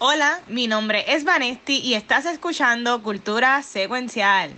Hola, 0.00 0.38
mi 0.46 0.68
nombre 0.68 1.04
es 1.08 1.24
Vanesti 1.24 1.80
y 1.80 1.94
estás 1.94 2.24
escuchando 2.24 3.02
Cultura 3.02 3.64
Secuencial. 3.64 4.54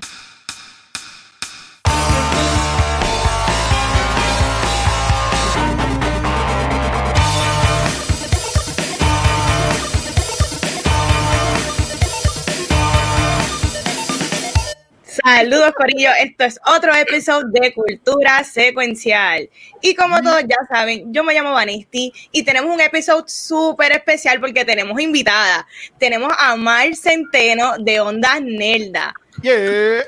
Saludos 15.24 15.72
Corillo, 15.76 16.10
esto 16.20 16.44
es 16.44 16.60
otro 16.66 16.94
episodio 16.94 17.48
de 17.48 17.74
Cultura 17.74 18.42
Secuencial. 18.44 19.48
Y 19.82 19.94
como 19.94 20.20
todos 20.22 20.42
ya 20.42 20.56
saben, 20.68 21.12
yo 21.12 21.24
me 21.24 21.34
llamo 21.34 21.52
Vanesti 21.52 22.12
y 22.32 22.42
tenemos 22.42 22.72
un 22.72 22.80
episodio 22.80 23.24
súper 23.26 23.92
especial 23.92 24.40
porque 24.40 24.64
tenemos 24.64 25.00
invitada. 25.00 25.66
Tenemos 25.98 26.32
a 26.38 26.56
Mar 26.56 26.94
Centeno 26.94 27.76
de 27.78 28.00
Onda 28.00 28.40
Nelda. 28.40 29.14
Yeah. 29.42 30.04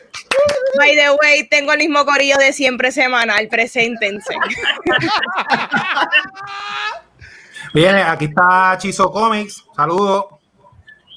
By 0.77 0.97
the 0.97 1.11
way, 1.23 1.49
tengo 1.49 1.73
el 1.73 1.79
mismo 1.79 2.05
corillo 2.05 2.37
de 2.39 2.53
siempre 2.53 2.93
semanal, 2.93 3.49
preséntense. 3.49 4.35
Bien, 7.75 7.97
aquí 7.97 8.27
está 8.27 8.77
Chizo 8.79 9.11
Comics. 9.11 9.65
Saludos. 9.75 10.27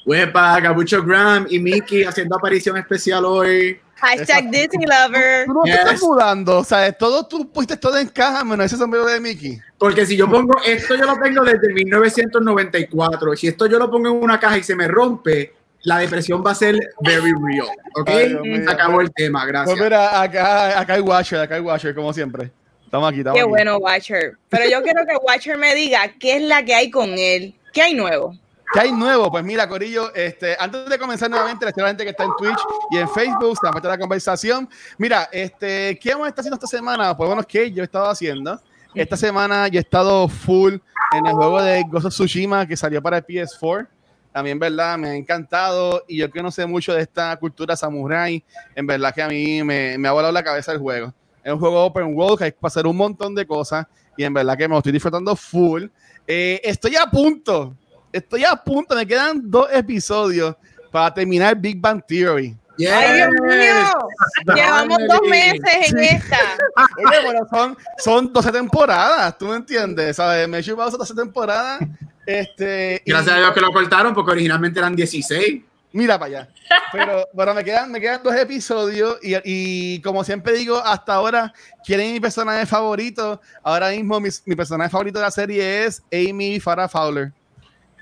Huepa, 0.05 0.61
Capucho 0.61 1.03
Graham 1.03 1.47
y 1.49 1.59
Mickey 1.59 2.03
haciendo 2.03 2.37
aparición 2.37 2.77
especial 2.77 3.25
hoy. 3.25 3.79
Hashtag 4.05 4.49
Disney 4.51 4.85
Lover. 4.85 5.45
Tú 5.45 5.53
no 5.53 5.61
te 5.63 5.69
Yes. 5.71 5.79
estás 5.79 6.01
mudando, 6.03 6.59
o 6.59 6.63
sea, 6.63 6.91
todo 6.93 7.25
tú 7.25 7.51
pusiste 7.51 7.77
todo 7.77 7.97
en 7.97 8.07
caja, 8.09 8.43
menos 8.43 8.65
ese 8.67 8.77
sombrero 8.77 9.05
de 9.05 9.19
Mickey. 9.19 9.59
Porque 9.77 10.05
si 10.05 10.15
yo 10.15 10.29
pongo 10.29 10.53
esto, 10.65 10.95
yo 10.95 11.05
lo 11.05 11.17
tengo 11.19 11.43
desde 11.43 11.73
1994. 11.73 13.33
Y 13.33 13.37
si 13.37 13.47
esto 13.47 13.65
yo 13.67 13.79
lo 13.79 13.89
pongo 13.89 14.09
en 14.09 14.15
una 14.23 14.39
caja 14.39 14.57
y 14.57 14.63
se 14.63 14.75
me 14.75 14.87
rompe, 14.87 15.53
la 15.83 15.97
depresión 15.99 16.43
va 16.45 16.51
a 16.51 16.55
ser 16.55 16.75
very 17.01 17.31
real. 17.33 17.67
¿Ok? 17.95 18.09
Ay, 18.09 18.35
acabó 18.67 19.01
el 19.01 19.11
tema, 19.13 19.41
Pues 19.41 19.47
gracias. 19.53 19.79
mira, 19.79 20.21
acá, 20.21 20.79
acá 20.79 20.93
hay 20.93 21.01
Watcher, 21.01 21.39
acá 21.39 21.55
hay 21.55 21.61
Watcher, 21.61 21.93
como 21.95 22.11
siempre. 22.13 22.51
Estamos 22.85 23.09
aquí, 23.09 23.19
estamos 23.19 23.35
Qué 23.37 23.41
aquí. 23.41 23.49
bueno, 23.49 23.77
Watcher. 23.77 24.37
Pero 24.49 24.69
yo 24.69 24.81
quiero 24.81 25.05
que 25.05 25.15
Watcher 25.17 25.57
me 25.57 25.75
diga 25.75 26.11
qué 26.19 26.37
es 26.37 26.41
la 26.43 26.63
que 26.63 26.73
hay 26.75 26.89
con 26.89 27.09
él. 27.17 27.55
¿Qué 27.73 27.81
hay 27.81 27.93
nuevo? 27.93 28.35
¿Qué 28.75 28.81
hay 28.81 28.91
nuevo? 28.91 29.31
Pues 29.31 29.41
mira, 29.41 29.69
Corillo, 29.69 30.13
este, 30.13 30.57
antes 30.59 30.89
de 30.89 30.99
comenzar 30.99 31.29
nuevamente, 31.29 31.65
la 31.65 31.87
gente 31.87 32.03
que 32.03 32.09
está 32.09 32.25
en 32.25 32.31
Twitch 32.37 32.59
y 32.91 32.97
en 32.97 33.07
Facebook, 33.07 33.57
se 33.57 33.71
meter 33.71 33.89
a 33.89 33.93
la 33.93 33.97
conversación. 33.97 34.67
Mira, 34.97 35.29
este, 35.31 35.97
¿qué 35.97 36.11
hemos 36.11 36.27
estado 36.27 36.41
haciendo 36.41 36.55
esta 36.55 36.67
semana? 36.67 37.15
Pues 37.15 37.25
bueno, 37.25 37.41
¿qué 37.47 37.71
yo 37.71 37.81
he 37.81 37.85
estado 37.85 38.09
haciendo? 38.09 38.59
Esta 38.93 39.15
semana 39.15 39.69
yo 39.69 39.79
he 39.79 39.81
estado 39.81 40.27
full 40.27 40.73
en 41.13 41.25
el 41.25 41.31
juego 41.31 41.61
de 41.61 41.85
Ghost 41.89 42.07
of 42.07 42.13
Tsushima 42.13 42.67
que 42.67 42.75
salió 42.75 43.01
para 43.01 43.19
el 43.19 43.25
PS4. 43.25 43.87
También, 44.33 44.59
¿verdad? 44.59 44.97
Me 44.97 45.07
ha 45.07 45.15
encantado 45.15 46.03
y 46.05 46.17
yo 46.17 46.29
que 46.29 46.43
no 46.43 46.51
sé 46.51 46.65
mucho 46.65 46.93
de 46.93 47.01
esta 47.01 47.33
cultura 47.37 47.77
samurai, 47.77 48.43
en 48.75 48.85
verdad 48.85 49.15
que 49.15 49.21
a 49.21 49.29
mí 49.29 49.63
me, 49.63 49.97
me 49.97 50.09
ha 50.09 50.11
volado 50.11 50.33
la 50.33 50.43
cabeza 50.43 50.73
el 50.73 50.79
juego. 50.79 51.13
Es 51.41 51.53
un 51.53 51.59
juego 51.59 51.85
open 51.85 52.13
world 52.13 52.39
que 52.39 52.43
hay 52.43 52.51
que 52.51 52.57
pasar 52.59 52.85
un 52.85 52.97
montón 52.97 53.35
de 53.35 53.47
cosas 53.47 53.87
y 54.17 54.25
en 54.25 54.33
verdad 54.33 54.57
que 54.57 54.67
me 54.67 54.75
estoy 54.75 54.91
disfrutando 54.91 55.33
full. 55.33 55.85
Eh, 56.27 56.59
estoy 56.63 56.97
a 56.97 57.05
punto, 57.05 57.77
estoy 58.17 58.43
a 58.45 58.55
punto, 58.55 58.95
me 58.95 59.05
quedan 59.05 59.41
dos 59.49 59.67
episodios 59.71 60.55
para 60.91 61.13
terminar 61.13 61.55
Big 61.55 61.79
Bang 61.79 62.01
Theory. 62.07 62.55
Yes. 62.77 62.91
¡Ay, 62.93 63.15
Dios 63.15 63.29
mío! 63.41 64.53
Llevamos 64.55 64.97
dos 65.07 65.21
meses 65.29 65.91
en 65.93 65.99
esta. 65.99 66.37
Oye, 66.97 67.21
bueno, 67.23 67.47
son, 67.49 67.77
son 67.97 68.33
12 68.33 68.51
temporadas, 68.51 69.37
¿tú 69.37 69.47
me 69.47 69.55
entiendes? 69.55 70.17
¿Sabes? 70.17 70.47
Me 70.49 70.59
he 70.59 70.63
chupado 70.63 70.89
esas 70.89 70.99
12 70.99 71.15
temporadas. 71.15 71.79
Este, 72.25 73.01
y- 73.05 73.11
Gracias 73.11 73.35
a 73.35 73.39
Dios 73.39 73.53
que 73.53 73.61
lo 73.61 73.71
cortaron 73.71 74.13
porque 74.13 74.31
originalmente 74.31 74.79
eran 74.79 74.95
16. 74.95 75.61
Mira 75.93 76.19
para 76.19 76.25
allá. 76.41 76.49
Pero 76.91 77.25
bueno, 77.31 77.53
me 77.53 77.63
quedan, 77.63 77.89
me 77.89 78.01
quedan 78.01 78.21
dos 78.21 78.35
episodios 78.35 79.17
y, 79.23 79.35
y 79.45 80.01
como 80.01 80.25
siempre 80.25 80.51
digo, 80.51 80.77
hasta 80.77 81.13
ahora, 81.13 81.53
¿quieren 81.85 82.11
mi 82.11 82.19
personaje 82.19 82.65
favorito? 82.65 83.39
Ahora 83.63 83.91
mismo 83.91 84.19
mi, 84.19 84.27
mi 84.45 84.55
personaje 84.57 84.89
favorito 84.89 85.19
de 85.19 85.23
la 85.23 85.31
serie 85.31 85.85
es 85.85 86.03
Amy 86.11 86.59
Farrah 86.59 86.89
Fowler. 86.89 87.31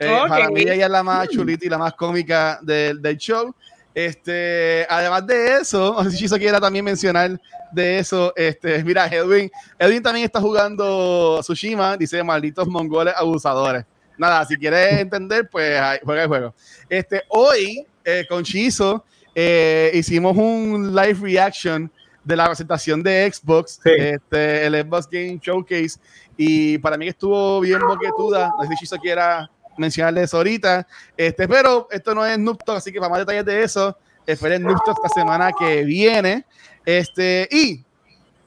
Eh, 0.05 0.19
Ok. 0.23 0.27
Para 0.29 0.49
mí 0.49 0.61
ella 0.61 0.85
es 0.85 0.91
la 0.91 1.03
más 1.03 1.27
chulita 1.29 1.65
y 1.65 1.69
la 1.69 1.77
más 1.77 1.93
cómica 1.93 2.59
del, 2.61 3.01
del 3.01 3.17
show. 3.17 3.53
Este, 3.95 4.85
además 4.89 5.25
de 5.27 5.57
eso, 5.61 5.95
no 6.03 6.09
sé 6.09 6.17
si 6.17 6.27
quiera 6.39 6.59
también 6.59 6.83
mencionar 6.85 7.39
de 7.71 7.99
eso. 7.99 8.33
Este, 8.35 8.83
mira, 8.83 9.07
Edwin, 9.07 9.49
Edwin 9.77 10.01
también 10.01 10.25
está 10.25 10.39
jugando 10.41 11.39
Tsushima, 11.41 11.95
dice 11.97 12.23
malditos 12.23 12.67
mongoles 12.67 13.13
abusadores. 13.15 13.85
Nada, 14.17 14.45
si 14.45 14.57
quieres 14.57 14.93
entender, 14.99 15.47
pues 15.49 15.79
juega 16.03 16.23
el 16.23 16.27
juego. 16.27 16.53
Este, 16.89 17.23
hoy, 17.29 17.85
eh, 18.03 18.25
con 18.27 18.43
Chizo, 18.43 19.03
eh, 19.35 19.91
hicimos 19.93 20.35
un 20.37 20.95
live 20.95 21.17
reaction 21.21 21.91
de 22.23 22.35
la 22.35 22.45
presentación 22.45 23.03
de 23.03 23.29
Xbox, 23.31 23.79
Sí. 23.83 23.89
este, 23.97 24.65
el 24.65 24.75
Xbox 24.81 25.07
Game 25.11 25.39
Showcase, 25.41 25.99
y 26.37 26.77
para 26.77 26.97
mí 26.97 27.07
estuvo 27.07 27.59
bien 27.59 27.79
boquetuda. 27.79 28.53
No 28.57 28.63
sé 28.63 28.69
si 28.69 28.75
Chizo 28.77 28.97
quiera 28.97 29.49
mencionarle 29.77 30.23
eso 30.23 30.37
ahorita, 30.37 30.87
este, 31.17 31.47
pero 31.47 31.87
esto 31.91 32.13
no 32.13 32.25
es 32.25 32.37
Noob 32.37 32.63
Talk, 32.63 32.77
así 32.77 32.91
que 32.91 32.99
para 32.99 33.09
más 33.09 33.19
detalles 33.19 33.45
de 33.45 33.63
eso, 33.63 33.97
esperen 34.25 34.63
Noob 34.63 34.83
Talk 34.83 34.97
esta 35.03 35.21
semana 35.21 35.51
que 35.57 35.83
viene. 35.83 36.45
Este, 36.85 37.47
y 37.51 37.83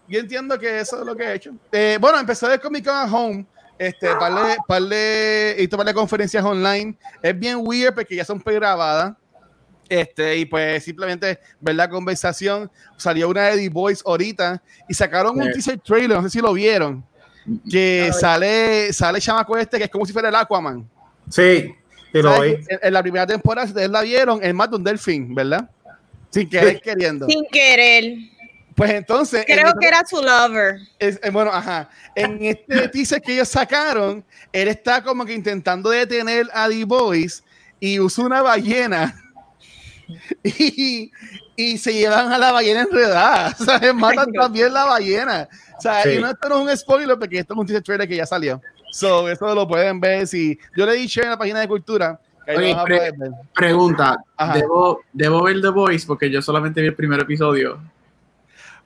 yo 0.09 0.21
entiendo 0.21 0.59
que 0.59 0.81
eso 0.81 1.01
es 1.01 1.07
lo 1.07 1.17
que 1.17 1.25
he 1.25 1.35
hecho. 1.35 1.53
Eh, 1.73 1.99
bueno, 2.01 2.19
empecé 2.19 2.53
el 2.53 2.61
Comic 2.61 2.85
Con 2.85 2.95
at 2.95 3.13
Home. 3.13 3.47
Este, 3.79 4.09
par 4.17 4.33
de, 4.33 4.57
par 4.67 4.83
de, 4.83 5.53
he 5.53 5.61
visto 5.61 5.77
par 5.77 5.87
de 5.87 5.95
conferencias 5.95 6.45
online. 6.45 6.97
Es 7.23 7.39
bien 7.39 7.59
weird 7.61 7.95
porque 7.95 8.17
ya 8.17 8.25
son 8.25 8.41
pregrabadas. 8.41 9.15
Este, 9.89 10.39
y 10.39 10.47
pues 10.47 10.83
simplemente 10.85 11.39
ver 11.61 11.75
la 11.75 11.89
conversación. 11.89 12.71
Salió 12.97 13.29
una 13.29 13.45
de 13.45 13.57
The 13.57 13.69
Voice 13.69 14.03
ahorita 14.05 14.63
y 14.89 14.95
sacaron 14.95 15.39
un 15.39 15.53
teaser 15.53 15.79
trailer, 15.81 16.17
no 16.17 16.23
sé 16.23 16.31
si 16.31 16.41
lo 16.41 16.53
vieron. 16.53 17.05
Que 17.71 18.11
sale, 18.13 18.93
sale 18.93 19.21
chamaco 19.21 19.57
este 19.57 19.79
que 19.79 19.85
es 19.85 19.91
como 19.91 20.05
si 20.05 20.13
fuera 20.13 20.29
el 20.29 20.35
Aquaman. 20.35 20.89
Sí, 21.31 21.75
vi. 22.13 22.21
En, 22.21 22.67
en 22.83 22.93
la 22.93 23.03
primera 23.03 23.27
temporada, 23.27 23.67
si 23.67 23.73
ustedes 23.73 23.91
la 23.91 24.03
vieron, 24.03 24.43
el 24.43 24.55
más 24.55 24.71
de 24.71 24.77
un 24.77 24.85
delfín, 24.85 25.35
¿verdad? 25.35 25.69
Sin 26.31 26.49
querer 26.49 26.75
Sí. 26.77 26.81
queriendo. 26.83 27.27
Sin 27.27 27.45
querer. 27.51 28.15
Pues 28.75 28.91
entonces. 28.91 29.41
en 29.49 29.55
Creo 29.57 29.69
esta- 29.69 29.79
que 29.81 29.87
era 29.89 30.03
su 30.07 30.21
lover. 30.23 30.77
es- 30.99 31.19
eh, 31.23 31.31
bueno, 31.31 31.51
ajá. 31.53 31.89
En 32.15 32.43
este 32.45 32.89
teaser 32.93 33.23
que 33.23 33.33
ellos 33.33 33.49
sacaron, 33.49 34.25
él 34.53 34.69
está 34.69 35.03
como 35.03 35.25
que 35.25 35.33
intentando 35.33 35.91
detener 35.91 36.47
a 36.53 36.69
The 36.69 36.85
Boys 36.85 37.43
y 37.81 37.99
usa 38.01 38.25
una 38.25 38.43
ballena. 38.43 39.15
Y, 40.45 41.11
y 41.57 41.79
se 41.79 41.93
llevan 41.93 42.33
a 42.33 42.39
la 42.39 42.53
ballena 42.53 42.83
enredada. 42.83 43.57
O 43.61 43.65
sea, 43.65 43.93
matan 43.93 44.33
también 44.33 44.73
la 44.73 44.85
ballena. 44.85 45.49
O 45.77 45.81
sea, 45.81 46.03
Sí. 46.05 46.11
y 46.11 46.19
no, 46.19 46.31
esto 46.31 46.49
no 46.49 46.57
es 46.59 46.63
un 46.73 46.77
spoiler 46.77 47.19
porque 47.19 47.39
esto 47.41 47.55
es 47.55 47.59
un 47.59 47.67
teaser 47.67 47.83
trailer 47.83 48.09
que 48.09 48.17
ya 48.17 48.27
salió. 48.27 48.61
So, 48.91 49.29
eso 49.29 49.55
lo 49.55 49.67
pueden 49.67 50.01
ver. 50.01 50.27
Si 50.27 50.59
yo 50.77 50.87
le 50.87 50.95
di 50.95 51.07
share 51.07 51.27
en 51.27 51.31
la 51.33 51.39
página 51.39 51.61
de 51.61 51.69
cultura, 51.69 52.21
que 52.45 52.57
Oye, 52.57 52.77
pre-. 52.85 53.13
Pregunta. 53.55 54.17
¿debo, 54.55 55.01
¿debo 55.13 55.43
ver 55.43 55.61
The 55.61 55.69
Voice? 55.69 56.07
Porque 56.07 56.31
yo 56.31 56.41
solamente 56.41 56.81
vi 56.81 56.89
el 56.89 56.95
primer 56.95 57.21
episodio. 57.21 57.79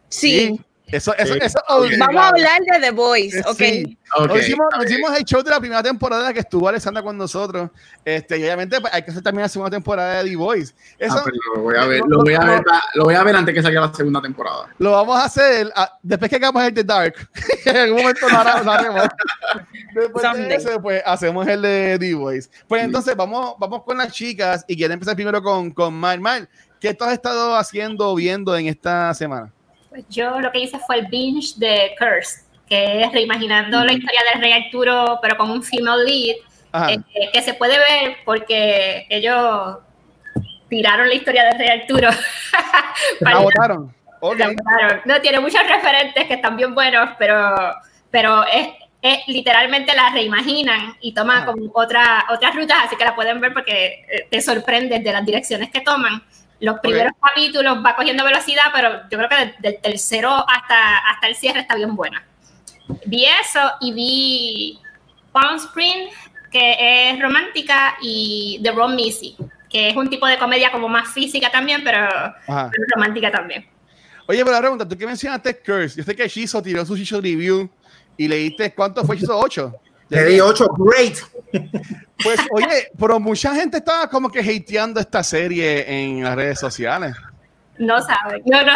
Sí. 0.08 0.60
Eso, 0.92 1.14
eso, 1.16 1.34
Sí. 1.34 1.38
eso 1.42 1.58
es 1.84 1.98
Vamos 1.98 2.22
a 2.22 2.28
hablar 2.28 2.60
de 2.60 2.80
The 2.80 2.90
Voice, 2.90 3.40
¿ok? 3.46 3.56
Sí. 3.56 3.98
Ok. 4.16 4.26
Nos 4.28 4.38
hicimos, 4.40 4.66
nos 4.72 4.84
ok. 4.84 4.90
hicimos 4.90 5.18
el 5.18 5.24
show 5.24 5.42
de 5.42 5.50
la 5.50 5.60
primera 5.60 5.82
temporada 5.82 6.32
que 6.32 6.40
estuvo 6.40 6.68
Alessandra 6.68 7.02
con 7.02 7.16
nosotros. 7.16 7.70
Este, 8.04 8.38
y 8.38 8.42
obviamente 8.42 8.80
pues, 8.80 8.92
hay 8.92 9.02
que 9.02 9.10
hacer 9.10 9.22
también 9.22 9.42
la 9.42 9.48
segunda 9.48 9.70
temporada 9.70 10.22
de 10.22 10.30
The 10.30 10.36
Voice. 10.36 10.74
Eso 10.98 11.16
Ah, 11.18 11.20
pues 11.22 11.34
lo 11.56 11.62
voy 11.62 11.76
a 11.76 11.86
ver, 11.86 12.00
lo 12.08 12.18
voy 12.22 12.34
a 12.34 12.40
ver, 12.44 12.62
pa- 12.64 12.82
lo 12.94 13.04
voy 13.04 13.14
a 13.14 13.22
ver 13.22 13.36
antes 13.36 13.54
que 13.54 13.62
salga 13.62 13.80
la 13.82 13.94
segunda 13.94 14.20
temporada. 14.20 14.66
lo 14.78 14.92
vamos 14.92 15.16
a 15.20 15.24
hacer 15.26 15.70
ah, 15.76 15.96
después 16.02 16.28
que 16.28 16.36
hagamos 16.36 16.62
el 16.64 16.74
de 16.74 16.84
Dark. 16.84 17.14
en 17.66 17.76
algún 17.76 18.00
momento 18.02 18.28
lo, 18.28 18.72
haremos. 18.72 19.02
Después 19.94 20.22
de 20.22 20.28
Someday. 20.30 20.52
ese, 20.56 20.78
pues 20.80 21.02
hacemos 21.04 21.46
el 21.48 21.62
de 21.62 21.96
The 21.98 22.14
Voice. 22.14 22.48
Pues 22.68 22.84
entonces 22.84 23.16
vamos, 23.16 23.54
vamos 23.58 23.82
con 23.84 23.98
las 23.98 24.12
chicas 24.12 24.64
y 24.68 24.76
quiero 24.76 24.94
empezar 24.94 25.14
primero 25.16 25.42
con, 25.42 25.70
con 25.72 25.94
Mar. 25.94 26.18
Mar, 26.20 26.48
¿qué 26.80 26.94
tú 26.94 27.04
has 27.04 27.12
estado 27.12 27.56
haciendo, 27.56 28.14
viendo 28.14 28.56
en 28.56 28.66
esta 28.68 29.12
semana? 29.14 29.52
Pues 29.90 30.04
yo 30.08 30.40
lo 30.40 30.50
que 30.52 30.60
hice 30.60 30.78
fue 30.78 31.00
el 31.00 31.06
binge 31.06 31.54
de 31.56 31.94
Curse, 31.98 32.42
que 32.68 33.02
es 33.02 33.12
reimaginando 33.12 33.84
la 33.84 33.92
historia 33.92 34.20
del 34.32 34.40
rey 34.40 34.52
Arturo, 34.52 35.18
pero 35.20 35.36
con 35.36 35.50
un 35.50 35.62
female 35.62 36.04
lead, 36.04 36.36
eh, 36.88 37.00
que 37.32 37.42
se 37.42 37.54
puede 37.54 37.76
ver 37.76 38.18
porque 38.24 39.06
ellos 39.10 39.78
tiraron 40.68 41.08
la 41.08 41.14
historia 41.14 41.44
del 41.46 41.58
rey 41.58 41.68
Arturo. 41.80 42.08
¿La 43.20 43.38
votaron? 43.40 43.92
No, 45.06 45.20
tiene 45.20 45.40
muchos 45.40 45.60
referentes 45.66 46.24
que 46.26 46.34
están 46.34 46.56
bien 46.56 46.74
buenos, 46.74 47.10
pero, 47.18 47.74
pero 48.10 48.44
es, 48.46 48.68
es 49.02 49.26
literalmente 49.26 49.94
la 49.96 50.10
reimaginan 50.10 50.96
y 51.00 51.12
toman 51.12 51.44
como 51.44 51.70
otra, 51.74 52.26
otras 52.30 52.54
rutas, 52.54 52.78
así 52.84 52.96
que 52.96 53.04
la 53.04 53.16
pueden 53.16 53.40
ver 53.40 53.52
porque 53.52 54.04
eh, 54.08 54.26
te 54.30 54.40
sorprendes 54.40 55.02
de 55.02 55.12
las 55.12 55.24
direcciones 55.24 55.70
que 55.70 55.80
toman. 55.80 56.22
Los 56.60 56.78
primeros 56.80 57.12
capítulos 57.20 57.78
va 57.84 57.96
cogiendo 57.96 58.22
velocidad, 58.24 58.64
pero 58.74 59.02
yo 59.10 59.18
creo 59.18 59.28
que 59.28 59.36
de- 59.36 59.54
del 59.58 59.80
tercero 59.80 60.30
hasta, 60.48 60.98
hasta 60.98 61.26
el 61.28 61.34
cierre 61.34 61.60
está 61.60 61.74
bien 61.76 61.96
buena. 61.96 62.22
Vi 63.06 63.24
eso 63.24 63.60
y 63.80 63.92
vi 63.92 64.78
Palm 65.32 65.56
Spring, 65.56 66.08
que 66.50 67.10
es 67.10 67.20
romántica, 67.20 67.96
y 68.02 68.60
The 68.62 68.72
Ron 68.72 68.94
Missy, 68.96 69.36
que 69.68 69.90
es 69.90 69.96
un 69.96 70.10
tipo 70.10 70.26
de 70.26 70.36
comedia 70.38 70.70
como 70.72 70.88
más 70.88 71.08
física 71.08 71.50
también, 71.50 71.82
pero, 71.84 72.08
pero 72.46 72.84
romántica 72.94 73.30
también. 73.30 73.66
Oye, 74.26 74.40
pero 74.44 74.52
la 74.52 74.60
pregunta, 74.60 74.86
tú 74.88 74.96
que 74.98 75.06
mencionaste 75.06 75.58
Curse, 75.60 75.96
yo 75.98 76.04
sé 76.04 76.14
que 76.14 76.28
Shizo 76.28 76.60
tiró 76.62 76.84
su 76.84 76.96
Shizo 76.96 77.20
review 77.20 77.70
y 78.16 78.28
leíste 78.28 78.74
cuánto 78.74 79.04
fue 79.04 79.16
Shizo 79.16 79.38
8. 79.38 79.72
Le 80.10 80.24
di 80.24 80.40
8, 80.40 80.68
great. 80.78 81.16
Pues, 82.22 82.38
oye, 82.52 82.88
pero 82.98 83.18
mucha 83.18 83.54
gente 83.54 83.78
estaba 83.78 84.06
como 84.10 84.30
que 84.30 84.40
hateando 84.40 85.00
esta 85.00 85.22
serie 85.22 85.86
en 85.90 86.22
las 86.22 86.36
redes 86.36 86.60
sociales. 86.60 87.16
No 87.78 87.98
saben. 88.02 88.42
No, 88.44 88.62
no. 88.62 88.72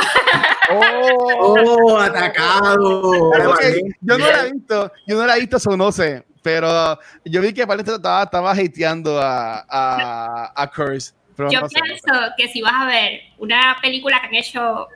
Oh, 0.71 1.55
Oh, 1.93 1.99
atacado. 1.99 3.03
yo 4.01 4.17
no 4.19 4.27
la 4.27 4.47
he 4.47 4.53
visto, 4.53 4.93
yo 5.07 5.17
no 5.19 5.27
la 5.27 5.37
he 5.37 5.41
visto, 5.41 5.59
eso 5.59 5.77
no 5.77 5.93
sé, 5.93 6.25
pero 6.43 6.99
yo 7.27 7.43
vi 7.43 7.53
que 7.53 7.67
Paleta 7.67 7.97
estaba, 7.97 8.23
estaba 8.23 8.53
hateando 8.53 9.21
a, 9.21 9.59
a, 9.69 10.53
a 10.57 10.71
Curse. 10.71 11.13
Pero 11.37 11.51
Yo 11.51 11.61
no 11.61 11.69
sé. 11.69 11.81
pienso 11.83 12.13
que 12.39 12.49
si 12.49 12.63
vas 12.63 12.73
a 12.75 12.87
ver 12.87 13.21
una 13.37 13.77
película 13.83 14.21
que 14.23 14.27
han 14.29 14.35
hecho 14.37 14.89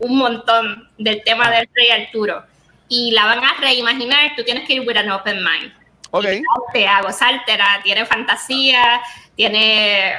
un 0.00 0.18
montón 0.18 0.90
del 0.98 1.22
tema 1.24 1.50
del 1.50 1.66
rey 1.74 2.02
Arturo 2.04 2.42
y 2.88 3.10
la 3.10 3.26
van 3.26 3.44
a 3.44 3.54
reimaginar, 3.60 4.34
tú 4.36 4.42
tienes 4.44 4.66
que 4.66 4.74
ir 4.74 4.86
with 4.86 4.96
an 4.96 5.10
open 5.10 5.36
mind. 5.44 5.72
Ok, 6.10 6.24
Te 6.72 6.86
hago 6.86 7.08
gozártela, 7.08 7.80
tiene 7.82 8.06
fantasía, 8.06 9.00
tiene 9.36 10.14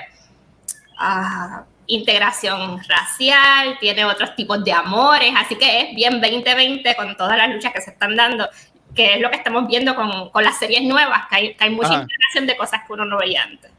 ah, 1.00 1.64
integración 1.88 2.80
racial, 2.88 3.78
tiene 3.80 4.06
otros 4.06 4.36
tipos 4.36 4.64
de 4.64 4.72
amores, 4.72 5.34
así 5.36 5.56
que 5.56 5.82
es 5.82 5.96
bien 5.96 6.22
2020 6.22 6.96
con 6.96 7.18
todas 7.18 7.38
las 7.38 7.50
luchas 7.50 7.74
que 7.74 7.82
se 7.82 7.90
están 7.90 8.16
dando, 8.16 8.48
que 8.96 9.16
es 9.16 9.22
lo 9.22 9.32
que 9.32 9.38
estamos 9.38 9.68
viendo 9.68 9.96
con, 9.96 10.30
con 10.30 10.44
las 10.44 10.60
series 10.60 10.84
nuevas, 10.84 11.28
que 11.28 11.36
hay, 11.36 11.54
que 11.56 11.64
hay 11.64 11.72
mucha 11.72 11.90
Ajá. 11.90 12.02
integración 12.04 12.46
de 12.46 12.56
cosas 12.56 12.82
que 12.86 12.94
uno 12.94 13.06
no 13.06 13.18
veía 13.18 13.44
antes. 13.44 13.72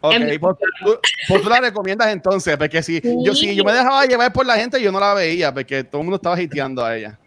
ok, 0.00 0.14
pues 0.38 0.56
tú, 0.84 0.98
pues 1.26 1.42
tú 1.42 1.48
la 1.48 1.60
recomiendas 1.60 2.08
entonces, 2.08 2.54
porque 2.58 2.82
si 2.82 3.00
yo, 3.24 3.34
si 3.34 3.56
yo 3.56 3.64
me 3.64 3.72
dejaba 3.72 4.04
llevar 4.04 4.30
por 4.30 4.44
la 4.44 4.56
gente, 4.56 4.80
yo 4.82 4.92
no 4.92 5.00
la 5.00 5.14
veía, 5.14 5.54
porque 5.54 5.84
todo 5.84 6.02
el 6.02 6.04
mundo 6.04 6.16
estaba 6.16 6.36
hateando 6.36 6.84
a 6.84 6.94
ella. 6.94 7.18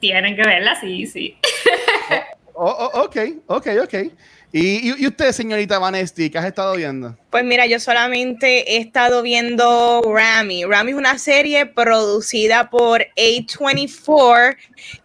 Tienen 0.00 0.34
que 0.34 0.42
verla, 0.42 0.78
sí, 0.80 1.06
sí. 1.06 1.36
Oh, 2.62 2.90
oh, 2.92 3.04
ok, 3.04 3.16
ok, 3.46 3.66
ok. 3.84 3.94
¿Y, 4.52 4.90
y, 4.90 4.94
y 4.98 5.06
usted, 5.06 5.32
señorita 5.32 5.78
Vanesti, 5.78 6.28
qué 6.28 6.36
has 6.36 6.44
estado 6.44 6.74
viendo? 6.74 7.16
Pues 7.30 7.44
mira, 7.44 7.66
yo 7.66 7.80
solamente 7.80 8.74
he 8.74 8.78
estado 8.78 9.22
viendo 9.22 10.02
Rami. 10.04 10.64
Rami 10.64 10.90
es 10.90 10.96
una 10.96 11.18
serie 11.18 11.66
producida 11.66 12.68
por 12.68 13.06
A24, 13.16 14.56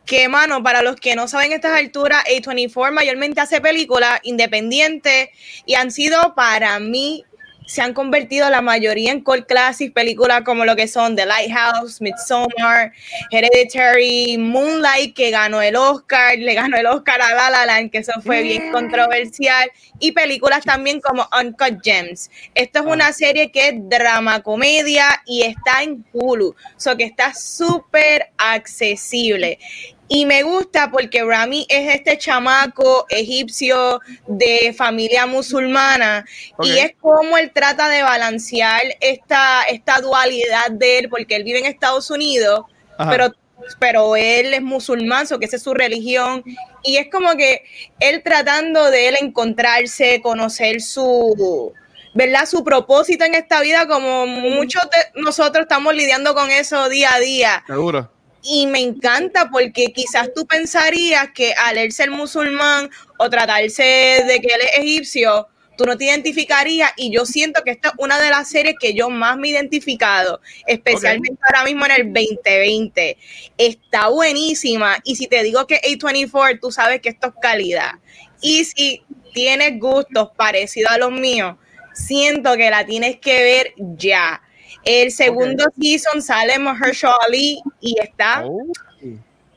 que 0.06 0.27
mano, 0.27 0.63
para 0.63 0.81
los 0.81 0.95
que 0.97 1.15
no 1.15 1.27
saben 1.27 1.53
a 1.53 1.56
estas 1.56 1.80
alturas, 1.80 2.25
A24 2.25 2.92
mayormente 2.92 3.39
hace 3.39 3.62
películas 3.62 4.19
independientes 4.24 5.30
y 5.65 5.75
han 5.75 5.92
sido 5.92 6.36
para 6.36 6.77
mí, 6.80 7.24
se 7.65 7.81
han 7.81 7.94
convertido 7.94 8.50
la 8.50 8.62
mayoría 8.62 9.12
en 9.12 9.21
cult 9.21 9.47
classic, 9.47 9.94
películas 9.94 10.41
como 10.44 10.65
lo 10.65 10.75
que 10.75 10.88
son 10.88 11.15
The 11.15 11.25
Lighthouse, 11.25 12.01
Midsommar, 12.01 12.91
Hereditary, 13.31 14.38
Moonlight, 14.38 15.15
que 15.15 15.31
ganó 15.31 15.62
el 15.62 15.75
Oscar, 15.75 16.38
le 16.38 16.53
ganó 16.53 16.77
el 16.77 16.85
Oscar 16.85 17.21
a 17.21 17.33
La 17.33 17.50
La 17.50 17.65
Land, 17.65 17.91
que 17.91 18.00
eso 18.00 18.13
fue 18.23 18.44
bien 18.44 18.71
controversial, 18.71 19.71
y 20.00 20.12
películas 20.12 20.63
también 20.63 21.00
como 21.01 21.27
Uncut 21.39 21.79
Gems. 21.83 22.29
Esto 22.53 22.79
es 22.79 22.85
una 22.85 23.13
serie 23.13 23.51
que 23.51 23.69
es 23.69 23.75
drama 23.77 24.41
comedia 24.41 25.21
y 25.25 25.44
está 25.44 25.83
en 25.83 26.06
Hulu, 26.13 26.56
so 26.77 26.95
que 26.95 27.06
está 27.06 27.33
súper 27.33 28.29
accesible. 28.38 29.59
Y 30.07 30.25
me 30.25 30.44
gusta 30.44 30.92
porque 30.92 31.24
Rami 31.24 31.66
es 31.68 31.96
este 31.96 32.18
chamaco 32.18 33.06
egipcio 33.10 34.02
de 34.28 34.74
familia 34.78 35.25
musulmana 35.25 36.25
y 36.62 36.78
es 36.78 36.94
como 37.02 37.38
él 37.38 37.52
trata 37.52 37.90
de 37.90 38.04
balancear 38.04 38.84
esta, 39.00 39.63
esta 39.63 40.02
dualidad 40.02 40.69
de 40.72 41.00
él, 41.00 41.10
porque 41.10 41.36
él 41.36 41.44
vive 41.44 41.60
en 41.60 41.66
Estados 41.66 42.12
Unidos, 42.12 42.66
Ajá. 43.00 43.10
pero, 43.10 43.34
pero 43.80 44.16
él 44.16 44.54
es 44.54 44.62
musulmán, 44.62 45.25
so 45.25 45.40
que 45.40 45.46
esa 45.46 45.56
es 45.56 45.63
su 45.63 45.74
religión. 45.74 46.44
Y 46.84 46.98
es 46.98 47.07
como 47.12 47.36
que 47.36 47.63
él 48.00 48.22
tratando 48.24 48.92
de 48.92 49.07
él 49.07 49.16
encontrarse, 49.19 50.22
conocer 50.22 50.81
su, 50.81 51.74
¿verdad? 52.13 52.46
Su 52.46 52.63
propósito 52.63 53.25
en 53.25 53.34
esta 53.34 53.60
vida, 53.62 53.88
como 53.88 54.28
muchos 54.28 54.84
de 54.84 55.22
nosotros 55.22 55.63
estamos 55.63 55.96
lidiando 55.96 56.36
con 56.36 56.52
eso 56.52 56.90
día 56.90 57.16
a 57.16 57.19
día. 57.19 57.63
Seguro. 57.66 58.14
Y 58.47 58.68
me 58.68 58.80
encanta 58.80 59.50
porque 59.50 59.92
quizás 59.92 60.30
tú 60.36 60.45
pensarías 60.45 61.31
que 61.33 61.53
al 61.53 61.77
él 61.77 61.92
ser 61.92 62.12
musulmán 62.12 62.89
o 63.18 63.30
tratarse 63.30 63.83
de 63.83 64.39
que 64.39 64.47
él 64.47 64.62
es 64.62 64.77
egipcio, 64.77 65.47
tú 65.75 65.86
no 65.86 65.97
te 65.97 66.06
identificarías. 66.06 66.92
Y 66.95 67.12
yo 67.12 67.25
siento 67.25 67.63
que 67.63 67.71
esta 67.71 67.89
es 67.89 67.94
una 67.97 68.19
de 68.19 68.30
las 68.30 68.50
series 68.50 68.75
que 68.80 68.94
yo 68.94 69.09
más 69.09 69.38
me 69.38 69.47
he 69.47 69.51
identificado, 69.51 70.42
especialmente 70.68 71.39
ahora 71.42 71.65
mismo 71.65 71.86
en 71.86 71.92
el 71.92 72.13
2020. 72.13 73.18
Está 73.57 74.09
buenísima. 74.09 74.97
Y 75.03 75.15
si 75.15 75.27
te 75.27 75.44
digo 75.44 75.65
que 75.65 75.81
A24, 75.81 76.59
tú 76.62 76.71
sabes 76.71 77.01
que 77.01 77.09
esto 77.09 77.27
es 77.27 77.33
calidad. 77.42 77.94
Y 78.42 78.63
si 78.65 79.03
tienes 79.33 79.80
gustos 79.80 80.30
parecidos 80.38 80.92
a 80.92 80.97
los 80.97 81.12
míos, 81.12 81.56
siento 81.94 82.56
que 82.56 82.69
la 82.69 82.86
tienes 82.86 83.18
que 83.19 83.44
ver 83.44 83.74
ya. 83.77 84.42
El 84.85 85.11
segundo 85.11 85.65
season 85.79 86.21
sale 86.21 86.57
Mahershala 86.59 87.17
Ali 87.27 87.59
y 87.81 87.95
está, 87.99 88.43
Oh. 88.45 88.61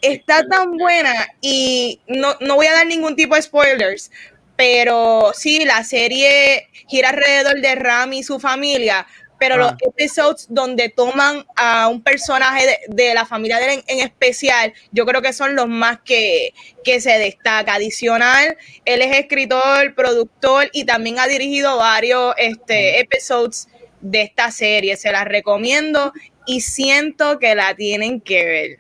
está 0.00 0.46
tan 0.48 0.76
buena 0.76 1.12
y 1.40 2.00
no, 2.08 2.34
no 2.40 2.54
voy 2.56 2.66
a 2.66 2.72
dar 2.72 2.86
ningún 2.86 3.14
tipo 3.14 3.34
de 3.34 3.42
spoilers, 3.42 4.10
pero 4.56 5.32
sí, 5.34 5.64
la 5.64 5.84
serie 5.84 6.68
gira 6.88 7.10
alrededor 7.10 7.60
de 7.60 7.74
Rami 7.74 8.20
y 8.20 8.22
su 8.22 8.40
familia, 8.40 9.06
pero 9.38 9.54
Ah. 9.56 9.58
los 9.58 9.72
episodios 9.82 10.46
donde 10.48 10.88
toman 10.88 11.44
a 11.56 11.88
un 11.88 12.02
personaje 12.02 12.66
de, 12.66 12.78
de 12.88 13.14
la 13.14 13.26
familia 13.26 13.58
de 13.58 13.64
él 13.74 13.84
en, 13.86 13.98
en 13.98 14.06
especial, 14.06 14.72
yo 14.92 15.04
creo 15.04 15.20
que 15.20 15.32
son 15.32 15.54
los 15.54 15.68
más 15.68 15.98
que, 16.04 16.54
que 16.84 17.00
se 17.00 17.18
destaca. 17.18 17.74
Adicional, 17.74 18.56
él 18.84 19.02
es 19.02 19.16
escritor, 19.16 19.94
productor 19.94 20.70
y 20.72 20.84
también 20.84 21.18
ha 21.20 21.26
dirigido 21.28 21.76
varios 21.76 22.34
este, 22.38 22.98
episodios 23.00 23.68
de 24.00 24.22
esta 24.22 24.50
serie. 24.50 24.96
Se 24.96 25.10
las 25.12 25.24
recomiendo 25.24 26.12
y 26.46 26.60
siento 26.60 27.38
que 27.38 27.54
la 27.54 27.74
tienen 27.74 28.20
que 28.20 28.44
ver. 28.44 28.78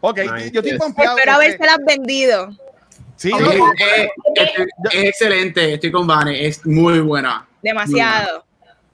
Ok, 0.00 0.18
Nice. 0.20 0.50
yo 0.52 0.60
estoy 0.60 0.78
confiado. 0.78 1.16
Espero 1.16 1.32
habérselas 1.36 1.78
vendido. 1.86 2.50
Sí, 3.16 3.30
Sí, 3.30 3.36
no, 3.38 3.50
es, 3.50 3.60
es- 4.36 4.66
es 4.92 5.04
excelente, 5.04 5.74
estoy 5.74 5.90
con 5.90 6.06
Vane, 6.06 6.46
es 6.46 6.64
muy 6.64 7.00
buena. 7.00 7.48
Demasiado. 7.62 8.44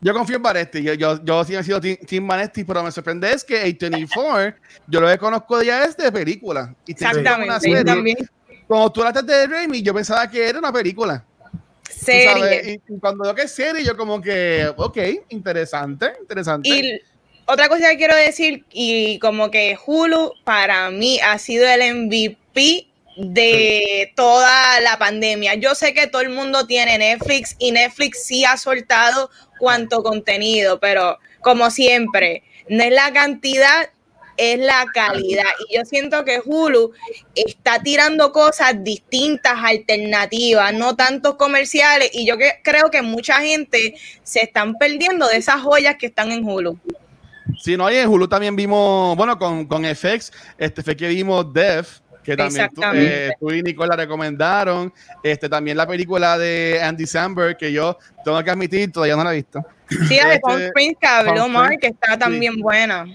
Yo 0.00 0.12
confío 0.14 0.36
en 0.36 0.42
Vanesti. 0.42 0.82
Yo, 0.82 0.94
yo, 0.94 1.22
yo 1.24 1.44
sí 1.44 1.54
he 1.54 1.62
sido 1.62 1.80
Team, 1.80 1.96
team 2.06 2.26
Vanesti, 2.26 2.64
pero 2.64 2.82
me 2.82 2.90
sorprende 2.90 3.30
es 3.32 3.44
que 3.44 3.64
A24, 3.66 4.54
yo 4.86 5.00
lo 5.00 5.08
que 5.08 5.18
conozco 5.18 5.62
ya 5.62 5.84
es 5.84 5.96
de 5.96 6.10
película. 6.12 6.74
Y 6.86 6.92
Exactamente. 6.92 7.60
serie. 7.60 7.84
También. 7.84 8.16
Cuando 8.66 8.90
tú 8.92 9.02
hablaste 9.02 9.30
de 9.30 9.46
Raimi, 9.46 9.82
yo 9.82 9.92
pensaba 9.94 10.28
que 10.28 10.46
era 10.48 10.58
una 10.58 10.72
película. 10.72 11.22
Serie. 11.88 12.80
Y, 12.88 12.94
y 12.94 12.98
cuando 12.98 13.24
veo 13.24 13.34
que 13.34 13.42
es 13.42 13.52
serie, 13.52 13.84
yo 13.84 13.96
como 13.96 14.20
que, 14.20 14.72
ok, 14.76 14.98
interesante, 15.30 16.12
interesante. 16.20 16.68
Y 16.68 17.00
otra 17.46 17.68
cosa 17.68 17.90
que 17.90 17.98
quiero 17.98 18.16
decir, 18.16 18.64
y 18.72 19.18
como 19.18 19.50
que 19.50 19.76
Hulu 19.84 20.32
para 20.44 20.90
mí 20.90 21.20
ha 21.20 21.38
sido 21.38 21.66
el 21.68 22.06
MVP 22.06 22.86
de 23.16 24.12
toda 24.16 24.80
la 24.80 24.98
pandemia. 24.98 25.54
Yo 25.54 25.74
sé 25.74 25.92
que 25.94 26.06
todo 26.06 26.22
el 26.22 26.30
mundo 26.30 26.66
tiene 26.66 26.98
Netflix 26.98 27.54
y 27.58 27.72
Netflix 27.72 28.24
sí 28.24 28.44
ha 28.44 28.56
soltado 28.56 29.30
cuanto 29.58 30.02
contenido, 30.02 30.80
pero 30.80 31.18
como 31.42 31.70
siempre, 31.70 32.42
no 32.68 32.82
es 32.82 32.92
la 32.92 33.12
cantidad, 33.12 33.90
es 34.36 34.58
la 34.58 34.86
calidad. 34.92 35.44
Y 35.68 35.76
yo 35.76 35.84
siento 35.84 36.24
que 36.24 36.40
Hulu 36.44 36.92
está 37.34 37.82
tirando 37.82 38.32
cosas 38.32 38.82
distintas, 38.82 39.54
alternativas, 39.62 40.72
no 40.74 40.96
tantos 40.96 41.34
comerciales. 41.34 42.10
Y 42.12 42.26
yo 42.26 42.36
que, 42.38 42.60
creo 42.62 42.90
que 42.90 43.02
mucha 43.02 43.40
gente 43.40 43.94
se 44.22 44.42
están 44.42 44.74
perdiendo 44.76 45.26
de 45.28 45.36
esas 45.36 45.62
joyas 45.62 45.96
que 45.96 46.06
están 46.06 46.32
en 46.32 46.44
Hulu. 46.44 46.78
Sí, 47.60 47.76
no, 47.76 47.90
y 47.90 47.96
en 47.96 48.08
Hulu 48.08 48.28
también 48.28 48.56
vimos, 48.56 49.16
bueno, 49.16 49.38
con, 49.38 49.66
con 49.66 49.84
FX, 49.84 50.32
este 50.58 50.82
fue 50.82 50.96
que 50.96 51.08
vimos 51.08 51.52
Def, 51.52 52.00
que 52.24 52.36
también 52.36 52.68
tú, 52.74 52.80
eh, 52.94 53.32
tú 53.38 53.50
y 53.50 53.62
Nicole 53.62 53.90
la 53.90 53.96
recomendaron. 53.96 54.92
Este, 55.22 55.48
también 55.48 55.76
la 55.76 55.86
película 55.86 56.38
de 56.38 56.80
Andy 56.82 57.06
Samberg, 57.06 57.56
que 57.56 57.70
yo 57.70 57.98
tengo 58.24 58.42
que 58.42 58.50
admitir, 58.50 58.90
todavía 58.90 59.14
no 59.14 59.24
la 59.24 59.32
he 59.32 59.36
visto. 59.36 59.64
Sí, 59.88 60.16
la 60.16 60.28
de 60.28 60.34
Este, 60.34 60.40
Palm 60.40 60.60
Springs 60.62 60.96
que 60.98 61.06
habló 61.06 61.48
Mark, 61.48 61.78
que 61.80 61.88
está 61.88 62.18
también 62.18 62.56
buena. 62.56 63.06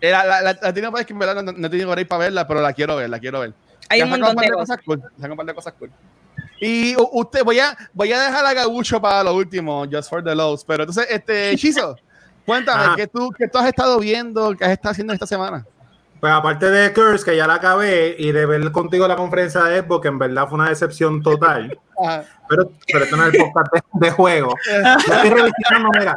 Eh, 0.00 0.10
La, 0.10 0.24
la, 0.24 0.42
la, 0.42 0.58
la 0.60 0.72
tengo 0.72 0.92
que 0.92 1.12
en 1.12 1.18
verdad 1.18 1.42
no, 1.42 1.52
no 1.52 1.66
he 1.66 1.70
tenido 1.70 1.90
break 1.90 2.08
para 2.08 2.24
verla, 2.24 2.46
pero 2.46 2.60
la 2.60 2.72
quiero 2.72 2.96
ver, 2.96 3.08
la 3.08 3.18
quiero 3.18 3.40
ver. 3.40 3.54
Hay 3.88 4.02
un 4.02 4.10
montón 4.10 4.36
de 4.36 4.50
cosas. 4.50 4.78
cool, 4.84 5.02
un 5.18 5.36
par 5.36 5.46
de 5.46 5.54
cosas 5.54 5.74
cool. 5.78 5.90
Y 6.60 6.94
usted, 7.12 7.44
voy 7.44 7.60
a, 7.60 7.76
voy 7.92 8.12
a 8.12 8.20
dejar 8.20 8.44
a 8.44 8.54
Gabucho 8.54 9.00
para 9.00 9.22
lo 9.22 9.34
último, 9.34 9.84
just 9.90 10.08
for 10.08 10.22
the 10.22 10.34
lows. 10.34 10.64
Pero 10.64 10.84
entonces, 10.84 11.06
este, 11.10 11.56
Chizo, 11.56 11.96
cuéntame. 12.46 12.96
¿qué 12.96 13.06
tú, 13.06 13.30
¿qué 13.36 13.48
tú 13.48 13.58
has 13.58 13.66
estado 13.66 13.98
viendo, 13.98 14.54
qué 14.56 14.64
has 14.64 14.72
estado 14.72 14.92
haciendo 14.92 15.12
esta 15.12 15.26
semana? 15.26 15.64
Pues 16.20 16.32
aparte 16.32 16.70
de 16.70 16.92
Curse, 16.94 17.24
que 17.24 17.36
ya 17.36 17.46
la 17.46 17.54
acabé, 17.54 18.16
y 18.18 18.32
de 18.32 18.46
ver 18.46 18.72
contigo 18.72 19.06
la 19.06 19.16
conferencia 19.16 19.62
de 19.64 19.82
Xbox, 19.82 20.02
que 20.02 20.08
en 20.08 20.18
verdad 20.18 20.48
fue 20.48 20.58
una 20.58 20.70
decepción 20.70 21.22
total. 21.22 21.78
Ajá. 22.02 22.24
Pero, 22.48 22.72
pero 22.90 23.04
esto 23.04 23.16
no 23.16 23.26
es 23.26 23.34
el 23.34 23.40
podcast 23.40 23.72
de, 23.72 24.06
de 24.06 24.10
juego. 24.12 24.54
Yo 24.66 25.14
estoy 25.14 25.30
revisando, 25.30 25.90
mira. 25.98 26.16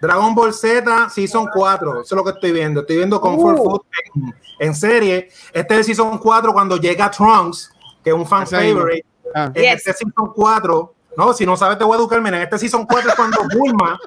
Dragon 0.00 0.34
Ball 0.34 0.52
Z 0.52 1.08
Season 1.10 1.46
4, 1.52 1.92
eso 1.92 2.02
es 2.02 2.12
lo 2.12 2.24
que 2.24 2.30
estoy 2.30 2.52
viendo. 2.52 2.80
Estoy 2.82 2.96
viendo 2.96 3.20
Comfort 3.20 3.58
Uh. 3.58 3.64
Food 3.64 3.80
en, 4.14 4.34
en 4.58 4.74
serie. 4.74 5.28
Este 5.52 5.74
es 5.74 5.78
el 5.80 5.84
Season 5.84 6.18
4 6.18 6.52
cuando 6.52 6.76
llega 6.76 7.10
Trunks, 7.10 7.72
que 8.04 8.10
es 8.10 8.16
un 8.16 8.26
fan 8.26 8.46
favorite. 8.46 9.04
Ah. 9.34 9.50
En 9.54 9.62
Yes. 9.62 9.86
este 9.86 9.92
Season 10.04 10.32
4, 10.34 10.94
no, 11.16 11.32
si 11.32 11.46
no 11.46 11.56
sabes 11.56 11.78
te 11.78 11.84
voy 11.84 11.94
a 11.94 11.98
educar, 11.98 12.20
mira, 12.20 12.36
en 12.36 12.42
este 12.42 12.58
Season 12.58 12.84
4 12.86 13.10
es 13.10 13.16
cuando 13.16 13.38
Bulma 13.56 13.98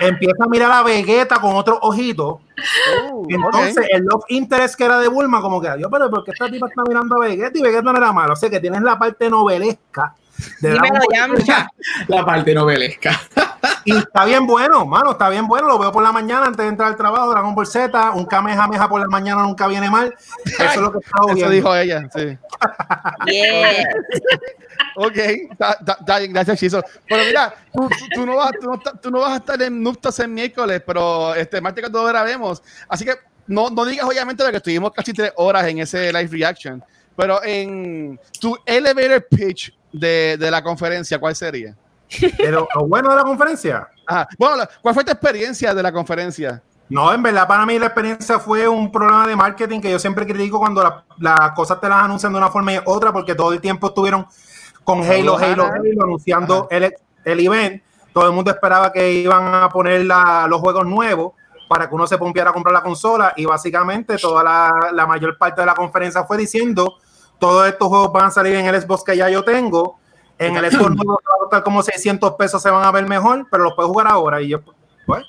empieza 0.00 0.44
a 0.44 0.48
mirar 0.48 0.70
a 0.72 0.82
Vegeta 0.82 1.36
con 1.40 1.54
otro 1.56 1.78
ojito. 1.82 2.40
Oh, 3.10 3.24
Entonces, 3.28 3.78
ok. 3.78 3.84
el 3.90 4.04
love 4.04 4.24
interest 4.28 4.74
que 4.74 4.84
era 4.84 4.98
de 4.98 5.08
Bulma, 5.08 5.40
como 5.40 5.60
que, 5.60 5.68
yo, 5.78 5.88
pero 5.90 6.10
¿por 6.10 6.24
qué 6.24 6.32
esta 6.32 6.50
tipa 6.50 6.66
está 6.68 6.82
mirando 6.86 7.16
a 7.16 7.20
Vegeta? 7.26 7.58
Y 7.58 7.62
Vegeta 7.62 7.82
no 7.92 7.96
era 7.96 8.12
malo. 8.12 8.32
O 8.34 8.36
sea, 8.36 8.50
que 8.50 8.60
tienes 8.60 8.82
la 8.82 8.98
parte 8.98 9.30
novelesca. 9.30 10.14
De 10.60 10.78
Yamcha. 11.14 11.68
La 12.08 12.24
parte 12.24 12.54
novelesca. 12.54 13.20
y 13.84 13.96
está 13.96 14.24
bien 14.24 14.46
bueno, 14.46 14.84
mano, 14.86 15.12
está 15.12 15.28
bien 15.28 15.46
bueno. 15.46 15.68
Lo 15.68 15.78
veo 15.78 15.92
por 15.92 16.02
la 16.02 16.12
mañana 16.12 16.46
antes 16.46 16.64
de 16.64 16.68
entrar 16.68 16.88
al 16.88 16.96
trabajo. 16.96 17.30
Dragon 17.30 17.54
Ball 17.54 17.66
Z, 17.66 18.10
un 18.12 18.24
Kamehameha 18.26 18.88
por 18.88 19.00
la 19.00 19.06
mañana 19.08 19.42
nunca 19.42 19.66
viene 19.68 19.88
mal. 19.90 20.14
Eso 20.44 20.64
es 20.64 20.76
lo 20.76 20.92
que 20.92 20.98
estaba 20.98 21.26
Eso 21.26 21.34
viendo. 21.34 21.50
dijo 21.50 21.76
ella, 21.76 22.08
sí. 22.14 22.38
Yeah. 23.26 23.84
Ok, 24.96 25.16
está- 25.16 25.72
está- 25.80 25.96
está 26.00 26.18
bien, 26.18 26.32
gracias, 26.32 26.58
Chizo. 26.58 26.82
Pero 27.08 27.24
mira, 27.24 27.54
tú, 27.72 27.88
tú- 27.88 28.08
tú 28.14 28.26
no 28.26 28.36
vas, 28.36 28.52
tú, 28.60 28.66
no, 28.70 28.78
tú 28.78 29.10
no 29.10 29.20
vas 29.20 29.32
a 29.32 29.36
estar 29.36 29.60
en 29.62 29.82
Nuptas 29.82 30.18
el 30.20 30.28
miércoles, 30.28 30.82
pero 30.86 31.34
este 31.34 31.60
martes 31.60 31.84
que 31.84 31.90
todo 31.90 32.04
grabemos. 32.06 32.62
Así 32.88 33.04
que 33.04 33.14
no, 33.46 33.70
no 33.70 33.84
digas 33.84 34.06
obviamente 34.06 34.44
de 34.44 34.50
que 34.50 34.56
estuvimos 34.58 34.92
casi 34.92 35.12
tres 35.12 35.32
horas 35.36 35.66
en 35.66 35.78
ese 35.78 36.12
live 36.12 36.28
reaction, 36.30 36.82
pero 37.16 37.42
en 37.42 38.18
tu 38.40 38.56
elevator 38.66 39.26
pitch 39.30 39.72
de, 39.92 40.36
de 40.38 40.50
la 40.50 40.62
conferencia, 40.62 41.18
¿cuál 41.18 41.34
sería? 41.36 41.74
Pero 42.36 42.68
lo 42.74 42.86
bueno 42.86 43.10
de 43.10 43.16
la 43.16 43.22
conferencia. 43.22 43.88
Ajá. 44.06 44.28
Bueno, 44.38 44.64
¿cuál 44.82 44.94
fue 44.94 45.04
tu 45.04 45.12
experiencia 45.12 45.72
de 45.74 45.82
la 45.82 45.92
conferencia? 45.92 46.62
No, 46.88 47.12
en 47.14 47.22
verdad, 47.22 47.46
para 47.48 47.64
mí 47.64 47.78
la 47.78 47.86
experiencia 47.86 48.38
fue 48.38 48.68
un 48.68 48.92
problema 48.92 49.26
de 49.26 49.34
marketing 49.34 49.80
que 49.80 49.90
yo 49.90 49.98
siempre 49.98 50.26
critico 50.26 50.58
cuando 50.58 50.82
la- 50.82 51.04
las 51.18 51.52
cosas 51.52 51.80
te 51.80 51.88
las 51.88 52.02
anuncian 52.02 52.32
de 52.32 52.38
una 52.38 52.50
forma 52.50 52.74
y 52.74 52.80
otra, 52.84 53.12
porque 53.12 53.34
todo 53.34 53.52
el 53.52 53.60
tiempo 53.60 53.86
estuvieron 53.88 54.26
con 54.84 55.02
Halo, 55.02 55.36
Ajá. 55.36 55.52
Halo, 55.52 55.64
Halo, 55.66 56.02
anunciando 56.04 56.68
el, 56.70 56.92
el 57.24 57.40
event. 57.40 57.82
Todo 58.12 58.26
el 58.26 58.32
mundo 58.32 58.50
esperaba 58.50 58.92
que 58.92 59.10
iban 59.12 59.54
a 59.54 59.68
poner 59.70 60.04
la- 60.04 60.46
los 60.48 60.60
juegos 60.60 60.84
nuevos 60.84 61.32
para 61.66 61.88
que 61.88 61.94
uno 61.94 62.06
se 62.06 62.18
pompiera 62.18 62.50
a 62.50 62.52
comprar 62.52 62.74
la 62.74 62.82
consola 62.82 63.32
y 63.36 63.46
básicamente 63.46 64.18
toda 64.18 64.42
la, 64.44 64.90
la 64.92 65.06
mayor 65.06 65.38
parte 65.38 65.62
de 65.62 65.66
la 65.66 65.74
conferencia 65.74 66.24
fue 66.24 66.36
diciendo 66.36 66.96
todos 67.42 67.66
estos 67.66 67.88
juegos 67.88 68.12
van 68.12 68.26
a 68.26 68.30
salir 68.30 68.54
en 68.54 68.66
el 68.66 68.80
Xbox 68.80 69.02
que 69.02 69.16
ya 69.16 69.28
yo 69.28 69.42
tengo. 69.42 69.98
En 70.38 70.56
el 70.56 70.70
Xbox 70.70 70.90
nuevo 70.94 71.14
va 71.14 71.34
a 71.34 71.38
costar 71.40 71.62
como 71.64 71.82
600 71.82 72.34
pesos 72.36 72.62
se 72.62 72.70
van 72.70 72.84
a 72.84 72.92
ver 72.92 73.04
mejor, 73.08 73.48
pero 73.50 73.64
los 73.64 73.74
puedes 73.74 73.88
jugar 73.90 74.06
ahora. 74.06 74.40
Y 74.40 74.48
yo, 74.50 74.60
pues, 75.06 75.24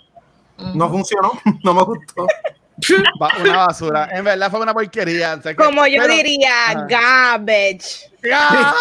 no 0.76 0.90
funcionó, 0.90 1.32
no 1.64 1.74
me 1.74 1.82
gustó. 1.82 2.28
Va- 3.22 3.30
Una 3.42 3.58
basura. 3.66 4.10
En 4.12 4.24
verdad 4.26 4.52
fue 4.52 4.60
una 4.60 4.74
porquería. 4.76 5.36
o 5.40 5.42
sea 5.42 5.56
que- 5.56 5.64
Como 5.64 5.88
yo 5.88 6.02
pero- 6.04 6.14
diría, 6.14 6.52
Ajá. 6.70 6.86
garbage. 6.88 8.12
¡Ah! 8.32 8.74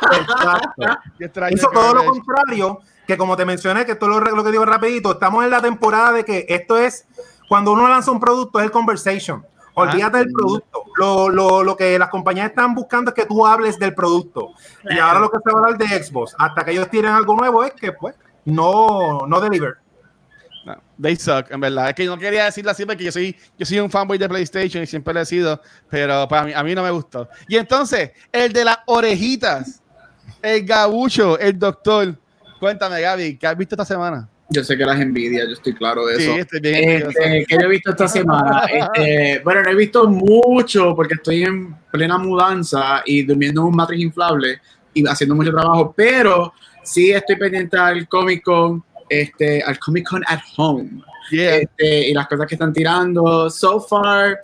Exacto. 0.12 1.48
Hizo 1.50 1.68
todo 1.70 1.94
lo 1.94 2.00
Garbage. 2.02 2.20
contrario, 2.22 2.80
que 3.06 3.16
como 3.18 3.36
te 3.36 3.44
mencioné, 3.44 3.84
que 3.84 3.92
esto 3.92 4.06
es 4.06 4.10
lo, 4.12 4.20
lo 4.34 4.44
que 4.44 4.50
digo 4.50 4.64
rapidito, 4.64 5.12
estamos 5.12 5.44
en 5.44 5.50
la 5.50 5.60
temporada 5.60 6.12
de 6.12 6.24
que 6.24 6.46
esto 6.48 6.78
es, 6.78 7.06
cuando 7.50 7.72
uno 7.72 7.86
lanza 7.88 8.10
un 8.10 8.18
producto, 8.20 8.58
es 8.60 8.64
el 8.64 8.70
conversation. 8.70 9.44
Olvídate 9.78 10.18
del 10.18 10.32
producto. 10.32 10.84
Lo, 10.96 11.28
lo, 11.28 11.62
lo 11.62 11.76
que 11.76 11.98
las 11.98 12.08
compañías 12.08 12.48
están 12.48 12.74
buscando 12.74 13.10
es 13.10 13.14
que 13.14 13.26
tú 13.26 13.46
hables 13.46 13.78
del 13.78 13.94
producto. 13.94 14.52
Y 14.88 14.98
ahora 14.98 15.20
lo 15.20 15.30
que 15.30 15.36
se 15.44 15.52
va 15.52 15.60
a 15.60 15.64
hablar 15.64 15.78
de 15.78 16.02
Xbox, 16.02 16.34
hasta 16.38 16.64
que 16.64 16.70
ellos 16.70 16.88
tiren 16.88 17.12
algo 17.12 17.36
nuevo, 17.36 17.62
es 17.62 17.74
que 17.74 17.92
pues 17.92 18.14
no, 18.46 19.26
no 19.26 19.38
deliver. 19.38 19.74
No, 20.64 20.76
they 21.00 21.14
suck, 21.14 21.50
en 21.50 21.60
verdad. 21.60 21.90
Es 21.90 21.94
que 21.94 22.06
no 22.06 22.16
quería 22.16 22.46
decirlo 22.46 22.70
así 22.70 22.86
porque 22.86 23.04
yo 23.04 23.12
soy, 23.12 23.36
yo 23.58 23.66
soy 23.66 23.78
un 23.78 23.90
fanboy 23.90 24.16
de 24.16 24.26
PlayStation 24.26 24.82
y 24.82 24.86
siempre 24.86 25.12
lo 25.12 25.20
he 25.20 25.26
sido, 25.26 25.60
pero 25.90 26.26
pues, 26.26 26.40
a, 26.40 26.44
mí, 26.44 26.52
a 26.54 26.62
mí 26.64 26.74
no 26.74 26.82
me 26.82 26.90
gustó. 26.90 27.28
Y 27.46 27.56
entonces, 27.56 28.12
el 28.32 28.54
de 28.54 28.64
las 28.64 28.78
orejitas, 28.86 29.82
el 30.40 30.64
gabucho, 30.64 31.38
el 31.38 31.58
doctor. 31.58 32.16
Cuéntame, 32.58 33.02
Gaby, 33.02 33.36
¿qué 33.36 33.46
has 33.46 33.56
visto 33.58 33.74
esta 33.74 33.84
semana? 33.84 34.26
Yo 34.48 34.62
sé 34.62 34.76
que 34.76 34.84
las 34.84 35.00
envidia, 35.00 35.44
yo 35.44 35.52
estoy 35.54 35.74
claro 35.74 36.06
de 36.06 36.16
Sí, 36.16 36.22
eso. 36.22 36.36
estoy 36.36 36.60
bien 36.60 36.84
curioso. 37.02 37.18
Este, 37.18 37.44
¿Qué 37.48 37.54
yo 37.54 37.60
he 37.66 37.68
visto 37.68 37.90
esta 37.90 38.06
semana? 38.08 38.62
Este, 38.72 39.40
bueno, 39.42 39.62
no 39.62 39.70
he 39.70 39.74
visto 39.74 40.08
mucho 40.08 40.94
porque 40.94 41.14
estoy 41.14 41.42
en 41.42 41.74
plena 41.90 42.16
mudanza 42.18 43.02
y 43.04 43.22
durmiendo 43.22 43.62
en 43.62 43.66
un 43.68 43.76
matriz 43.76 44.00
inflable 44.00 44.60
y 44.94 45.06
haciendo 45.06 45.34
mucho 45.34 45.50
trabajo, 45.50 45.92
pero 45.96 46.52
sí 46.84 47.10
estoy 47.10 47.36
pendiente 47.36 47.76
al 47.76 48.06
Comic 48.06 48.42
Con, 48.44 48.84
este, 49.08 49.62
al 49.62 49.78
Comic 49.78 50.08
Con 50.08 50.22
at 50.26 50.40
Home 50.56 51.02
Yeah. 51.32 51.56
este, 51.56 52.08
y 52.10 52.14
las 52.14 52.28
cosas 52.28 52.46
que 52.46 52.54
están 52.54 52.72
tirando. 52.72 53.50
So 53.50 53.80
far, 53.80 54.38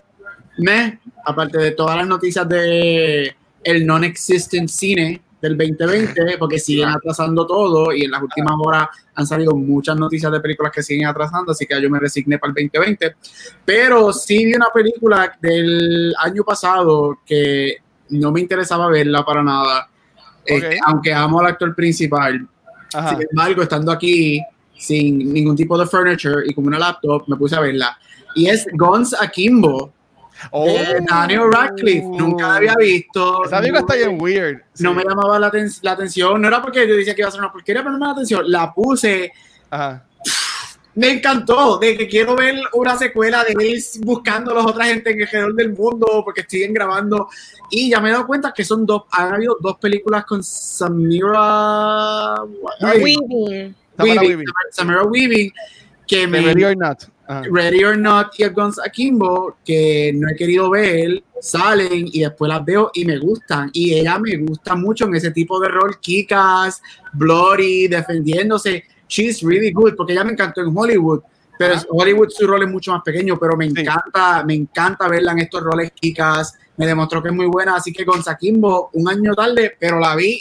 me, 0.58 0.98
aparte 1.24 1.58
de 1.58 1.70
todas 1.70 1.96
las 1.96 2.08
noticias 2.08 2.48
de 2.48 3.36
el 3.62 3.86
non-existent 3.86 4.68
cine 4.68 5.20
del 5.42 5.58
2020, 5.58 6.38
porque 6.38 6.58
siguen 6.58 6.88
atrasando 6.88 7.46
todo 7.46 7.92
y 7.92 8.04
en 8.04 8.12
las 8.12 8.22
últimas 8.22 8.54
horas 8.58 8.88
han 9.14 9.26
salido 9.26 9.54
muchas 9.56 9.96
noticias 9.96 10.30
de 10.30 10.40
películas 10.40 10.72
que 10.72 10.82
siguen 10.82 11.06
atrasando, 11.06 11.52
así 11.52 11.66
que 11.66 11.82
yo 11.82 11.90
me 11.90 11.98
resigné 11.98 12.38
para 12.38 12.52
el 12.56 12.70
2020. 12.70 13.16
Pero 13.64 14.12
sí 14.12 14.46
vi 14.46 14.54
una 14.54 14.68
película 14.72 15.36
del 15.40 16.14
año 16.18 16.44
pasado 16.44 17.18
que 17.26 17.78
no 18.10 18.30
me 18.30 18.40
interesaba 18.40 18.88
verla 18.88 19.24
para 19.24 19.42
nada, 19.42 19.88
este, 20.44 20.78
aunque 20.86 21.12
amo 21.12 21.40
al 21.40 21.46
actor 21.46 21.74
principal. 21.74 22.48
Ajá. 22.94 23.10
Sin 23.10 23.26
embargo, 23.28 23.62
estando 23.62 23.90
aquí 23.90 24.40
sin 24.76 25.32
ningún 25.32 25.56
tipo 25.56 25.78
de 25.78 25.86
furniture 25.86 26.42
y 26.46 26.54
con 26.54 26.66
una 26.66 26.78
laptop, 26.78 27.24
me 27.28 27.36
puse 27.36 27.56
a 27.56 27.60
verla. 27.60 27.98
Y 28.34 28.48
es 28.48 28.66
Guns 28.72 29.14
Akimbo, 29.20 29.92
Oh. 30.50 30.66
Daniel 31.08 31.52
Radcliffe. 31.52 32.04
Nunca 32.06 32.48
la 32.48 32.56
había 32.56 32.74
visto. 32.76 33.44
Esa 33.44 33.58
película 33.58 33.80
está 33.80 33.94
bien 33.94 34.20
weird. 34.20 34.60
No 34.80 34.90
Sí. 34.90 34.96
me 34.96 35.04
llamaba 35.04 35.38
la, 35.38 35.50
aten- 35.52 35.78
la 35.82 35.92
atención. 35.92 36.40
No 36.40 36.48
era 36.48 36.60
porque 36.60 36.86
yo 36.88 36.96
decía 36.96 37.14
que 37.14 37.20
iba 37.22 37.28
a 37.28 37.32
ser 37.32 37.40
una 37.40 37.52
porquería, 37.52 37.82
pero 37.82 37.92
no 37.92 37.98
me 37.98 38.00
llamaba 38.04 38.12
la 38.14 38.22
atención. 38.22 38.50
La 38.50 38.72
puse. 38.74 39.32
Ajá. 39.70 40.04
Me 40.94 41.10
encantó. 41.10 41.78
De 41.78 41.96
que 41.96 42.06
quiero 42.06 42.36
ver 42.36 42.56
una 42.74 42.98
secuela 42.98 43.44
de 43.44 43.52
él 43.58 43.82
buscando 44.00 44.50
a 44.50 44.54
las 44.56 44.66
otras 44.66 44.88
gente 44.88 45.10
en 45.12 45.22
alrededor 45.22 45.54
del 45.54 45.72
mundo 45.72 46.06
porque 46.24 46.44
siguen 46.46 46.74
grabando. 46.74 47.28
Y 47.70 47.88
ya 47.90 48.00
me 48.00 48.10
he 48.10 48.12
dado 48.12 48.26
cuenta 48.26 48.52
que 48.54 48.62
son 48.64 48.84
dos. 48.84 49.04
Han 49.12 49.32
habido 49.34 49.56
dos 49.60 49.78
películas 49.78 50.24
con 50.26 50.42
Samira. 50.42 52.34
Weaving. 52.80 53.74
Weaving. 53.98 54.44
Samara 54.70 55.04
Weaving. 55.04 55.52
Que 56.06 56.26
me, 56.26 56.40
or 56.64 56.76
not. 56.76 57.04
Ajá. 57.40 57.42
Ready 57.50 57.84
or 57.84 57.96
Not 57.98 58.28
y 58.38 58.42
el 58.42 58.52
Guns 58.52 58.78
Akimbo, 58.84 59.56
que 59.64 60.12
no 60.14 60.28
he 60.28 60.36
querido 60.36 60.70
ver, 60.70 61.22
salen 61.40 62.06
y 62.12 62.20
después 62.20 62.48
las 62.48 62.64
veo 62.64 62.90
y 62.94 63.04
me 63.04 63.18
gustan. 63.18 63.70
Y 63.72 63.94
ella 63.94 64.18
me 64.18 64.36
gusta 64.36 64.74
mucho 64.74 65.06
en 65.06 65.14
ese 65.16 65.30
tipo 65.30 65.58
de 65.60 65.68
rol, 65.68 65.98
Kikas, 66.00 66.82
Bloody, 67.12 67.88
defendiéndose. 67.88 68.84
She's 69.08 69.42
really 69.42 69.72
good, 69.72 69.94
porque 69.96 70.12
ella 70.12 70.24
me 70.24 70.32
encantó 70.32 70.60
en 70.62 70.76
Hollywood. 70.76 71.20
Pero 71.58 71.74
Ajá. 71.74 71.84
Hollywood 71.90 72.28
su 72.30 72.46
rol 72.46 72.62
es 72.62 72.70
mucho 72.70 72.92
más 72.92 73.02
pequeño, 73.02 73.38
pero 73.38 73.56
me 73.56 73.68
Sí. 73.70 73.80
encanta, 73.80 74.42
me 74.44 74.54
encanta 74.54 75.08
verla 75.08 75.32
en 75.32 75.40
estos 75.40 75.62
roles 75.62 75.92
Kikas. 75.92 76.54
Me 76.76 76.86
demostró 76.86 77.22
que 77.22 77.28
es 77.28 77.34
muy 77.34 77.46
buena, 77.46 77.76
así 77.76 77.92
que 77.92 78.04
Guns 78.04 78.26
Akimbo, 78.26 78.90
un 78.94 79.08
año 79.08 79.34
tarde, 79.34 79.76
pero 79.78 80.00
la 80.00 80.16
vi 80.16 80.40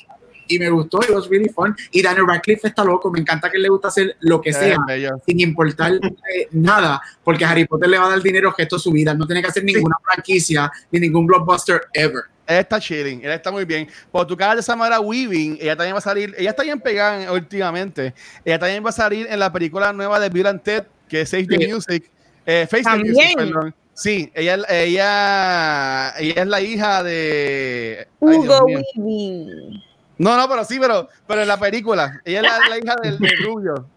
y 0.55 0.59
me 0.59 0.69
gustó, 0.69 0.99
it 1.01 1.09
was 1.11 1.29
really 1.29 1.49
fun. 1.49 1.75
Y 1.91 2.01
Daniel 2.01 2.27
Radcliffe 2.27 2.67
está 2.67 2.83
loco, 2.83 3.09
me 3.11 3.19
encanta 3.19 3.49
que 3.49 3.57
él 3.57 3.63
le 3.63 3.69
gusta 3.69 3.87
hacer 3.87 4.15
lo 4.19 4.41
que 4.41 4.53
sea 4.53 4.77
sin 5.25 5.39
importar 5.39 5.93
eh, 5.93 6.47
nada, 6.51 7.01
porque 7.23 7.45
Harry 7.45 7.65
Potter 7.65 7.89
le 7.89 7.97
va 7.97 8.07
a 8.07 8.09
dar 8.09 8.21
dinero 8.21 8.51
gesto 8.51 8.77
su 8.77 8.91
vida. 8.91 9.13
No 9.13 9.25
tiene 9.25 9.41
que 9.41 9.47
hacer 9.47 9.63
ninguna 9.63 9.95
franquicia 10.03 10.71
ni 10.91 10.99
ningún 10.99 11.25
blockbuster 11.25 11.81
ever. 11.93 12.23
Él 12.47 12.57
está 12.57 12.79
chilling, 12.79 13.21
él 13.23 13.31
está 13.31 13.51
muy 13.51 13.63
bien. 13.65 13.87
Por 14.11 14.27
tu 14.27 14.35
cara 14.35 14.55
de 14.55 14.61
Samara 14.61 14.99
Weaving, 14.99 15.57
ella 15.61 15.75
también 15.75 15.95
va 15.95 15.99
a 15.99 16.01
salir, 16.01 16.35
ella 16.37 16.49
está 16.49 16.63
bien 16.63 16.79
pegada 16.81 17.31
últimamente. 17.31 18.13
Ella 18.43 18.59
también 18.59 18.83
va 18.83 18.89
a 18.89 18.93
salir 18.93 19.27
en 19.29 19.39
la 19.39 19.51
película 19.53 19.93
nueva 19.93 20.19
de 20.19 20.29
Bill 20.29 20.47
and 20.47 20.61
Ted, 20.61 20.83
que 21.07 21.21
es 21.21 21.29
Save 21.29 21.47
the 21.47 21.57
Sí. 21.57 21.71
Music. 21.71 22.11
Eh, 22.45 22.67
Face 22.69 22.83
the 22.83 22.89
También. 22.89 23.13
Music, 23.13 23.37
perdón. 23.37 23.75
Sí, 23.93 24.31
ella, 24.33 24.57
ella, 24.69 26.13
ella 26.17 26.41
es 26.41 26.47
la 26.47 26.61
hija 26.61 27.03
de. 27.03 28.07
Hugo. 28.19 28.65
Weaving. 28.65 29.81
No, 30.21 30.37
no, 30.37 30.47
pero 30.49 30.63
sí, 30.65 30.77
pero, 30.79 31.09
pero 31.27 31.41
en 31.41 31.47
la 31.47 31.57
película. 31.57 32.21
Ella 32.25 32.39
es 32.41 32.43
la, 32.43 32.59
la 32.69 32.77
hija 32.77 32.95
del, 33.01 33.17
del 33.17 33.43
rubio. 33.43 33.87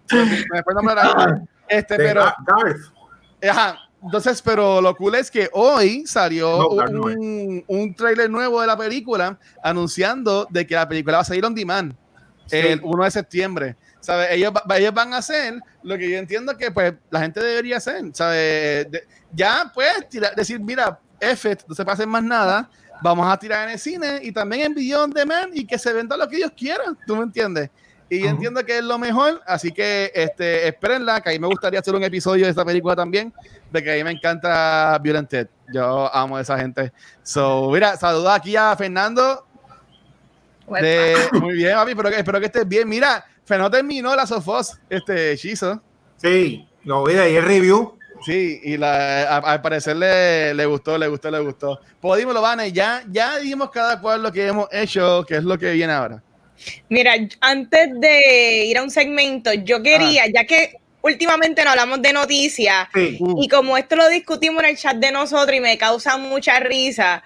Nombre 0.74 1.00
ahora. 1.00 1.42
Este, 1.68 1.96
pero. 1.96 2.22
Ajá. 3.48 3.78
Entonces, 4.02 4.42
pero 4.42 4.82
lo 4.82 4.94
cool 4.96 5.14
es 5.14 5.30
que 5.30 5.48
hoy 5.54 6.06
salió 6.06 6.68
un, 7.14 7.64
un 7.66 7.94
trailer 7.94 8.28
nuevo 8.28 8.60
de 8.60 8.66
la 8.66 8.76
película 8.76 9.38
anunciando 9.62 10.46
de 10.50 10.66
que 10.66 10.74
la 10.74 10.86
película 10.86 11.16
va 11.16 11.22
a 11.22 11.24
salir 11.24 11.42
on 11.44 11.54
demand 11.54 11.94
el 12.50 12.80
1 12.82 13.04
de 13.04 13.10
septiembre. 13.10 13.76
¿sabes? 14.00 14.28
Ellos, 14.32 14.52
ellos 14.76 14.92
van 14.92 15.14
a 15.14 15.18
hacer 15.18 15.54
lo 15.82 15.96
que 15.96 16.10
yo 16.10 16.18
entiendo 16.18 16.54
que 16.58 16.70
pues 16.70 16.92
la 17.10 17.20
gente 17.20 17.40
debería 17.42 17.78
hacer, 17.78 18.02
¿sabes? 18.12 18.90
De- 18.90 19.04
ya 19.32 19.70
puedes 19.72 20.06
tirar- 20.10 20.34
decir, 20.34 20.60
mira, 20.60 20.98
F, 21.18 21.56
no 21.66 21.74
se 21.74 21.84
pasen 21.86 22.10
más 22.10 22.22
nada, 22.22 22.68
vamos 23.02 23.30
a 23.30 23.36
tirar 23.38 23.64
en 23.68 23.74
el 23.74 23.78
cine 23.78 24.20
y 24.22 24.32
también 24.32 24.66
en 24.66 24.74
Beyond 24.74 25.14
Demand 25.14 25.50
y 25.56 25.66
que 25.66 25.78
se 25.78 25.92
venda 25.92 26.16
lo 26.16 26.28
que 26.28 26.36
ellos 26.36 26.52
quieran, 26.56 26.96
¿tú 27.06 27.16
me 27.16 27.22
entiendes? 27.24 27.70
Y 28.08 28.20
yo 28.20 28.28
entiendo 28.28 28.64
que 28.64 28.78
es 28.78 28.84
lo 28.84 28.98
mejor, 28.98 29.40
así 29.46 29.72
que 29.72 30.12
este, 30.14 30.68
espérenla, 30.68 31.20
que 31.20 31.30
a 31.30 31.32
mí 31.32 31.38
me 31.38 31.46
gustaría 31.48 31.80
hacer 31.80 31.94
un 31.94 32.04
episodio 32.04 32.44
de 32.44 32.50
esta 32.50 32.64
película 32.64 32.94
también, 32.94 33.32
de 33.72 33.82
que 33.82 33.92
a 33.92 33.96
mí 33.96 34.04
me 34.04 34.10
encanta 34.12 34.98
Violent 35.02 35.28
Ted. 35.28 35.48
Yo 35.72 36.14
amo 36.14 36.36
a 36.36 36.42
esa 36.42 36.58
gente. 36.58 36.92
So, 37.22 37.70
mira, 37.72 37.96
saludos 37.96 38.30
aquí 38.32 38.54
a 38.56 38.76
Fernando. 38.76 39.46
De, 40.80 41.16
muy 41.40 41.54
bien, 41.54 41.74
papi, 41.74 41.94
pero 41.94 42.10
que- 42.10 42.18
espero 42.18 42.40
que 42.40 42.46
estés 42.46 42.68
bien. 42.68 42.88
Mira, 42.88 43.24
Fernando 43.44 43.76
terminó 43.76 44.14
la 44.14 44.26
Sofos, 44.26 44.78
este 44.88 45.32
hechizo. 45.32 45.80
Sí, 46.18 46.66
lo 46.84 47.04
vi 47.04 47.14
de 47.14 47.20
ahí 47.22 47.36
el 47.36 47.44
review. 47.44 47.98
Sí, 48.24 48.60
y 48.64 48.76
la, 48.76 49.22
a- 49.24 49.52
al 49.52 49.60
parecer 49.62 49.96
le, 49.96 50.54
le 50.54 50.66
gustó, 50.66 50.96
le 50.98 51.08
gustó, 51.08 51.30
le 51.30 51.40
gustó. 51.40 51.80
Pues 52.00 52.18
dímelo, 52.20 52.40
Vane, 52.40 52.72
ya, 52.72 53.02
ya 53.10 53.36
dimos 53.38 53.70
cada 53.70 54.00
cual 54.00 54.22
lo 54.22 54.32
que 54.32 54.46
hemos 54.46 54.68
hecho, 54.72 55.24
que 55.26 55.36
es 55.36 55.44
lo 55.44 55.58
que 55.58 55.72
viene 55.72 55.92
ahora. 55.92 56.22
Mira, 56.88 57.12
antes 57.40 57.88
de 58.00 58.64
ir 58.66 58.78
a 58.78 58.82
un 58.82 58.90
segmento, 58.90 59.52
yo 59.52 59.82
quería, 59.82 60.24
ya 60.32 60.44
que 60.44 60.76
últimamente 61.02 61.62
no 61.64 61.70
hablamos 61.70 62.00
de 62.00 62.12
noticias, 62.14 62.88
Sí. 62.94 63.18
y 63.38 63.48
como 63.48 63.76
esto 63.76 63.96
lo 63.96 64.08
discutimos 64.08 64.62
en 64.62 64.70
el 64.70 64.76
chat 64.78 64.96
de 64.96 65.12
nosotros 65.12 65.54
y 65.56 65.60
me 65.60 65.76
causa 65.76 66.16
mucha 66.16 66.58
risa, 66.60 67.22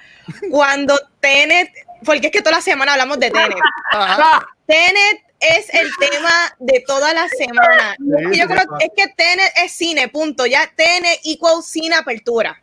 cuando 0.51 0.99
Tenet, 1.21 1.71
porque 2.05 2.27
es 2.27 2.33
que 2.33 2.41
toda 2.43 2.57
la 2.57 2.63
semana 2.63 2.93
hablamos 2.93 3.21
de 3.21 3.31
Tenet, 3.31 3.59
Ajá. 3.93 4.47
Tenet 4.67 5.23
es 5.41 5.73
el 5.73 5.89
tema 5.99 6.57
de 6.59 6.83
toda 6.87 7.13
la 7.15 7.29
semana. 7.29 7.97
Yo 7.99 8.47
creo 8.47 8.65
que 8.79 8.87
es 8.87 8.91
que 8.97 9.13
Tenet 9.17 9.53
es 9.65 9.73
cine, 9.73 10.09
punto. 10.09 10.47
Ya 10.47 10.71
Tenet 10.75 11.21
equal 11.25 11.63
cine 11.63 11.95
apertura. 11.97 12.61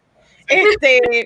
Este, 0.48 1.26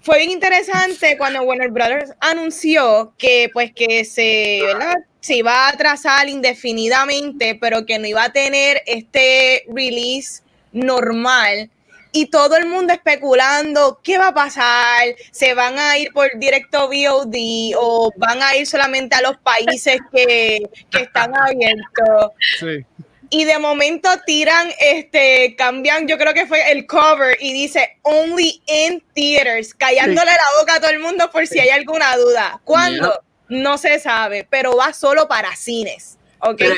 fue 0.00 0.18
bien 0.18 0.30
interesante 0.30 1.16
cuando 1.18 1.42
Warner 1.42 1.70
Brothers 1.70 2.12
anunció 2.20 3.14
que 3.18 3.50
pues 3.52 3.72
que 3.72 4.04
se, 4.04 4.60
¿verdad? 4.62 4.94
se 5.20 5.36
iba 5.36 5.52
a 5.52 5.68
atrasar 5.70 6.28
indefinidamente, 6.28 7.56
pero 7.60 7.84
que 7.84 7.98
no 7.98 8.06
iba 8.06 8.24
a 8.24 8.32
tener 8.32 8.82
este 8.86 9.64
release 9.68 10.42
normal. 10.72 11.70
Y 12.16 12.26
todo 12.30 12.56
el 12.56 12.66
mundo 12.66 12.94
especulando 12.94 14.00
qué 14.02 14.16
va 14.16 14.28
a 14.28 14.34
pasar, 14.34 15.14
se 15.32 15.52
van 15.52 15.78
a 15.78 15.98
ir 15.98 16.12
por 16.12 16.30
directo 16.38 16.88
VOD 16.88 17.74
o 17.76 18.10
van 18.16 18.42
a 18.42 18.56
ir 18.56 18.66
solamente 18.66 19.14
a 19.16 19.20
los 19.20 19.36
países 19.36 19.98
que, 20.10 20.60
que 20.90 21.02
están 21.02 21.36
abiertos 21.36 22.30
Sí. 22.58 22.86
y 23.28 23.44
de 23.44 23.58
momento 23.58 24.08
tiran, 24.24 24.66
este, 24.80 25.56
cambian, 25.56 26.08
yo 26.08 26.16
creo 26.16 26.32
que 26.32 26.46
fue 26.46 26.72
el 26.72 26.86
cover 26.86 27.36
y 27.38 27.52
dice 27.52 27.98
only 28.00 28.62
in 28.66 29.02
theaters, 29.14 29.74
callándole 29.74 30.30
la 30.30 30.60
boca 30.60 30.76
a 30.76 30.80
todo 30.80 30.90
el 30.92 31.00
mundo 31.00 31.30
por 31.30 31.46
si 31.46 31.58
hay 31.58 31.68
alguna 31.68 32.16
duda. 32.16 32.60
¿Cuándo? 32.64 33.12
No 33.48 33.76
se 33.76 33.98
sabe, 33.98 34.46
pero 34.48 34.74
va 34.74 34.94
solo 34.94 35.28
para 35.28 35.54
cines. 35.54 36.16
¿Ok? 36.38 36.56
Pero 36.58 36.76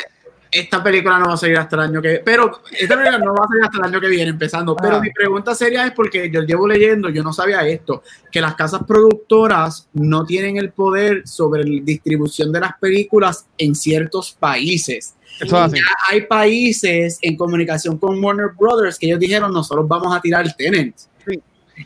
esta 0.51 0.83
película 0.83 1.19
no 1.19 1.27
va 1.29 1.35
a 1.35 1.37
salir 1.37 1.57
hasta 1.59 1.77
el 1.77 1.83
año 1.83 2.01
que 2.03 2.23
pero 2.25 2.63
esta 2.73 2.97
película 2.97 3.19
no 3.19 3.35
va 3.35 3.45
a 3.45 3.49
salir 3.49 3.65
hasta 3.65 3.79
el 3.79 3.85
año 3.85 4.01
que 4.01 4.09
viene 4.09 4.31
empezando 4.31 4.75
pero 4.77 4.97
Ah. 4.97 5.01
mi 5.01 5.11
pregunta 5.11 5.55
seria 5.55 5.87
es 5.87 5.93
porque 5.93 6.31
yo 6.31 6.43
llevo 6.43 6.67
leyendo 6.67 7.09
yo 7.11 7.23
no 7.23 7.33
sabía 7.33 7.67
esto 7.69 8.03
que 8.33 8.41
las 8.41 8.55
casas 8.55 8.83
productoras 8.87 9.89
no 9.93 10.25
tienen 10.25 10.57
el 10.57 10.71
poder 10.73 11.27
sobre 11.27 11.65
la 11.65 11.83
distribución 11.85 12.51
de 12.53 12.61
las 12.61 12.73
películas 12.81 13.47
en 13.59 13.75
ciertos 13.75 14.33
países 14.39 15.15
Eso 15.41 15.67
ya 15.69 15.83
hay 16.11 16.23
países 16.23 17.19
en 17.23 17.37
comunicación 17.37 17.99
con 17.99 18.23
Warner 18.23 18.51
Brothers 18.59 18.99
que 18.99 19.07
ellos 19.07 19.21
dijeron 19.21 19.53
nosotros 19.53 19.87
vamos 19.87 20.17
a 20.17 20.21
tirar 20.21 20.53
Tenant 20.57 20.97
Sí. 20.97 21.05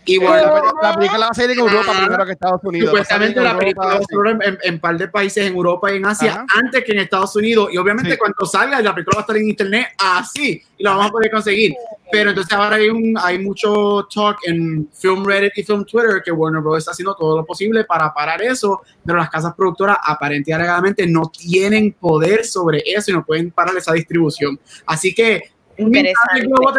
Y 0.04 0.18
Bueno, 0.18 0.62
la, 0.82 0.94
película 0.94 1.20
va 1.26 1.28
a 1.30 1.34
salir 1.34 1.50
en 1.52 1.58
Europa 1.60 1.92
Ah. 1.94 2.00
primero 2.02 2.26
que 2.26 2.32
Estados 2.32 2.60
Unidos. 2.64 2.88
Supuestamente 2.90 3.38
en 3.38 3.44
la 3.44 3.58
película 3.58 3.86
va 3.86 3.92
a 3.94 4.02
salir 4.02 4.42
en, 4.42 4.58
en 4.62 4.80
par 4.80 4.96
de 4.98 5.08
países 5.08 5.46
en 5.46 5.54
Europa 5.54 5.92
y 5.92 5.96
en 5.96 6.06
Asia 6.06 6.32
Ajá. 6.32 6.46
antes 6.64 6.84
que 6.84 6.92
en 6.92 6.98
Estados 6.98 7.34
Unidos. 7.36 7.68
Y 7.72 7.76
obviamente 7.76 8.12
Sí. 8.12 8.16
cuando 8.18 8.46
salga 8.46 8.80
la 8.80 8.94
película 8.94 9.16
va 9.16 9.20
a 9.20 9.22
estar 9.22 9.36
en 9.36 9.48
internet 9.48 9.88
así 9.98 10.62
y 10.78 10.82
la 10.82 10.90
vamos 10.92 11.06
a 11.06 11.10
poder 11.10 11.30
conseguir. 11.30 11.74
Pero 12.10 12.30
entonces 12.30 12.52
ahora 12.52 12.76
hay, 12.76 12.88
un, 12.88 13.14
hay 13.22 13.38
mucho 13.38 14.06
talk 14.14 14.38
en 14.44 14.88
Film 14.92 15.24
Reddit 15.24 15.52
y 15.56 15.62
Film 15.62 15.84
Twitter 15.84 16.20
que 16.24 16.30
Warner 16.30 16.60
Bros. 16.62 16.78
está 16.78 16.90
haciendo 16.90 17.14
todo 17.14 17.38
lo 17.38 17.44
posible 17.46 17.84
para 17.84 18.12
parar 18.12 18.42
eso, 18.42 18.82
pero 19.04 19.18
las 19.18 19.30
casas 19.30 19.54
productoras 19.54 19.96
aparentemente 20.04 21.06
no 21.06 21.30
tienen 21.30 21.92
poder 21.92 22.44
sobre 22.44 22.82
eso 22.86 23.10
y 23.10 23.14
no 23.14 23.24
pueden 23.24 23.50
parar 23.50 23.76
esa 23.76 23.92
distribución. 23.92 24.58
Así 24.86 25.14
que 25.14 25.52
un 25.78 25.90
del 25.90 26.12
globo, 26.42 26.72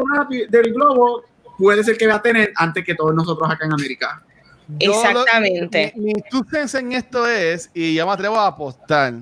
del 0.49 0.73
globo 0.73 1.23
puede 1.57 1.83
ser 1.83 1.97
que 1.97 2.07
va 2.07 2.15
a 2.15 2.21
tener 2.21 2.51
antes 2.55 2.83
que 2.85 2.95
todos 2.95 3.13
nosotros 3.13 3.49
acá 3.49 3.65
en 3.65 3.73
América. 3.73 4.21
Yo 4.79 4.91
lo- 4.91 5.21
Exactamente. 5.21 5.93
mi, 5.95 6.13
mi 6.13 6.21
en 6.73 6.91
esto 6.93 7.27
es, 7.27 7.69
y 7.73 7.93
yo 7.95 8.05
me 8.07 8.13
atrevo 8.13 8.37
a 8.39 8.47
apostar, 8.47 9.13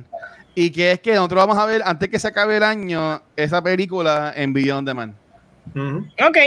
y 0.54 0.70
que 0.70 0.92
es 0.92 1.00
que 1.00 1.14
nosotros 1.16 1.46
vamos 1.48 1.58
a 1.58 1.66
ver 1.66 1.82
antes 1.86 2.10
que 2.10 2.20
se 2.20 2.28
acabe 2.28 2.58
el 2.58 2.64
año 2.64 3.22
esa 3.36 3.62
película 3.62 4.34
en 4.36 4.54
Beyond 4.54 4.88
Demand. 4.88 5.14
Ujú. 5.76 6.06
Ok. 6.28 6.38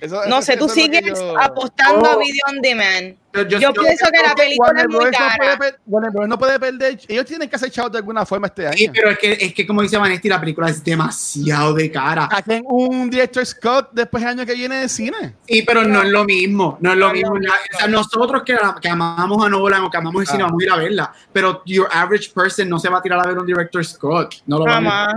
Eso- 0.00 0.16
No 0.26 0.38
eso- 0.38 0.42
sé, 0.42 0.56
tú 0.56 0.66
eso 0.66 0.74
que 0.74 0.80
sigues 0.82 1.18
yo- 1.18 1.38
apostando 1.40 2.06
a 2.06 2.16
Oh. 2.16 2.18
Video 2.18 2.42
on 2.50 2.60
Demand. 2.60 3.16
Yo, 3.34 3.42
Yo, 3.42 3.58
yo- 3.58 3.72
pienso 3.72 4.06
que 4.12 4.22
la 4.22 4.34
película 4.34 4.72
es 4.80 4.86
muy 4.88 4.96
Bros. 4.96 5.10
no 5.10 5.36
puede 5.36 5.50
cara. 5.50 5.78
Warner 5.86 6.10
Bros. 6.12 6.28
no 6.28 6.38
puede 6.38 6.60
perder. 6.60 6.98
Ellos 7.08 7.24
tienen 7.26 7.48
que 7.48 7.56
hacer 7.56 7.70
chavo 7.70 7.90
de 7.90 7.98
alguna 7.98 8.24
forma 8.24 8.46
este 8.46 8.66
año. 8.66 8.76
Sí, 8.76 8.90
pero 8.94 9.10
es 9.10 9.18
que, 9.18 9.32
es 9.32 9.54
que 9.54 9.66
como 9.66 9.82
dice 9.82 9.96
Vanesti, 9.98 10.28
la 10.28 10.40
película 10.40 10.68
es 10.68 10.82
demasiado 10.84 11.74
de 11.74 11.90
cara. 11.90 12.28
Saquen 12.30 12.64
un 12.68 13.10
director 13.10 13.44
Scott 13.44 13.90
después 13.92 14.22
del 14.22 14.30
año 14.38 14.46
que 14.46 14.54
viene 14.54 14.76
de 14.76 14.88
cine. 14.88 15.34
Sí, 15.48 15.62
pero 15.62 15.84
no 15.84 16.02
es 16.02 16.08
lo 16.10 16.24
mismo, 16.24 16.78
no 16.80 16.92
es 16.92 16.96
lo 16.98 17.10
mismo. 17.12 17.36
La- 17.38 17.50
o 17.74 17.78
sea, 17.78 17.88
nosotros 17.88 18.42
que, 18.44 18.56
que 18.80 18.88
amamos 18.88 19.44
a 19.44 19.48
Nolan 19.48 19.82
o 19.82 19.90
que 19.90 19.96
amamos 19.96 20.22
el 20.22 20.28
cine, 20.28 20.42
Ah. 20.42 20.46
vamos 20.46 20.62
a 20.62 20.64
ir 20.64 20.70
a 20.72 20.76
verla, 20.76 21.12
pero 21.32 21.62
your 21.66 21.88
average 21.92 22.30
person 22.34 22.68
no 22.68 22.78
se 22.78 22.88
va 22.88 22.98
a 22.98 23.02
tirar 23.02 23.20
a 23.20 23.26
ver 23.28 23.38
un 23.38 23.46
director 23.46 23.84
Scott. 23.84 24.36
No 24.46 24.58
lo 24.58 24.64
va 24.64 24.76
a 24.76 25.06
ver. 25.08 25.16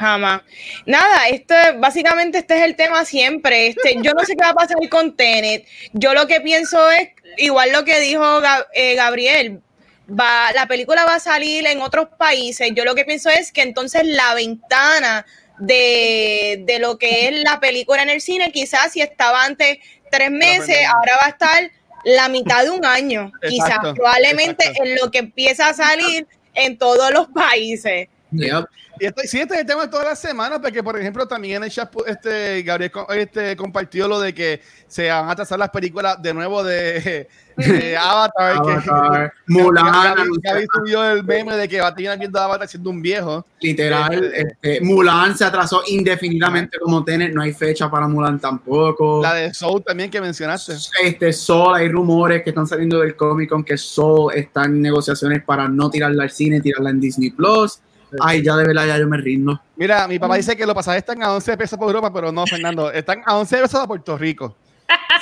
Jamás. 0.00 0.40
Nada, 0.86 1.28
esto 1.28 1.54
es- 1.54 1.78
básicamente 1.78 2.38
este 2.38 2.56
es 2.56 2.62
el 2.62 2.74
tema 2.74 3.04
siempre. 3.04 3.66
Este, 3.66 3.96
yo 4.00 4.14
no 4.14 4.24
sé 4.24 4.34
qué 4.34 4.42
va 4.42 4.50
a 4.50 4.54
pasar 4.54 4.76
con 4.88 5.14
Tenet. 5.14 5.66
Yo 5.92 6.14
lo 6.14 6.26
que 6.26 6.40
pienso 6.40 6.90
es, 6.90 7.10
igual 7.36 7.70
lo 7.72 7.84
que 7.84 8.00
dijo 8.00 8.40
eh, 8.72 8.94
Gabriel, 8.94 9.60
va, 10.08 10.52
la 10.54 10.66
película 10.66 11.04
va 11.04 11.16
a 11.16 11.20
salir 11.20 11.66
en 11.66 11.82
otros 11.82 12.08
países. 12.16 12.70
Yo 12.74 12.86
lo 12.86 12.94
que 12.94 13.04
pienso 13.04 13.28
es 13.28 13.52
que 13.52 13.60
entonces 13.60 14.06
la 14.06 14.32
ventana 14.32 15.26
de, 15.58 16.62
de 16.66 16.78
lo 16.78 16.96
que 16.96 17.28
es 17.28 17.42
la 17.42 17.60
película 17.60 18.02
en 18.02 18.08
el 18.08 18.22
cine, 18.22 18.52
quizás 18.52 18.92
si 18.92 19.02
estaba 19.02 19.44
antes 19.44 19.80
tres 20.10 20.30
meses, 20.30 20.78
ahora 20.96 21.18
va 21.20 21.26
a 21.26 21.30
estar 21.30 21.70
la 22.04 22.30
mitad 22.30 22.64
de 22.64 22.70
un 22.70 22.86
año. 22.86 23.32
Quizás 23.46 23.78
probablemente 23.94 24.64
exacto. 24.64 24.82
en 24.82 24.96
lo 24.96 25.10
que 25.10 25.18
empieza 25.18 25.68
a 25.68 25.74
salir 25.74 26.26
en 26.54 26.78
todos 26.78 27.12
los 27.12 27.28
países. 27.28 28.08
Yep. 28.32 28.64
Y 29.00 29.06
esto, 29.06 29.22
sí, 29.24 29.40
este 29.40 29.54
es 29.54 29.60
el 29.60 29.66
tema 29.66 29.82
de 29.82 29.88
todas 29.88 30.04
las 30.06 30.18
semanas, 30.20 30.58
porque 30.62 30.82
por 30.82 30.98
ejemplo 30.98 31.26
también 31.26 31.56
en 31.56 31.64
el 31.64 31.70
chat 31.70 31.90
este, 32.06 32.62
Gabriel 32.62 32.92
este, 33.16 33.56
compartió 33.56 34.06
lo 34.06 34.20
de 34.20 34.34
que 34.34 34.60
se 34.86 35.08
van 35.08 35.26
a 35.26 35.30
atrasar 35.32 35.58
las 35.58 35.70
películas 35.70 36.20
de 36.20 36.34
nuevo 36.34 36.62
de, 36.62 37.26
de 37.56 37.96
Avatar. 37.96 38.60
que- 38.62 39.30
Mulan, 39.46 40.16
Gaby, 40.42 40.66
subió 40.74 41.10
el 41.10 41.24
meme 41.24 41.56
de 41.56 41.66
que 41.66 41.80
va 41.80 41.88
a 41.88 41.94
tener 41.94 42.18
Avatar 42.36 42.68
siendo 42.68 42.90
un 42.90 43.00
viejo. 43.00 43.46
literal. 43.60 44.32
este, 44.34 44.80
Mulan 44.82 45.36
se 45.36 45.46
atrasó 45.46 45.82
indefinidamente 45.86 46.78
como 46.78 47.02
Tenet, 47.02 47.32
no 47.32 47.40
hay 47.42 47.54
fecha 47.54 47.90
para 47.90 48.06
Mulan 48.06 48.38
tampoco. 48.38 49.22
La 49.22 49.32
de 49.34 49.54
Soul 49.54 49.82
también 49.82 50.10
que 50.10 50.20
mencionaste. 50.20 50.74
Este 51.02 51.32
Soul, 51.32 51.74
hay 51.76 51.88
rumores 51.88 52.42
que 52.42 52.50
están 52.50 52.66
saliendo 52.66 53.00
del 53.00 53.16
Comic 53.16 53.48
Con 53.48 53.64
que 53.64 53.78
Soul 53.78 54.34
está 54.34 54.64
en 54.64 54.82
negociaciones 54.82 55.42
para 55.42 55.68
no 55.68 55.88
tirarla 55.88 56.24
al 56.24 56.30
cine, 56.30 56.60
tirarla 56.60 56.90
en 56.90 57.00
Disney 57.00 57.30
Plus. 57.30 57.78
Ay, 58.20 58.42
ya 58.42 58.56
de 58.56 58.66
verdad, 58.66 58.86
ya 58.86 58.98
yo 58.98 59.06
me 59.06 59.16
rindo. 59.16 59.60
Mira, 59.76 60.08
mi 60.08 60.18
papá 60.18 60.36
dice 60.36 60.56
que 60.56 60.66
los 60.66 60.74
pasajes 60.74 60.98
están 60.98 61.22
a 61.22 61.32
11 61.34 61.56
pesos 61.56 61.78
por 61.78 61.88
Europa, 61.88 62.12
pero 62.12 62.32
no, 62.32 62.46
Fernando, 62.46 62.90
están 62.90 63.22
a 63.24 63.36
11 63.36 63.56
pesos 63.62 63.80
a 63.80 63.86
Puerto 63.86 64.16
Rico. 64.18 64.56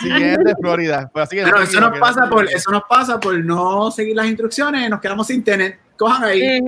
Siguiente 0.01 0.55
Florida. 0.61 1.11
Pues 1.12 1.24
así 1.24 1.37
que 1.37 1.42
Pero 1.42 1.59
no, 1.59 1.62
eso 1.62 1.81
no, 1.81 1.90
nos 1.90 1.98
pasa 1.98 2.29
por, 2.31 2.44
eso 2.46 2.70
nos 2.70 2.83
pasa 2.88 3.20
por 3.20 3.44
no 3.44 3.90
seguir 3.90 4.16
las 4.16 4.27
instrucciones, 4.27 4.88
nos 4.88 5.01
quedamos 5.01 5.27
sin 5.27 5.44
tener. 5.44 5.79
Cojan 5.96 6.24
ahí. 6.24 6.61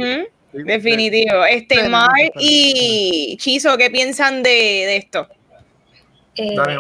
Definitivo. 0.52 1.44
Este, 1.44 1.85
Sí, 1.85 1.88
Mar 1.88 2.11
sí, 2.16 2.30
sí. 2.37 3.33
y 3.33 3.37
Chizo, 3.38 3.76
¿qué 3.78 3.88
piensan 3.90 4.42
de, 4.42 4.50
de 4.50 4.96
esto? 4.96 5.28
Eh, 6.35 6.54
Dale, 6.56 6.78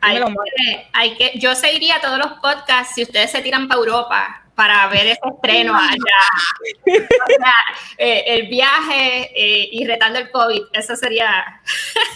hay, 0.00 0.20
Mar. 0.20 0.34
que, 0.56 0.86
hay 0.92 1.14
que, 1.16 1.38
yo 1.38 1.54
seguiría 1.54 1.96
todos 2.00 2.18
los 2.18 2.32
podcasts 2.40 2.94
si 2.94 3.02
ustedes 3.02 3.30
se 3.30 3.40
tiran 3.40 3.68
para 3.68 3.80
Europa 3.80 4.43
para 4.54 4.86
ver 4.88 5.06
ese 5.06 5.20
estreno 5.24 5.74
allá. 5.74 6.20
O 6.86 7.26
sea, 7.26 7.54
eh, 7.98 8.24
el 8.26 8.48
viaje 8.48 9.30
eh, 9.34 9.68
y 9.72 9.86
retando 9.86 10.18
el 10.18 10.30
COVID, 10.30 10.62
eso 10.72 10.96
sería. 10.96 11.60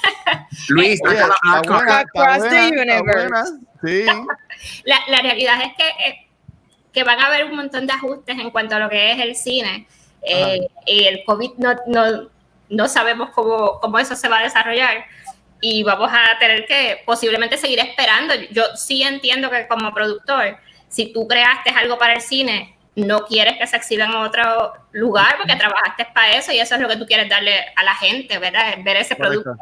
Luis, 0.68 1.00
Oye, 1.04 1.16
saca 1.16 1.38
la 1.44 1.62
buena, 1.62 2.00
está 2.00 2.00
Across 2.00 2.48
the 2.48 2.68
buena, 2.68 2.94
está 2.94 3.02
universe. 3.02 3.52
Sí. 3.84 4.06
La, 4.84 4.98
la 5.06 5.22
realidad 5.22 5.56
es 5.62 5.72
que, 5.76 5.88
eh, 6.04 6.28
que 6.92 7.04
van 7.04 7.20
a 7.20 7.26
haber 7.26 7.44
un 7.44 7.54
montón 7.54 7.86
de 7.86 7.92
ajustes 7.92 8.36
en 8.36 8.50
cuanto 8.50 8.74
a 8.74 8.80
lo 8.80 8.88
que 8.88 9.12
es 9.12 9.20
el 9.20 9.36
cine. 9.36 9.86
Eh, 10.22 10.68
y 10.84 11.04
el 11.04 11.22
COVID 11.24 11.52
no, 11.58 11.76
no, 11.86 12.28
no 12.68 12.88
sabemos 12.88 13.30
cómo, 13.30 13.78
cómo 13.80 14.00
eso 14.00 14.16
se 14.16 14.28
va 14.28 14.40
a 14.40 14.42
desarrollar 14.42 15.04
y 15.60 15.82
vamos 15.82 16.10
a 16.12 16.38
tener 16.38 16.66
que 16.66 17.02
posiblemente 17.04 17.56
seguir 17.56 17.78
esperando. 17.80 18.34
Yo 18.50 18.64
sí 18.76 19.02
entiendo 19.02 19.50
que 19.50 19.66
como 19.66 19.92
productor, 19.92 20.58
si 20.88 21.12
tú 21.12 21.26
creaste 21.26 21.70
algo 21.70 21.98
para 21.98 22.14
el 22.14 22.20
cine, 22.20 22.76
no 22.96 23.26
quieres 23.26 23.56
que 23.58 23.66
se 23.66 23.76
exhiba 23.76 24.06
en 24.06 24.14
otro 24.14 24.72
lugar 24.92 25.36
porque 25.38 25.54
trabajaste 25.56 26.06
para 26.12 26.36
eso 26.36 26.52
y 26.52 26.58
eso 26.58 26.74
es 26.74 26.80
lo 26.80 26.88
que 26.88 26.96
tú 26.96 27.06
quieres 27.06 27.28
darle 27.28 27.52
a 27.76 27.84
la 27.84 27.94
gente, 27.94 28.38
¿verdad? 28.38 28.76
Ver 28.84 28.96
ese 28.96 29.14
producto. 29.14 29.56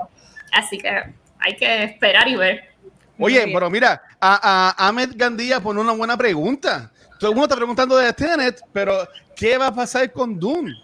Así 0.52 0.78
que 0.78 0.90
hay 1.38 1.56
que 1.56 1.84
esperar 1.84 2.26
y 2.28 2.36
ver. 2.36 2.70
Oye, 3.18 3.50
pero 3.52 3.70
mira, 3.70 4.02
a, 4.20 4.74
a 4.78 4.88
Ahmed 4.88 5.10
Gandía 5.14 5.60
pone 5.60 5.80
una 5.80 5.92
buena 5.92 6.16
pregunta. 6.16 6.90
Todo 7.18 7.30
el 7.30 7.34
mundo 7.34 7.46
está 7.46 7.56
preguntando 7.56 7.96
de 7.96 8.12
Tenet, 8.12 8.60
pero 8.72 9.06
¿qué 9.34 9.56
va 9.56 9.68
a 9.68 9.74
pasar 9.74 10.10
con 10.12 10.38
Dune? 10.38 10.74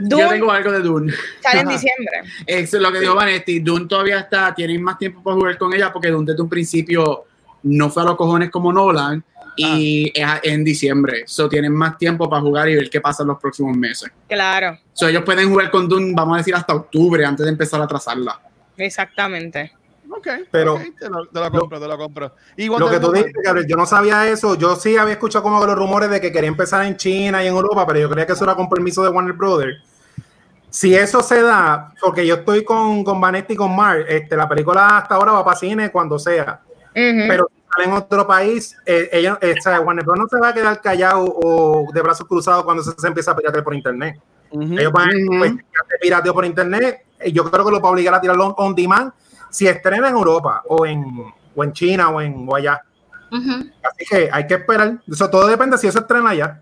Yo 0.00 0.28
tengo 0.28 0.50
algo 0.50 0.72
de 0.72 0.80
Dune. 0.80 1.12
Sale 1.40 1.60
en 1.60 1.68
diciembre. 1.68 2.22
Eso 2.46 2.76
es 2.76 2.82
lo 2.82 2.90
que 2.92 3.00
dijo 3.00 3.14
Vanetti. 3.14 3.60
Dune 3.60 3.86
todavía 3.86 4.20
está, 4.20 4.54
tienes 4.54 4.80
más 4.80 4.98
tiempo 4.98 5.22
para 5.22 5.36
jugar 5.36 5.58
con 5.58 5.72
ella 5.72 5.92
porque 5.92 6.08
Dune 6.08 6.26
desde 6.32 6.42
un 6.42 6.48
principio 6.48 7.26
no 7.62 7.90
fue 7.90 8.02
a 8.02 8.06
los 8.06 8.16
cojones 8.16 8.50
como 8.50 8.72
Nolan 8.72 9.24
y 9.56 10.12
ah. 10.22 10.40
es 10.42 10.52
en 10.52 10.64
diciembre. 10.64 11.24
So 11.26 11.48
tienen 11.48 11.72
más 11.72 11.98
tiempo 11.98 12.28
para 12.28 12.42
jugar 12.42 12.68
y 12.68 12.76
ver 12.76 12.90
qué 12.90 13.00
pasa 13.00 13.22
en 13.22 13.28
los 13.28 13.38
próximos 13.38 13.76
meses. 13.76 14.10
Claro. 14.28 14.78
So 14.92 15.08
ellos 15.08 15.22
pueden 15.24 15.50
jugar 15.50 15.70
con 15.70 15.88
Dune, 15.88 16.12
vamos 16.14 16.34
a 16.34 16.38
decir, 16.38 16.54
hasta 16.54 16.74
octubre 16.74 17.24
antes 17.24 17.44
de 17.44 17.52
empezar 17.52 17.80
a 17.80 17.86
trazarla. 17.86 18.40
Exactamente. 18.76 19.72
Ok, 20.14 20.28
pero 20.50 20.78
te, 20.98 21.08
lo, 21.08 21.50
compro, 21.50 21.80
te 21.80 21.88
lo 21.88 21.96
compro. 21.96 22.32
lo 22.56 22.90
que 22.90 23.00
tú 23.00 23.12
dices, 23.12 23.32
Gabriel, 23.42 23.66
yo 23.66 23.76
no 23.76 23.86
sabía 23.86 24.28
eso. 24.28 24.56
Yo 24.56 24.76
sí 24.76 24.96
había 24.98 25.14
escuchado 25.14 25.42
como 25.42 25.64
los 25.64 25.74
rumores 25.74 26.10
de 26.10 26.20
que 26.20 26.30
quería 26.30 26.48
empezar 26.48 26.84
en 26.84 26.96
China 26.96 27.42
y 27.42 27.46
en 27.46 27.54
Europa, 27.54 27.86
pero 27.86 28.00
yo 28.00 28.10
creía 28.10 28.26
que 28.26 28.34
eso 28.34 28.44
era 28.44 28.54
con 28.54 28.68
permiso 28.68 29.02
de 29.02 29.08
Warner 29.08 29.32
Brothers. 29.32 29.78
Si 30.68 30.94
eso 30.94 31.22
se 31.22 31.40
da, 31.40 31.94
porque 32.00 32.26
yo 32.26 32.36
estoy 32.36 32.62
con, 32.62 33.04
con 33.04 33.20
Vanetti 33.20 33.54
y 33.54 33.56
con 33.56 33.74
Mar, 33.74 34.04
este, 34.06 34.36
la 34.36 34.48
película 34.48 34.98
hasta 34.98 35.14
ahora 35.14 35.32
va 35.32 35.44
para 35.44 35.56
cine 35.56 35.90
cuando 35.90 36.18
sea. 36.18 36.60
Pero 36.94 37.48
si 37.54 37.62
sale 37.72 37.84
en 37.84 37.92
otro 37.92 38.26
país, 38.26 38.76
eh, 38.86 39.08
ella, 39.12 39.38
eh, 39.40 39.54
Warner 39.82 40.04
Bros. 40.04 40.18
no 40.18 40.26
se 40.28 40.38
va 40.38 40.48
a 40.48 40.54
quedar 40.54 40.80
callado 40.80 41.24
o 41.24 41.90
de 41.92 42.02
brazos 42.02 42.26
cruzados 42.26 42.64
cuando 42.64 42.82
se, 42.82 43.06
empieza 43.06 43.32
a 43.32 43.36
piratear 43.36 43.64
por 43.64 43.74
internet. 43.74 44.20
Ellos 44.52 44.92
van 44.92 45.08
a 45.08 45.38
pues, 45.38 45.52
pirateo 46.00 46.34
por 46.34 46.44
internet. 46.44 47.06
Yo 47.32 47.50
creo 47.50 47.64
que 47.64 47.70
lo 47.70 47.80
va 47.80 47.88
a 47.88 47.92
obligar 47.92 48.14
a 48.14 48.20
tirarlo 48.20 48.54
on 48.58 48.74
demand 48.74 49.12
si 49.48 49.66
estrena 49.66 50.08
en 50.08 50.14
Europa 50.14 50.62
o 50.66 50.84
en, 50.84 51.04
o 51.54 51.64
en 51.64 51.72
China 51.72 52.10
o 52.10 52.20
en 52.20 52.46
o 52.46 52.54
allá. 52.54 52.82
Así 53.30 54.04
que 54.08 54.28
hay 54.30 54.46
que 54.46 54.54
esperar. 54.54 54.98
Eso 55.10 55.30
todo 55.30 55.46
depende 55.46 55.78
si 55.78 55.86
eso 55.86 56.00
estrena 56.00 56.30
allá. 56.30 56.60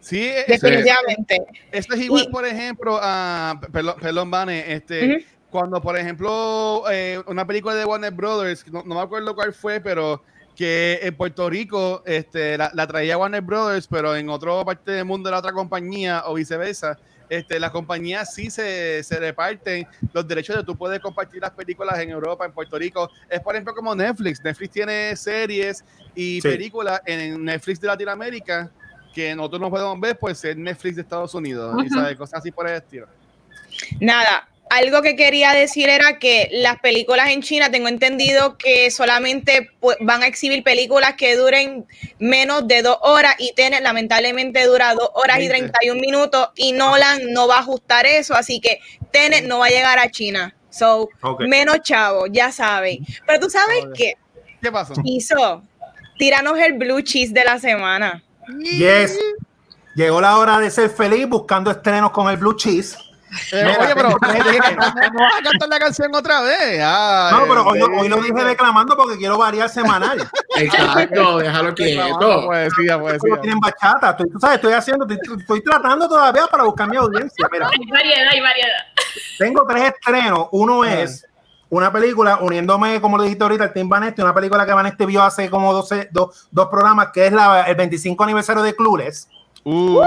Sí, 0.00 0.30
definitivamente. 0.46 1.44
Esto 1.72 1.94
es 1.94 2.02
igual, 2.02 2.28
por 2.30 2.46
ejemplo, 2.46 2.98
a 3.02 3.60
perdón, 3.72 4.30
Vane, 4.30 4.72
este, 4.72 5.26
cuando, 5.50 5.80
por 5.80 5.96
ejemplo, 5.96 6.84
eh, 6.90 7.22
una 7.26 7.46
película 7.46 7.74
de 7.74 7.84
Warner 7.84 8.12
Brothers, 8.12 8.64
no, 8.72 8.84
me 8.84 9.00
acuerdo 9.00 9.34
cuál 9.34 9.52
fue, 9.52 9.80
pero 9.80 10.22
que 10.54 11.00
en 11.02 11.14
Puerto 11.16 11.50
Rico 11.50 12.02
este, 12.06 12.56
la, 12.56 12.70
la, 12.74 12.86
traía 12.86 13.18
Warner 13.18 13.42
Brothers, 13.42 13.86
pero 13.86 14.16
en 14.16 14.28
otra 14.30 14.64
parte 14.64 14.90
del 14.90 15.04
mundo 15.04 15.30
la 15.30 15.38
otra 15.38 15.52
compañía 15.52 16.22
o 16.26 16.34
viceversa 16.34 16.98
este, 17.28 17.58
las 17.58 17.70
compañías 17.70 18.34
sí 18.34 18.50
se, 18.50 19.02
se, 19.02 19.18
reparten 19.18 19.86
los 20.12 20.26
derechos 20.26 20.56
de 20.56 20.64
tú 20.64 20.76
puedes 20.76 21.00
compartir 21.00 21.42
las 21.42 21.50
películas 21.50 21.98
en 21.98 22.10
Europa, 22.10 22.44
en 22.44 22.52
Puerto 22.52 22.78
Rico. 22.78 23.10
Es 23.28 23.40
por 23.40 23.54
ejemplo 23.54 23.74
como 23.74 23.94
Netflix. 23.94 24.42
Netflix 24.42 24.70
tiene 24.70 25.16
series 25.16 25.84
y 26.14 26.40
películas 26.40 27.00
en 27.04 27.44
Netflix 27.44 27.80
de 27.80 27.88
Latinoamérica 27.88 28.70
que 29.12 29.34
nosotros 29.34 29.60
no 29.60 29.70
podemos 29.70 29.98
ver, 29.98 30.18
pues 30.18 30.44
es 30.44 30.56
Netflix 30.56 30.96
de 30.96 31.02
Estados 31.02 31.34
Unidos 31.34 31.74
y 31.84 31.88
sabe, 31.88 32.16
cosas 32.16 32.40
así 32.40 32.50
por 32.50 32.68
el 32.68 32.76
estilo. 32.76 33.06
Nada, 34.00 34.48
algo 34.68 35.00
que 35.02 35.14
quería 35.14 35.52
decir 35.52 35.88
era 35.88 36.18
que 36.18 36.48
las 36.52 36.80
películas 36.80 37.30
en 37.30 37.42
China, 37.42 37.70
tengo 37.70 37.88
entendido 37.88 38.58
que 38.58 38.90
solamente 38.90 39.70
van 40.00 40.22
a 40.22 40.26
exhibir 40.26 40.62
películas 40.64 41.14
que 41.16 41.36
duren 41.36 41.86
menos 42.18 42.66
de 42.66 42.82
dos 42.82 42.98
horas 43.02 43.34
y 43.38 43.52
Tenet 43.54 43.82
lamentablemente 43.82 44.64
dura 44.66 44.94
dos 44.94 45.10
horas 45.14 45.38
y 45.40 45.48
31 45.48 46.00
minutos 46.00 46.48
y 46.56 46.72
Nolan 46.72 47.32
no 47.32 47.46
va 47.46 47.56
a 47.56 47.60
ajustar 47.60 48.06
eso, 48.06 48.34
así 48.34 48.60
que 48.60 48.80
Tenet 49.12 49.44
no 49.44 49.60
va 49.60 49.66
a 49.66 49.70
llegar 49.70 49.98
a 49.98 50.10
China. 50.10 50.54
So, 50.70 51.08
menos 51.40 51.80
chavo, 51.82 52.26
ya 52.26 52.52
saben. 52.52 53.06
Pero 53.26 53.40
tú 53.40 53.48
sabes 53.48 53.86
qué? 53.94 54.14
¿Qué 54.60 54.70
pasó? 54.70 54.94
Hizo, 55.04 55.62
tiranos 56.18 56.58
el 56.58 56.74
blue 56.74 57.00
cheese 57.00 57.32
de 57.32 57.44
la 57.44 57.58
semana. 57.58 58.22
Yes. 58.62 59.18
Llegó 59.94 60.20
la 60.20 60.36
hora 60.36 60.58
de 60.58 60.70
ser 60.70 60.90
feliz 60.90 61.26
buscando 61.26 61.70
estrenos 61.70 62.10
con 62.10 62.28
el 62.28 62.36
blue 62.36 62.54
cheese. 62.56 62.98
Eh, 63.52 63.76
oye, 63.80 63.92
pero 63.94 64.10
no 64.10 64.16
vas 64.18 65.38
a 65.38 65.42
cantar 65.42 65.68
la 65.68 65.78
canción 65.78 66.14
otra 66.14 66.42
vez. 66.42 66.78
no, 66.78 67.44
pero 67.48 67.66
hoy, 67.66 67.80
hoy, 67.80 68.08
lo 68.08 68.22
dije 68.22 68.44
declamando 68.44 68.96
porque 68.96 69.16
quiero 69.16 69.36
variar 69.36 69.68
semanal. 69.68 70.18
Exacto, 70.56 71.38
déjalo 71.38 71.74
quieto. 71.74 72.46
Poesía, 72.46 72.98
poesía. 72.98 73.40
Tienen 73.40 73.58
bachata. 73.58 74.10
Estoy, 74.10 74.30
tú 74.30 74.38
sabes, 74.38 74.56
estoy 74.56 74.72
haciendo, 74.72 75.06
estoy, 75.08 75.62
tratando 75.62 76.08
todavía 76.08 76.46
para 76.46 76.64
buscar 76.64 76.88
mi 76.88 76.96
audiencia. 76.96 77.48
Mira, 77.50 77.68
hay 77.68 77.90
variedad, 77.90 78.28
hay 78.30 78.40
variedad. 78.40 78.78
Tengo 79.38 79.66
tres 79.66 79.92
estrenos. 79.92 80.48
Uno 80.52 80.84
es 80.84 81.26
una 81.68 81.92
película, 81.92 82.38
uniéndome, 82.40 83.00
como 83.00 83.16
lo 83.16 83.24
dijiste 83.24 83.42
ahorita, 83.42 83.64
el 83.64 83.72
Team 83.72 83.88
Vanesti, 83.88 84.22
una 84.22 84.34
película 84.34 84.64
que 84.64 84.72
Vanesti 84.72 85.04
vio 85.04 85.22
hace 85.22 85.50
como 85.50 85.72
12, 85.72 86.10
dos, 86.12 86.48
dos 86.52 86.68
programas, 86.68 87.08
que 87.12 87.26
es 87.26 87.32
la, 87.32 87.62
el 87.62 87.74
25 87.74 88.22
aniversario 88.22 88.62
de 88.62 88.74
Clueless. 88.74 89.28
Uh. 89.64 90.00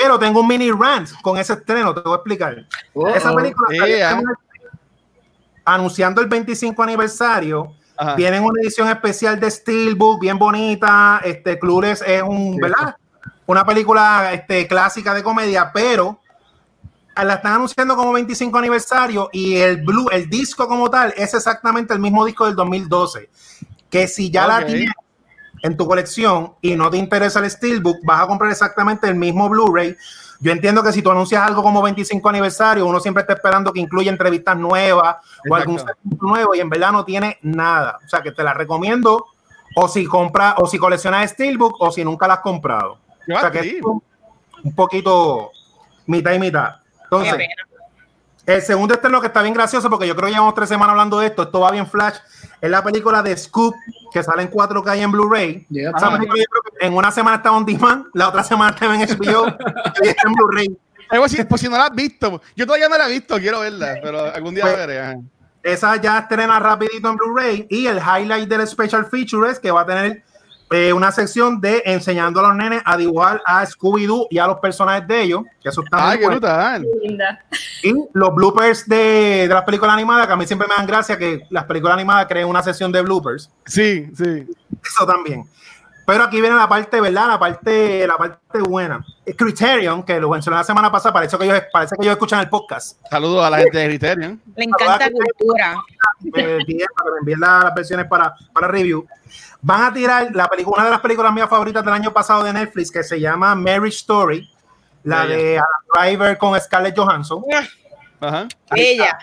Pero 0.00 0.18
tengo 0.18 0.40
un 0.40 0.48
mini 0.48 0.70
rant 0.70 1.10
con 1.20 1.36
ese 1.36 1.52
estreno, 1.52 1.94
te 1.94 2.00
voy 2.00 2.12
a 2.12 2.16
explicar. 2.16 2.66
Esa 3.14 3.34
película 3.34 3.68
anunciando 5.64 6.20
el 6.20 6.26
25 6.26 6.82
aniversario. 6.82 7.74
Viene 8.16 8.40
una 8.40 8.62
edición 8.62 8.88
especial 8.88 9.38
de 9.38 9.50
Steelbook, 9.50 10.22
bien 10.22 10.38
bonita. 10.38 11.20
Este 11.22 11.58
Clueless 11.58 12.02
es 12.06 12.22
un, 12.22 12.56
¿verdad? 12.56 12.96
Una 13.44 13.66
película 13.66 14.32
este, 14.32 14.66
clásica 14.66 15.12
de 15.12 15.22
comedia, 15.22 15.70
pero 15.72 16.18
la 17.14 17.34
están 17.34 17.52
anunciando 17.54 17.94
como 17.96 18.12
25 18.14 18.56
aniversario 18.56 19.28
y 19.32 19.56
el 19.56 19.82
blue, 19.82 20.08
el 20.10 20.30
disco 20.30 20.66
como 20.66 20.88
tal, 20.88 21.12
es 21.14 21.34
exactamente 21.34 21.92
el 21.92 22.00
mismo 22.00 22.24
disco 22.24 22.46
del 22.46 22.56
2012. 22.56 23.28
Que 23.90 24.08
si 24.08 24.30
ya 24.30 24.46
la 24.46 24.64
tienes 24.64 24.94
en 25.62 25.76
tu 25.76 25.86
colección 25.86 26.54
y 26.60 26.76
no 26.76 26.90
te 26.90 26.96
interesa 26.96 27.40
el 27.40 27.50
Steelbook, 27.50 27.98
vas 28.04 28.22
a 28.22 28.26
comprar 28.26 28.50
exactamente 28.50 29.08
el 29.08 29.14
mismo 29.14 29.48
Blu-ray. 29.48 29.96
Yo 30.40 30.52
entiendo 30.52 30.82
que 30.82 30.92
si 30.92 31.02
tú 31.02 31.10
anuncias 31.10 31.42
algo 31.42 31.62
como 31.62 31.82
25 31.82 32.26
aniversario, 32.28 32.86
uno 32.86 32.98
siempre 32.98 33.20
está 33.22 33.34
esperando 33.34 33.72
que 33.72 33.80
incluya 33.80 34.10
entrevistas 34.10 34.56
nuevas 34.56 35.16
o 35.48 35.54
algún 35.54 35.80
nuevo 36.02 36.54
y 36.54 36.60
en 36.60 36.70
verdad 36.70 36.92
no 36.92 37.04
tiene 37.04 37.38
nada. 37.42 37.98
O 38.04 38.08
sea 38.08 38.22
que 38.22 38.32
te 38.32 38.42
la 38.42 38.54
recomiendo 38.54 39.26
o 39.76 39.88
si 39.88 40.06
compras 40.06 40.54
o 40.56 40.66
si 40.66 40.78
coleccionas 40.78 41.30
Steelbook 41.30 41.76
o 41.80 41.92
si 41.92 42.04
nunca 42.04 42.26
la 42.26 42.34
has 42.34 42.40
comprado. 42.40 42.98
O 43.28 43.38
sea 43.38 43.50
que 43.50 43.60
es 43.60 43.74
un 43.84 44.74
poquito 44.74 45.50
mitad 46.06 46.32
y 46.32 46.38
mitad. 46.38 46.76
Entonces, 47.04 47.48
el 48.46 48.62
segundo 48.62 48.94
estreno 48.94 49.20
que 49.20 49.26
está 49.26 49.42
bien 49.42 49.54
gracioso 49.54 49.88
porque 49.90 50.06
yo 50.06 50.16
creo 50.16 50.26
que 50.26 50.32
llevamos 50.32 50.54
tres 50.54 50.68
semanas 50.68 50.92
hablando 50.92 51.18
de 51.20 51.26
esto, 51.26 51.42
esto 51.42 51.60
va 51.60 51.70
bien 51.70 51.86
flash, 51.86 52.16
es 52.60 52.70
la 52.70 52.82
película 52.82 53.22
de 53.22 53.36
Scoop 53.36 53.74
que 54.12 54.22
sale 54.22 54.42
en 54.42 54.50
4K 54.50 54.98
y 54.98 55.02
en 55.02 55.12
Blu-ray. 55.12 55.66
en 56.80 56.94
una 56.94 57.10
semana 57.10 57.36
está 57.36 57.52
on 57.52 57.64
demand, 57.64 58.06
la 58.14 58.28
otra 58.28 58.42
semana 58.42 58.72
está 58.72 58.86
en 58.86 59.00
HBO 59.00 59.46
y 60.02 60.08
está 60.08 60.28
en 60.28 60.34
Blu-ray. 60.34 60.78
Pues 61.48 61.60
si 61.60 61.68
no 61.68 61.76
la 61.76 61.86
has 61.86 61.94
visto, 61.94 62.40
yo 62.54 62.66
todavía 62.66 62.88
no 62.88 62.96
la 62.96 63.08
he 63.08 63.10
visto, 63.10 63.36
quiero 63.38 63.60
verla, 63.60 63.96
pero 64.02 64.32
algún 64.32 64.54
día 64.54 64.64
la 64.64 64.74
pues, 64.74 64.86
veré. 64.86 65.18
Esa 65.62 65.96
ya 65.96 66.20
estrena 66.20 66.58
rapidito 66.58 67.10
en 67.10 67.16
Blu-ray 67.16 67.66
y 67.68 67.86
el 67.86 67.98
highlight 67.98 68.48
del 68.48 68.66
special 68.66 69.04
feature 69.06 69.50
es 69.50 69.58
que 69.58 69.70
va 69.70 69.82
a 69.82 69.86
tener 69.86 70.22
eh, 70.70 70.92
una 70.92 71.10
sección 71.10 71.60
de 71.60 71.82
enseñando 71.84 72.40
a 72.40 72.48
los 72.48 72.56
nenes 72.56 72.80
a 72.84 72.96
dibujar 72.96 73.42
a 73.44 73.64
Scooby-Doo 73.64 74.28
y 74.30 74.38
a 74.38 74.46
los 74.46 74.60
personajes 74.60 75.06
de 75.08 75.22
ellos, 75.22 75.42
que 75.60 75.68
eso 75.68 75.82
está 75.82 76.10
Ay, 76.10 76.18
qué 76.20 76.26
brutal. 76.26 76.86
Y 77.82 77.94
los 78.12 78.34
bloopers 78.34 78.88
de, 78.88 78.96
de, 78.96 79.48
las 79.48 79.64
películas 79.64 79.94
animadas, 79.94 80.28
que 80.28 80.32
a 80.32 80.36
mí 80.36 80.46
siempre 80.46 80.68
me 80.68 80.74
dan 80.76 80.86
gracia 80.86 81.18
que 81.18 81.42
las 81.50 81.64
películas 81.64 81.94
animadas 81.94 82.26
creen 82.26 82.46
una 82.46 82.62
sección 82.62 82.92
de 82.92 83.02
bloopers. 83.02 83.50
Sí, 83.66 84.08
sí. 84.14 84.46
Eso 84.84 85.06
también. 85.06 85.44
Pero 86.06 86.24
aquí 86.24 86.40
viene 86.40 86.56
la 86.56 86.68
parte, 86.68 87.00
¿verdad? 87.00 87.28
La 87.28 87.38
parte, 87.38 88.06
la 88.06 88.16
parte 88.16 88.60
buena. 88.60 89.04
Criterion, 89.36 90.02
que 90.02 90.18
lo 90.20 90.30
mencioné 90.30 90.56
la 90.56 90.64
semana 90.64 90.90
pasada, 90.90 91.12
parece 91.12 91.38
que 91.38 91.44
ellos, 91.44 91.62
parece 91.72 91.94
que 91.96 92.02
ellos 92.02 92.14
escuchan 92.14 92.40
el 92.40 92.48
podcast. 92.48 92.98
Saludos 93.08 93.44
a 93.44 93.50
la 93.50 93.58
gente 93.58 93.78
de 93.78 93.86
Criterion. 93.86 94.42
Le 94.56 94.64
encanta 94.64 94.98
la 94.98 95.10
cultura. 95.10 95.76
Me 96.20 96.56
envíen, 96.56 97.40
las 97.40 97.74
versiones 97.74 98.06
para, 98.06 98.34
para 98.52 98.68
review. 98.68 99.06
Van 99.62 99.84
a 99.84 99.92
tirar 99.92 100.34
la 100.34 100.48
película, 100.48 100.76
una 100.78 100.84
de 100.86 100.90
las 100.90 101.00
películas 101.00 101.32
mías 101.32 101.48
favoritas 101.48 101.84
del 101.84 101.94
año 101.94 102.12
pasado 102.12 102.42
de 102.42 102.52
Netflix, 102.52 102.90
que 102.90 103.02
se 103.02 103.20
llama 103.20 103.54
Marriage 103.54 103.98
Story, 103.98 104.50
la 105.04 105.26
de 105.26 105.60
Driver 105.94 106.36
con 106.38 106.58
Scarlett 106.60 106.96
Johansson. 106.96 107.44
Ajá. 108.20 108.48
Ella. 108.74 109.18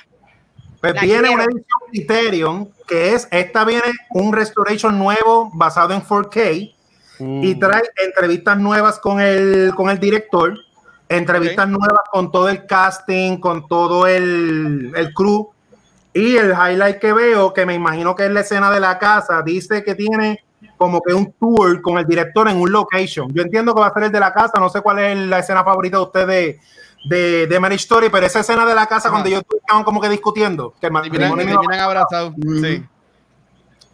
Pues 0.79 1.01
viene 1.01 1.29
una 1.29 1.43
edición 1.43 1.76
Criterion, 1.89 2.69
que 2.87 3.13
es, 3.13 3.27
esta 3.31 3.65
viene 3.65 3.91
un 4.11 4.33
restoration 4.33 4.97
nuevo 4.97 5.51
basado 5.53 5.93
en 5.93 6.01
4K 6.01 6.73
y 7.19 7.55
mm. 7.55 7.59
trae 7.59 7.83
entrevistas 8.05 8.57
nuevas 8.57 8.99
con 8.99 9.19
el, 9.19 9.73
con 9.75 9.89
el 9.89 9.99
director. 9.99 10.57
entrevistas 11.09 11.67
nuevas 11.67 12.01
con 12.11 12.31
todo 12.31 12.49
el 12.49 12.65
casting, 12.65 13.37
con 13.37 13.67
todo 13.67 14.07
el, 14.07 14.91
el 14.95 15.13
crew. 15.13 15.49
Y 16.13 16.35
el 16.35 16.51
highlight 16.51 16.99
que 16.99 17.13
veo, 17.13 17.53
que 17.53 17.65
me 17.65 17.75
imagino 17.75 18.15
que 18.15 18.25
es 18.25 18.31
la 18.31 18.41
escena 18.41 18.71
de 18.71 18.79
la 18.79 18.97
casa, 18.97 19.41
dice 19.43 19.83
que 19.83 19.95
tiene 19.95 20.43
como 20.77 21.01
que 21.01 21.13
un 21.13 21.31
tour 21.33 21.81
con 21.81 21.97
el 21.97 22.05
director 22.05 22.47
en 22.49 22.57
un 22.57 22.71
location. 22.71 23.31
Yo 23.33 23.41
entiendo 23.41 23.73
que 23.73 23.81
va 23.81 23.87
a 23.87 23.93
ser 23.93 24.03
el 24.03 24.11
de 24.11 24.19
la 24.19 24.33
casa, 24.33 24.59
no 24.59 24.69
sé 24.69 24.81
cuál 24.81 24.99
es 24.99 25.17
la 25.17 25.39
escena 25.39 25.63
favorita 25.63 25.97
de 25.97 26.03
ustedes 26.03 26.55
de, 27.07 27.47
de, 27.47 27.59
Marriage 27.59 27.83
Story, 27.83 28.09
pero 28.09 28.25
esa 28.25 28.41
escena 28.41 28.65
de 28.65 28.75
la 28.75 28.85
casa 28.85 29.09
cuando 29.09 29.29
ellos 29.29 29.43
estaban 29.59 29.83
como 29.83 30.01
que 30.01 30.09
discutiendo, 30.09 30.73
que 30.79 30.87
el 30.87 30.91
matrimonio 30.91 31.61
abrazados. 31.79 32.33
Sí. 32.61 32.83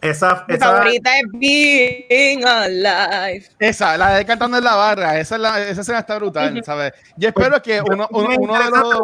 Esa, 0.00 0.44
Mi 0.46 0.58
favorita 0.58 1.10
es 1.16 1.24
Being 1.32 2.44
Alive. 2.44 3.46
Esa, 3.58 3.96
la 3.96 4.16
de 4.16 4.26
cantando 4.26 4.58
en 4.58 4.64
la 4.64 4.74
barra, 4.74 5.18
esa, 5.18 5.38
la, 5.38 5.66
esa 5.66 5.80
escena 5.80 6.00
está 6.00 6.18
brutal, 6.18 6.62
¿sabes? 6.62 6.92
Yo 7.16 7.28
espero 7.28 7.62
que 7.62 7.80
uno, 7.80 8.06
uno, 8.10 8.28
uno 8.38 8.58
de 8.58 8.70
los... 8.70 8.98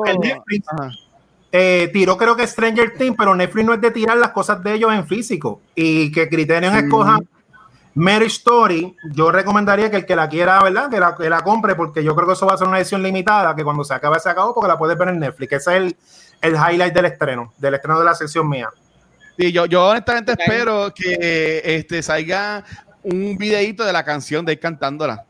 Eh, 1.52 1.90
tiró 1.92 2.16
creo 2.16 2.36
que 2.36 2.46
Stranger 2.46 2.94
Things, 2.96 3.16
pero 3.18 3.34
Netflix 3.34 3.66
no 3.66 3.74
es 3.74 3.80
de 3.80 3.90
tirar 3.90 4.16
las 4.18 4.30
cosas 4.30 4.62
de 4.62 4.74
ellos 4.74 4.92
en 4.92 5.06
físico 5.06 5.62
y 5.74 6.12
que 6.12 6.28
Criterion 6.28 6.74
mm. 6.74 6.78
escoja 6.78 7.18
Mary 7.94 8.26
Story, 8.26 8.96
yo 9.12 9.32
recomendaría 9.32 9.90
que 9.90 9.96
el 9.96 10.06
que 10.06 10.14
la 10.14 10.28
quiera, 10.28 10.62
¿verdad? 10.62 10.88
Que 10.88 11.00
la, 11.00 11.16
que 11.16 11.28
la 11.28 11.42
compre 11.42 11.74
porque 11.74 12.04
yo 12.04 12.14
creo 12.14 12.26
que 12.28 12.34
eso 12.34 12.46
va 12.46 12.54
a 12.54 12.56
ser 12.56 12.68
una 12.68 12.78
edición 12.78 13.02
limitada, 13.02 13.54
que 13.54 13.64
cuando 13.64 13.84
se 13.84 13.94
acabe 13.94 14.20
se 14.20 14.28
acabó 14.28 14.54
porque 14.54 14.68
la 14.68 14.78
puedes 14.78 14.96
ver 14.96 15.08
en 15.08 15.18
Netflix. 15.18 15.52
Ese 15.52 15.70
es 15.70 15.76
el, 15.76 15.96
el 16.40 16.54
highlight 16.54 16.94
del 16.94 17.06
estreno, 17.06 17.52
del 17.58 17.74
estreno 17.74 17.98
de 17.98 18.04
la 18.04 18.14
sección 18.14 18.48
mía. 18.48 18.68
Sí, 19.36 19.52
yo, 19.52 19.66
yo 19.66 19.88
honestamente 19.88 20.32
espero 20.38 20.92
que 20.94 21.62
este, 21.64 22.02
salga 22.02 22.64
un 23.02 23.36
videito 23.36 23.84
de 23.84 23.92
la 23.92 24.04
canción 24.04 24.44
de 24.44 24.52
él 24.52 24.60
cantándola. 24.60 25.24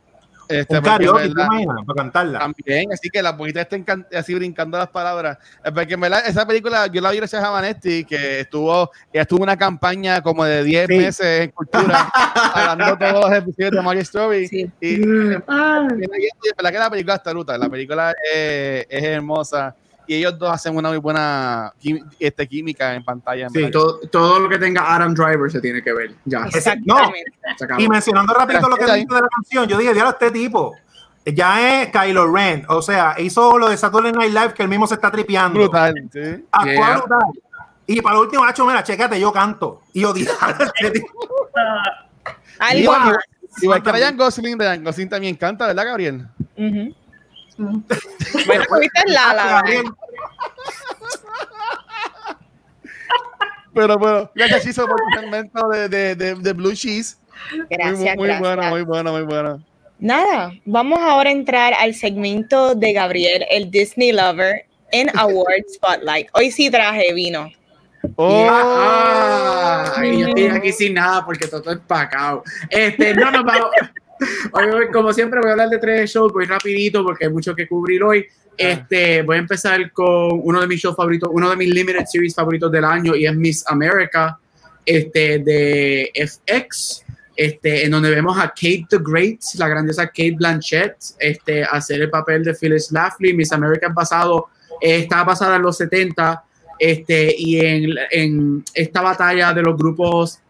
Este, 0.50 0.76
un 0.76 0.82
karaoke, 0.82 1.32
para 1.32 1.96
cantarla. 1.96 2.38
También, 2.40 2.92
así 2.92 3.08
que 3.08 3.22
la 3.22 3.36
poquita 3.36 3.60
estén 3.60 3.84
así 4.12 4.34
brincando 4.34 4.76
las 4.76 4.88
palabras. 4.88 5.38
Porque 5.74 5.94
en 5.94 6.00
verdad, 6.00 6.22
esa 6.26 6.46
película 6.46 6.88
yo 6.88 7.00
la 7.00 7.12
vi 7.12 7.18
gracias 7.18 7.42
a 7.42 7.50
Vanetti, 7.50 8.04
que 8.04 8.40
estuvo, 8.40 8.90
estuvo 9.12 9.42
una 9.42 9.56
campaña 9.56 10.20
como 10.22 10.44
de 10.44 10.64
10 10.64 10.88
meses 10.88 11.42
en 11.42 11.50
cultura, 11.52 12.10
hablando 12.54 12.98
todos 12.98 13.30
los 13.30 13.38
episodios 13.38 13.70
de 13.70 13.82
Mario 13.82 14.02
Story. 14.02 14.48
Sí. 14.48 14.70
Y, 14.80 15.00
ah. 15.46 15.86
la, 16.58 16.72
que 16.72 16.78
la 16.78 16.90
película 16.90 17.14
está 17.14 17.32
ruta, 17.32 17.56
la 17.56 17.68
película 17.68 18.12
es, 18.34 18.86
es 18.88 19.02
hermosa 19.04 19.76
y 20.10 20.14
ellos 20.16 20.36
dos 20.40 20.50
hacen 20.50 20.74
una 20.74 20.88
muy 20.88 20.98
buena 20.98 21.72
este, 22.18 22.48
química 22.48 22.96
en 22.96 23.04
pantalla. 23.04 23.48
sí, 23.48 23.70
todo, 23.70 24.00
todo, 24.10 24.40
lo 24.40 24.48
que 24.48 24.58
tenga 24.58 24.92
Adam 24.92 25.14
Driver 25.14 25.48
se 25.48 25.60
tiene 25.60 25.80
que 25.84 25.92
ver. 25.92 26.16
Ya. 26.24 26.46
Exactamente. 26.52 27.32
y 27.78 27.88
mencionando 27.88 28.34
rápido 28.34 28.68
lo 28.68 28.76
que 28.76 28.86
dice 28.86 29.06
de 29.14 29.20
la 29.20 29.28
canción, 29.28 29.68
yo 29.68 29.78
dije, 29.78 29.94
diablo, 29.94 30.10
este 30.10 30.32
tipo 30.32 30.74
ya 31.24 31.82
es 31.82 31.90
Kylo 31.92 32.34
Ren. 32.34 32.64
O 32.70 32.82
sea, 32.82 33.14
hizo 33.18 33.56
lo 33.56 33.68
de 33.68 33.76
Saturday 33.76 34.10
Night 34.10 34.32
Live 34.32 34.54
que 34.54 34.64
él 34.64 34.68
mismo 34.68 34.88
se 34.88 34.94
está 34.94 35.12
tripeando. 35.12 35.60
Brutal, 35.60 35.94
sí. 36.12 36.18
brutal. 36.18 37.20
Y 37.86 38.00
para 38.00 38.16
el 38.16 38.22
último, 38.22 38.48
hecho, 38.48 38.66
mira, 38.66 38.82
chécate, 38.82 39.20
yo 39.20 39.32
canto. 39.32 39.82
Y 39.92 40.00
yo 40.00 40.12
dije, 40.12 40.32
este 40.74 40.90
tipo. 40.90 41.08
igual, 42.74 43.16
igual 43.62 43.80
que 43.80 43.92
Ryan 43.92 44.16
Gosling, 44.16 44.58
Ryan 44.58 44.82
Gosling 44.82 45.08
también 45.08 45.36
canta, 45.36 45.68
¿verdad, 45.68 45.84
Gabriel? 45.84 46.26
Uh 46.56 46.92
bueno, 48.46 48.64
fuiste 48.68 49.02
la, 49.06 49.34
la. 49.34 49.62
Pero 53.74 53.98
bueno, 53.98 54.30
gracias 54.34 54.64
Chiso 54.64 54.86
por 54.86 54.96
el 55.00 55.20
segmento 55.20 55.68
de, 55.68 55.88
de, 55.88 56.14
de, 56.14 56.34
de, 56.34 56.52
Blue 56.52 56.74
Cheese. 56.74 57.18
Gracias, 57.68 58.16
muy, 58.16 58.16
muy 58.16 58.26
gracias. 58.26 58.40
bueno, 58.40 58.70
muy 58.70 58.82
bueno, 58.82 59.12
muy 59.12 59.22
bueno. 59.22 59.62
Nada, 59.98 60.52
vamos 60.64 60.98
ahora 60.98 61.28
a 61.28 61.32
entrar 61.32 61.74
al 61.74 61.94
segmento 61.94 62.74
de 62.74 62.92
Gabriel, 62.92 63.44
el 63.50 63.70
Disney 63.70 64.12
Lover, 64.12 64.64
en 64.92 65.16
Award 65.16 65.64
Spotlight. 65.74 66.28
Hoy 66.32 66.50
sí 66.50 66.70
traje 66.70 67.12
vino. 67.12 67.50
Oh, 68.16 68.46
ah, 68.50 69.94
y 70.02 70.20
yo 70.20 70.28
estoy 70.28 70.46
aquí 70.46 70.72
sin 70.72 70.94
nada 70.94 71.24
porque 71.24 71.46
todo 71.46 71.70
es 71.70 71.78
pacao. 71.86 72.42
Este, 72.70 73.14
no, 73.14 73.30
no, 73.30 73.44
vamos. 73.44 73.70
Hoy, 74.52 74.88
como 74.92 75.12
siempre, 75.12 75.40
voy 75.40 75.48
a 75.48 75.52
hablar 75.52 75.68
de 75.68 75.78
tres 75.78 76.10
shows, 76.10 76.32
voy 76.32 76.44
rapidito 76.44 77.02
porque 77.04 77.26
hay 77.26 77.32
mucho 77.32 77.54
que 77.54 77.66
cubrir 77.66 78.02
hoy. 78.02 78.26
Ah. 78.28 78.54
Este, 78.56 79.22
voy 79.22 79.36
a 79.36 79.40
empezar 79.40 79.92
con 79.92 80.40
uno 80.42 80.60
de 80.60 80.66
mis 80.66 80.80
shows 80.80 80.96
favoritos, 80.96 81.30
uno 81.32 81.48
de 81.48 81.56
mis 81.56 81.72
limited 81.72 82.04
series 82.06 82.34
favoritos 82.34 82.70
del 82.70 82.84
año 82.84 83.16
y 83.16 83.26
es 83.26 83.34
Miss 83.34 83.64
America, 83.68 84.38
este, 84.84 85.38
de 85.38 86.10
FX, 86.14 87.04
este, 87.36 87.84
en 87.84 87.90
donde 87.90 88.10
vemos 88.10 88.38
a 88.38 88.48
Kate 88.48 88.86
the 88.90 88.98
Great, 89.00 89.40
la 89.56 89.68
grandiosa 89.68 90.06
Kate 90.06 90.34
Blanchett, 90.36 90.96
este, 91.18 91.64
hacer 91.64 92.02
el 92.02 92.10
papel 92.10 92.44
de 92.44 92.54
Phyllis 92.54 92.88
Schlafly. 92.88 93.32
Miss 93.32 93.52
America 93.52 93.86
en 93.86 93.94
pasado, 93.94 94.48
eh, 94.80 94.98
estaba 94.98 95.24
basada 95.24 95.56
en 95.56 95.62
los 95.62 95.76
70, 95.78 96.44
este, 96.78 97.34
y 97.36 97.60
en, 97.60 97.94
en 98.10 98.64
esta 98.74 99.00
batalla 99.00 99.52
de 99.52 99.62
los 99.62 99.76
grupos 99.76 100.40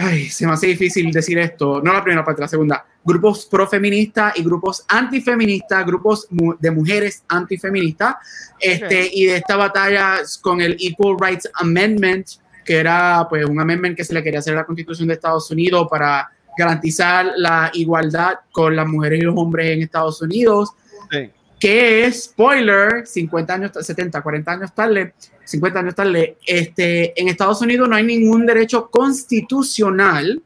Ay, 0.00 0.28
se 0.28 0.46
me 0.46 0.52
hace 0.52 0.68
difícil 0.68 1.10
decir 1.10 1.38
esto, 1.38 1.82
no 1.82 1.92
la 1.92 2.02
primera 2.02 2.24
parte, 2.24 2.40
la 2.40 2.48
segunda. 2.48 2.86
Grupos 3.04 3.46
profeministas 3.46 4.32
y 4.36 4.42
grupos 4.44 4.84
antifeministas, 4.88 5.84
grupos 5.84 6.28
de 6.30 6.70
mujeres 6.70 7.24
antifeministas, 7.28 8.14
este, 8.60 9.10
y 9.12 9.26
de 9.26 9.36
esta 9.36 9.56
batalla 9.56 10.20
con 10.40 10.60
el 10.60 10.76
Equal 10.78 11.16
Rights 11.20 11.50
Amendment, 11.54 12.28
que 12.64 12.76
era 12.76 13.26
pues 13.28 13.44
un 13.44 13.60
amendment 13.60 13.96
que 13.96 14.04
se 14.04 14.14
le 14.14 14.22
quería 14.22 14.38
hacer 14.38 14.54
a 14.54 14.58
la 14.58 14.64
Constitución 14.64 15.08
de 15.08 15.14
Estados 15.14 15.50
Unidos 15.50 15.88
para 15.90 16.30
garantizar 16.56 17.32
la 17.36 17.70
igualdad 17.74 18.34
con 18.52 18.76
las 18.76 18.86
mujeres 18.86 19.20
y 19.20 19.22
los 19.22 19.36
hombres 19.36 19.66
en 19.68 19.82
Estados 19.82 20.22
Unidos. 20.22 20.70
Sí. 21.10 21.30
Que 21.58 22.04
es, 22.04 22.24
spoiler, 22.24 23.06
50 23.06 23.54
años, 23.54 23.72
70, 23.80 24.20
40 24.22 24.52
años 24.52 24.74
tarde, 24.74 25.14
50 25.52 25.78
años 25.78 25.94
tarde, 25.94 26.36
este, 26.46 27.18
en 27.20 27.28
Estados 27.28 27.60
Unidos 27.62 27.88
no 27.88 27.96
hay 27.96 28.04
ningún 28.04 28.44
derecho 28.44 28.90
constitucional 28.90 30.42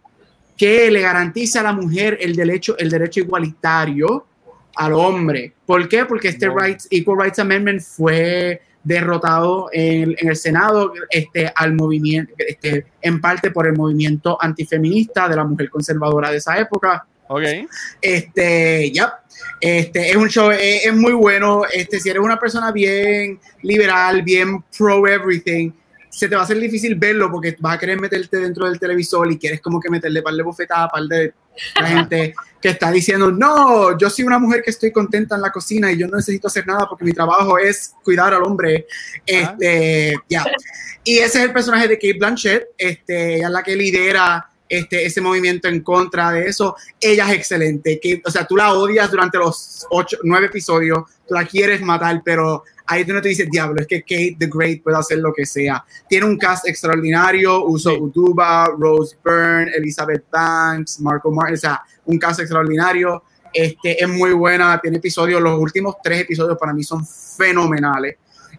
que 0.57 0.91
le 0.91 1.01
garantice 1.01 1.59
a 1.59 1.63
la 1.63 1.73
mujer 1.73 2.19
el 2.21 2.35
derecho, 2.35 2.77
el 2.79 2.91
derecho 2.91 3.21
igualitario 3.21 4.27
al 4.75 4.93
hombre. 4.93 5.55
¿Por 5.65 5.89
qué? 5.89 6.05
Porque 6.05 6.29
este 6.29 6.49
Rights, 6.49 6.89
Equal 6.91 7.19
Rights 7.21 7.39
Amendment 7.39 7.81
fue 7.83 8.61
derrotado 8.83 9.69
en, 9.73 10.15
en, 10.19 10.29
el 10.29 10.37
Senado 10.37 10.93
este, 11.11 11.53
al 11.55 11.75
movimiento, 11.75 12.33
este, 12.39 12.87
en 13.03 13.21
parte 13.21 13.51
por 13.51 13.67
el 13.67 13.75
movimiento 13.75 14.39
antifeminista 14.41 15.29
de 15.29 15.37
la 15.37 15.45
mujer 15.45 15.71
conservadora 15.71 16.31
de 16.31 16.37
esa 16.37 16.59
época. 16.59 17.07
Ok. 17.29 17.43
Este, 18.01 18.91
ya. 18.93 19.21
Este, 19.61 20.11
es 20.11 20.17
un 20.17 20.29
show, 20.29 20.51
es, 20.51 20.87
es, 20.87 20.95
muy 20.95 21.13
bueno. 21.13 21.63
Este, 21.73 22.01
si 22.01 22.11
eres 22.11 22.23
una 22.23 22.39
persona 22.39 22.73
bien 22.73 23.41
liberal, 23.63 24.23
bien 24.23 24.63
pro 24.77 25.07
everything, 25.07 25.73
se 26.17 26.29
te 26.29 26.35
va 26.35 26.43
a 26.43 26.45
hacer 26.45 26.59
difícil 26.59 26.95
verlo 26.95 27.31
porque 27.31 27.57
vas 27.61 27.75
a 27.75 27.79
querer 27.79 28.01
meterte 28.01 28.39
dentro 28.39 28.67
del 28.67 28.81
televisor 28.81 29.31
y 29.31 29.39
quieres 29.39 29.61
como 29.61 29.79
que 29.79 29.91
meterle 29.91 30.23
par 30.23 30.33
de 30.33 30.43
bofetadas, 30.43 30.91
par 30.91 31.03
de 31.03 31.35
la 31.79 31.89
gente 31.89 32.35
que 32.61 32.71
está 32.71 32.91
diciendo, 32.91 33.31
no, 33.31 33.99
yo 33.99 34.09
soy 34.09 34.25
una 34.25 34.39
mujer 34.39 34.63
que 34.63 34.71
estoy 34.71 34.93
contenta 34.93 35.35
en 35.35 35.43
la 35.43 35.53
cocina 35.53 35.93
y 35.93 35.99
yo 35.99 36.07
no 36.09 36.17
necesito 36.17 36.49
hacer 36.49 36.67
nada 36.67 36.87
porque 36.89 37.05
mi 37.05 37.13
trabajo 37.13 37.59
es 37.59 37.95
cuidar 38.03 38.33
al 38.33 38.43
hombre. 38.43 38.87
Este, 39.27 40.15
ya. 40.29 40.45
Y 41.05 41.19
ese 41.19 41.39
es 41.39 41.45
el 41.45 41.53
personaje 41.53 41.87
de 41.87 41.97
Kate 41.97 42.19
Blanchett, 42.19 42.69
este, 42.79 43.37
ella 43.37 43.47
es 43.47 43.53
la 43.53 43.63
que 43.63 43.77
lidera 43.77 44.51
este, 44.69 45.07
ese 45.07 45.21
movimiento 45.21 45.69
en 45.69 45.81
contra 45.81 46.33
de 46.33 46.47
eso, 46.47 46.77
ella 47.01 47.29
es 47.31 47.39
excelente. 47.39 48.01
Que, 48.01 48.23
o 48.25 48.31
sea, 48.31 48.47
tú 48.47 48.57
la 48.57 48.73
odias 48.73 49.11
durante 49.11 49.39
los 49.39 49.87
ocho, 49.91 50.17
nueve 50.25 50.47
episodios, 50.47 51.05
tú 51.27 51.35
la 51.35 51.45
quieres 51.45 51.81
matar, 51.83 52.23
pero 52.25 52.65
ahí 52.87 53.05
tú 53.05 53.13
no 53.13 53.23
te 53.23 53.29
dices, 53.29 53.49
diablo, 53.51 53.81
es 53.81 53.87
que 53.87 54.01
Kate 54.03 54.37
the 54.39 54.49
Great 54.53 54.83
puede 54.83 54.97
hacer 54.97 55.19
lo 55.19 55.33
que 55.33 55.47
sea. 55.47 55.85
Tiene 56.09 56.27
un 56.27 56.39
cast 56.39 56.69
extraordinario, 56.69 57.65
Uso 57.65 57.91
sí. 57.91 57.97
Uduba, 58.01 58.69
Rose 58.79 59.17
Byrne, 59.25 59.73
Elizabeth 59.77 60.25
Banks, 60.31 61.01
Marco 61.01 61.31
Martin, 61.31 61.55
o 61.55 61.59
sea, 61.59 61.83
un 62.05 62.19
cast 62.19 62.41
extraordinario. 62.41 63.23
Este, 63.53 64.03
es 64.03 64.09
muy 64.09 64.33
buena, 64.33 64.79
tiene 64.81 64.99
episodios, 64.99 65.41
los 65.41 65.59
últimos 65.59 65.97
tres 66.03 66.23
episodios 66.23 66.59
para 66.59 66.75
mí 66.75 66.83
son 66.83 67.07
fenomenales 67.07 68.17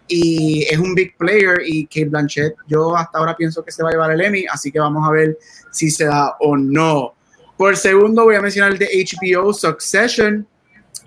y 0.08 0.62
es 0.62 0.78
un 0.78 0.94
big 0.94 1.16
player 1.16 1.60
y 1.64 1.86
Kate 1.86 2.06
Blanchett 2.06 2.54
yo 2.66 2.96
hasta 2.96 3.18
ahora 3.18 3.36
pienso 3.36 3.62
que 3.62 3.70
se 3.70 3.82
va 3.82 3.90
a 3.90 3.92
llevar 3.92 4.10
el 4.12 4.20
Emmy, 4.20 4.46
así 4.50 4.72
que 4.72 4.80
vamos 4.80 5.06
a 5.06 5.12
ver 5.12 5.38
si 5.70 5.90
se 5.90 6.06
da 6.06 6.36
o 6.40 6.56
no. 6.56 7.14
Por 7.56 7.76
segundo 7.76 8.24
voy 8.24 8.36
a 8.36 8.40
mencionar 8.40 8.72
el 8.72 8.78
de 8.78 8.86
HBO 8.86 9.52
Succession, 9.52 10.46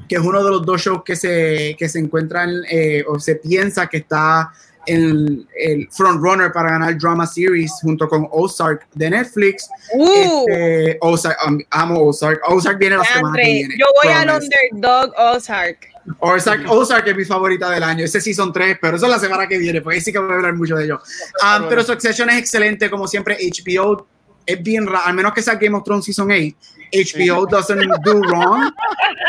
que 0.07 0.15
es 0.15 0.21
uno 0.21 0.43
de 0.43 0.51
los 0.51 0.65
dos 0.65 0.81
shows 0.81 1.03
que 1.03 1.15
se, 1.15 1.75
que 1.77 1.89
se 1.89 1.99
encuentran 1.99 2.61
eh, 2.69 3.03
o 3.07 3.19
se 3.19 3.35
piensa 3.35 3.87
que 3.87 3.97
está 3.97 4.51
en 4.87 5.47
el 5.55 5.87
frontrunner 5.91 6.51
para 6.51 6.71
ganar 6.71 6.97
Drama 6.97 7.27
Series 7.27 7.71
junto 7.81 8.07
con 8.07 8.27
Ozark 8.31 8.87
de 8.93 9.09
Netflix. 9.09 9.69
Uh. 9.93 10.45
Este, 10.47 10.97
Ozark, 11.01 11.37
um, 11.47 11.59
amo 11.69 12.07
Ozark. 12.07 12.41
Ozark 12.47 12.79
viene 12.79 12.97
la 12.97 13.03
semana 13.03 13.37
que 13.37 13.51
viene. 13.51 13.75
Yo 13.77 13.85
voy 14.03 14.13
al 14.13 14.29
underdog 14.29 15.13
Ozark. 15.17 15.87
Ozark, 16.19 16.69
Ozark 16.69 17.07
es 17.07 17.15
mi 17.15 17.25
favorita 17.25 17.69
del 17.69 17.83
año. 17.83 18.05
Ese 18.05 18.19
sí 18.21 18.33
son 18.33 18.51
tres, 18.51 18.77
pero 18.81 18.97
eso 18.97 19.05
es 19.05 19.11
la 19.11 19.19
semana 19.19 19.47
que 19.47 19.57
viene, 19.57 19.81
porque 19.81 19.97
ahí 19.97 20.01
sí 20.01 20.11
que 20.11 20.19
voy 20.19 20.31
a 20.31 20.35
hablar 20.35 20.55
mucho 20.55 20.75
de 20.75 20.85
ello. 20.85 20.99
Um, 21.43 21.69
pero 21.69 21.83
Succession 21.83 22.29
es 22.29 22.37
excelente, 22.37 22.89
como 22.89 23.07
siempre. 23.07 23.37
HBO 23.39 24.07
es 24.45 24.61
bien 24.61 24.87
raro, 24.87 25.05
al 25.05 25.13
menos 25.13 25.33
que 25.33 25.41
sea 25.41 25.55
Game 25.55 25.77
of 25.77 25.83
Thrones 25.83 26.05
Season 26.05 26.29
8. 26.31 26.55
HBO 26.91 27.45
doesn't 27.45 27.79
do 28.03 28.19
wrong. 28.21 28.71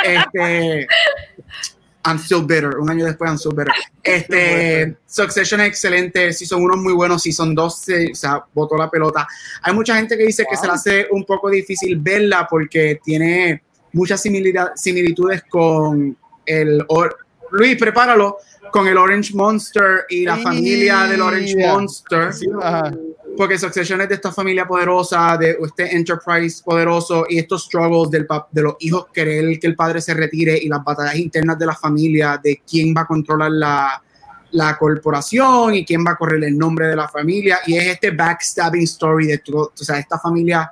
Este, 0.05 0.89
I'm 2.05 2.19
still 2.19 2.43
bitter. 2.45 2.79
Un 2.79 2.91
año 2.91 3.05
después, 3.07 3.29
I'm 3.31 3.37
still 3.39 3.53
bitter. 3.55 3.73
Este, 4.03 4.97
Succession 5.07 5.61
es 5.61 5.69
excelente. 5.69 6.33
Season 6.33 6.63
1 6.63 6.77
muy 6.77 6.93
bueno. 6.93 7.19
Season 7.19 7.55
2 7.55 7.79
se, 7.79 8.11
o 8.13 8.15
sea, 8.15 8.45
botó 8.53 8.77
la 8.77 8.91
pelota. 8.91 9.27
Hay 9.63 9.73
mucha 9.75 9.95
gente 9.97 10.17
que 10.19 10.25
dice 10.27 10.45
que 10.49 10.57
se 10.57 10.67
le 10.67 10.73
hace 10.73 11.07
un 11.11 11.25
poco 11.25 11.49
difícil 11.51 11.97
verla 11.99 12.47
porque 12.51 12.99
tiene 13.05 13.63
muchas 13.93 14.21
similitudes, 14.23 14.71
similitudes 14.77 15.43
con 15.49 16.17
el. 16.47 16.85
or- 16.89 17.17
Luis, 17.53 17.77
prepáralo. 17.77 18.39
Con 18.73 18.89
el 18.89 18.97
Orange 18.97 19.35
Monster 19.35 20.07
y 20.09 20.25
la 20.25 20.37
Sí. 20.37 20.43
familia 20.45 21.03
del 21.03 21.21
Orange 21.21 21.55
Monster 21.59 22.33
Sí, 22.33 22.47
ajá. 22.63 22.91
Porque 23.37 23.59
Succession 23.59 24.01
es 24.01 24.09
de 24.09 24.15
esta 24.17 24.33
familia 24.33 24.67
poderosa, 24.67 25.37
de 25.39 25.57
este 25.65 25.97
enterprise 25.97 26.63
poderoso 26.63 27.25
y 27.29 27.39
estos 27.39 27.65
struggles 27.65 28.11
del 28.11 28.27
de 28.51 28.63
los 28.63 28.77
hijos 28.81 29.07
querer 29.13 29.59
que 29.59 29.67
el 29.67 29.77
padre 29.77 30.01
se 30.01 30.15
retire 30.15 30.59
y 30.59 30.69
las 30.69 30.85
batallas 30.85 31.17
internas 31.17 31.59
de 31.59 31.67
la 31.67 31.75
familia, 31.75 32.41
de 32.43 32.63
quién 32.69 32.95
va 32.97 33.03
a 33.03 33.07
controlar 33.07 33.51
la, 33.51 34.03
la 34.53 34.77
corporación 34.77 35.75
y 35.75 35.85
quién 35.85 36.05
va 36.07 36.13
a 36.13 36.17
correr 36.17 36.45
el 36.45 36.57
nombre 36.57 36.87
de 36.87 36.97
la 36.97 37.09
familia. 37.09 37.61
Y 37.67 37.77
es 37.77 37.87
este 37.87 38.11
backstabbing 38.11 38.83
story 38.83 39.27
de 39.27 39.43
o 39.55 39.71
sea, 39.75 39.99
esta 39.99 40.19
familia 40.19 40.71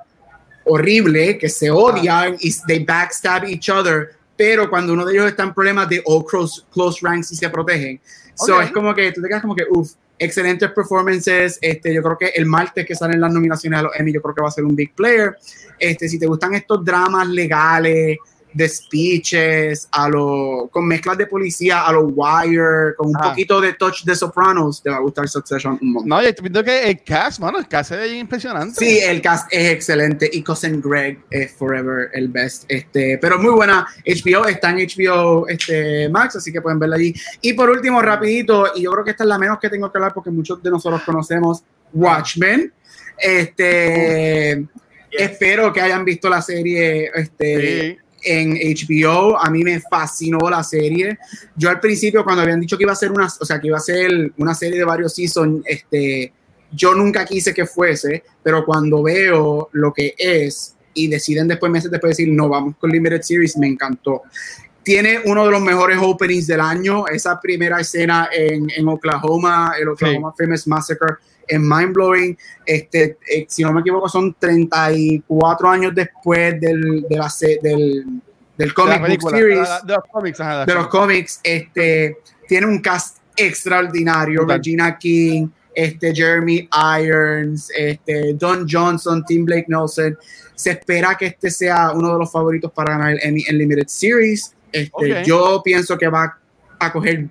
horrible 0.65 1.37
que 1.37 1.49
se 1.49 1.71
odian 1.71 2.35
y 2.39 2.53
they 2.67 2.83
backstab 2.83 3.45
each 3.45 3.69
other, 3.69 4.11
pero 4.37 4.69
cuando 4.69 4.93
uno 4.93 5.05
de 5.05 5.13
ellos 5.13 5.27
está 5.27 5.43
en 5.43 5.53
problemas 5.53 5.89
de 5.89 6.01
all 6.05 6.25
close, 6.25 6.61
close 6.71 6.99
ranks 7.01 7.31
y 7.31 7.35
se 7.35 7.49
protegen. 7.49 7.99
So 8.35 8.55
Ok. 8.57 8.63
es 8.63 8.71
como 8.71 8.93
que 8.93 9.11
tú 9.11 9.21
te 9.21 9.27
quedas 9.27 9.41
como 9.41 9.55
que, 9.55 9.65
uff, 9.69 9.93
excelentes 10.21 10.69
performances. 10.71 11.57
Este, 11.61 11.93
yo 11.93 12.03
creo 12.03 12.17
que 12.17 12.27
el 12.27 12.45
martes 12.45 12.85
que 12.85 12.95
salen 12.95 13.19
las 13.19 13.33
nominaciones 13.33 13.79
a 13.79 13.83
los 13.83 13.99
Emmy, 13.99 14.13
yo 14.13 14.21
creo 14.21 14.35
que 14.35 14.41
va 14.41 14.49
a 14.49 14.51
ser 14.51 14.63
un 14.63 14.75
big 14.75 14.93
player. 14.93 15.35
Este, 15.79 16.07
si 16.07 16.19
te 16.19 16.27
gustan 16.27 16.53
estos 16.53 16.85
dramas 16.85 17.27
legales, 17.27 18.19
de 18.53 18.67
speeches, 18.67 19.87
a 19.91 20.09
lo, 20.09 20.69
con 20.71 20.87
mezclas 20.87 21.17
de 21.17 21.27
policía, 21.27 21.85
a 21.85 21.91
los 21.93 22.11
Wire, 22.13 22.95
con 22.97 23.09
un 23.09 23.17
Ajá. 23.17 23.29
poquito 23.29 23.61
de 23.61 23.73
touch 23.73 24.03
de 24.03 24.15
Sopranos, 24.15 24.81
te 24.81 24.89
va 24.89 24.97
a 24.97 24.99
gustar 24.99 25.27
Succession 25.27 25.77
un 25.81 25.93
montón. 25.93 26.09
No, 26.09 26.21
yo 26.21 26.29
estoy 26.29 26.43
viendo 26.43 26.63
que 26.63 26.89
el 26.89 27.03
cast, 27.03 27.39
mano, 27.39 27.59
el 27.59 27.67
cast 27.67 27.91
es 27.91 28.13
impresionante. 28.13 28.75
Sí, 28.77 28.99
el 28.99 29.21
cast 29.21 29.47
es 29.51 29.71
excelente 29.71 30.29
y 30.31 30.43
Cousin 30.43 30.81
Greg 30.81 31.19
es 31.29 31.51
forever 31.53 32.09
el 32.13 32.27
best. 32.27 32.65
Este, 32.67 33.17
pero 33.17 33.39
muy 33.39 33.51
buena. 33.51 33.87
HBO 34.05 34.47
está 34.47 34.71
en 34.71 34.77
HBO 34.87 35.47
este, 35.47 36.09
Max, 36.09 36.35
así 36.35 36.51
que 36.51 36.61
pueden 36.61 36.79
verla 36.79 36.95
allí. 36.95 37.13
Y 37.41 37.53
por 37.53 37.69
último, 37.69 38.01
rapidito, 38.01 38.67
y 38.75 38.83
yo 38.83 38.91
creo 38.91 39.03
que 39.03 39.11
esta 39.11 39.23
es 39.23 39.27
la 39.27 39.37
menos 39.37 39.59
que 39.59 39.69
tengo 39.69 39.91
que 39.91 39.97
hablar 39.97 40.13
porque 40.13 40.29
muchos 40.29 40.61
de 40.61 40.69
nosotros 40.69 41.01
conocemos, 41.03 41.63
Watchmen. 41.93 42.71
Este, 43.17 44.65
espero 45.11 45.71
que 45.71 45.81
hayan 45.81 46.03
visto 46.03 46.29
la 46.29 46.41
serie 46.41 47.11
este, 47.13 47.81
Sí. 47.81 47.97
En 48.23 48.53
HBO. 48.53 49.37
A 49.37 49.49
mí 49.49 49.63
me 49.63 49.79
fascinó 49.79 50.39
la 50.49 50.63
serie. 50.63 51.17
Yo 51.55 51.69
al 51.69 51.79
principio, 51.79 52.23
cuando 52.23 52.41
habían 52.41 52.59
dicho 52.59 52.77
que 52.77 52.83
iba 52.83 52.93
a 52.93 52.95
ser 52.95 53.11
una, 53.11 53.27
o 53.27 53.45
sea, 53.45 53.59
que 53.59 53.67
iba 53.67 53.77
a 53.77 53.81
ser 53.81 54.31
una 54.37 54.53
serie 54.53 54.77
de 54.77 54.85
varios 54.85 55.13
seasons, 55.13 55.63
este, 55.65 56.33
yo 56.71 56.93
nunca 56.93 57.25
quise 57.25 57.53
que 57.53 57.65
fuese, 57.65 58.23
pero 58.43 58.65
cuando 58.65 59.03
veo 59.03 59.69
lo 59.73 59.93
que 59.93 60.15
es 60.17 60.75
y 60.93 61.07
deciden 61.07 61.47
después, 61.47 61.71
meses 61.71 61.91
después, 61.91 62.17
decir, 62.17 62.33
no, 62.33 62.49
vamos 62.49 62.75
con 62.77 62.89
Limited 62.89 63.21
Series, 63.21 63.57
me 63.57 63.67
encantó. 63.67 64.23
Tiene 64.83 65.19
uno 65.25 65.45
de 65.45 65.51
los 65.51 65.61
mejores 65.61 65.97
openings 66.01 66.47
del 66.47 66.59
año. 66.59 67.07
Esa 67.07 67.39
primera 67.39 67.79
escena 67.79 68.29
en, 68.33 68.67
en 68.75 68.87
Oklahoma, 68.87 69.73
el 69.79 69.89
Oklahoma 69.89 70.33
Famous 70.37 70.67
Massacre, 70.67 71.17
es 71.51 71.59
mind 71.59 71.93
blowing. 71.93 72.37
Este, 72.65 73.17
eh, 73.29 73.45
si 73.47 73.63
no 73.63 73.73
me 73.73 73.81
equivoco, 73.81 74.07
son 74.07 74.33
34 74.39 75.69
años 75.69 75.93
después 75.93 76.59
del, 76.61 77.05
de 77.09 77.17
la, 77.17 77.31
del, 77.61 78.05
del 78.57 78.67
De 78.69 78.73
comic 78.73 79.21
book 79.21 79.31
series 79.31 79.69
de, 79.85 79.93
los 79.93 80.03
cómics, 80.09 80.39
ajá, 80.39 80.65
de 80.65 80.73
los 80.73 80.87
cómics, 80.87 81.39
este, 81.43 82.17
tiene 82.47 82.67
un 82.67 82.79
cast 82.79 83.17
extraordinario. 83.35 84.41
Total. 84.41 84.57
Regina 84.57 84.97
King, 84.97 85.49
este, 85.75 86.15
Jeremy 86.15 86.69
Irons, 87.01 87.69
este, 87.77 88.33
Don 88.35 88.65
Johnson, 88.69 89.25
Tim 89.25 89.43
Blake 89.43 89.65
Nelson. 89.67 90.17
Se 90.55 90.71
espera 90.71 91.15
que 91.15 91.25
este 91.25 91.51
sea 91.51 91.91
uno 91.91 92.13
de 92.13 92.19
los 92.19 92.31
favoritos 92.31 92.71
para 92.71 92.93
ganar 92.93 93.11
el 93.13 93.19
Emmy 93.23 93.43
en 93.47 93.57
Limited 93.57 93.87
Series. 93.87 94.55
Este. 94.71 95.23
Yo 95.25 95.61
pienso 95.63 95.97
que 95.97 96.07
va 96.07 96.37
a 96.79 96.91
coger 96.93 97.29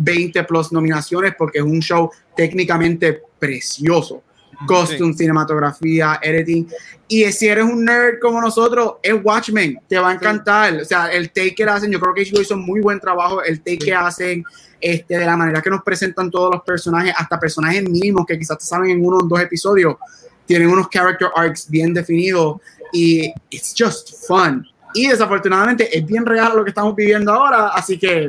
20 0.00 0.44
plus 0.44 0.72
nominaciones 0.72 1.34
porque 1.36 1.58
es 1.58 1.64
un 1.64 1.80
show 1.80 2.10
técnicamente 2.34 3.22
precioso. 3.38 4.22
Costume, 4.66 5.14
cinematografía, 5.14 6.20
editing. 6.22 6.68
Y 7.08 7.24
si 7.32 7.48
eres 7.48 7.64
un 7.64 7.84
nerd 7.84 8.18
como 8.20 8.40
nosotros, 8.40 8.94
es 9.02 9.14
Watchmen, 9.22 9.80
te 9.88 9.98
va 9.98 10.10
a 10.10 10.14
encantar. 10.14 10.74
O 10.74 10.84
sea, 10.84 11.06
el 11.06 11.28
take 11.28 11.54
que 11.54 11.64
hacen, 11.64 11.90
yo 11.90 11.98
creo 11.98 12.12
que 12.12 12.30
HBO 12.30 12.42
hizo 12.42 12.56
muy 12.56 12.80
buen 12.80 13.00
trabajo. 13.00 13.42
El 13.42 13.58
take 13.60 13.78
que 13.78 13.94
hacen, 13.94 14.44
este, 14.78 15.18
de 15.18 15.24
la 15.24 15.36
manera 15.36 15.62
que 15.62 15.70
nos 15.70 15.82
presentan 15.82 16.30
todos 16.30 16.54
los 16.54 16.62
personajes, 16.62 17.14
hasta 17.16 17.40
personajes 17.40 17.82
mínimos 17.88 18.26
que 18.26 18.38
quizás 18.38 18.58
te 18.58 18.64
saben 18.64 18.90
en 18.90 19.04
uno 19.04 19.18
o 19.18 19.22
dos 19.22 19.40
episodios, 19.40 19.96
tienen 20.44 20.68
unos 20.68 20.88
character 20.90 21.28
arcs 21.34 21.68
bien 21.68 21.94
definidos 21.94 22.60
y 22.92 23.32
it's 23.48 23.74
just 23.76 24.26
fun. 24.26 24.66
Y 24.92 25.08
desafortunadamente 25.08 25.96
es 25.96 26.04
bien 26.04 26.26
real 26.26 26.56
lo 26.56 26.64
que 26.64 26.70
estamos 26.70 26.94
viviendo 26.94 27.32
ahora, 27.32 27.68
así 27.68 27.98
que 27.98 28.28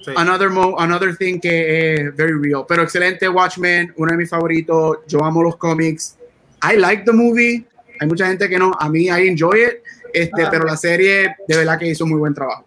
Sí. 0.00 0.12
another 0.16 0.48
mo 0.48 0.78
another 0.78 1.16
thing 1.16 1.40
que 1.40 1.94
es 1.94 2.16
very 2.16 2.32
real. 2.40 2.64
Pero 2.68 2.82
excelente 2.82 3.28
Watchmen, 3.28 3.92
uno 3.96 4.12
de 4.12 4.16
mis 4.18 4.30
favoritos. 4.30 4.98
Yo 5.08 5.24
amo 5.24 5.42
los 5.42 5.56
cómics. 5.56 6.16
I 6.62 6.76
like 6.76 7.02
the 7.04 7.12
movie. 7.12 7.64
Hay 8.00 8.06
mucha 8.06 8.26
gente 8.28 8.48
que 8.48 8.58
no. 8.58 8.72
A 8.78 8.88
mí 8.88 9.06
I 9.06 9.28
enjoy 9.28 9.62
it. 9.62 9.72
Este, 10.12 10.42
Ah. 10.44 10.48
pero 10.50 10.64
la 10.64 10.76
serie 10.76 11.34
de 11.46 11.56
verdad 11.56 11.78
que 11.78 11.86
hizo 11.88 12.06
muy 12.06 12.18
buen 12.18 12.32
trabajo. 12.34 12.64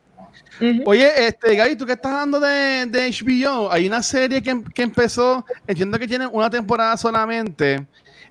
Oye, 0.85 1.09
este, 1.25 1.55
Gaby, 1.55 1.75
tú 1.75 1.87
que 1.87 1.93
estás 1.93 2.11
hablando 2.11 2.39
de, 2.39 2.85
de 2.85 3.07
HBO, 3.09 3.71
hay 3.71 3.87
una 3.87 4.03
serie 4.03 4.43
que, 4.43 4.61
que 4.75 4.83
empezó, 4.83 5.43
entiendo 5.65 5.97
que 5.97 6.07
tiene 6.07 6.27
una 6.27 6.51
temporada 6.51 6.95
solamente, 6.97 7.83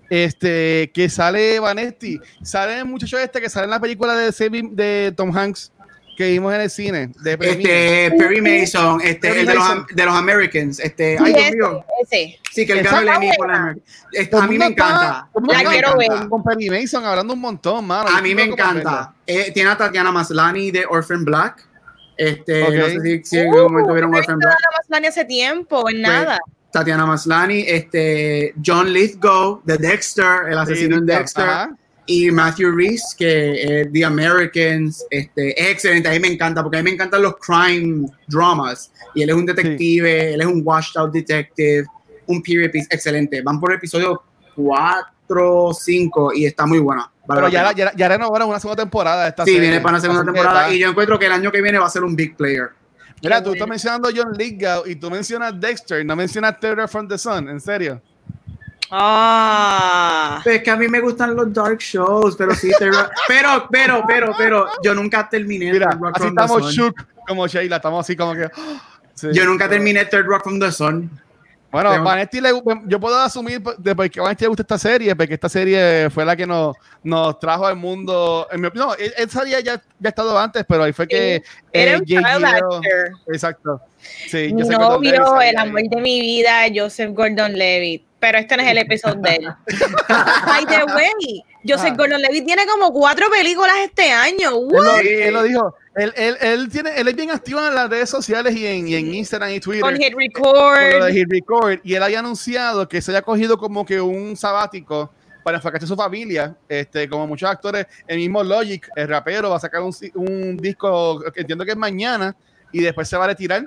este, 0.08 0.92
que 0.94 1.08
sale 1.08 1.58
Vanetti, 1.58 2.20
sale 2.42 2.78
el 2.78 2.84
muchacho 2.84 3.18
este 3.18 3.40
que 3.40 3.50
sale 3.50 3.64
en 3.64 3.70
la 3.70 3.80
película 3.80 4.14
de, 4.16 4.30
de 4.72 5.12
Tom 5.16 5.36
Hanks 5.36 5.72
que 6.20 6.28
vimos 6.30 6.54
en 6.54 6.60
el 6.60 6.70
cine, 6.70 7.10
de. 7.22 7.32
Este, 7.40 8.12
Perry 8.18 8.40
Mason, 8.40 9.00
este, 9.00 9.28
Perry 9.28 9.40
el 9.40 9.46
de 9.46 9.54
los, 9.54 9.86
de 9.92 10.04
los 10.04 10.14
Americans. 10.14 10.78
Este, 10.80 11.16
ay, 11.18 11.26
Sí, 11.26 11.32
Dios 11.32 11.42
ese, 11.46 11.56
mío. 11.56 11.84
ese. 12.02 12.38
Sí, 12.52 12.66
que 12.66 12.72
el 12.72 12.78
el 12.80 12.84
está 12.86 13.00
Emmy. 13.14 13.30
Este, 14.12 14.36
a 14.36 14.46
mí 14.46 14.58
me 14.58 14.66
encanta. 14.66 15.00
La 15.02 15.28
A 15.34 15.40
mí 15.40 15.48
me 15.48 15.54
quiero 15.70 15.88
encanta. 16.00 16.20
ver. 16.20 16.28
Con 16.28 16.42
Perry 16.44 16.68
Mason 16.70 17.04
hablando 17.04 17.34
un 17.34 17.40
montón, 17.40 17.86
mano. 17.86 18.08
A 18.08 18.20
mí 18.20 18.34
me 18.34 18.44
encanta. 18.44 19.14
Eh, 19.26 19.50
tiene 19.52 19.70
a 19.70 19.76
Tatiana 19.76 20.12
Maslany 20.12 20.70
de 20.70 20.84
Orphan 20.88 21.24
Black. 21.24 21.66
Este, 22.16 22.62
Ok. 22.64 22.74
no 22.74 22.84
sé 22.86 23.00
si, 23.00 23.24
si 23.24 23.38
en 23.38 23.46
algún 23.48 23.62
momento 23.72 23.90
Uh, 23.90 23.94
vieron 23.94 24.14
he 24.14 24.18
Orphan 24.18 24.38
Black. 24.38 24.50
nada 24.50 24.76
más 24.76 24.86
Lani 24.90 25.06
hace 25.06 25.24
tiempo, 25.24 25.78
en 25.78 25.82
Pues, 25.82 25.96
nada. 26.00 26.38
Tatiana 26.70 27.06
Maslany, 27.06 27.64
este, 27.66 28.54
John 28.64 28.92
Lithgow 28.92 29.62
de 29.64 29.76
Dexter, 29.78 30.48
el 30.50 30.58
asesino 30.58 30.98
en 30.98 31.06
verlo. 31.06 31.18
Dexter, 31.20 31.44
Ajá. 31.48 31.76
Y 32.12 32.28
Matthew 32.32 32.72
Reese, 32.74 33.14
que 33.16 33.82
es 33.82 33.92
The 33.92 34.04
Americans, 34.04 35.06
este, 35.10 35.50
es 35.60 35.68
excelente, 35.70 36.08
a 36.08 36.12
mí 36.12 36.18
me 36.18 36.26
encanta, 36.26 36.60
porque 36.60 36.78
a 36.78 36.82
mí 36.82 36.90
me 36.90 36.94
encantan 36.94 37.22
los 37.22 37.36
crime 37.36 38.08
dramas, 38.26 38.90
y 39.14 39.22
él 39.22 39.30
es 39.30 39.36
un 39.36 39.46
detective, 39.46 40.34
él 40.34 40.40
es 40.40 40.46
un 40.48 40.60
washed 40.64 40.96
out 41.00 41.12
detective, 41.12 41.84
un 42.26 42.42
period 42.42 42.72
piece, 42.72 42.88
excelente. 42.90 43.40
Van 43.42 43.60
por 43.60 43.70
el 43.70 43.78
episodio 43.78 44.22
4, 44.56 45.70
5, 45.72 46.32
y 46.34 46.46
está 46.46 46.66
muy 46.66 46.80
buena. 46.80 47.08
Pero 47.28 47.42
la 47.42 47.48
ya, 47.48 47.68
pena. 47.68 47.72
ya, 47.92 47.92
ya 47.96 48.08
renovaron 48.08 48.48
una 48.48 48.58
segunda 48.58 48.82
temporada 48.82 49.28
esta 49.28 49.44
Sí, 49.44 49.52
serie. 49.52 49.68
viene 49.68 49.80
para 49.80 49.98
la 49.98 50.00
segunda 50.00 50.22
Así 50.22 50.32
temporada, 50.32 50.74
y 50.74 50.78
yo 50.80 50.90
encuentro 50.90 51.16
que 51.16 51.26
el 51.26 51.32
año 51.32 51.52
que 51.52 51.62
viene 51.62 51.78
va 51.78 51.86
a 51.86 51.90
ser 51.90 52.02
un 52.02 52.16
big 52.16 52.36
player. 52.36 52.70
Mira, 53.22 53.38
Qué 53.38 53.44
tú 53.44 53.52
estás 53.52 53.68
mencionando 53.68 54.08
John 54.12 54.32
Lithgow 54.36 54.82
y 54.86 54.96
tú 54.96 55.10
mencionas 55.10 55.60
Dexter, 55.60 56.04
no 56.04 56.16
mencionas 56.16 56.58
Terror 56.58 56.88
from 56.88 57.06
the 57.06 57.18
Sun, 57.18 57.48
¿en 57.48 57.60
serio? 57.60 58.02
Ah. 58.90 60.40
Pues 60.42 60.62
que 60.62 60.70
a 60.70 60.76
mí 60.76 60.88
me 60.88 61.00
gustan 61.00 61.34
los 61.34 61.52
dark 61.52 61.78
shows, 61.78 62.36
pero 62.36 62.54
sí, 62.54 62.70
pero, 62.78 62.92
pero, 63.28 64.04
pero, 64.06 64.34
pero, 64.36 64.66
yo 64.82 64.94
nunca 64.94 65.28
terminé 65.28 65.72
Mira, 65.72 65.90
Rock 65.92 66.16
así 66.16 66.24
from 66.24 66.34
the 66.34 66.42
estamos 66.42 66.62
Sun. 66.62 66.72
shook 66.72 67.06
como 67.26 67.46
Sheila, 67.46 67.76
estamos 67.76 68.06
así 68.06 68.16
como 68.16 68.34
que... 68.34 68.48
Sí. 69.14 69.28
Yo 69.34 69.44
nunca 69.44 69.68
terminé 69.68 70.06
Third 70.06 70.24
Rock 70.24 70.44
from 70.44 70.58
the 70.58 70.72
Sun. 70.72 71.10
Bueno, 71.70 71.92
Tengo- 71.92 72.04
Vanetti 72.04 72.40
le- 72.40 72.62
yo 72.86 72.98
puedo 72.98 73.18
asumir 73.20 73.60
de 73.60 73.94
por 73.94 74.08
qué 74.08 74.18
a 74.18 74.22
Vanetti 74.22 74.44
le 74.44 74.48
gusta 74.48 74.62
esta 74.62 74.78
serie, 74.78 75.14
porque 75.14 75.34
esta 75.34 75.48
serie 75.50 76.08
fue 76.08 76.24
la 76.24 76.34
que 76.34 76.46
nos, 76.46 76.74
nos 77.02 77.38
trajo 77.38 77.66
al 77.66 77.76
mundo. 77.76 78.48
En 78.50 78.62
mi 78.62 78.68
opinión, 78.68 78.88
no, 78.88 78.94
él, 78.94 79.12
él 79.16 79.28
sabía 79.28 79.60
ya, 79.60 79.74
ya 79.74 79.82
ha 80.06 80.08
estado 80.08 80.38
antes, 80.38 80.64
pero 80.66 80.84
ahí 80.84 80.94
fue 80.94 81.06
que. 81.06 81.42
Era 81.70 81.92
eh, 81.92 81.98
un 81.98 82.04
child 82.06 82.24
actor. 82.26 82.82
Exacto. 83.30 83.80
Sí, 84.28 84.52
Joseph 84.52 84.78
el 85.42 85.56
amor 85.56 85.82
de 85.82 86.00
mi 86.00 86.20
vida, 86.20 86.62
Joseph 86.74 87.10
Gordon-Levitt. 87.12 88.04
Pero 88.18 88.38
este 88.38 88.56
no 88.56 88.62
es 88.62 88.68
el 88.68 88.78
episodio 88.78 89.20
de 89.22 89.36
él. 89.36 89.48
By 90.46 90.66
the 90.66 90.84
way, 90.94 91.42
Joseph 91.66 91.92
Ah. 91.92 91.96
Gordon-Levitt 91.96 92.44
tiene 92.44 92.66
como 92.66 92.92
cuatro 92.92 93.26
películas 93.30 93.74
este 93.82 94.10
año. 94.12 94.50
Él 94.50 95.32
lo, 95.32 95.40
él 95.42 95.48
dijo. 95.48 95.74
Él, 95.96 96.12
él, 96.16 96.36
él, 96.40 96.68
tiene, 96.70 96.90
él 96.96 97.08
es 97.08 97.16
bien 97.16 97.30
activo 97.30 97.66
en 97.66 97.74
las 97.74 97.90
redes 97.90 98.08
sociales 98.08 98.54
y 98.54 98.64
en, 98.64 98.86
y 98.86 98.94
en 98.94 99.12
Instagram 99.12 99.50
y 99.50 99.60
Twitter. 99.60 99.82
Con 99.82 99.96
Hit 99.96 100.12
con 100.32 100.54
lo 100.54 100.74
de 100.74 100.90
Record. 100.92 101.12
Hit 101.12 101.28
Record, 101.30 101.78
y 101.82 101.94
él 101.94 102.02
había 102.02 102.20
anunciado 102.20 102.88
que 102.88 103.02
se 103.02 103.10
haya 103.10 103.22
cogido 103.22 103.58
como 103.58 103.84
que 103.84 104.00
un 104.00 104.36
sabático 104.36 105.10
para 105.42 105.56
enfocarse 105.56 105.84
en 105.84 105.88
su 105.88 105.96
familia, 105.96 106.54
este, 106.68 107.08
como 107.08 107.26
muchos 107.26 107.50
actores, 107.50 107.86
el 108.06 108.18
mismo 108.18 108.42
Logic, 108.44 108.88
el 108.94 109.08
rapero, 109.08 109.50
va 109.50 109.56
a 109.56 109.60
sacar 109.60 109.82
un, 109.82 109.92
un 110.14 110.56
disco, 110.58 111.20
que 111.32 111.40
entiendo 111.40 111.64
que 111.64 111.72
es 111.72 111.76
mañana, 111.76 112.36
y 112.72 112.80
después 112.82 113.08
se 113.08 113.16
va 113.16 113.24
a 113.24 113.28
retirar. 113.28 113.64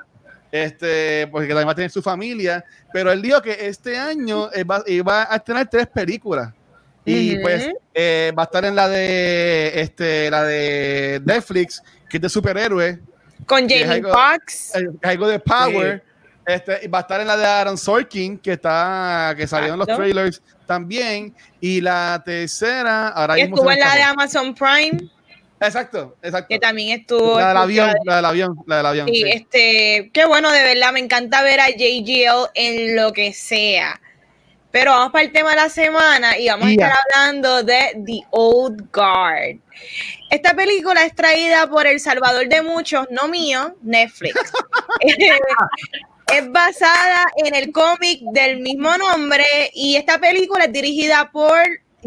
Este, 0.53 1.27
porque 1.31 1.47
también 1.47 1.67
va 1.67 1.71
a 1.71 1.75
tener 1.75 1.89
su 1.89 2.03
familia, 2.03 2.63
pero 2.93 3.11
él 3.11 3.23
dijo 3.23 3.41
que 3.41 3.57
este 3.65 3.97
año 3.97 4.51
va, 4.69 4.83
va 5.03 5.27
a 5.33 5.39
tener 5.39 5.67
tres 5.67 5.87
películas. 5.87 6.53
Y 7.03 7.37
pues 7.39 7.71
eh, 7.91 8.31
va 8.37 8.43
a 8.43 8.45
estar 8.45 8.63
en 8.63 8.75
la 8.75 8.87
de 8.87 9.81
este, 9.81 10.29
la 10.29 10.43
de 10.43 11.19
Netflix, 11.25 11.81
que 12.07 12.17
es 12.17 12.21
de 12.21 12.29
superhéroes. 12.29 12.99
Con 13.47 13.61
Jamie 13.67 13.83
algo- 13.85 14.13
Foxx. 14.13 14.73
algo 15.01 15.27
de 15.27 15.39
Power. 15.39 16.03
Este, 16.45 16.81
y 16.83 16.87
va 16.87 16.99
a 16.99 17.01
estar 17.01 17.19
en 17.19 17.27
la 17.27 17.35
de 17.37 17.45
Aaron 17.45 17.77
Sorkin, 17.77 18.37
que 18.37 18.53
está, 18.53 19.33
que 19.35 19.47
salió 19.47 19.73
en 19.73 19.79
los 19.79 19.87
trailers 19.87 20.39
también. 20.67 21.33
Y 21.61 21.81
la 21.81 22.21
tercera, 22.23 23.07
ahora 23.07 23.35
mismo 23.35 23.55
estuvo 23.55 23.71
en 23.71 23.79
la 23.79 23.95
de. 23.95 24.01
Amazon 24.03 24.53
Prime, 24.53 25.09
Exacto, 25.65 26.17
exacto. 26.21 26.47
que 26.49 26.59
también 26.59 26.99
estuvo. 26.99 27.39
La 27.39 27.49
del 27.49 27.57
avión, 27.57 27.89
exclusiva 27.89 28.11
la 28.11 28.15
del 28.17 28.25
avión, 28.25 28.57
la 28.67 28.77
del 28.77 28.85
avión. 28.85 29.07
Sí, 29.07 29.15
sí. 29.15 29.23
este, 29.27 30.11
qué 30.13 30.25
bueno, 30.25 30.51
de 30.51 30.63
verdad, 30.63 30.91
me 30.91 30.99
encanta 30.99 31.41
ver 31.41 31.59
a 31.59 31.69
JGL 31.69 32.51
en 32.53 32.95
lo 32.95 33.13
que 33.13 33.33
sea. 33.33 33.99
Pero 34.71 34.91
vamos 34.91 35.11
para 35.11 35.23
el 35.23 35.31
tema 35.31 35.51
de 35.51 35.55
la 35.57 35.69
semana 35.69 36.37
y 36.37 36.47
vamos 36.47 36.67
a 36.67 36.71
estar 36.71 36.93
hablando 37.13 37.61
de 37.61 37.95
The 38.05 38.21
Old 38.31 38.89
Guard. 38.91 39.57
Esta 40.31 40.55
película 40.55 41.05
es 41.05 41.13
traída 41.13 41.69
por 41.69 41.85
el 41.85 41.99
salvador 41.99 42.49
de 42.49 42.63
muchos, 42.63 43.05
no 43.11 43.27
mío, 43.27 43.75
Netflix. 43.83 44.33
es 46.33 46.51
basada 46.51 47.27
en 47.37 47.53
el 47.53 47.71
cómic 47.71 48.21
del 48.31 48.61
mismo 48.61 48.97
nombre 48.97 49.45
y 49.75 49.95
esta 49.95 50.17
película 50.17 50.65
es 50.65 50.73
dirigida 50.73 51.29
por 51.31 51.61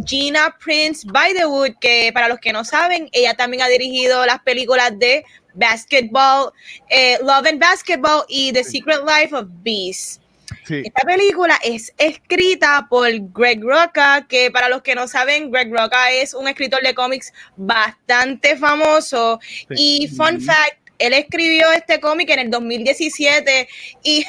Gina 0.04 0.56
Prince 0.62 1.06
Bythewood, 1.06 1.76
que 1.80 2.10
para 2.12 2.28
los 2.28 2.38
que 2.38 2.52
no 2.52 2.64
saben, 2.64 3.08
ella 3.12 3.34
también 3.34 3.62
ha 3.62 3.68
dirigido 3.68 4.24
las 4.26 4.40
películas 4.40 4.98
de 4.98 5.24
Basketball, 5.54 6.52
eh, 6.88 7.18
Love 7.22 7.46
and 7.46 7.60
Basketball 7.60 8.24
y 8.28 8.52
The 8.52 8.64
Secret 8.64 9.00
Life 9.06 9.34
of 9.34 9.46
Bees. 9.62 10.20
Sí. 10.64 10.82
Esta 10.84 11.02
película 11.06 11.58
es 11.62 11.92
escrita 11.96 12.86
por 12.90 13.08
Greg 13.32 13.60
Rucka, 13.62 14.26
que 14.28 14.50
para 14.50 14.68
los 14.68 14.82
que 14.82 14.94
no 14.94 15.08
saben, 15.08 15.50
Greg 15.50 15.70
Rucka 15.70 16.10
es 16.10 16.34
un 16.34 16.48
escritor 16.48 16.82
de 16.82 16.94
cómics 16.94 17.32
bastante 17.56 18.56
famoso. 18.56 19.40
Y 19.70 20.08
fun 20.08 20.40
fact, 20.40 20.86
él 20.98 21.12
escribió 21.12 21.72
este 21.72 22.00
cómic 22.00 22.30
en 22.30 22.38
el 22.40 22.50
2017 22.50 23.68
y 24.02 24.24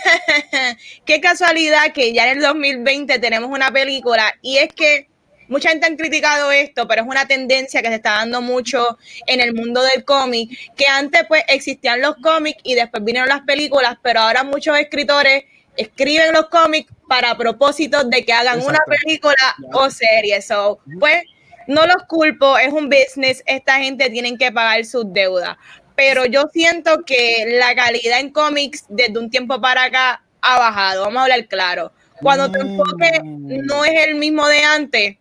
qué 1.06 1.22
casualidad 1.22 1.94
que 1.94 2.14
ya 2.14 2.30
en 2.30 2.38
el 2.38 2.44
2020 2.44 3.20
tenemos 3.20 3.50
una 3.50 3.72
película 3.72 4.34
y 4.42 4.58
es 4.58 4.74
que 4.74 5.08
mucha 5.48 5.70
gente 5.70 5.88
han 5.88 5.98
criticado 5.98 6.52
esto, 6.52 6.88
pero 6.88 7.02
es 7.02 7.08
una 7.08 7.28
tendencia 7.28 7.82
que 7.82 7.90
se 7.90 7.96
está 7.96 8.12
dando 8.12 8.42
mucho 8.42 8.98
en 9.26 9.42
el 9.42 9.54
mundo 9.54 9.82
del 9.84 10.04
cómic, 10.04 10.52
que 10.76 10.88
antes 10.88 11.24
pues 11.28 11.44
existían 11.48 12.02
los 12.02 12.16
cómics 12.18 12.60
y 12.64 12.76
después 12.76 13.04
vinieron 13.04 13.30
las 13.30 13.42
películas, 13.42 13.98
pero 14.02 14.22
ahora 14.22 14.44
muchos 14.44 14.78
escritores 14.78 15.46
escriben 15.76 16.34
los 16.34 16.48
cómics 16.50 16.92
para 17.08 17.38
propósitos 17.38 18.10
de 18.10 18.26
que 18.26 18.34
hagan 18.34 18.62
una 18.62 18.80
película 18.86 19.56
o 19.74 19.90
serie. 19.90 20.42
So, 20.42 20.80
pues 21.00 21.24
no 21.68 21.86
los 21.86 22.04
culpo, 22.08 22.58
es 22.58 22.72
un 22.74 22.90
business, 22.90 23.44
esta 23.46 23.78
gente 23.78 24.10
tienen 24.10 24.38
que 24.38 24.52
pagar 24.52 24.84
sus 24.86 25.12
deudas. 25.14 25.58
Pero 25.96 26.26
yo 26.26 26.48
siento 26.54 27.04
que 27.06 27.58
la 27.60 27.74
calidad 27.76 28.20
en 28.20 28.32
cómics 28.32 28.86
desde 28.88 29.18
un 29.18 29.30
tiempo 29.30 29.60
para 29.60 29.86
acá 29.86 30.24
ha 30.42 30.60
bajado, 30.60 31.04
vamos 31.04 31.18
a 31.20 31.24
hablar 31.24 31.48
claro. 31.48 31.92
Cuando 32.22 32.52
tu 32.52 32.60
enfoque 32.60 33.22
no 33.24 33.86
es 33.86 34.08
el 34.08 34.16
mismo 34.16 34.48
de 34.48 34.64
antes, 34.64 35.18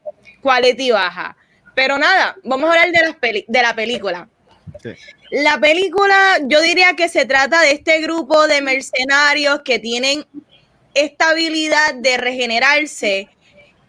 quality 0.47 0.93
baja. 0.93 1.37
Pero 1.75 1.99
nada, 1.99 2.37
vamos 2.45 2.69
a 2.71 2.73
hablar 2.73 2.93
de, 2.93 3.01
las 3.07 3.17
peli- 3.17 3.45
de 3.49 3.63
la 3.63 3.75
película. 3.75 4.29
Sí. 4.83 4.91
La 5.31 5.59
película, 5.59 6.39
yo 6.45 6.61
diría 6.63 6.95
que 6.95 7.09
se 7.09 7.27
trata 7.27 7.61
de 7.63 7.73
este 7.73 8.01
grupo 8.01 8.47
de 8.47 8.63
mercenarios 8.63 9.61
que 9.65 9.79
tienen 9.79 10.25
esta 10.95 11.31
habilidad 11.31 11.95
de 11.97 12.17
regenerarse 12.17 13.29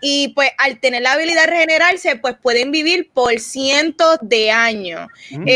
y 0.01 0.29
pues 0.29 0.49
al 0.57 0.79
tener 0.79 1.01
la 1.03 1.13
habilidad 1.13 1.45
de 1.45 1.51
regenerarse, 1.51 2.15
pues 2.17 2.35
pueden 2.41 2.71
vivir 2.71 3.09
por 3.13 3.39
cientos 3.39 4.17
de 4.21 4.51
años. 4.51 5.07
Mm. 5.31 5.47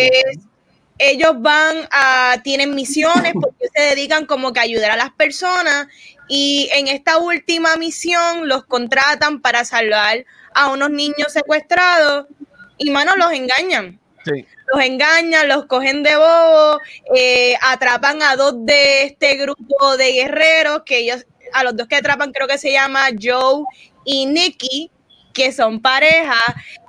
Ellos 1.01 1.33
van 1.39 1.87
a, 1.91 2.37
tienen 2.43 2.75
misiones 2.75 3.33
porque 3.33 3.67
se 3.73 3.81
dedican 3.81 4.25
como 4.25 4.53
que 4.53 4.59
a 4.59 4.63
ayudar 4.63 4.91
a 4.91 4.95
las 4.95 5.11
personas 5.11 5.87
y 6.27 6.69
en 6.73 6.87
esta 6.87 7.17
última 7.17 7.75
misión 7.75 8.47
los 8.47 8.65
contratan 8.65 9.41
para 9.41 9.65
salvar 9.65 10.23
a 10.53 10.69
unos 10.69 10.91
niños 10.91 11.33
secuestrados 11.33 12.27
y 12.77 12.91
mano 12.91 13.15
los 13.15 13.31
engañan 13.31 13.99
Sí. 14.23 14.45
los 14.71 14.83
engañan, 14.83 15.47
los 15.47 15.65
cogen 15.65 16.03
de 16.03 16.15
bobo, 16.15 16.79
eh, 17.15 17.55
atrapan 17.59 18.21
a 18.21 18.35
dos 18.35 18.53
de 18.57 19.05
este 19.05 19.33
grupo 19.35 19.97
de 19.97 20.11
guerreros, 20.11 20.83
que 20.85 20.99
ellos, 20.99 21.25
a 21.53 21.63
los 21.63 21.75
dos 21.75 21.87
que 21.87 21.95
atrapan 21.95 22.31
creo 22.31 22.47
que 22.47 22.59
se 22.59 22.71
llama 22.71 23.07
Joe 23.19 23.63
y 24.05 24.27
Nicky, 24.27 24.91
que 25.33 25.51
son 25.51 25.81
pareja, 25.81 26.39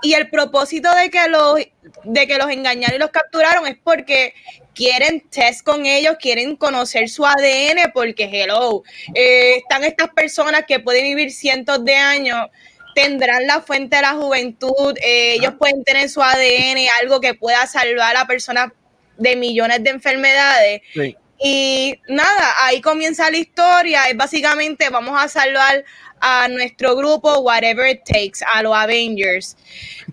y 0.03 0.15
el 0.15 0.29
propósito 0.31 0.95
de 0.95 1.11
que 1.11 1.29
los, 1.29 1.59
de 2.05 2.27
que 2.27 2.39
los 2.39 2.51
engañaron 2.51 2.97
y 2.97 2.99
los 2.99 3.11
capturaron 3.11 3.67
es 3.67 3.77
porque 3.83 4.35
quieren 4.75 5.21
test 5.31 5.65
con 5.65 5.87
ellos, 5.87 6.17
quieren 6.21 6.57
conocer 6.57 7.09
su 7.09 7.27
ADN, 7.27 7.93
porque 7.93 8.25
hello, 8.25 8.83
eh, 9.15 9.57
están 9.57 9.85
estas 9.85 10.09
personas 10.11 10.65
que 10.67 10.81
pueden 10.81 11.05
vivir 11.05 11.31
cientos 11.31 11.85
de 11.85 11.95
años 11.95 12.49
tendrán 12.95 13.47
la 13.47 13.61
fuente 13.61 13.97
de 13.97 14.03
la 14.03 14.13
juventud, 14.13 14.95
eh, 15.03 15.35
ellos 15.35 15.55
pueden 15.59 15.83
tener 15.85 16.09
su 16.09 16.23
ADN, 16.23 16.89
algo 17.01 17.21
que 17.21 17.35
pueda 17.35 17.67
salvar 17.67 18.17
a 18.17 18.27
personas 18.27 18.71
de 19.19 19.37
millones 19.37 19.83
de 19.83 19.91
enfermedades. 19.91 20.83
Sí. 20.93 21.17
Y 21.43 21.99
nada, 22.09 22.55
ahí 22.65 22.81
comienza 22.81 23.31
la 23.31 23.39
historia. 23.39 24.05
Es 24.05 24.17
básicamente 24.17 24.89
vamos 24.91 25.21
a 25.21 25.29
salvar 25.29 25.85
a 26.21 26.47
nuestro 26.47 26.95
grupo, 26.95 27.39
whatever 27.41 27.89
it 27.89 28.03
takes, 28.05 28.45
a 28.55 28.63
los 28.63 28.75
Avengers. 28.75 29.57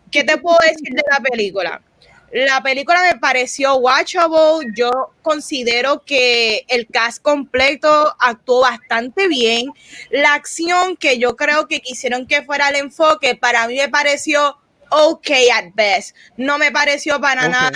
¿Qué 0.09 0.23
te 0.23 0.37
puedo 0.37 0.57
decir 0.59 0.89
de 0.89 1.03
la 1.11 1.19
película? 1.19 1.81
La 2.31 2.61
película 2.61 3.01
me 3.03 3.19
pareció 3.19 3.75
watchable. 3.75 4.71
Yo 4.75 5.13
considero 5.21 6.03
que 6.03 6.65
el 6.67 6.87
cast 6.87 7.21
completo 7.21 8.15
actuó 8.19 8.61
bastante 8.61 9.27
bien. 9.27 9.71
La 10.09 10.33
acción 10.33 10.95
que 10.97 11.19
yo 11.19 11.35
creo 11.35 11.67
que 11.67 11.79
quisieron 11.79 12.25
que 12.25 12.41
fuera 12.41 12.69
el 12.69 12.77
enfoque, 12.77 13.35
para 13.35 13.67
mí 13.67 13.75
me 13.75 13.89
pareció 13.89 14.57
ok 14.89 15.29
at 15.53 15.65
best. 15.75 16.15
No 16.37 16.57
me 16.57 16.71
pareció 16.71 17.21
para 17.21 17.47
nada 17.47 17.71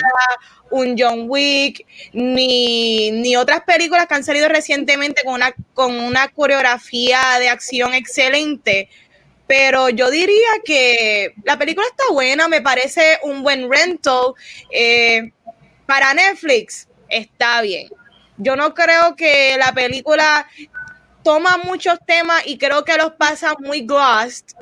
un 0.74 0.96
John 0.98 1.26
Wick, 1.28 1.86
ni, 2.12 3.12
ni 3.12 3.36
otras 3.36 3.62
películas 3.62 4.06
que 4.08 4.14
han 4.14 4.24
salido 4.24 4.48
recientemente 4.48 5.22
con 5.24 5.34
una, 5.34 5.54
con 5.72 6.00
una 6.00 6.26
coreografía 6.28 7.20
de 7.38 7.48
acción 7.48 7.94
excelente. 7.94 8.88
Pero 9.46 9.88
yo 9.90 10.10
diría 10.10 10.48
que 10.64 11.32
la 11.44 11.56
película 11.56 11.86
está 11.86 12.12
buena, 12.12 12.48
me 12.48 12.60
parece 12.60 13.20
un 13.22 13.44
buen 13.44 13.70
rental. 13.70 14.34
Eh, 14.70 15.30
para 15.86 16.12
Netflix 16.12 16.88
está 17.08 17.62
bien. 17.62 17.88
Yo 18.36 18.56
no 18.56 18.74
creo 18.74 19.14
que 19.14 19.56
la 19.56 19.72
película 19.72 20.48
toma 21.22 21.56
muchos 21.58 21.98
temas 22.04 22.42
y 22.46 22.58
creo 22.58 22.84
que 22.84 22.96
los 22.96 23.12
pasa 23.12 23.54
muy 23.60 23.82
glossed, 23.82 24.56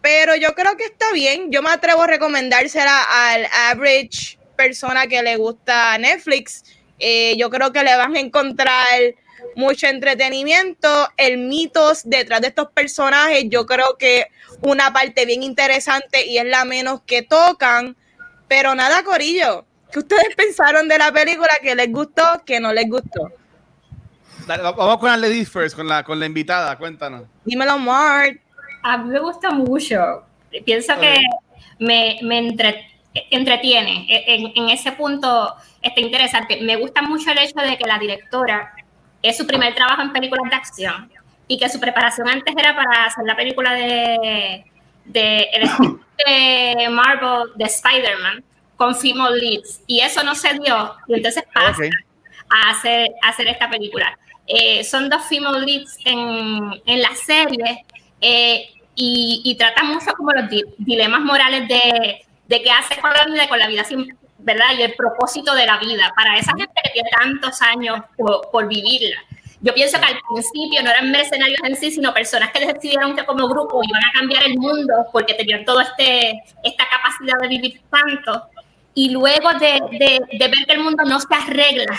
pero 0.00 0.34
yo 0.34 0.54
creo 0.54 0.78
que 0.78 0.84
está 0.84 1.12
bien. 1.12 1.52
Yo 1.52 1.60
me 1.60 1.70
atrevo 1.70 2.02
a 2.02 2.06
recomendársela 2.06 3.02
al 3.02 3.46
average 3.70 4.38
persona 4.56 5.06
que 5.06 5.22
le 5.22 5.36
gusta 5.36 5.96
Netflix. 5.98 6.64
Eh, 6.98 7.36
yo 7.36 7.50
creo 7.50 7.72
que 7.72 7.82
le 7.82 7.96
van 7.96 8.14
a 8.16 8.20
encontrar 8.20 8.76
mucho 9.56 9.86
entretenimiento, 9.86 11.08
el 11.16 11.38
mitos 11.38 12.02
detrás 12.04 12.40
de 12.40 12.48
estos 12.48 12.68
personajes, 12.70 13.44
yo 13.48 13.66
creo 13.66 13.96
que 13.98 14.26
una 14.62 14.92
parte 14.92 15.26
bien 15.26 15.42
interesante 15.42 16.24
y 16.26 16.38
es 16.38 16.44
la 16.44 16.64
menos 16.64 17.02
que 17.02 17.22
tocan, 17.22 17.96
pero 18.48 18.74
nada, 18.74 19.02
Corillo, 19.02 19.64
¿qué 19.90 19.98
ustedes 19.98 20.34
pensaron 20.36 20.88
de 20.88 20.96
la 20.98 21.12
película? 21.12 21.50
¿Que 21.60 21.74
les 21.74 21.90
gustó? 21.90 22.22
¿Que 22.46 22.60
no 22.60 22.72
les 22.72 22.88
gustó? 22.88 23.30
Dale, 24.46 24.62
vamos 24.62 24.98
con 24.98 25.10
la 25.10 25.16
ladies 25.16 25.50
first, 25.50 25.76
con 25.76 25.86
la, 25.88 26.02
con 26.02 26.18
la 26.18 26.26
invitada, 26.26 26.76
cuéntanos. 26.78 27.24
Dímelo, 27.44 27.78
Mark. 27.78 28.40
A 28.82 28.98
mí 28.98 29.10
me 29.10 29.20
gusta 29.20 29.50
mucho. 29.50 30.24
Pienso 30.64 30.98
que 30.98 31.16
me, 31.78 32.18
me 32.22 32.38
entre- 32.38 32.86
entretiene. 33.30 34.06
E, 34.08 34.34
En, 34.34 34.52
en 34.54 34.70
ese 34.70 34.92
punto 34.92 35.54
está 35.80 36.00
interesante. 36.00 36.60
Me 36.62 36.76
gusta 36.76 37.02
mucho 37.02 37.30
el 37.30 37.38
hecho 37.38 37.60
de 37.60 37.76
que 37.76 37.84
la 37.86 37.98
directora 37.98 38.72
es 39.22 39.36
su 39.36 39.46
primer 39.46 39.74
trabajo 39.74 40.02
en 40.02 40.12
películas 40.12 40.48
de 40.50 40.56
acción 40.56 41.10
y 41.48 41.58
que 41.58 41.68
su 41.68 41.78
preparación 41.78 42.28
antes 42.28 42.54
era 42.56 42.74
para 42.74 43.04
hacer 43.06 43.24
la 43.24 43.36
película 43.36 43.72
de, 43.74 44.64
de, 45.04 45.48
de 46.26 46.88
Marvel 46.88 47.50
de 47.56 47.64
Spider-Man 47.64 48.44
con 48.76 48.94
female 48.96 49.38
leads 49.38 49.82
y 49.86 50.00
eso 50.00 50.22
no 50.24 50.34
se 50.34 50.54
dio 50.54 50.94
y 51.06 51.14
entonces 51.14 51.44
pasa 51.54 51.70
Ok. 51.70 51.84
a 52.50 52.70
hacer, 52.70 53.10
a 53.22 53.28
hacer 53.28 53.46
esta 53.48 53.68
película. 53.70 54.18
Eh, 54.46 54.82
son 54.82 55.08
dos 55.08 55.22
female 55.28 55.64
leads 55.64 55.98
en, 56.04 56.82
en 56.84 57.00
la 57.02 57.14
serie 57.14 57.84
eh, 58.20 58.70
y, 58.96 59.40
y 59.44 59.54
tratan 59.56 59.88
mucho 59.88 60.12
como 60.16 60.32
los 60.32 60.48
di- 60.50 60.64
dilemas 60.78 61.20
morales 61.20 61.68
de, 61.68 62.24
de 62.52 62.62
qué 62.62 62.70
hacer 62.70 63.00
con 63.00 63.10
la 63.14 63.24
vida, 63.24 63.48
con 63.48 63.58
la 63.58 63.66
vida 63.66 63.82
sin, 63.82 64.14
¿verdad? 64.38 64.66
Y 64.78 64.82
el 64.82 64.94
propósito 64.94 65.54
de 65.54 65.64
la 65.64 65.78
vida 65.78 66.12
para 66.14 66.36
esa 66.36 66.52
gente 66.54 66.74
que 66.84 66.90
tiene 66.90 67.08
tantos 67.18 67.62
años 67.62 68.00
por, 68.16 68.50
por 68.50 68.68
vivirla. 68.68 69.16
Yo 69.62 69.72
pienso 69.72 69.98
que 69.98 70.04
al 70.04 70.18
principio 70.28 70.82
no 70.82 70.90
eran 70.90 71.10
mercenarios 71.10 71.60
en 71.64 71.76
sí, 71.76 71.90
sino 71.92 72.12
personas 72.12 72.50
que 72.50 72.66
decidieron 72.66 73.16
que 73.16 73.24
como 73.24 73.48
grupo 73.48 73.80
iban 73.82 74.02
a 74.02 74.18
cambiar 74.18 74.44
el 74.44 74.58
mundo 74.58 74.92
porque 75.12 75.34
tenían 75.34 75.64
toda 75.64 75.84
este, 75.84 76.42
esta 76.62 76.84
capacidad 76.88 77.38
de 77.40 77.48
vivir 77.48 77.80
tanto. 77.88 78.42
Y 78.94 79.10
luego 79.10 79.50
de, 79.54 79.80
de, 79.92 80.20
de 80.38 80.48
ver 80.48 80.66
que 80.66 80.74
el 80.74 80.80
mundo 80.80 81.04
no 81.04 81.18
se 81.20 81.34
arregla 81.34 81.98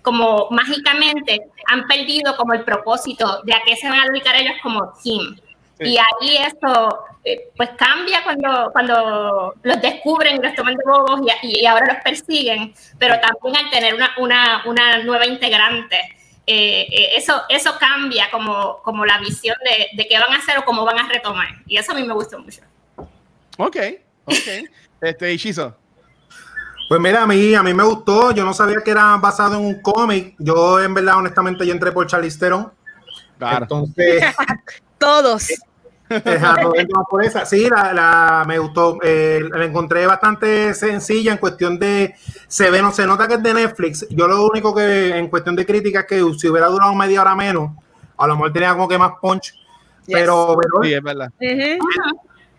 como 0.00 0.48
mágicamente, 0.50 1.48
han 1.66 1.86
perdido 1.86 2.36
como 2.36 2.54
el 2.54 2.62
propósito 2.64 3.42
de 3.44 3.54
a 3.54 3.62
qué 3.66 3.76
se 3.76 3.88
van 3.88 4.00
a 4.00 4.06
dedicar 4.10 4.36
ellos 4.36 4.54
como 4.62 4.92
team. 5.02 5.36
Y 5.84 5.96
ahí 5.98 6.36
eso 6.36 7.04
eh, 7.24 7.50
pues 7.56 7.70
cambia 7.76 8.22
cuando, 8.22 8.70
cuando 8.72 9.54
los 9.62 9.80
descubren, 9.80 10.42
los 10.42 10.54
toman 10.54 10.76
de 10.76 10.84
bobos 10.84 11.20
y, 11.42 11.60
y 11.60 11.66
ahora 11.66 11.94
los 11.94 12.02
persiguen, 12.02 12.74
pero 12.98 13.14
también 13.20 13.64
al 13.64 13.70
tener 13.70 13.94
una, 13.94 14.10
una, 14.18 14.62
una 14.66 14.98
nueva 14.98 15.26
integrante, 15.26 15.96
eh, 16.46 16.86
eh, 16.90 17.08
eso, 17.16 17.42
eso 17.48 17.74
cambia 17.78 18.30
como, 18.30 18.82
como 18.82 19.06
la 19.06 19.18
visión 19.18 19.56
de, 19.64 19.88
de, 19.96 20.06
qué 20.06 20.18
van 20.18 20.34
a 20.34 20.38
hacer 20.38 20.58
o 20.58 20.64
cómo 20.64 20.84
van 20.84 20.98
a 20.98 21.08
retomar. 21.08 21.48
Y 21.66 21.78
eso 21.78 21.92
a 21.92 21.94
mí 21.94 22.04
me 22.04 22.12
gustó 22.12 22.38
mucho. 22.38 22.60
Ok, 23.56 23.76
ok. 24.26 24.48
este, 25.00 25.32
Ishizo. 25.32 25.74
Pues 26.86 27.00
mira, 27.00 27.22
a 27.22 27.26
mí, 27.26 27.54
a 27.54 27.62
mí 27.62 27.72
me 27.72 27.84
gustó. 27.84 28.32
Yo 28.32 28.44
no 28.44 28.52
sabía 28.52 28.82
que 28.84 28.90
era 28.90 29.16
basado 29.16 29.54
en 29.54 29.64
un 29.64 29.80
cómic. 29.80 30.34
Yo, 30.38 30.78
en 30.80 30.92
verdad, 30.92 31.16
honestamente, 31.16 31.66
yo 31.66 31.72
entré 31.72 31.92
por 31.92 32.06
Charlize 32.06 32.38
Theron. 32.38 32.70
Claro. 33.38 33.62
Entonces, 33.62 34.22
Todos. 34.98 35.48
Por 37.08 37.24
esa. 37.24 37.44
Sí, 37.46 37.68
la, 37.68 37.92
la 37.92 38.44
me 38.46 38.58
gustó. 38.58 38.98
Eh, 39.02 39.40
la 39.50 39.64
encontré 39.64 40.06
bastante 40.06 40.74
sencilla 40.74 41.32
en 41.32 41.38
cuestión 41.38 41.78
de. 41.78 42.14
Se 42.48 42.70
ve, 42.70 42.82
no 42.82 42.92
se 42.92 43.06
nota 43.06 43.26
que 43.26 43.34
es 43.34 43.42
de 43.42 43.54
Netflix. 43.54 44.06
Yo 44.10 44.28
lo 44.28 44.46
único 44.46 44.74
que, 44.74 45.16
en 45.16 45.28
cuestión 45.28 45.56
de 45.56 45.66
crítica, 45.66 46.00
es 46.00 46.06
que 46.06 46.22
si 46.38 46.48
hubiera 46.48 46.68
durado 46.68 46.94
media 46.94 47.20
hora 47.22 47.34
menos, 47.34 47.70
a 48.16 48.26
lo 48.26 48.34
mejor 48.34 48.52
tenía 48.52 48.72
como 48.72 48.88
que 48.88 48.98
más 48.98 49.12
punch. 49.20 49.54
Yes. 50.06 50.16
Pero, 50.18 50.56
pero 50.60 50.82
Sí, 50.82 50.92
es 50.92 51.02
verdad. 51.02 51.30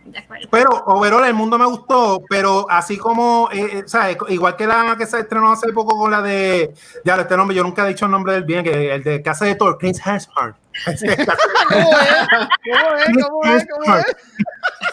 De 0.05 0.19
acuerdo. 0.19 0.47
Pero 0.51 0.69
overall 0.85 1.25
el 1.25 1.33
mundo 1.33 1.57
me 1.57 1.65
gustó, 1.65 2.23
pero 2.29 2.67
así 2.69 2.97
como, 2.97 3.49
eh, 3.51 3.79
eh, 3.79 3.83
¿sabes? 3.87 4.17
Igual 4.29 4.55
que 4.55 4.67
la 4.67 4.95
que 4.97 5.05
se 5.05 5.19
estrenó 5.19 5.51
hace 5.51 5.73
poco 5.73 5.97
con 5.97 6.11
la 6.11 6.21
de, 6.21 6.73
ya 7.03 7.15
este 7.15 7.35
nombre, 7.35 7.55
yo 7.55 7.63
nunca 7.63 7.83
he 7.85 7.89
dicho 7.89 8.05
el 8.05 8.11
nombre 8.11 8.33
del 8.33 8.43
bien, 8.43 8.63
que 8.63 8.93
el 8.93 9.03
de 9.03 9.21
Casa 9.23 9.45
de 9.45 9.55
Thor, 9.55 9.77
Chris 9.79 9.99
Hemsworth. 10.05 10.55
¿Cómo 10.85 11.91
es? 11.97 12.37
¿Cómo 12.69 12.95
es? 13.03 13.17
¿Cómo 13.17 13.45
es? 13.53 13.65
¿Cómo 13.65 13.95
es? 13.97 14.05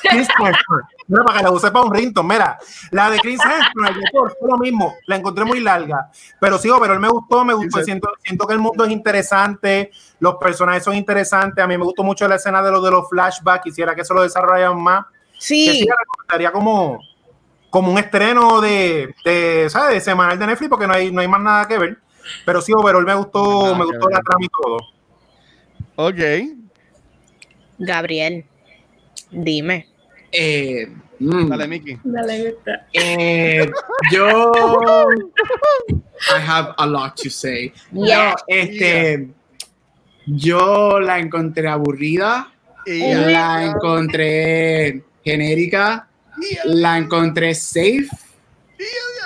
Chris 0.03 0.29
Hemsworth. 0.29 0.87
Mira, 1.07 1.25
para 1.25 1.39
que 1.39 1.45
la 1.45 1.51
use 1.51 1.71
para 1.71 1.85
un 1.85 1.95
rington, 1.95 2.27
mira, 2.27 2.59
la 2.91 3.11
de 3.11 3.19
Chris 3.19 3.41
Hemsworth, 3.41 4.39
fue 4.39 4.51
lo 4.51 4.59
mismo, 4.59 4.95
la 5.07 5.17
encontré 5.17 5.45
muy 5.45 5.61
larga, 5.61 6.11
pero 6.41 6.59
sí, 6.59 6.69
pero 6.81 6.95
él 6.95 7.01
me 7.01 7.09
gustó, 7.09 7.45
me 7.45 7.55
gustó, 7.55 7.83
siento, 7.83 8.09
siento 8.23 8.47
que 8.47 8.55
el 8.55 8.61
mundo 8.61 8.85
es 8.85 8.91
interesante, 8.91 9.91
los 10.21 10.37
personajes 10.37 10.85
son 10.85 10.95
interesantes, 10.95 11.63
a 11.63 11.67
mí 11.67 11.77
me 11.77 11.85
gustó 11.85 12.03
mucho 12.03 12.27
la 12.29 12.37
escena 12.37 12.63
de 12.63 12.71
los 12.71 12.83
de 12.83 12.91
los 12.91 13.09
flashbacks, 13.09 13.65
quisiera 13.65 13.95
que 13.95 14.03
eso 14.03 14.15
lo 14.15 14.23
desarrollaran 14.23 14.81
más, 14.81 15.07
que 15.33 15.39
sí, 15.39 15.87
la 15.87 15.97
recomendaría 15.99 16.53
como, 16.53 17.01
como 17.71 17.93
un 17.93 17.99
estreno 17.99 18.61
de, 18.61 19.15
de, 19.25 19.69
¿sabes? 19.71 19.95
de 19.95 20.01
semanal 20.01 20.39
de 20.39 20.47
Netflix, 20.47 20.69
porque 20.69 20.87
no 20.87 20.95
hay, 20.95 21.11
no 21.11 21.21
hay 21.21 21.29
más 21.29 21.41
nada 21.41 21.67
que 21.67 21.79
ver. 21.79 21.99
Pero 22.45 22.61
sí, 22.61 22.73
overall 22.73 23.05
me 23.05 23.15
gustó, 23.15 23.75
me 23.75 23.85
que 23.85 23.97
gustó 23.97 24.09
la 24.09 24.21
trama 24.21 24.45
y 24.45 24.49
todo. 24.49 24.77
Ok. 25.97 26.21
Gabriel, 27.79 28.45
dime. 29.33 29.87
Eh, 30.31 30.87
mm, 31.19 31.49
Dale, 31.49 31.67
Miki. 31.67 31.99
eh, 32.93 33.71
yo. 34.13 34.53
I 36.35 36.39
have 36.39 36.75
a 36.79 36.87
lot 36.87 37.17
to 37.17 37.31
say. 37.31 37.73
Yeah. 37.93 38.31
No, 38.31 38.37
este. 38.47 39.29
Yo 40.25 41.01
la 41.01 41.19
encontré 41.19 41.67
aburrida, 41.67 42.53
la 42.87 43.65
encontré 43.65 45.03
genérica, 45.25 46.07
la 46.65 46.97
encontré 46.97 47.55
safe, 47.55 48.09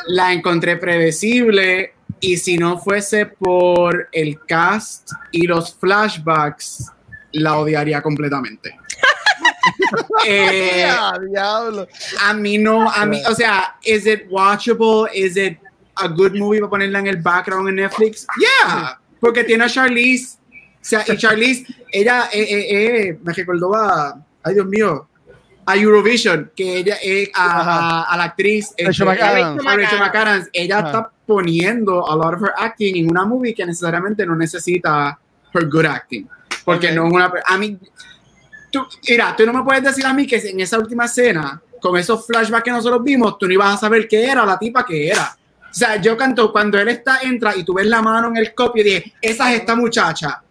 la 0.07 0.33
encontré 0.33 0.79
predecible. 0.79 1.93
Y 2.19 2.39
si 2.39 2.57
no 2.57 2.79
fuese 2.79 3.27
por 3.27 4.09
el 4.11 4.41
cast 4.47 5.11
y 5.33 5.47
los 5.47 5.75
flashbacks, 5.75 6.91
la 7.33 7.59
odiaría 7.59 8.01
completamente. 8.01 8.75
Eh, 10.27 10.79
¡Ya, 10.79 11.12
diablo! 11.31 11.87
a 12.22 12.35
mí 12.35 12.59
no, 12.59 12.91
a 12.91 13.07
mí, 13.07 13.20
o 13.29 13.35
sea, 13.35 13.77
is 13.85 14.07
it 14.07 14.27
watchable? 14.31 15.09
Is 15.14 15.37
it 15.37 15.59
a 15.97 16.09
good 16.09 16.33
movie 16.35 16.59
para 16.61 16.70
ponerla 16.70 16.99
en 17.01 17.07
el 17.09 17.16
background 17.18 17.68
en 17.68 17.77
Netflix? 17.77 18.27
Yeah, 18.39 18.99
porque 19.20 19.45
tiene 19.45 19.64
a 19.64 19.68
Charlize. 19.68 20.39
O 20.51 20.89
sea, 20.89 21.05
y 21.07 21.16
Charlize, 21.16 21.66
ella 21.93 22.29
eh, 22.33 22.43
eh, 22.43 22.66
eh, 23.09 23.18
me 23.22 23.33
recordó 23.33 23.74
a, 23.74 24.20
ay 24.43 24.55
Dios 24.55 24.66
mío, 24.66 25.09
a 25.66 25.77
Eurovision, 25.77 26.51
que 26.55 26.79
ella, 26.79 26.97
eh, 27.03 27.31
a, 27.35 27.61
a, 27.61 28.03
a 28.05 28.16
la 28.16 28.24
actriz 28.24 28.70
Rachel 28.79 28.91
este, 28.91 29.05
McAdams. 29.05 29.64
Rachel 29.64 29.99
McAdams, 29.99 30.49
ella 30.53 30.79
Ajá. 30.79 30.87
está 30.87 31.11
poniendo 31.27 32.09
a 32.09 32.14
lot 32.14 32.35
of 32.35 32.43
her 32.43 32.53
acting 32.57 32.97
en 32.97 33.11
una 33.11 33.24
movie 33.24 33.53
que 33.53 33.66
necesariamente 33.66 34.24
no 34.24 34.37
necesita 34.37 35.18
her 35.53 35.68
good 35.68 35.87
acting. 35.87 36.29
Porque 36.64 36.89
Ok. 36.89 36.95
no 36.95 37.07
es 37.09 37.12
una. 37.12 37.33
A 37.47 37.59
mí, 37.59 37.79
tú, 38.71 38.87
mira, 39.09 39.35
tú 39.37 39.47
no 39.47 39.53
me 39.53 39.62
puedes 39.62 39.83
decir 39.83 40.05
a 40.07 40.12
mí 40.12 40.27
que 40.27 40.37
en 40.37 40.61
esa 40.61 40.79
última 40.79 41.07
escena, 41.07 41.61
con 41.81 41.97
esos 41.97 42.27
flashbacks 42.27 42.64
que 42.64 42.71
nosotros 42.71 43.03
vimos, 43.03 43.39
tú 43.39 43.47
no 43.47 43.53
ibas 43.53 43.75
a 43.75 43.79
saber 43.79 44.09
qué 44.09 44.25
era 44.25 44.45
la 44.45 44.59
tipa 44.59 44.85
que 44.85 45.09
era. 45.09 45.37
O 45.71 45.75
sea, 45.79 46.01
yo 46.01 46.17
canto 46.17 46.53
cuando 46.53 46.79
él 46.79 46.89
está, 46.89 47.21
entra 47.23 47.55
y 47.55 47.62
tú 47.64 47.75
ves 47.75 47.87
la 47.87 48.01
mano 48.01 48.29
en 48.29 48.39
el 48.39 48.55
copio 48.55 48.83
y 48.83 48.85
dije, 48.85 49.12
esa 49.21 49.53
es 49.53 49.61
esta 49.61 49.77
muchacha. 49.77 50.43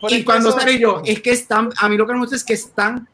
Por 0.00 0.10
y 0.10 0.24
cuando 0.24 0.50
sale 0.52 0.78
yo, 0.78 1.02
es 1.04 1.20
que 1.20 1.32
están, 1.32 1.70
a 1.76 1.88
mí 1.88 1.96
lo 1.96 2.06
que 2.06 2.14
me 2.14 2.20
gusta 2.20 2.36
es 2.36 2.44
que 2.44 2.54
están, 2.54 3.06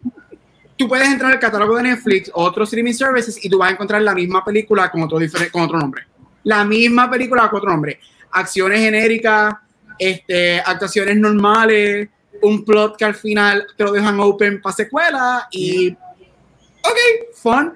tú 0.77 0.87
puedes 0.89 1.09
entrar 1.09 1.33
al 1.33 1.41
catálogo 1.41 1.77
de 1.77 1.83
Netflix 1.83 2.31
o 2.33 2.45
otros 2.45 2.69
streaming 2.69 2.93
services 2.93 3.45
y 3.45 3.49
tú 3.49 3.59
vas 3.59 3.71
a 3.71 3.73
encontrar 3.73 4.03
la 4.03 4.15
misma 4.15 4.45
película 4.45 4.91
con 4.91 5.03
otro, 5.03 5.19
con 5.51 5.63
otro 5.63 5.79
nombre. 5.79 6.05
La 6.45 6.65
misma 6.65 7.11
película 7.11 7.51
con 7.51 7.59
otro 7.59 7.71
nombre. 7.71 7.99
Acciones 8.31 8.81
genéricas, 8.81 9.55
este, 9.99 10.61
actuaciones 10.61 11.17
normales, 11.17 12.09
un 12.47 12.65
plot 12.65 12.97
que 12.97 13.05
al 13.05 13.15
final 13.15 13.67
te 13.77 13.85
lo 13.85 13.93
dejan 13.93 14.19
open 14.21 14.61
para 14.61 14.75
secuela 14.77 15.47
y, 15.51 15.91
ok, 15.91 16.99
fun. 17.35 17.75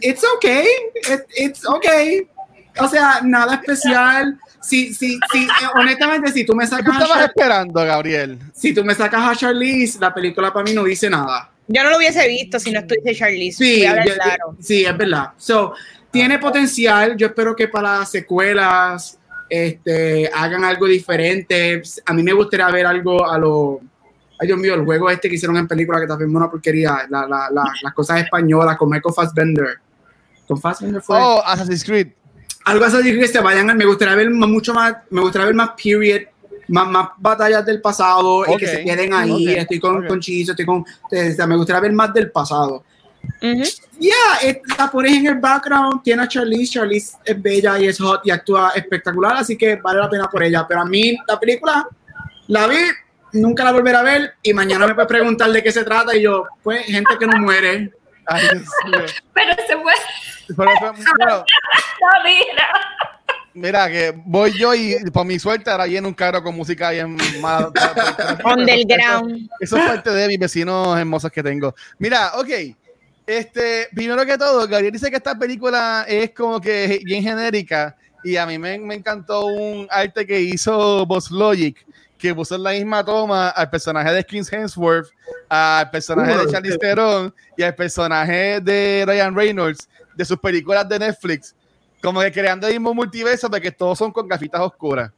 It's 0.00 0.22
okay, 0.36 0.64
It- 0.94 1.26
it's 1.36 1.66
okay. 1.66 2.28
O 2.80 2.86
sea, 2.88 3.20
nada 3.24 3.54
especial. 3.54 4.38
Si, 4.62 4.92
si, 4.94 5.18
si, 5.32 5.44
eh, 5.44 5.48
honestamente, 5.74 6.30
si 6.30 6.44
tú 6.44 6.54
me 6.54 6.64
¿Qué 6.64 6.70
sacas 6.70 6.84
tú 6.84 6.90
a 6.92 6.94
estabas 7.02 7.16
Char- 7.18 7.28
esperando, 7.30 7.84
Gabriel? 7.84 8.38
si 8.54 8.72
tú 8.72 8.84
me 8.84 8.94
sacas 8.94 9.20
a 9.26 9.34
Charlize, 9.34 9.98
la 9.98 10.14
película 10.14 10.52
para 10.52 10.64
mí 10.64 10.72
no 10.74 10.84
dice 10.84 11.08
nada. 11.10 11.50
Yo 11.66 11.82
no 11.82 11.90
lo 11.90 11.96
hubiese 11.96 12.26
visto 12.28 12.58
si 12.60 12.70
no 12.70 12.80
estuviese 12.80 13.18
Charlize. 13.18 13.56
Sí, 13.58 13.84
a 13.84 14.04
yo- 14.04 14.14
claro. 14.14 14.56
sí, 14.60 14.84
es 14.84 14.96
verdad. 14.96 15.30
So, 15.38 15.74
tiene 16.10 16.38
potencial. 16.38 17.16
Yo 17.16 17.26
espero 17.28 17.56
que 17.56 17.66
para 17.68 17.98
las 17.98 18.10
secuelas 18.10 19.18
este, 19.48 20.30
hagan 20.34 20.64
algo 20.64 20.86
diferente. 20.86 21.82
A 22.06 22.12
mí 22.12 22.22
me 22.22 22.32
gustaría 22.32 22.68
ver 22.70 22.86
algo 22.86 23.28
a 23.28 23.38
lo. 23.38 23.80
Ay, 24.40 24.46
Dios 24.46 24.58
mío, 24.58 24.74
el 24.74 24.84
juego 24.84 25.10
este 25.10 25.28
que 25.28 25.34
hicieron 25.34 25.56
en 25.56 25.66
película 25.66 26.00
que 26.00 26.06
también 26.06 26.30
es 26.30 26.36
una 26.36 26.50
porquería. 26.50 27.06
La- 27.08 27.26
la- 27.26 27.48
la- 27.50 27.72
las 27.82 27.92
cosas 27.94 28.22
españolas 28.22 28.76
con 28.76 28.88
Michael 28.88 29.14
Fassbender. 29.14 29.78
¿Con 30.46 30.60
Fassbender 30.60 31.02
fue? 31.02 31.18
Oh, 31.20 31.42
Assassin's 31.44 31.84
Creed. 31.84 32.08
algo 32.64 32.84
así 32.84 33.18
que 33.18 33.26
se 33.28 33.40
vayan, 33.40 33.74
me 33.76 33.84
gustaría 33.86 34.14
ver 34.14 34.30
mucho 34.30 34.74
más, 34.74 34.94
me 35.10 35.20
gustaría 35.22 35.46
ver 35.46 35.54
más 35.54 35.70
period, 35.82 36.20
más, 36.68 36.86
más 36.88 37.08
batallas 37.16 37.64
del 37.64 37.80
pasado 37.80 38.44
y 38.46 38.56
que 38.58 38.66
se 38.66 38.84
queden 38.84 39.12
ahí. 39.14 39.54
estoy 39.54 39.80
con, 39.80 40.06
con 40.06 40.20
Chizo, 40.20 40.52
estoy 40.52 40.66
con, 40.66 40.80
o 40.80 41.08
sea, 41.34 41.46
me 41.46 41.56
gustaría 41.56 41.80
ver 41.80 41.92
más 41.92 42.12
del 42.12 42.30
pasado. 42.30 42.84
Ujú. 43.42 43.62
Yeah, 44.00 44.14
eh, 44.42 44.62
la 44.76 44.90
pones 44.90 45.12
en 45.12 45.26
el 45.26 45.34
background, 45.36 46.02
tiene 46.02 46.22
a 46.22 46.28
Charlize, 46.28 46.72
Charlize 46.74 47.16
es 47.24 47.40
bella 47.40 47.78
y 47.78 47.86
es 47.88 47.98
hot 48.00 48.20
y 48.24 48.30
actúa 48.30 48.72
espectacular, 48.74 49.36
así 49.36 49.56
que 49.56 49.76
vale 49.76 50.00
la 50.00 50.10
pena 50.10 50.28
por 50.28 50.42
ella. 50.42 50.66
Pero 50.66 50.80
a 50.80 50.84
mí 50.84 51.16
la 51.26 51.38
película 51.38 51.88
la 52.48 52.66
vi, 52.66 52.78
nunca 53.32 53.64
la 53.64 53.72
volveré 53.72 53.96
a 53.96 54.02
ver 54.02 54.34
y 54.42 54.52
mañana 54.52 54.86
me 54.86 54.94
puedes 54.94 55.08
preguntar 55.08 55.50
de 55.50 55.62
qué 55.62 55.70
se 55.70 55.84
trata 55.84 56.16
y 56.16 56.22
yo, 56.22 56.44
pues 56.62 56.84
gente 56.86 57.16
que 57.18 57.26
no 57.26 57.38
muere. 57.38 57.92
Ay. 58.26 58.46
Pero 59.32 59.54
se 59.66 59.76
fue. 59.76 59.92
Pero, 60.48 60.70
pero, 60.80 60.92
bueno, 60.92 61.44
No, 62.00 62.24
mira. 62.24 62.68
mira, 63.54 63.88
que 63.88 64.14
voy 64.24 64.52
yo 64.58 64.74
y 64.74 64.96
por 65.12 65.24
mi 65.26 65.38
suerte 65.38 65.70
ahora 65.70 65.86
lleno 65.86 66.08
un 66.08 66.14
carro 66.14 66.42
con 66.42 66.54
música 66.54 66.94
y 66.94 66.98
en 66.98 67.16
mala. 67.40 67.70
Underground. 68.44 69.48
Eso 69.60 69.76
es 69.76 69.84
parte 69.84 70.10
de 70.10 70.28
mis 70.28 70.38
vecinos 70.38 70.98
hermosos 70.98 71.30
que 71.30 71.42
tengo. 71.42 71.74
Mira, 71.98 72.32
ok. 72.36 72.48
Este, 73.28 73.88
primero 73.94 74.24
que 74.24 74.38
todo, 74.38 74.66
Gabriel 74.66 74.90
dice 74.90 75.10
que 75.10 75.16
esta 75.16 75.38
película 75.38 76.06
es 76.08 76.30
como 76.30 76.58
que 76.58 76.98
bien 77.04 77.22
genérica 77.22 77.94
y 78.24 78.36
a 78.36 78.46
mí 78.46 78.58
me, 78.58 78.78
me 78.78 78.94
encantó 78.94 79.44
un 79.44 79.86
arte 79.90 80.26
que 80.26 80.40
hizo 80.40 81.04
Boss 81.04 81.30
Logic, 81.30 81.76
que 82.16 82.34
puso 82.34 82.54
en 82.54 82.62
la 82.62 82.70
misma 82.70 83.04
toma 83.04 83.50
al 83.50 83.68
personaje 83.68 84.10
de 84.12 84.24
Chris 84.24 84.50
Hemsworth, 84.50 85.08
al 85.50 85.90
personaje 85.90 86.38
de 86.38 86.46
Uh, 86.46 86.50
Charlize. 86.50 86.78
Theron 86.78 87.34
y 87.54 87.62
al 87.62 87.74
personaje 87.74 88.60
de 88.62 89.04
Ryan 89.06 89.34
Reynolds 89.36 89.90
de 90.16 90.24
sus 90.24 90.38
películas 90.38 90.88
de 90.88 90.98
Netflix. 90.98 91.54
como 92.02 92.20
que 92.20 92.32
creando 92.32 92.66
el 92.66 92.74
mismo 92.74 92.94
multiverso 92.94 93.48
de 93.48 93.60
que 93.60 93.70
todos 93.72 93.98
son 93.98 94.10
con 94.10 94.26
gafitas 94.26 94.62
oscuras. 94.62 95.12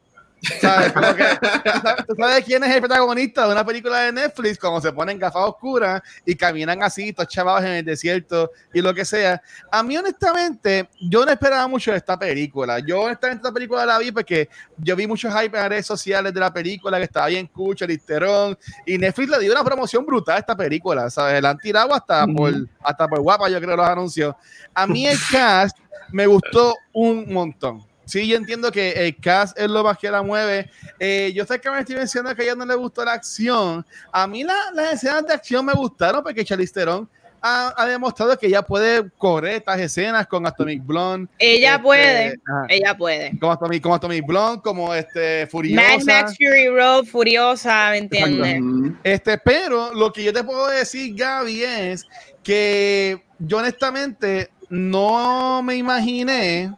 ¿Sabes? 0.61 0.93
Como 0.93 1.15
que, 1.15 1.25
¿tú 2.09 2.15
sabes 2.17 2.45
quién 2.45 2.65
es 2.65 2.75
el 2.75 2.81
protagonista 2.81 3.47
de 3.47 3.53
una 3.53 3.65
película 3.65 4.01
de 4.01 4.13
Netflix? 4.13 4.59
Como 4.59 4.81
se 4.81 4.93
ponen 4.93 5.19
gafas 5.19 5.43
oscuras 5.49 6.01
y 6.25 6.35
caminan 6.35 6.83
así, 6.83 7.13
todos 7.13 7.29
chavados 7.29 7.63
en 7.65 7.73
el 7.73 7.85
desierto 7.85 8.51
y 8.73 8.81
lo 8.81 8.95
que 8.95 9.05
sea. 9.05 9.43
A 9.71 9.83
mí, 9.83 9.97
honestamente, 9.97 10.89
yo 11.01 11.25
no 11.25 11.33
esperaba 11.33 11.67
mucho 11.69 11.91
de 11.91 11.99
esta 11.99 12.19
película. 12.19 12.79
Yo, 12.79 13.03
honestamente, 13.03 13.43
esta 13.43 13.53
película 13.53 13.85
la 13.85 13.99
vi 13.99 14.13
porque 14.13 14.49
yo 14.79 14.97
vi 14.97 15.07
muchos 15.07 15.33
hype 15.33 15.57
en 15.57 15.63
las 15.63 15.69
redes 15.69 15.87
sociales 15.87 16.33
de 16.33 16.41
la 16.41 16.53
película 16.53 16.99
que 16.99 17.05
estaba 17.05 17.27
bien 17.27 17.47
cucho, 17.47 17.87
listerón. 17.87 18.57
Y 18.87 18.97
Netflix 18.97 19.31
le 19.31 19.41
dio 19.41 19.53
una 19.53 19.65
promoción 19.65 20.07
brutal 20.07 20.37
a 20.37 20.41
esta 20.41 20.57
película. 20.57 21.11
¿Sabes? 21.11 21.43
La 21.43 21.51
han 21.51 21.59
tirado 21.59 21.95
hasta, 21.95 22.27
por, 22.27 22.53
hasta 22.83 23.09
por 23.09 23.21
guapa, 23.21 23.49
yo 23.49 23.61
creo, 23.61 23.77
los 23.77 23.87
anuncios. 23.87 24.35
A 24.75 24.87
mí, 24.87 25.07
el 25.07 25.19
cast 25.31 25.77
me 26.13 26.27
gustó 26.27 26.75
un 26.93 27.33
montón 27.33 27.90
sí, 28.11 28.27
yo 28.27 28.37
entiendo 28.37 28.71
que 28.73 28.91
el 28.93 29.17
cast 29.17 29.59
es 29.59 29.71
lo 29.71 29.85
más 29.85 29.97
que 29.99 30.11
la 30.11 30.23
mueve. 30.23 30.71
Eh, 30.99 31.33
yo 31.35 31.45
sé 31.45 31.61
que 31.61 31.71
me 31.71 31.81
estoy 31.81 31.97
mencionando 31.97 32.35
que 32.35 32.43
a 32.43 32.45
ella 32.47 32.55
no 32.55 32.67
le 32.67 32.75
gustó 32.75 33.05
la 33.05 33.13
acción. 33.13 33.85
A 34.13 34.27
mí 34.27 34.45
las 34.45 34.95
escenas 34.95 35.27
de 35.27 35.35
acción 35.35 35.65
me 35.65 35.73
gustaron 35.73 36.23
porque 36.23 36.45
Charlize 36.45 36.73
Theron 36.73 37.09
ha, 37.43 37.87
demostrado 37.87 38.39
que 38.39 38.47
ella 38.47 38.63
puede 38.63 39.11
correr 39.17 39.57
estas 39.57 39.81
escenas 39.81 40.27
con 40.27 40.47
Atomic 40.47 40.85
Blonde. 40.85 41.31
Ella 41.39 41.73
este, 41.73 41.83
puede, 41.83 42.41
ella 42.69 42.97
puede. 42.97 43.39
Como 43.39 43.53
Atomic, 43.53 43.83
como 43.83 43.95
Atomic 43.95 44.27
Blonde, 44.27 44.63
como 44.63 44.95
este 44.95 45.47
Furiosa. 45.47 45.83
Mad 45.83 46.05
Max 46.05 46.37
Fury 46.37 46.69
Road, 46.69 47.05
Furiosa, 47.05 47.91
¿me 47.91 47.99
entiendes? 47.99 48.95
Este, 49.03 49.39
pero 49.39 49.95
lo 49.95 50.13
que 50.13 50.25
yo 50.25 50.33
te 50.33 50.45
puedo 50.45 50.69
decir, 50.69 51.15
Gaby, 51.15 51.63
es 51.63 52.07
que 52.43 53.23
yo 53.39 53.59
honestamente 53.59 54.51
no 54.69 55.63
me 55.63 55.77
imaginé 55.77 56.73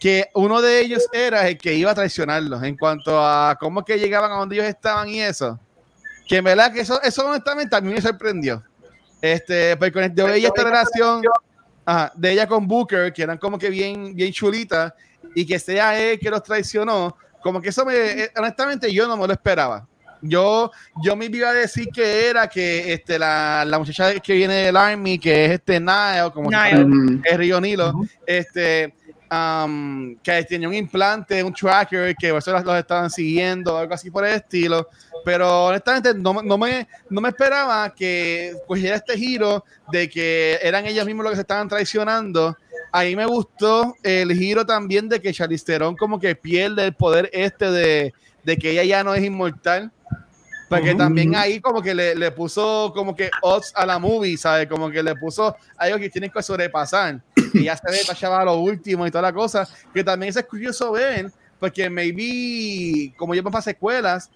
que 0.00 0.28
uno 0.34 0.60
de 0.60 0.80
ellos 0.80 1.08
era 1.12 1.48
el 1.48 1.58
que 1.58 1.74
iba 1.74 1.90
a 1.90 1.94
traicionarlos 1.94 2.62
en 2.62 2.76
cuanto 2.76 3.18
a 3.18 3.56
cómo 3.58 3.84
que 3.84 3.98
llegaban 3.98 4.30
a 4.30 4.36
donde 4.36 4.56
ellos 4.56 4.68
estaban 4.68 5.08
y 5.08 5.20
eso. 5.20 5.58
Que 6.28 6.36
en 6.36 6.44
verdad 6.44 6.72
que 6.72 6.80
eso, 6.80 7.00
eso 7.02 7.26
honestamente 7.26 7.74
a 7.74 7.80
mí 7.80 7.92
me 7.92 8.00
sorprendió. 8.00 8.62
Este, 9.20 9.76
pues 9.76 9.90
con 9.92 10.14
yo 10.14 10.26
veía 10.26 10.48
esta 10.48 10.62
relación 10.62 11.22
de 12.14 12.32
ella 12.32 12.46
con 12.46 12.68
Booker, 12.68 13.12
que 13.12 13.22
eran 13.22 13.38
como 13.38 13.58
que 13.58 13.70
bien, 13.70 14.14
bien 14.14 14.32
chulitas, 14.32 14.92
y 15.34 15.46
que 15.46 15.58
sea 15.58 15.98
él 15.98 16.18
que 16.18 16.30
los 16.30 16.42
traicionó, 16.42 17.16
como 17.42 17.60
que 17.60 17.70
eso 17.70 17.84
me, 17.84 17.94
eh, 17.94 18.30
honestamente 18.36 18.92
yo 18.92 19.08
no 19.08 19.16
me 19.16 19.26
lo 19.26 19.32
esperaba. 19.32 19.86
Yo, 20.20 20.72
yo 21.02 21.14
me 21.14 21.26
iba 21.26 21.50
a 21.50 21.52
decir 21.52 21.88
que 21.94 22.28
era 22.28 22.48
que 22.48 22.92
este, 22.92 23.18
la, 23.18 23.64
la 23.64 23.78
muchacha 23.78 24.18
que 24.18 24.34
viene 24.34 24.54
del 24.54 24.76
Army, 24.76 25.18
que 25.18 25.44
es 25.44 25.50
este 25.52 25.78
Nile, 25.78 26.30
como 26.34 26.50
es 26.50 27.36
Río 27.38 27.60
Nilo, 27.60 27.92
este, 28.26 28.94
que 29.28 30.44
tenía 30.44 30.68
un 30.68 30.74
implante, 30.74 31.42
un 31.42 31.52
tracker, 31.52 32.14
que 32.16 32.36
eso 32.36 32.52
los 32.52 32.78
estaban 32.78 33.10
siguiendo, 33.10 33.76
algo 33.76 33.94
así 33.94 34.10
por 34.10 34.24
el 34.24 34.34
estilo. 34.34 34.88
Pero 35.24 35.66
honestamente 35.66 36.14
no, 36.14 36.42
no, 36.42 36.56
me, 36.56 36.88
no 37.10 37.20
me 37.20 37.28
esperaba 37.28 37.94
que 37.94 38.54
cogiera 38.66 38.96
este 38.96 39.16
giro 39.18 39.64
de 39.90 40.08
que 40.08 40.58
eran 40.62 40.86
ellos 40.86 41.04
mismos 41.04 41.24
los 41.24 41.32
que 41.32 41.36
se 41.36 41.42
estaban 41.42 41.68
traicionando. 41.68 42.56
Ahí 42.92 43.14
me 43.14 43.26
gustó 43.26 43.94
el 44.02 44.32
giro 44.32 44.64
también 44.64 45.08
de 45.08 45.20
que 45.20 45.32
Charlize 45.32 45.64
Theron 45.64 45.96
como 45.96 46.18
que 46.18 46.34
pierde 46.34 46.86
el 46.86 46.94
poder 46.94 47.28
este 47.32 47.70
de, 47.70 48.14
de 48.44 48.56
que 48.56 48.70
ella 48.70 48.84
ya 48.84 49.04
no 49.04 49.14
es 49.14 49.22
inmortal. 49.22 49.92
Porque 50.70 50.94
también 50.94 51.34
ahí 51.34 51.60
como 51.60 51.80
que 51.80 51.94
le, 51.94 52.14
le, 52.14 52.30
puso 52.30 52.92
como 52.94 53.16
que 53.16 53.30
odds 53.40 53.72
a 53.74 53.86
la 53.86 53.98
movie, 53.98 54.36
¿sabes? 54.36 54.68
Como 54.68 54.90
que 54.90 55.02
le 55.02 55.14
puso 55.14 55.56
algo 55.78 55.98
que 55.98 56.10
tienen 56.10 56.30
que 56.30 56.42
sobrepasar 56.42 57.22
y 57.52 57.64
ya 57.64 57.76
se 57.76 57.90
ve 57.90 57.98
tachaba 58.06 58.44
lo 58.44 58.56
último 58.56 59.06
y 59.06 59.10
toda 59.10 59.22
la 59.22 59.32
cosa, 59.32 59.68
que 59.92 60.04
también 60.04 60.32
es 60.36 60.44
curioso 60.44 60.92
ver, 60.92 61.30
porque 61.58 61.88
maybe, 61.90 63.14
como 63.16 63.34
me 63.34 63.42
pasé 63.42 63.70
escuelas, 63.70 64.30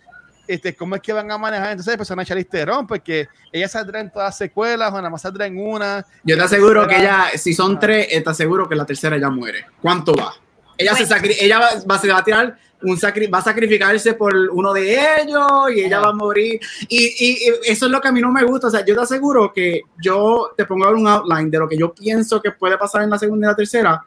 este, 0.47 0.75
cómo 0.75 0.97
es 0.97 1.03
que 1.03 1.13
van 1.13 1.31
a 1.31 1.39
manejar 1.39 1.71
entonces 1.71 1.93
el 1.93 1.99
personaje 1.99 2.33
Alisterón, 2.33 2.87
porque 2.87 3.29
ella 3.53 3.69
saldrá 3.69 4.01
en 4.01 4.11
todas 4.11 4.29
las 4.29 4.39
secuelas 4.39 4.93
o 4.93 4.97
nada 4.97 5.11
más 5.11 5.23
saldrá 5.23 5.47
en 5.47 5.59
una. 5.59 6.05
Yo 6.25 6.37
te 6.37 6.43
aseguro 6.43 6.87
que 6.87 6.97
ella, 6.97 7.27
si 7.37 7.55
son 7.55 7.79
tres, 7.79 8.09
te 8.09 8.29
aseguro 8.29 8.69
que 8.69 8.75
la 8.75 8.85
tercera 8.85 9.17
ya 9.19 9.31
muere. 9.31 9.65
¿Cuánto 9.81 10.15
va? 10.15 10.35
Ella, 10.83 10.95
se, 10.95 11.45
ella 11.45 11.59
va, 11.59 11.69
va, 11.91 11.99
se 11.99 12.09
va 12.09 12.19
a 12.19 12.25
tirar 12.25 12.57
un 12.83 12.97
va 12.97 13.39
a 13.39 13.43
sacrificarse 13.43 14.15
por 14.15 14.35
uno 14.35 14.73
de 14.73 15.21
ellos 15.21 15.71
y 15.75 15.83
ella 15.83 16.01
va 16.01 16.09
a 16.09 16.13
morir. 16.13 16.61
Y, 16.89 17.05
y, 17.19 17.45
eso 17.65 17.87
es 17.87 17.93
lo 17.93 18.01
que 18.01 18.09
a 18.09 18.13
mí 18.13 18.21
no 18.21 18.31
me 18.31 18.45
gusta. 18.45 18.67
O 18.67 18.71
sea, 18.71 18.85
yo 18.85 18.95
te 18.95 19.03
aseguro 19.03 19.53
que 19.53 19.83
yo 20.03 20.51
te 20.57 20.65
pongo 20.65 20.91
un 20.91 21.07
outline 21.07 21.51
de 21.51 21.59
lo 21.59 21.69
que 21.69 21.77
yo 21.77 21.93
pienso 21.95 22.41
que 22.43 22.53
puede 22.53 22.77
pasar 22.79 23.03
en 23.03 23.11
la 23.11 23.19
segunda 23.19 23.49
y 23.49 23.51
la 23.51 23.57
tercera 23.57 24.03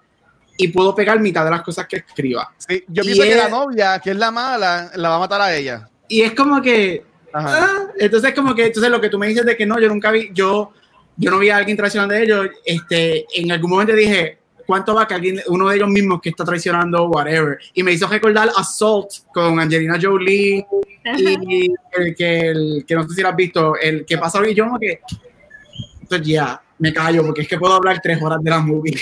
y 0.58 0.70
puedo 0.70 0.96
pegar 0.96 1.20
mitad 1.20 1.44
de 1.44 1.52
las 1.52 1.62
cosas 1.62 1.88
que 1.88 1.98
escriba. 1.98 2.54
Sí, 2.58 2.84
yo 2.88 3.04
pienso 3.04 3.24
que 3.24 3.36
la 3.36 3.50
novia, 3.50 4.00
que 4.00 4.12
es 4.12 4.18
la 4.18 4.32
mala, 4.32 4.92
la 4.96 5.10
va 5.10 5.16
a 5.16 5.20
matar 5.20 5.42
a 5.42 5.56
ella. 5.56 5.90
Y 6.08 6.22
es 6.22 6.34
como 6.34 6.62
que. 6.62 7.04
Ah, 7.34 7.88
entonces, 8.00 8.34
como 8.34 8.56
que, 8.56 8.68
entonces 8.68 8.90
lo 8.90 9.02
que 9.02 9.10
tú 9.10 9.20
me 9.20 9.28
dices 9.28 9.46
de 9.46 9.58
que 9.58 9.66
no, 9.66 9.78
yo 9.78 9.90
nunca 9.90 10.10
vi, 10.10 10.30
yo, 10.34 10.72
yo 11.18 11.32
no 11.32 11.38
vi 11.38 11.50
a 11.50 11.58
alguien 11.58 11.76
traicionando 11.76 12.16
de 12.16 12.24
ellos, 12.24 12.48
este, 12.64 13.26
en 13.36 13.52
algún 13.52 13.72
momento 13.72 13.92
dije, 13.92 14.38
cuánto 14.66 14.96
va 14.96 15.08
que 15.08 15.14
alguien, 15.14 15.42
uno 15.48 15.70
de 15.70 15.78
ellos 15.78 15.90
mismos 15.90 16.22
que 16.22 16.30
está 16.30 16.44
traicionando, 16.44 17.08
whatever. 17.08 17.58
Y 17.74 17.84
me 17.84 17.94
hizo 17.94 18.08
recordar 18.08 18.50
Assault 18.56 19.10
con 19.34 19.60
Angelina 19.60 19.98
Jolie 20.02 20.66
y 21.18 21.72
el 21.94 22.16
que, 22.16 22.40
el, 22.40 22.86
que 22.88 22.96
no 22.96 23.08
sé 23.08 23.16
si 23.16 23.22
lo 23.22 23.30
has 23.30 23.36
visto, 23.36 23.76
el 23.78 24.06
que 24.06 24.18
pasa 24.18 24.40
hoy 24.40 24.54
yo 24.54 24.66
como 24.66 24.80
que, 24.80 25.02
entonces 26.02 26.28
ya, 26.28 26.62
me 26.78 26.94
callo 26.94 27.24
porque 27.26 27.42
es 27.42 27.48
que 27.48 27.58
puedo 27.58 27.74
hablar 27.74 28.00
tres 28.02 28.22
horas 28.22 28.40
de 28.42 28.50
la 28.50 28.60
movie. 28.60 28.94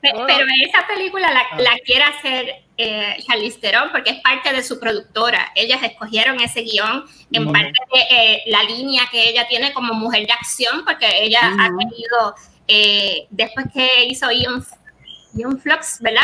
Pero, 0.00 0.26
esa 0.26 0.86
película 0.86 1.30
la, 1.32 1.62
la 1.62 1.70
quiere 1.84 2.02
hacer 2.02 2.46
eh, 2.76 3.16
Charlize 3.24 3.60
Theron 3.60 3.90
porque 3.92 4.10
es 4.10 4.20
parte 4.20 4.52
de 4.52 4.62
su 4.62 4.80
productora. 4.80 5.52
Ellas 5.54 5.82
escogieron 5.82 6.40
ese 6.40 6.62
guion 6.62 7.04
en 7.30 7.52
parte 7.52 7.78
de 7.94 8.00
eh, 8.10 8.42
la 8.46 8.64
línea 8.64 9.04
que 9.10 9.28
ella 9.28 9.46
tiene 9.48 9.72
como 9.72 9.94
mujer 9.94 10.26
de 10.26 10.32
acción 10.32 10.84
porque 10.84 11.06
ella 11.22 11.54
ha 11.58 11.68
tenido 11.68 12.34
eh, 12.74 13.26
después 13.28 13.66
que 13.74 14.06
hizo 14.06 14.30
Ion, 14.30 14.64
Ion 15.34 15.60
Flux, 15.60 15.98
¿verdad? 16.00 16.22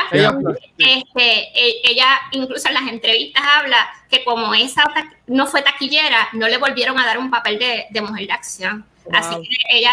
Este, 0.79 1.51
e, 1.55 1.81
ella 1.85 2.21
incluso 2.33 2.69
en 2.69 2.75
las 2.75 2.89
entrevistas 2.89 3.43
habla 3.47 3.77
que 4.11 4.25
como 4.25 4.55
esa 4.55 4.83
no 5.27 5.47
fue 5.47 5.61
taquillera, 5.61 6.31
no 6.33 6.49
le 6.49 6.57
volvieron 6.57 6.99
a 6.99 7.05
dar 7.05 7.19
un 7.19 7.31
papel 7.31 7.59
de, 7.59 7.87
de 7.91 8.01
mujer 8.01 8.27
de 8.27 8.33
acción. 8.33 8.87
Así 9.13 9.35
que 9.43 9.79
ella 9.79 9.93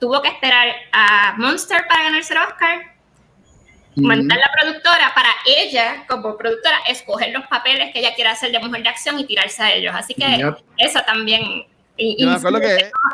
tuvo 0.00 0.20
que 0.20 0.28
esperar 0.28 0.74
a 0.90 1.34
Monster 1.38 1.86
para 1.86 2.04
ganarse 2.04 2.34
el 2.34 2.40
Oscar, 2.40 2.94
mandar 3.94 4.38
la 4.38 4.50
productora 4.60 5.14
para 5.14 5.30
ella, 5.46 6.04
como 6.08 6.36
productora, 6.36 6.78
escoger 6.88 7.30
los 7.30 7.46
papeles 7.46 7.92
que 7.92 8.00
ella 8.00 8.16
quiere 8.16 8.30
hacer 8.30 8.50
de 8.50 8.58
mujer 8.58 8.82
de 8.82 8.88
acción 8.88 9.16
y 9.20 9.26
tirarse 9.26 9.62
a 9.62 9.72
ellos. 9.72 9.94
Así 9.94 10.12
que 10.14 10.44
eso 10.76 11.00
también 11.06 11.66
y, 11.96 12.24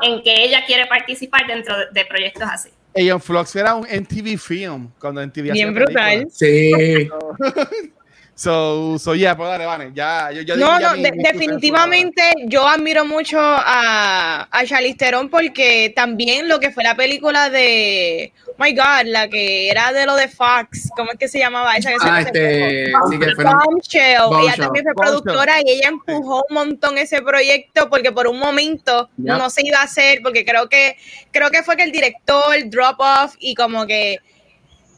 en 0.03 0.23
que 0.23 0.45
ella 0.45 0.65
quiere 0.67 0.87
participar 0.87 1.47
dentro 1.47 1.75
de 1.93 2.05
proyectos 2.07 2.49
así. 2.51 2.71
Ella 2.95 3.13
en 3.13 3.21
Flux 3.21 3.55
era 3.55 3.75
un 3.75 3.83
MTV 3.83 4.39
film 4.39 4.91
cuando 4.99 5.25
MTV 5.25 5.53
Bien 5.53 5.75
brutal. 5.75 6.27
Sí. 6.31 6.73
So, 8.41 8.99
so 8.99 9.15
yeah, 9.15 9.37
pues 9.37 9.51
dale, 9.51 9.67
vale. 9.67 9.91
Ya, 9.93 10.31
yo, 10.33 10.57
no, 10.57 10.81
no, 10.81 10.95
definitivamente 10.97 12.23
yo 12.47 12.67
admiro 12.67 13.05
mucho 13.05 13.39
a, 13.39 14.49
a 14.51 14.65
Charlize 14.65 14.97
Theron 14.97 15.29
porque 15.29 15.93
también 15.95 16.49
lo 16.49 16.59
que 16.59 16.71
fue 16.71 16.83
la 16.83 16.95
película 16.95 17.51
de, 17.51 18.33
oh 18.47 18.55
my 18.57 18.73
God, 18.73 19.09
la 19.09 19.29
que 19.29 19.69
era 19.69 19.93
de 19.93 20.07
lo 20.07 20.17
de 20.17 20.29
Fox, 20.29 20.89
¿cómo 20.97 21.13
es 21.13 21.19
que 21.19 21.29
se 21.29 21.39
llamaba 21.39 21.77
esa? 21.77 21.91
Que 21.91 21.97
ah, 22.01 22.21
este, 22.23 22.87
sí 23.11 23.19
que 23.19 23.35
fue 23.35 23.45
Ella 23.45 24.57
también 24.57 24.87
fue 24.87 24.95
productora 24.95 25.61
y 25.63 25.73
ella 25.73 25.89
empujó 25.89 26.43
un 26.49 26.55
montón 26.55 26.97
ese 26.97 27.21
proyecto 27.21 27.91
porque 27.91 28.11
por 28.11 28.27
un 28.27 28.39
momento 28.39 29.11
no 29.19 29.51
se 29.51 29.67
iba 29.67 29.81
a 29.81 29.83
hacer 29.83 30.21
porque 30.23 30.47
creo 30.47 30.67
que 30.71 30.97
creo 31.31 31.51
que 31.51 31.63
fue 31.63 31.77
que 31.77 31.83
el 31.83 31.93
director 31.93 32.57
drop 32.71 33.01
off 33.01 33.35
y 33.39 33.55
como 33.55 33.87
que 33.87 34.21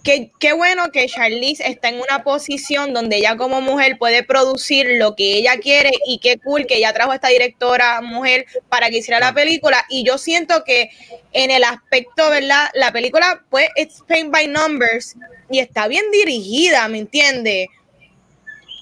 Qué, 0.03 0.53
bueno 0.53 0.90
que 0.90 1.07
Charlize 1.07 1.64
está 1.64 1.88
en 1.88 2.00
una 2.00 2.24
posición 2.24 2.92
donde 2.92 3.18
ella 3.18 3.36
como 3.36 3.61
mujer 3.61 3.98
puede 3.98 4.24
producir 4.24 4.86
lo 4.94 5.14
que 5.14 5.34
ella 5.34 5.59
quiere 5.59 5.92
y 6.07 6.18
qué 6.18 6.38
cool 6.38 6.66
que 6.66 6.78
ella 6.78 6.92
trajo 6.92 7.12
a 7.12 7.14
esta 7.14 7.28
directora 7.28 8.00
mujer 8.00 8.46
para 8.68 8.90
que 8.90 8.98
hiciera 8.98 9.20
la 9.20 9.32
película 9.32 9.86
y 9.88 10.03
yo 10.03 10.18
siento 10.18 10.64
que 10.64 10.90
en 11.32 11.53
el 11.53 11.62
aspecto, 11.62 12.30
¿verdad? 12.30 12.68
La 12.74 12.90
película 12.90 13.44
pues 13.48 13.68
it's 13.76 14.03
paint 14.09 14.32
by 14.32 14.48
numbers 14.48 15.14
y 15.48 15.61
está 15.61 15.86
bien 15.86 16.11
dirigida, 16.11 16.88
¿me 16.88 16.98
entiende? 16.98 17.68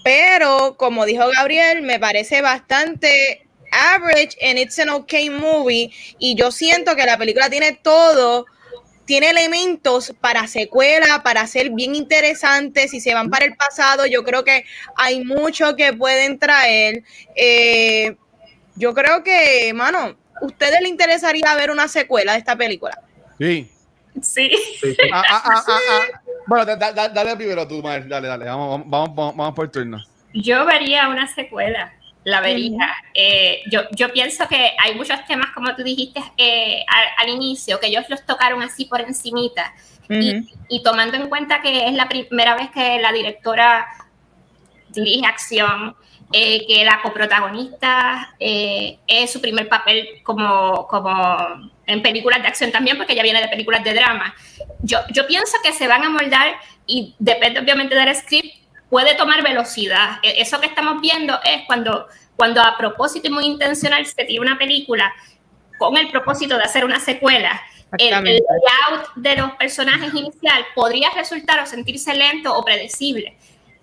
Pero 0.03 0.77
como 0.79 1.05
dijo 1.05 1.29
Gabriel, 1.37 1.83
me 1.83 1.99
parece 1.99 2.41
bastante 2.41 3.47
average 3.73 4.39
and 4.43 4.59
it's 4.59 4.79
an 4.79 4.89
okay 4.89 5.29
movie 5.29 5.93
y 6.19 6.35
yo 6.35 6.51
siento 6.51 6.97
que 6.97 7.05
la 7.05 7.19
película 7.19 7.51
tiene 7.51 7.73
todo 7.73 8.47
tiene 9.11 9.31
elementos 9.31 10.15
para 10.21 10.47
secuela, 10.47 11.25
para 11.25 11.45
ser 11.49 11.71
bien 11.71 11.97
interesantes. 11.97 12.93
Si 12.93 13.01
se 13.01 13.13
van 13.13 13.29
para 13.29 13.45
el 13.45 13.57
pasado, 13.57 14.07
yo 14.07 14.23
creo 14.23 14.45
que 14.45 14.65
hay 14.95 15.25
mucho 15.25 15.75
que 15.75 15.93
pueden 15.93 16.39
traer. 16.39 17.03
Eh, 17.35 18.15
yo 18.77 18.95
creo 18.95 19.25
que, 19.25 19.73
mano, 19.75 20.17
¿ustedes 20.43 20.81
le 20.81 20.89
interesaría 20.89 21.53
ver 21.57 21.73
una 21.73 21.89
secuela 21.89 22.35
de 22.35 22.39
esta 22.39 22.55
película? 22.55 22.97
Sí. 23.37 23.69
Sí. 24.23 24.49
Ah, 25.13 25.25
ah, 25.29 25.43
ah, 25.45 25.65
ah, 25.67 25.79
ah. 25.91 26.21
Bueno, 26.47 26.65
da- 26.65 26.77
da- 26.77 26.93
da- 26.93 27.09
dale 27.09 27.35
primero 27.35 27.67
tú, 27.67 27.83
Mar. 27.83 28.07
Dale, 28.07 28.29
dale. 28.29 28.45
Vamos, 28.45 28.83
vamos, 28.87 29.13
vamos, 29.17 29.37
vamos 29.37 29.55
por 29.57 29.69
turno. 29.73 29.99
Yo 30.33 30.65
vería 30.67 31.09
una 31.09 31.27
secuela, 31.27 31.93
la 32.25 32.41
vería. 32.41 32.95
Eh, 33.15 33.63
yo, 33.71 33.83
yo 33.93 34.13
pienso 34.13 34.47
que 34.49 34.73
hay 34.79 34.95
muchos 34.95 35.25
temas, 35.27 35.51
como 35.55 35.75
tú 35.75 35.83
dijiste 35.83 36.21
eh, 36.37 36.85
al, 36.87 37.05
al 37.19 37.35
inicio, 37.35 37.81
que 37.81 37.87
ellos 37.87 38.05
los 38.09 38.25
tocaron 38.27 38.63
así 38.63 38.85
por 38.85 39.01
encimita. 39.01 39.73
Y, 40.13 40.45
y 40.69 40.83
tomando 40.83 41.17
en 41.17 41.29
cuenta 41.29 41.63
que 41.63 41.87
es 41.87 41.95
la 41.95 42.09
primera 42.09 42.57
vez 42.57 42.71
que 42.71 43.01
la 43.01 43.13
directora 43.13 43.87
dirige 44.89 45.25
acción, 45.25 45.95
eh, 46.33 46.67
que 46.67 46.85
la 46.85 47.01
coprotagonista 47.01 48.35
es 48.41 49.33
su 49.33 49.41
primer 49.41 49.69
papel 49.69 50.21
como, 50.25 50.89
como 50.89 51.71
en 51.87 52.03
películas 52.03 52.43
de 52.43 52.49
acción 52.49 52.73
también, 52.73 52.97
porque 52.97 53.13
ella 53.13 53.23
viene 53.23 53.41
de 53.41 53.47
películas 53.47 53.85
de 53.85 53.95
drama. 53.95 54.35
Yo, 54.83 54.99
yo 55.13 55.29
pienso 55.29 55.57
que 55.63 55.73
se 55.73 55.87
van 55.87 56.03
a 56.03 56.11
moldar 56.11 56.57
y 56.87 57.15
depende 57.21 57.61
obviamente 57.61 57.95
del 57.95 58.13
script, 58.17 58.60
puede 58.91 59.15
tomar 59.15 59.43
velocidad. 59.43 60.19
E- 60.23 60.41
Eso 60.43 60.61
que 60.61 60.67
estamos 60.67 61.01
viendo 61.01 61.39
es 61.45 61.63
cuando, 61.67 62.09
cuando 62.37 62.61
a 62.61 62.77
propósito 62.77 63.29
y 63.29 63.31
muy 63.31 63.47
intencional 63.47 64.05
se 64.05 64.25
tira 64.25 64.43
una 64.43 64.59
película 64.59 65.13
con 65.79 65.97
el 65.97 66.11
propósito 66.11 66.57
de 66.59 66.65
hacer 66.65 66.85
una 66.85 67.01
secuela. 67.01 67.61
El, 67.99 68.13
el 68.29 68.41
layout 68.45 69.15
de 69.17 69.37
los 69.37 69.53
personajes 69.53 70.13
inicial 70.15 70.65
podría 70.75 71.11
resultar 71.11 71.59
o 71.61 71.67
sentirse 71.67 72.15
lento 72.15 72.55
o 72.57 72.65
predecible. 72.65 73.37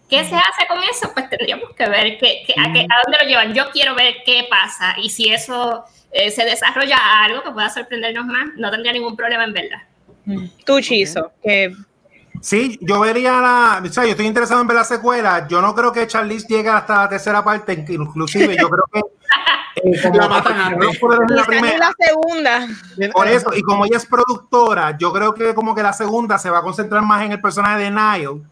¿Qué 0.09 0.23
se 0.23 0.35
hace 0.35 0.65
con 0.69 0.81
eso? 0.83 1.11
Pues 1.13 1.29
tendríamos 1.29 1.71
que 1.75 1.89
ver 1.89 2.17
qué, 2.17 2.43
qué- 2.47 2.53
a, 2.57 2.71
qué- 2.71 2.81
a 2.89 3.01
dónde 3.03 3.17
lo 3.21 3.27
llevan. 3.27 3.53
Yo 3.53 3.69
quiero 3.71 3.95
ver 3.95 4.17
qué 4.25 4.47
pasa 4.49 4.95
y 5.01 5.09
si 5.09 5.29
eso 5.33 5.83
eh, 6.13 6.31
se 6.31 6.45
desarrolla 6.45 6.95
a 6.97 7.25
algo 7.25 7.43
que 7.43 7.51
pueda 7.51 7.69
sorprendernos 7.69 8.25
más, 8.25 8.45
no 8.55 8.71
tendría 8.71 8.93
ningún 8.93 9.17
problema 9.17 9.43
en 9.43 9.51
verla. 9.53 9.85
Tú, 10.65 10.79
Chizo, 10.79 11.31
que 11.43 11.73
Sí, 12.41 12.77
yo 12.81 12.99
vería 12.99 13.39
la. 13.41 13.81
O 13.83 13.91
sea, 13.91 14.03
yo 14.03 14.11
estoy 14.11 14.25
interesado 14.25 14.61
en 14.61 14.67
ver 14.67 14.77
la 14.77 14.83
secuela. 14.83 15.47
Yo 15.47 15.61
no 15.61 15.73
creo 15.75 15.91
que 15.91 16.07
Charlize 16.07 16.47
llegue 16.47 16.69
hasta 16.69 16.97
la 17.03 17.09
tercera 17.09 17.43
parte, 17.43 17.85
inclusive. 17.89 18.55
Yo 18.59 18.69
creo 18.69 18.83
que. 18.93 18.99
eh, 19.83 20.01
como- 20.03 20.15
La 20.17 20.27
matan 20.27 20.59
antes. 20.59 20.99
la 21.29 21.43
primera. 21.45 21.77
la 21.77 21.91
segunda. 21.99 22.67
Por 23.13 23.27
eso, 23.27 23.53
y 23.53 23.61
como 23.61 23.85
ella 23.85 23.97
es 23.97 24.05
productora, 24.05 24.97
yo 24.97 25.11
creo 25.11 25.33
que 25.33 25.53
como 25.53 25.73
que 25.75 25.83
la 25.83 25.93
segunda 25.93 26.37
se 26.37 26.49
va 26.49 26.59
a 26.59 26.61
concentrar 26.63 27.01
más 27.03 27.23
en 27.23 27.31
el 27.33 27.41
personaje 27.41 27.83
de 27.83 27.91
Niall, 27.91 28.43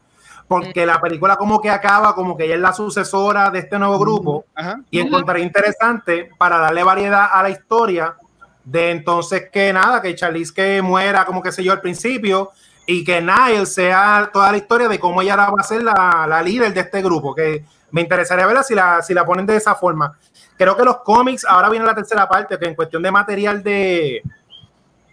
porque 0.47 0.85
la 0.85 0.99
película 1.01 1.35
como 1.35 1.61
que 1.61 1.69
acaba 1.69 2.13
como 2.15 2.35
que 2.37 2.45
ella 2.45 2.55
es 2.55 2.61
la 2.61 2.73
sucesora 2.73 3.49
de 3.49 3.59
este 3.59 3.79
nuevo 3.79 3.97
grupo, 3.99 4.45
Ajá. 4.55 4.79
y 4.91 4.99
encontré 4.99 5.41
interesante 5.41 6.29
para 6.37 6.57
darle 6.57 6.83
variedad 6.83 7.29
a 7.31 7.41
la 7.43 7.49
historia 7.49 8.15
de 8.63 8.91
entonces 8.91 9.49
que 9.51 9.71
nada, 9.73 10.01
que 10.01 10.15
Charlize 10.15 10.53
que 10.53 10.81
muera 10.81 11.23
como 11.25 11.41
que 11.41 11.51
sé 11.51 11.63
yo 11.63 11.71
al 11.71 11.81
principio, 11.81 12.51
y 12.87 13.03
que 13.03 13.21
Niall 13.21 13.65
sea 13.67 14.29
toda 14.31 14.51
la 14.51 14.57
historia 14.57 14.87
de 14.87 14.99
cómo 14.99 15.21
ella 15.21 15.33
ahora 15.33 15.49
va 15.49 15.61
a 15.61 15.63
ser 15.63 15.83
la, 15.83 16.25
la 16.27 16.41
líder 16.41 16.73
de 16.73 16.81
este 16.81 17.01
grupo, 17.01 17.33
que 17.33 17.65
me 17.91 18.01
interesaría 18.01 18.45
verla 18.45 18.63
si 18.63 18.75
la, 18.75 19.01
si 19.01 19.13
la 19.13 19.25
ponen 19.25 19.45
de 19.45 19.55
esa 19.55 19.75
forma. 19.75 20.17
Creo 20.57 20.75
que 20.77 20.83
los 20.83 20.97
cómics, 20.97 21.45
ahora 21.45 21.69
viene 21.69 21.85
la 21.85 21.95
tercera 21.95 22.27
parte, 22.27 22.57
que 22.59 22.65
en 22.65 22.75
cuestión 22.75 23.01
de 23.01 23.11
material 23.11 23.63
de, 23.63 24.21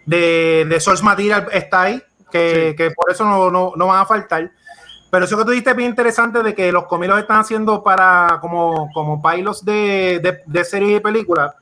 de, 0.06 0.66
de 0.68 0.80
source 0.80 1.02
material 1.02 1.48
está 1.52 1.82
ahí, 1.82 2.02
que, 2.30 2.70
Sí. 2.70 2.76
que 2.76 2.90
por 2.90 3.10
eso 3.10 3.24
no, 3.24 3.50
no, 3.50 3.72
no 3.76 3.86
van 3.86 4.00
a 4.00 4.06
faltar. 4.06 4.50
Pero 5.10 5.26
eso 5.26 5.36
que 5.36 5.44
tú 5.44 5.50
dijiste 5.50 5.70
es 5.70 5.76
bien 5.76 5.90
interesante 5.90 6.42
de 6.42 6.54
que 6.54 6.72
los 6.72 6.86
cómics 6.86 7.10
los 7.10 7.20
están 7.20 7.40
haciendo 7.40 7.82
para 7.82 8.38
como, 8.40 8.90
como 8.94 9.20
pilots 9.22 9.64
de, 9.64 10.20
de, 10.22 10.40
de 10.46 10.64
series 10.64 10.96
y 10.98 11.00
películas, 11.00 11.54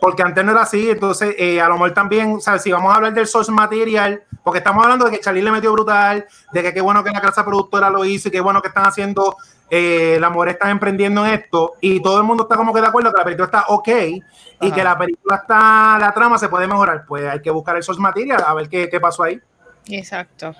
porque 0.00 0.22
antes 0.22 0.44
no 0.44 0.52
era 0.52 0.62
así, 0.62 0.88
entonces 0.88 1.34
eh, 1.36 1.60
a 1.60 1.66
lo 1.68 1.74
mejor 1.74 1.92
también, 1.92 2.40
¿sabes? 2.40 2.62
Si 2.62 2.70
vamos 2.70 2.92
a 2.92 2.96
hablar 2.96 3.12
del 3.12 3.26
source 3.26 3.50
material, 3.50 4.22
porque 4.42 4.58
estamos 4.58 4.82
hablando 4.84 5.04
de 5.04 5.12
que 5.12 5.20
Charlie 5.20 5.42
le 5.42 5.50
metió 5.50 5.72
brutal, 5.72 6.26
de 6.52 6.62
que 6.62 6.72
qué 6.74 6.80
bueno 6.80 7.02
que 7.04 7.10
la 7.10 7.20
casa 7.20 7.44
productora 7.44 7.90
lo 7.90 8.04
hizo 8.04 8.28
y 8.28 8.30
qué 8.30 8.40
bueno 8.40 8.60
que 8.62 8.68
están 8.68 8.86
haciendo, 8.86 9.36
eh, 9.68 10.18
la 10.20 10.30
mujer 10.30 10.50
están 10.50 10.70
emprendiendo 10.70 11.24
en 11.26 11.34
esto, 11.34 11.74
y 11.80 12.00
todo 12.02 12.18
el 12.18 12.24
mundo 12.24 12.44
está 12.44 12.56
como 12.56 12.72
que 12.74 12.80
de 12.80 12.86
acuerdo 12.88 13.12
que 13.12 13.18
la 13.18 13.24
película 13.24 13.46
está 13.46 13.64
ok, 13.68 13.88
y 13.88 14.22
Ajá. 14.60 14.74
que 14.74 14.84
la 14.84 14.98
película 14.98 15.36
está, 15.36 15.98
la 16.00 16.12
trama 16.14 16.38
se 16.38 16.48
puede 16.48 16.66
mejorar, 16.66 17.04
pues 17.06 17.24
hay 17.28 17.40
que 17.40 17.50
buscar 17.50 17.76
el 17.76 17.82
source 17.82 18.00
material, 18.00 18.42
a 18.46 18.54
ver 18.54 18.68
qué, 18.68 18.88
qué 18.88 18.98
pasó 19.00 19.22
ahí. 19.22 19.40
Exacto. 19.88 20.54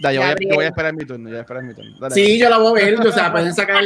Da, 0.00 0.12
yo, 0.12 0.20
voy 0.20 0.26
a, 0.26 0.28
Gabriel. 0.30 0.50
yo 0.50 0.54
voy 0.56 0.64
a 0.64 0.68
esperar 0.68 0.94
mi 0.94 1.04
turno. 1.04 1.24
Yo 1.24 1.30
voy 1.30 1.38
a 1.38 1.40
esperar 1.40 1.62
mi 1.64 1.74
turno. 1.74 1.98
Dale. 1.98 2.14
Sí, 2.14 2.38
yo 2.38 2.48
la 2.48 2.58
voy 2.58 2.80
a 2.80 2.84
ver. 2.84 3.00
O 3.00 3.12
sea, 3.12 3.32
pueden 3.32 3.52
sacar. 3.52 3.82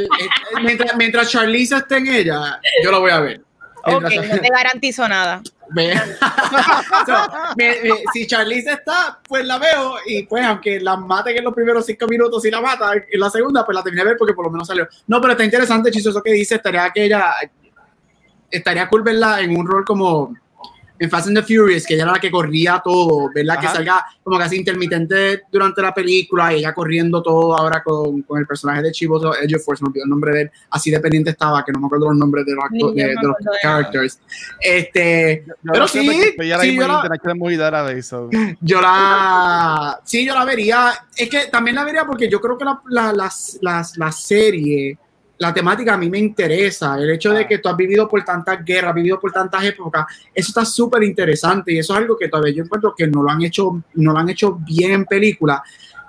mientras, 0.62 0.94
mientras 0.96 1.30
Charlize 1.30 1.76
esté 1.76 1.96
en 1.96 2.06
ella, 2.08 2.60
yo 2.84 2.90
la 2.92 2.98
voy 2.98 3.10
a 3.10 3.20
ver. 3.20 3.40
Ok, 3.84 4.04
Mientras- 4.08 4.28
no 4.36 4.40
te 4.42 4.48
garantizo 4.48 5.08
nada. 5.08 5.42
Me- 7.56 7.76
si 8.12 8.26
Charlize 8.26 8.72
está, 8.72 9.20
pues 9.28 9.44
la 9.44 9.58
veo 9.58 9.94
y 10.06 10.24
pues 10.24 10.44
aunque 10.44 10.80
la 10.80 10.96
mate 10.96 11.36
en 11.36 11.44
los 11.44 11.54
primeros 11.54 11.84
cinco 11.86 12.06
minutos 12.06 12.44
y 12.44 12.50
la 12.50 12.60
mata 12.60 12.92
en 12.94 13.20
la 13.20 13.30
segunda, 13.30 13.64
pues 13.64 13.74
la 13.76 13.82
terminé 13.82 14.02
de 14.02 14.10
ver 14.10 14.16
porque 14.18 14.34
por 14.34 14.44
lo 14.44 14.50
menos 14.50 14.66
salió. 14.68 14.86
No, 15.06 15.20
pero 15.20 15.32
está 15.32 15.44
interesante, 15.44 15.90
chistoso 15.90 16.22
que 16.22 16.32
dice, 16.32 16.56
estaría 16.56 16.90
que 16.90 17.04
ella, 17.04 17.32
estaría 18.50 18.88
cool 18.88 19.02
verla 19.02 19.40
en 19.40 19.56
un 19.56 19.66
rol 19.66 19.84
como 19.84 20.34
en 21.02 21.10
Fast 21.10 21.26
and 21.28 21.36
the 21.36 21.42
Furious, 21.42 21.84
que 21.86 21.94
ella 21.94 22.04
era 22.04 22.12
la 22.12 22.18
que 22.20 22.30
corría 22.30 22.80
todo, 22.84 23.28
verla 23.34 23.58
que 23.58 23.66
salga 23.66 24.04
como 24.22 24.38
casi 24.38 24.56
intermitente 24.56 25.42
durante 25.50 25.82
la 25.82 25.92
película 25.92 26.52
y 26.54 26.58
ella 26.58 26.72
corriendo 26.72 27.22
todo 27.22 27.56
ahora 27.56 27.82
con, 27.82 28.22
con 28.22 28.38
el 28.38 28.46
personaje 28.46 28.82
de 28.82 28.92
Chivo 28.92 29.34
Edge 29.34 29.56
of 29.56 29.64
Force, 29.64 29.82
me 29.82 29.88
olvidó 29.88 30.04
el 30.04 30.10
nombre 30.10 30.32
de 30.32 30.42
él, 30.42 30.50
así 30.70 30.90
dependiente 30.90 31.30
estaba, 31.30 31.64
que 31.64 31.72
no 31.72 31.80
me 31.80 31.86
acuerdo 31.86 32.08
los 32.10 32.16
nombres 32.18 32.46
de 32.46 32.54
los, 32.54 32.64
Ni 32.70 32.78
acto- 32.80 32.94
yo 32.94 33.06
de, 33.08 33.14
los 33.14 33.36
de 33.38 33.44
characters. 33.62 34.18
Este, 34.60 35.44
Yo 35.46 35.54
pero 35.72 35.88
sí, 35.88 35.98
sí, 36.62 36.68
mismo 36.68 36.82
yo 36.82 36.88
la- 36.88 36.94
Database, 37.56 38.02
so. 38.02 38.30
yo 38.60 38.80
la. 38.80 40.00
Sí, 40.04 40.24
yo 40.24 40.34
la 40.34 40.44
vería. 40.44 40.92
Es 41.16 41.28
que 41.28 41.46
también 41.46 41.76
la 41.76 41.84
vería 41.84 42.04
porque 42.06 42.28
yo 42.28 42.40
creo 42.40 42.56
que 42.56 42.64
la, 42.64 42.80
la, 42.88 43.12
las- 43.12 43.58
las- 43.60 43.96
la 43.96 44.12
serie, 44.12 44.96
la 45.42 45.52
temática 45.52 45.94
a 45.94 45.98
mí 45.98 46.08
me 46.08 46.20
interesa. 46.20 46.96
El 46.96 47.10
hecho 47.10 47.32
de 47.32 47.40
Ah. 47.40 47.48
que 47.48 47.58
tú 47.58 47.68
has 47.68 47.76
vivido 47.76 48.08
por 48.08 48.22
tantas 48.24 48.64
guerras, 48.64 48.90
has 48.90 48.94
vivido 48.94 49.18
por 49.18 49.32
tantas 49.32 49.64
épocas, 49.64 50.06
eso 50.32 50.48
está 50.50 50.64
súper 50.64 51.02
interesante 51.02 51.72
y 51.72 51.78
eso 51.78 51.94
es 51.94 51.98
algo 51.98 52.16
que 52.16 52.28
todavía 52.28 52.54
yo 52.54 52.62
encuentro 52.62 52.94
que 52.96 53.08
no 53.08 53.24
lo 53.24 53.28
han 53.28 53.42
hecho, 53.42 53.82
no 53.94 54.12
lo 54.12 54.18
han 54.20 54.28
hecho 54.28 54.60
bien 54.64 54.92
en 54.92 55.04
película. 55.04 55.60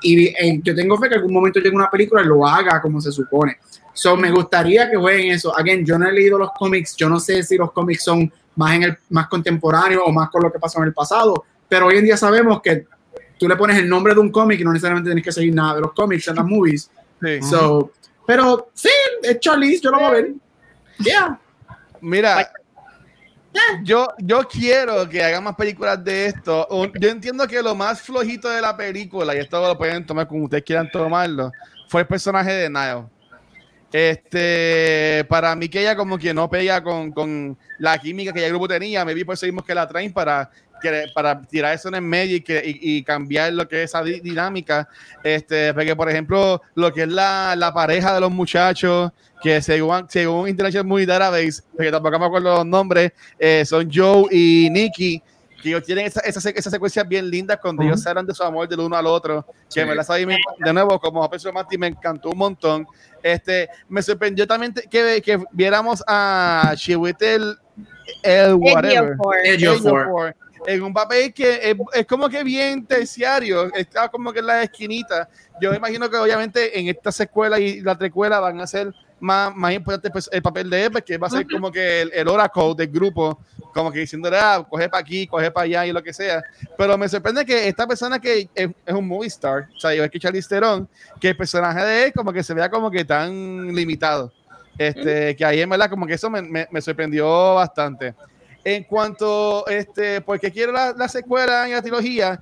Y 0.03 0.27
eh, 0.27 0.59
yo 0.61 0.75
tengo 0.75 0.99
fe 0.99 1.09
que 1.09 1.15
algún 1.15 1.33
momento 1.33 1.59
llegue 1.59 1.75
una 1.75 1.89
película 1.89 2.21
y 2.21 2.25
lo 2.25 2.45
haga 2.45 2.79
como 2.79 3.01
se 3.01 3.11
supone. 3.11 3.57
So, 3.91 4.15
me 4.15 4.29
gustaría 4.29 4.87
que 4.87 4.97
jueguen 4.97 5.31
eso. 5.31 5.57
Again, 5.57 5.83
yo 5.83 5.97
no 5.97 6.07
he 6.07 6.11
leído 6.11 6.37
los 6.37 6.51
cómics, 6.51 6.95
yo 6.95 7.09
no 7.09 7.19
sé 7.19 7.41
si 7.41 7.57
los 7.57 7.71
cómics 7.71 8.03
son 8.03 8.31
más 8.57 8.75
en 8.75 8.83
el 8.83 8.97
más 9.09 9.27
contemporáneo 9.29 10.03
o 10.05 10.11
más 10.11 10.29
con 10.29 10.43
lo 10.43 10.51
que 10.51 10.59
pasó 10.59 10.77
en 10.77 10.89
el 10.89 10.93
pasado, 10.93 11.45
pero 11.67 11.87
hoy 11.87 11.97
en 11.97 12.05
día 12.05 12.17
sabemos 12.17 12.61
que 12.61 12.85
tú 13.39 13.47
le 13.47 13.55
pones 13.55 13.79
el 13.79 13.89
nombre 13.89 14.13
de 14.13 14.19
un 14.19 14.29
cómic 14.29 14.59
y 14.59 14.63
no 14.63 14.71
necesariamente 14.71 15.09
tienes 15.09 15.23
que 15.23 15.31
seguir 15.31 15.55
nada 15.55 15.73
de 15.73 15.81
los 15.81 15.93
cómics 15.93 16.27
en 16.27 16.35
las 16.35 16.45
movies. 16.45 16.91
Sí. 17.19 17.41
So, 17.41 17.91
pero 18.25 18.69
sí, 18.73 18.89
es 19.21 19.39
Charlize, 19.39 19.81
yo 19.81 19.91
lo 19.91 19.97
voy 19.97 20.05
a 20.05 20.11
ver. 20.11 20.33
Yeah. 20.99 21.39
Mira, 22.01 22.51
yo, 23.83 24.07
yo 24.19 24.47
quiero 24.47 25.07
que 25.07 25.23
hagan 25.23 25.43
más 25.43 25.55
películas 25.55 26.03
de 26.03 26.27
esto. 26.27 26.67
Yo 26.99 27.09
entiendo 27.09 27.47
que 27.47 27.61
lo 27.61 27.75
más 27.75 28.01
flojito 28.01 28.49
de 28.49 28.61
la 28.61 28.75
película, 28.75 29.35
y 29.35 29.39
esto 29.39 29.65
lo 29.65 29.77
pueden 29.77 30.05
tomar 30.05 30.27
como 30.27 30.45
ustedes 30.45 30.63
quieran 30.63 30.89
tomarlo, 30.91 31.51
fue 31.87 32.01
el 32.01 32.07
personaje 32.07 32.51
de 32.51 32.69
Niall. 32.69 33.07
Este, 33.91 35.23
para 35.29 35.55
mí 35.55 35.69
que 35.69 35.81
ella 35.81 35.95
como 35.95 36.17
que 36.17 36.33
no 36.33 36.49
pega 36.49 36.81
con, 36.81 37.11
con 37.11 37.55
la 37.77 37.95
química 37.99 38.33
que 38.33 38.39
ya 38.39 38.47
el 38.47 38.51
grupo 38.51 38.67
tenía, 38.67 39.05
me 39.05 39.13
vi 39.13 39.23
por 39.23 39.33
eso 39.33 39.45
mismo 39.45 39.63
que 39.63 39.75
la 39.75 39.87
traen 39.87 40.11
para, 40.11 40.49
que, 40.83 41.05
para 41.15 41.41
tirar 41.41 41.73
eso 41.73 41.87
en 41.87 41.95
el 41.95 42.01
medio 42.03 42.35
y, 42.35 42.41
que, 42.41 42.61
y, 42.63 42.97
y 42.97 43.03
cambiar 43.03 43.51
lo 43.53 43.67
que 43.67 43.81
es 43.83 43.89
esa 43.89 44.03
di- 44.03 44.19
dinámica. 44.19 44.87
Este, 45.23 45.73
porque 45.73 45.95
por 45.95 46.07
ejemplo, 46.09 46.61
lo 46.75 46.93
que 46.93 47.01
es 47.03 47.07
la, 47.09 47.55
la 47.57 47.73
pareja 47.73 48.13
de 48.13 48.19
los 48.21 48.29
muchachos, 48.29 49.11
que 49.41 49.61
según, 49.61 50.05
según 50.09 50.47
International 50.47 50.85
Movie 50.87 51.05
Database, 51.07 51.63
porque 51.75 51.89
tampoco 51.91 52.19
me 52.19 52.25
acuerdo 52.25 52.55
los 52.57 52.65
nombres, 52.65 53.11
eh, 53.39 53.65
son 53.65 53.89
Joe 53.91 54.27
y 54.29 54.69
Nicky, 54.69 55.21
que 55.61 55.69
ellos 55.69 55.83
tienen 55.83 56.05
esa, 56.05 56.19
esa, 56.19 56.49
esa 56.49 56.69
secuencia 56.69 57.03
bien 57.03 57.29
linda 57.29 57.55
cuando 57.57 57.83
ellos 57.83 58.01
se 58.03 58.09
hablan 58.09 58.25
de 58.25 58.33
su 58.33 58.43
amor 58.43 58.67
del 58.67 58.81
uno 58.81 58.97
al 58.97 59.07
otro, 59.07 59.45
que 59.73 59.81
Sí. 59.81 59.85
me 59.85 59.95
la 59.95 60.03
sabía 60.03 60.27
de 60.59 60.73
nuevo 60.73 60.99
como 60.99 61.29
Pedro 61.29 61.53
Mati 61.53 61.77
me 61.77 61.87
encantó 61.87 62.29
un 62.31 62.37
montón. 62.37 62.85
Este, 63.21 63.69
me 63.87 64.01
sorprendió 64.01 64.45
también 64.45 64.73
que, 64.91 65.21
que 65.23 65.41
viéramos 65.53 66.03
a 66.05 66.73
Chiwetel 66.75 67.55
el 68.21 68.53
whatever. 68.55 69.15
Edge 69.45 69.67
of 69.67 69.77
Ejiofor, 69.77 70.07
War. 70.07 70.35
En 70.65 70.81
un 70.83 70.93
papel 70.93 71.33
que 71.33 71.71
es, 71.71 71.75
es 71.93 72.05
como 72.05 72.29
que 72.29 72.43
bien 72.43 72.85
terciario, 72.85 73.73
está 73.73 74.07
como 74.09 74.31
que 74.31 74.39
en 74.39 74.47
la 74.47 74.63
esquinita. 74.63 75.27
Yo 75.61 75.71
me 75.71 75.77
imagino 75.77 76.09
que 76.09 76.17
obviamente 76.17 76.79
en 76.79 76.87
esta 76.87 77.11
secuela 77.11 77.59
y 77.59 77.81
la 77.81 77.97
trecuela 77.97 78.39
van 78.39 78.59
a 78.61 78.67
ser 78.67 78.93
más, 79.19 79.55
más 79.55 79.73
importante 79.73 80.09
pues, 80.09 80.29
el 80.31 80.41
papel 80.41 80.69
de 80.69 80.85
él, 80.85 80.91
porque 80.91 81.17
va 81.17 81.27
a 81.27 81.29
ser 81.29 81.47
como 81.47 81.71
que 81.71 82.01
el, 82.01 82.11
el 82.13 82.27
oracle 82.27 82.73
del 82.75 82.87
grupo, 82.89 83.39
como 83.73 83.91
que 83.91 83.99
diciéndole, 83.99 84.37
ah, 84.37 84.65
coge 84.69 84.89
para 84.89 85.01
aquí, 85.01 85.25
coge 85.27 85.49
para 85.51 85.63
allá 85.65 85.85
y 85.85 85.91
lo 85.93 86.03
que 86.03 86.13
sea. 86.13 86.41
Pero 86.77 86.97
me 86.97 87.07
sorprende 87.07 87.45
que 87.45 87.67
esta 87.67 87.87
persona 87.87 88.19
que 88.19 88.49
es, 88.53 88.69
es 88.85 88.93
un 88.93 89.07
movie 89.07 89.27
star, 89.27 89.67
o 89.75 89.79
sea, 89.79 89.93
igual 89.95 90.09
que 90.09 90.19
Charlize 90.19 90.49
Theron, 90.49 90.87
que 91.21 91.29
el 91.29 91.37
personaje 91.37 91.83
de 91.85 92.05
él 92.05 92.13
como 92.13 92.33
que 92.33 92.43
se 92.43 92.53
vea 92.53 92.69
como 92.69 92.91
que 92.91 93.05
tan 93.05 93.73
limitado. 93.73 94.31
Este, 94.77 95.35
que 95.35 95.45
ahí 95.45 95.61
en 95.61 95.69
verdad 95.69 95.89
como 95.89 96.07
que 96.07 96.15
eso 96.15 96.29
me, 96.29 96.41
me- 96.41 96.67
me 96.71 96.81
sorprendió 96.81 97.53
bastante. 97.55 98.15
En 98.63 98.83
cuanto, 98.83 99.67
este, 99.67 100.21
porque 100.21 100.51
quiero 100.51 100.71
la, 100.71 100.93
la 100.93 101.07
secuela 101.07 101.67
y 101.67 101.73
la 101.73 101.81
trilogía, 101.81 102.41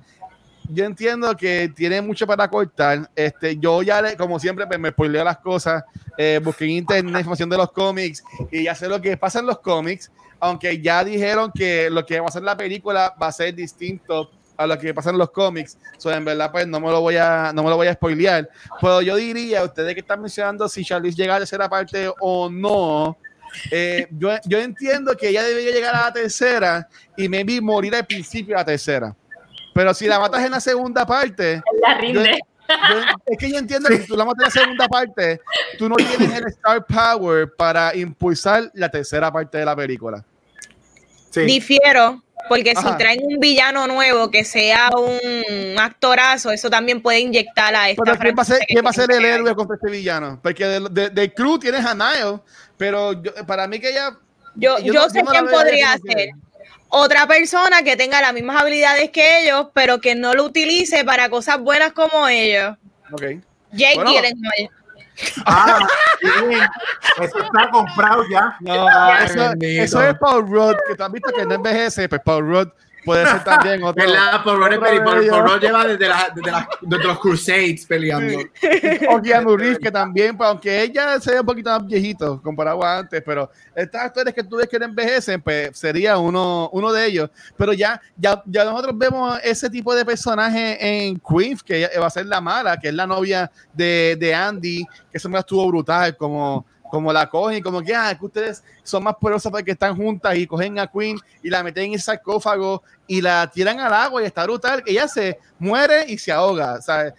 yo 0.68 0.84
entiendo 0.84 1.36
que 1.36 1.70
tiene 1.74 2.00
mucho 2.00 2.26
para 2.26 2.48
cortar. 2.48 3.10
Este, 3.14 3.56
yo 3.58 3.82
ya, 3.82 4.00
le, 4.00 4.16
como 4.16 4.38
siempre, 4.38 4.66
pues, 4.66 4.78
me 4.78 4.90
spoileo 4.90 5.24
las 5.24 5.38
cosas. 5.38 5.84
Eh, 6.16 6.40
busqué 6.42 6.64
en 6.64 6.70
internet 6.70 7.20
información 7.20 7.50
de 7.50 7.56
los 7.56 7.72
cómics 7.72 8.22
y 8.50 8.64
ya 8.64 8.74
sé 8.74 8.88
lo 8.88 9.00
que 9.00 9.16
pasa 9.16 9.40
en 9.40 9.46
los 9.46 9.58
cómics. 9.58 10.10
Aunque 10.40 10.80
ya 10.80 11.04
dijeron 11.04 11.52
que 11.54 11.88
lo 11.90 12.04
que 12.04 12.20
va 12.20 12.26
a 12.26 12.32
ser 12.32 12.42
la 12.42 12.56
película 12.56 13.14
va 13.20 13.28
a 13.28 13.32
ser 13.32 13.54
distinto 13.54 14.30
a 14.56 14.66
lo 14.66 14.78
que 14.78 14.92
pasa 14.92 15.10
en 15.10 15.18
los 15.18 15.30
cómics. 15.30 15.78
So, 15.98 16.12
en 16.12 16.24
verdad, 16.24 16.50
pues 16.50 16.66
no 16.66 16.80
me 16.80 16.88
lo 16.88 17.00
voy 17.00 17.16
a, 17.16 17.52
no 17.54 17.62
me 17.62 17.70
lo 17.70 17.76
voy 17.76 17.86
a 17.86 17.94
spoilear. 17.94 18.48
Pero 18.80 19.02
yo 19.02 19.16
diría, 19.16 19.62
ustedes 19.64 19.94
que 19.94 20.00
están 20.00 20.20
mencionando 20.20 20.68
si 20.68 20.84
Charlize 20.84 21.16
llega 21.16 21.34
a 21.34 21.36
la 21.36 21.40
tercera 21.40 21.68
parte 21.68 22.10
o 22.20 22.48
no. 22.50 23.16
Eh, 23.70 24.06
yo, 24.10 24.30
yo 24.44 24.58
entiendo 24.58 25.16
que 25.16 25.28
ella 25.28 25.42
debería 25.42 25.72
llegar 25.72 25.94
a 25.94 26.02
la 26.06 26.12
tercera 26.12 26.88
y 27.16 27.28
maybe 27.28 27.60
morir 27.60 27.94
al 27.94 28.06
principio 28.06 28.54
de 28.54 28.60
la 28.60 28.64
tercera. 28.64 29.16
Pero 29.74 29.94
si 29.94 30.06
la 30.06 30.18
matas 30.18 30.44
en 30.44 30.50
la 30.50 30.60
segunda 30.60 31.06
parte. 31.06 31.62
La 31.80 31.94
rinde. 31.94 32.38
Yo, 32.68 33.00
yo, 33.00 33.00
es 33.26 33.38
que 33.38 33.50
yo 33.50 33.58
entiendo 33.58 33.88
que 33.88 33.98
si 33.98 34.06
tú 34.06 34.16
la 34.16 34.24
matas 34.24 34.44
en 34.44 34.44
la 34.44 34.64
segunda 34.64 34.88
parte, 34.88 35.40
tú 35.78 35.88
no 35.88 35.96
tienes 35.96 36.38
el 36.38 36.46
star 36.48 36.84
power 36.86 37.54
para 37.54 37.94
impulsar 37.94 38.70
la 38.74 38.88
tercera 38.88 39.30
parte 39.30 39.58
de 39.58 39.64
la 39.64 39.76
película. 39.76 40.24
Sí. 41.30 41.42
Difiero, 41.42 42.22
porque 42.48 42.72
Ajá. 42.76 42.90
si 42.90 42.98
traen 42.98 43.20
un 43.22 43.38
villano 43.38 43.86
nuevo 43.86 44.30
que 44.30 44.44
sea 44.44 44.90
un 44.90 45.78
actorazo, 45.78 46.50
eso 46.50 46.68
también 46.68 47.00
puede 47.00 47.20
inyectar 47.20 47.74
a 47.74 47.90
esta 47.90 48.02
Pero 48.02 48.18
¿quién 48.18 48.34
va 48.36 48.42
a 48.42 48.44
ser, 48.44 48.58
quién 48.66 48.84
va 48.84 48.90
a 48.90 48.92
ser 48.92 49.10
el 49.10 49.24
héroe 49.24 49.54
contra 49.54 49.76
este 49.76 49.90
villano? 49.90 50.38
Porque 50.42 50.66
del 50.66 50.92
de, 50.92 51.10
del 51.10 51.32
crew 51.32 51.58
tienes 51.58 51.84
a 51.84 51.94
Nile, 51.94 52.40
pero 52.82 53.12
yo- 53.22 53.32
para 53.46 53.68
mí 53.68 53.78
que 53.78 53.90
ella. 53.90 54.16
Yo, 54.56 54.76
yo 54.78 54.92
yo, 54.92 54.92
no- 54.94 55.08
sé 55.08 55.18
yo 55.20 55.24
no 55.24 55.32
la 55.32 55.38
quién 55.40 55.50
podría 55.52 55.98
ser. 56.04 56.30
Otra 56.88 57.26
persona 57.28 57.82
que 57.84 57.96
tenga 57.96 58.20
las 58.20 58.34
mismas 58.34 58.60
habilidades 58.60 59.10
que 59.10 59.44
ellos, 59.44 59.68
pero 59.72 60.00
que 60.00 60.16
no 60.16 60.34
lo 60.34 60.42
utilice 60.44 61.04
para 61.04 61.28
cosas 61.30 61.60
buenas 61.60 61.92
como 61.92 62.26
ellos. 62.26 62.76
Ok. 63.12 63.22
Jake 63.70 63.94
Bueno. 63.94 64.10
Gyllenhaal. 64.10 64.70
Ah, 65.46 65.86
bien. 66.48 66.60
Eso 67.20 67.38
está 67.38 67.70
comprado 67.70 68.24
ya. 68.30 68.56
No, 68.60 68.88
Ay, 68.88 69.26
eso, 69.26 69.52
eso 69.60 70.02
es 70.02 70.14
Paul 70.18 70.48
Rudd, 70.48 70.74
que 70.88 70.96
tú 70.96 71.04
has 71.04 71.12
visto 71.12 71.30
que 71.32 71.46
no 71.46 71.54
envejece, 71.54 72.08
pues 72.08 72.20
Paul 72.24 72.48
Rudd 72.48 72.68
puede 73.04 73.26
ser 73.26 73.44
también 73.44 73.82
otro. 73.84 74.04
¿Verdad? 74.04 74.42
Por. 74.42 74.58
Rudd 74.58 75.60
lleva 75.60 75.86
desde, 75.86 76.08
la- 76.08 76.32
desde, 76.34 76.50
la- 76.50 76.68
desde 76.80 77.04
los 77.04 77.18
Crusades 77.20 77.86
peleando. 77.86 78.38
O 79.10 79.20
Keanu 79.20 79.56
Reeves, 79.56 79.78
que 79.78 79.90
también, 79.90 80.36
pues, 80.36 80.48
aunque 80.48 80.82
ella 80.82 81.20
se 81.20 81.32
ve 81.32 81.40
un 81.40 81.46
poquito 81.46 81.70
más 81.70 81.86
viejito 81.86 82.40
comparado 82.42 82.82
a 82.84 82.98
antes, 82.98 83.22
pero 83.24 83.50
estos 83.74 84.00
actores 84.00 84.34
que 84.34 84.42
tú 84.44 84.56
ves 84.56 84.68
que 84.68 84.78
no 84.78 84.84
envejecen, 84.86 85.40
pues 85.42 85.76
sería 85.78 86.18
uno, 86.18 86.68
uno 86.72 86.92
de 86.92 87.06
ellos. 87.06 87.30
Pero 87.56 87.72
ya, 87.72 88.00
ya, 88.16 88.42
ya 88.46 88.64
nosotros 88.64 88.96
vemos 88.96 89.38
ese 89.42 89.68
tipo 89.68 89.94
de 89.94 90.04
personaje 90.04 91.08
en 91.08 91.20
Queen, 91.20 91.58
que 91.64 91.88
va 92.00 92.06
a 92.06 92.10
ser 92.10 92.26
la 92.26 92.40
mala, 92.40 92.76
que 92.78 92.88
es 92.88 92.94
la 92.94 93.06
novia 93.06 93.50
de, 93.72 94.16
de 94.18 94.34
Andy, 94.34 94.84
que 95.10 95.18
eso 95.18 95.28
me 95.28 95.38
estuvo 95.38 95.66
brutal, 95.68 96.16
como, 96.16 96.64
como 96.92 97.10
la 97.10 97.26
cogen, 97.26 97.56
y 97.56 97.62
como 97.62 97.80
que, 97.80 97.94
ah, 97.94 98.14
que 98.18 98.22
ustedes 98.26 98.62
son 98.82 99.02
más 99.04 99.14
poderosas 99.16 99.50
porque 99.50 99.70
están 99.70 99.96
juntas 99.96 100.36
y 100.36 100.46
cogen 100.46 100.78
a 100.78 100.86
Queen 100.86 101.16
y 101.42 101.48
la 101.48 101.62
meten 101.62 101.84
en 101.86 101.92
el 101.94 102.02
sarcófago 102.02 102.82
y 103.06 103.22
la 103.22 103.50
tiran 103.50 103.80
al 103.80 103.94
agua 103.94 104.22
y 104.22 104.26
está 104.26 104.42
brutal. 104.44 104.82
Ella 104.84 105.08
se 105.08 105.38
muere 105.58 106.04
y 106.06 106.18
se 106.18 106.30
ahoga. 106.32 106.82
se- 106.82 107.14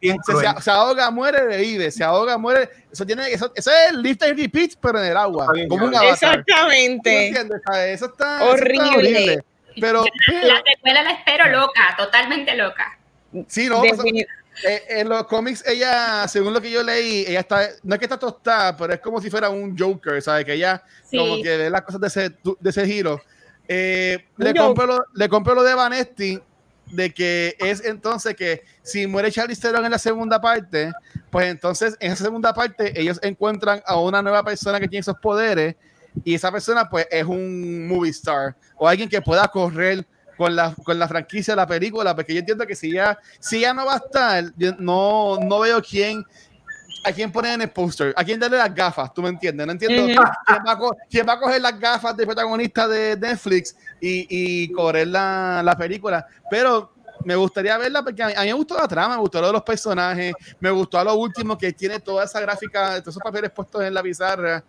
bien 0.00 0.18
se, 0.26 0.32
cruel. 0.32 0.48
se- 0.56 0.62
se 0.62 0.70
ahoga, 0.72 1.12
muere, 1.12 1.44
revive, 1.44 1.92
se 1.92 2.02
ahoga, 2.02 2.36
muere. 2.38 2.68
Eso 2.90 3.06
tiene, 3.06 3.28
eso, 3.30 3.52
eso 3.54 3.70
es 3.70 3.92
lift 3.94 4.20
and 4.24 4.36
repeat, 4.36 4.72
pero 4.80 4.98
en 4.98 5.12
el 5.12 5.16
agua, 5.16 5.44
Está 5.44 5.52
bien, 5.52 5.68
como 5.68 5.84
un 5.84 5.92
ya. 5.92 6.00
avatar. 6.00 6.34
¿Tú 6.34 6.40
Exactamente. 6.40 7.28
Eso 7.30 7.54
está 7.54 7.86
eso 7.86 8.06
está 8.06 8.44
Horrible. 8.46 9.44
Pero, 9.80 10.04
pero 10.26 10.48
La 10.48 10.60
secuela 10.66 11.02
la 11.04 11.10
espero 11.12 11.48
loca, 11.50 11.94
totalmente 11.96 12.56
loca. 12.56 12.98
sí, 13.46 13.68
no, 13.68 13.78
pues, 13.80 13.92
eh, 14.66 14.82
en 14.88 15.08
los 15.08 15.24
cómics 15.26 15.64
ella, 15.66 16.26
según 16.28 16.52
lo 16.52 16.60
que 16.60 16.70
yo 16.70 16.82
leí, 16.82 17.24
ella 17.26 17.40
está, 17.40 17.68
no 17.82 17.94
es 17.94 17.98
que 17.98 18.04
está 18.06 18.18
tostada, 18.18 18.76
pero 18.76 18.92
es 18.92 19.00
como 19.00 19.20
si 19.20 19.30
fuera 19.30 19.48
un 19.50 19.76
Joker, 19.78 20.20
¿sabes? 20.22 20.44
Que 20.44 20.54
ella 20.54 20.82
Sí. 21.10 21.16
como 21.16 21.42
que 21.42 21.56
ve 21.56 21.70
las 21.70 21.82
cosas 21.82 22.00
de 22.00 22.06
ese, 22.08 22.30
de 22.60 22.70
ese 22.70 22.86
giro. 22.86 23.20
Eh, 23.68 24.24
le, 24.36 24.54
compro 24.54 24.86
lo, 24.86 25.04
le 25.14 25.28
compro 25.28 25.54
lo 25.54 25.62
de 25.62 25.74
Vanesti 25.74 26.40
de 26.86 27.12
que 27.12 27.54
es 27.58 27.84
entonces 27.84 28.34
que 28.34 28.62
si 28.82 29.06
muere 29.06 29.30
Charlize 29.30 29.60
Theron 29.60 29.84
en 29.84 29.90
la 29.90 29.98
segunda 29.98 30.40
parte, 30.40 30.92
pues 31.30 31.48
entonces 31.48 31.96
en 32.00 32.12
esa 32.12 32.24
segunda 32.24 32.54
parte 32.54 32.98
ellos 32.98 33.18
encuentran 33.22 33.82
a 33.86 34.00
una 34.00 34.22
nueva 34.22 34.42
persona 34.42 34.80
que 34.80 34.88
tiene 34.88 35.00
esos 35.00 35.18
poderes 35.18 35.76
y 36.24 36.34
esa 36.34 36.50
persona 36.50 36.88
pues 36.88 37.06
es 37.10 37.24
un 37.24 37.86
movie 37.86 38.10
star 38.10 38.56
o 38.76 38.88
alguien 38.88 39.08
que 39.08 39.20
pueda 39.20 39.46
correr 39.48 40.06
con 40.38 40.54
la, 40.54 40.72
con 40.84 40.98
la 40.98 41.08
franquicia 41.08 41.52
de 41.52 41.56
la 41.56 41.66
película, 41.66 42.14
porque 42.14 42.32
yo 42.32 42.38
entiendo 42.38 42.64
que 42.64 42.76
si 42.76 42.92
ya, 42.92 43.18
si 43.40 43.60
ya 43.60 43.74
no 43.74 43.84
va 43.84 43.94
a 43.94 43.96
estar, 43.96 44.44
yo 44.56 44.72
no, 44.78 45.36
no 45.42 45.58
veo 45.58 45.82
quién 45.82 46.24
a 47.04 47.12
quién 47.12 47.30
poner 47.30 47.54
en 47.54 47.62
el 47.62 47.70
póster, 47.70 48.12
a 48.16 48.24
quién 48.24 48.38
darle 48.38 48.56
las 48.56 48.74
gafas, 48.74 49.12
tú 49.12 49.22
me 49.22 49.28
entiendes, 49.28 49.66
no 49.66 49.72
entiendo 49.72 50.04
quién, 50.04 50.18
va 50.18 50.72
a 50.72 50.78
quién 51.08 51.26
va 51.28 51.32
a 51.32 51.40
coger 51.40 51.60
las 51.60 51.78
gafas 51.78 52.16
de 52.16 52.24
protagonista 52.24 52.86
de 52.86 53.16
Netflix 53.16 53.76
y, 54.00 54.26
y 54.28 54.72
correr 54.72 55.08
la, 55.08 55.60
la 55.64 55.76
película, 55.76 56.24
pero 56.50 56.92
me 57.24 57.34
gustaría 57.34 57.76
verla 57.76 58.02
porque 58.02 58.22
a 58.22 58.28
mí, 58.28 58.32
a 58.36 58.40
mí 58.42 58.46
me 58.46 58.52
gustó 58.52 58.76
la 58.76 58.86
trama, 58.86 59.16
me 59.16 59.20
gustó 59.20 59.40
lo 59.40 59.48
de 59.48 59.52
los 59.54 59.62
personajes, 59.62 60.34
me 60.60 60.70
gustó 60.70 60.98
a 60.98 61.04
lo 61.04 61.14
último 61.14 61.58
que 61.58 61.72
tiene 61.72 61.98
toda 61.98 62.24
esa 62.24 62.40
gráfica, 62.40 63.00
todos 63.00 63.08
esos 63.08 63.22
papeles 63.22 63.50
puestos 63.50 63.82
en 63.82 63.92
la 63.92 64.02
pizarra, 64.02 64.62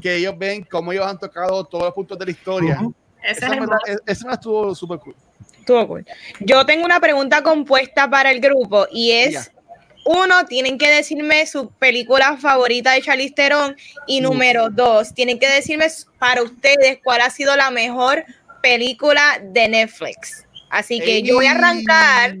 que 0.00 0.16
ellos 0.16 0.34
ven 0.36 0.66
cómo 0.68 0.92
ellos 0.92 1.06
han 1.06 1.18
tocado 1.18 1.64
todos 1.64 1.84
los 1.84 1.94
puntos 1.94 2.18
de 2.18 2.24
la 2.24 2.30
historia. 2.30 2.78
Ujú. 2.80 2.90
Eso 2.90 3.05
Eso, 3.26 3.44
es 3.44 3.50
me- 3.50 3.56
hermoso. 3.56 3.78
eso 4.06 4.26
me 4.26 4.32
estuvo 4.34 4.74
súper 4.74 4.98
cool. 5.00 5.14
Estuvo 5.58 5.86
cool. 5.88 6.06
Yo 6.40 6.64
tengo 6.66 6.84
una 6.84 7.00
pregunta 7.00 7.42
compuesta 7.42 8.08
para 8.08 8.30
el 8.30 8.40
grupo 8.40 8.86
y 8.90 9.12
es, 9.12 9.50
uno, 10.04 10.46
tienen 10.46 10.78
que 10.78 10.88
decirme 10.88 11.44
su 11.46 11.70
película 11.70 12.36
favorita 12.36 12.92
de 12.92 13.02
Charlize 13.02 13.34
Theron 13.34 13.76
y 14.06 14.20
Mm. 14.20 14.24
número 14.24 14.70
dos, 14.70 15.12
tienen 15.12 15.38
que 15.40 15.48
decirme 15.48 15.86
para 16.18 16.42
ustedes 16.42 16.98
cuál 17.02 17.20
ha 17.22 17.30
sido 17.30 17.56
la 17.56 17.70
mejor 17.70 18.24
película 18.62 19.40
de 19.42 19.68
Netflix. 19.68 20.44
Así 20.70 21.00
que 21.00 21.22
yo 21.22 21.34
voy 21.36 21.46
a 21.46 21.52
arrancar, 21.52 22.36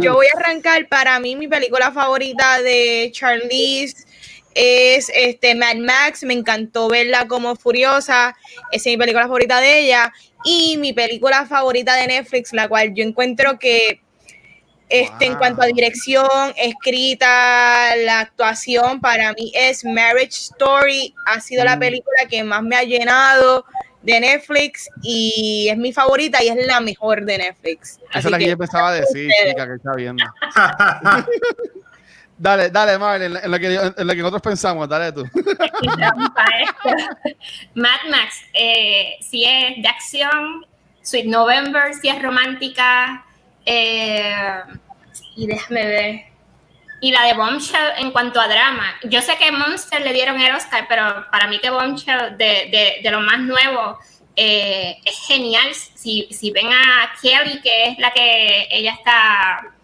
yo 0.00 0.14
voy 0.14 0.26
a 0.34 0.38
arrancar 0.38 0.88
para 0.88 1.20
mí 1.20 1.36
mi 1.36 1.46
película 1.46 1.92
favorita 1.92 2.60
de 2.62 3.10
Charlize 3.12 4.06
es 4.58 5.12
este 5.14 5.54
Mad 5.54 5.76
Max, 5.76 6.22
me 6.24 6.32
encantó 6.32 6.88
verla 6.88 7.26
como 7.28 7.56
furiosa, 7.56 8.34
esa 8.72 8.88
es 8.90 8.94
mi 8.94 8.96
película 8.96 9.24
favorita 9.24 9.60
de 9.60 9.80
ella 9.80 10.12
y 10.44 10.78
mi 10.78 10.94
película 10.94 11.44
favorita 11.44 11.94
de 11.94 12.06
Netflix, 12.06 12.54
la 12.54 12.66
cual 12.66 12.94
yo 12.94 13.04
encuentro 13.04 13.58
que 13.58 14.00
este 14.88 15.26
en 15.26 15.34
cuanto 15.36 15.62
a 15.62 15.66
dirección, 15.66 16.26
escrita, 16.56 17.96
la 17.96 18.20
actuación 18.20 19.00
para 19.00 19.32
mí 19.34 19.52
es 19.54 19.84
Marriage 19.84 20.30
Story, 20.52 21.12
ha 21.26 21.40
sido 21.40 21.64
la 21.64 21.76
Mm. 21.76 21.80
película 21.80 22.16
que 22.30 22.42
más 22.44 22.62
me 22.62 22.76
ha 22.76 22.82
llenado 22.84 23.64
de 24.02 24.20
Netflix 24.20 24.88
y 25.02 25.66
es 25.68 25.76
mi 25.76 25.92
favorita 25.92 26.42
y 26.42 26.48
es 26.48 26.66
la 26.66 26.78
mejor 26.80 27.24
de 27.24 27.38
Netflix. 27.38 27.98
Esa 28.10 28.18
Así 28.20 28.28
es 28.28 28.30
la 28.30 28.38
que, 28.38 28.44
que 28.44 28.50
yo 28.52 28.58
pensaba 28.58 28.92
decir, 28.92 29.28
ustedes. 29.28 29.50
chica, 29.54 29.66
que 29.66 29.74
está 29.74 29.94
viendo. 29.96 30.24
dale, 32.38 32.70
dale, 32.70 32.98
Marlon, 32.98 33.36
en 33.36 33.50
lo, 33.50 33.58
que, 33.58 33.74
en 33.74 34.06
lo 34.06 34.12
que 34.12 34.18
nosotros 34.18 34.42
pensamos, 34.42 34.88
dale 34.88 35.12
tú. 35.12 35.24
Mad 37.74 38.00
Max, 38.10 38.42
eh, 38.52 39.16
si 39.20 39.44
es 39.44 39.82
de 39.82 39.88
acción, 39.88 40.66
Sweet 41.02 41.26
November, 41.26 41.94
si 41.94 42.08
es 42.08 42.20
romántica, 42.22 43.24
eh, 43.64 44.62
y 45.36 45.46
déjame 45.46 45.86
ver. 45.86 46.20
Y 47.00 47.12
la 47.12 47.24
de 47.24 47.34
Bombshell 47.34 47.92
en 47.98 48.10
cuanto 48.10 48.40
a 48.40 48.48
drama. 48.48 48.94
Yo 49.04 49.20
sé 49.20 49.36
que 49.36 49.52
Monster 49.52 50.00
le 50.00 50.12
dieron 50.12 50.40
el 50.40 50.54
Oscar, 50.54 50.86
pero 50.88 51.26
para 51.30 51.46
mí 51.46 51.58
que 51.60 51.70
Bombshell, 51.70 52.36
de, 52.38 52.68
de, 52.70 53.00
de 53.02 53.10
lo 53.10 53.20
más 53.20 53.38
nuevo, 53.38 53.98
eh, 54.34 54.98
es 55.04 55.26
genial. 55.26 55.74
Si, 55.74 56.28
si 56.30 56.50
ven 56.50 56.68
a 56.68 57.12
Kelly, 57.20 57.60
que 57.60 57.88
es 57.88 57.98
la 57.98 58.12
que 58.12 58.68
ella 58.70 58.92
está 58.92 59.75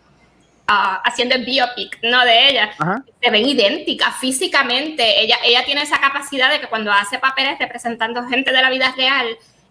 ah, 0.67 1.03
haciendo 1.05 1.35
el 1.35 1.45
biopic, 1.45 1.99
¿no? 2.03 2.25
De 2.25 2.49
ella, 2.49 2.71
Ajá. 2.79 3.05
se 3.21 3.31
ven 3.31 3.47
idénticas 3.47 4.17
físicamente. 4.17 5.21
Ella, 5.21 5.37
ella 5.45 5.65
tiene 5.65 5.83
esa 5.83 6.01
capacidad 6.01 6.51
de 6.51 6.61
que 6.61 6.69
cuando 6.69 6.93
hace 6.93 7.19
papeles 7.19 7.59
representando 7.59 8.27
gente 8.29 8.53
de 8.53 8.63
la 8.63 8.71
vida 8.71 8.93
real, 8.97 9.27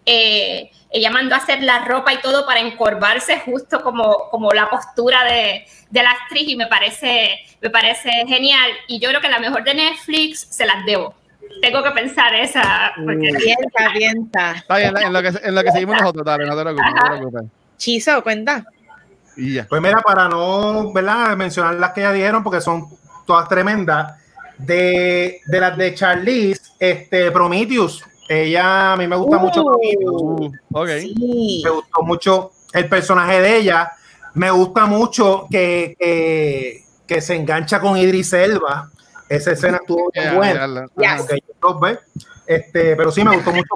eh, 0.05 0.71
ella 0.89 1.11
mandó 1.11 1.35
a 1.35 1.37
hacer 1.37 1.61
la 1.63 1.85
ropa 1.85 2.13
y 2.13 2.17
todo 2.17 2.45
para 2.45 2.59
encorvarse 2.59 3.39
justo 3.39 3.81
como, 3.81 4.29
como 4.29 4.51
la 4.51 4.69
postura 4.69 5.23
de, 5.23 5.65
de 5.89 6.03
la 6.03 6.11
actriz 6.11 6.47
y 6.47 6.55
me 6.55 6.67
parece, 6.67 7.35
me 7.61 7.69
parece 7.69 8.09
genial. 8.27 8.71
Y 8.87 8.99
yo 8.99 9.09
creo 9.09 9.21
que 9.21 9.29
la 9.29 9.39
mejor 9.39 9.63
de 9.63 9.75
Netflix 9.75 10.47
se 10.49 10.65
las 10.65 10.85
debo. 10.85 11.15
Tengo 11.61 11.83
que 11.83 11.91
pensar 11.91 12.33
esa. 12.35 12.93
Porque 12.95 13.29
piensa, 13.37 13.93
piensa. 13.93 14.51
Está 14.53 14.77
bien, 14.77 14.97
en 14.97 15.13
lo 15.13 15.21
que, 15.21 15.31
en 15.43 15.55
lo 15.55 15.63
que 15.63 15.71
seguimos 15.71 15.97
nosotros, 15.99 16.25
dale, 16.25 16.45
no 16.45 16.55
te 16.55 16.61
preocupes, 16.61 16.93
no 16.93 17.03
te 17.03 17.17
preocupes. 17.17 17.43
Chizo, 17.77 18.23
cuenta. 18.23 18.65
Y 19.37 19.53
ya. 19.55 19.67
Pues 19.67 19.81
mira, 19.81 20.01
para 20.01 20.27
no 20.27 20.91
¿verdad? 20.93 21.35
mencionar 21.37 21.75
las 21.75 21.91
que 21.93 22.01
ya 22.01 22.11
dijeron, 22.11 22.43
porque 22.43 22.61
son 22.61 22.87
todas 23.25 23.47
tremendas, 23.47 24.15
de, 24.57 25.41
de 25.45 25.59
las 25.59 25.75
de 25.77 25.93
Charlize, 25.95 26.61
este, 26.79 27.31
Prometheus, 27.31 28.03
Ella 28.29 28.93
a 28.93 28.97
mí 28.97 29.07
me 29.07 29.15
gusta 29.15 29.37
mucho. 29.39 29.63
Uh, 29.65 30.51
ok. 30.73 30.89
Sí. 30.99 31.61
Me 31.63 31.69
gustó 31.71 32.01
mucho 32.03 32.51
el 32.73 32.87
personaje 32.87 33.41
de 33.41 33.57
ella. 33.57 33.91
Me 34.35 34.49
gusta 34.51 34.85
mucho 34.85 35.47
que, 35.49 35.95
que, 35.99 36.83
que 37.07 37.21
se 37.21 37.35
engancha 37.35 37.79
con 37.79 37.97
Idris 37.97 38.31
Elba. 38.33 38.89
Esa 39.27 39.51
escena 39.51 39.77
estuvo 39.77 40.11
Ya, 40.15 40.33
buena. 40.35 40.53
ya 40.61 40.67
la- 40.67 41.17
Yes. 41.17 41.41
Este, 42.51 42.95
pero 42.95 43.11
sí 43.11 43.23
me 43.23 43.35
gustó 43.35 43.51
mucho. 43.51 43.67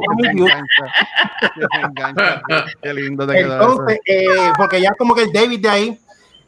Qué 2.81 2.93
lindo 2.93 3.25
te. 3.25 3.39
Entonces, 3.39 3.99
eh, 4.05 4.51
porque 4.57 4.81
ya 4.81 4.93
como 4.95 5.15
que 5.15 5.23
el 5.23 5.31
David 5.31 5.61
de 5.61 5.69
ahí 5.69 5.99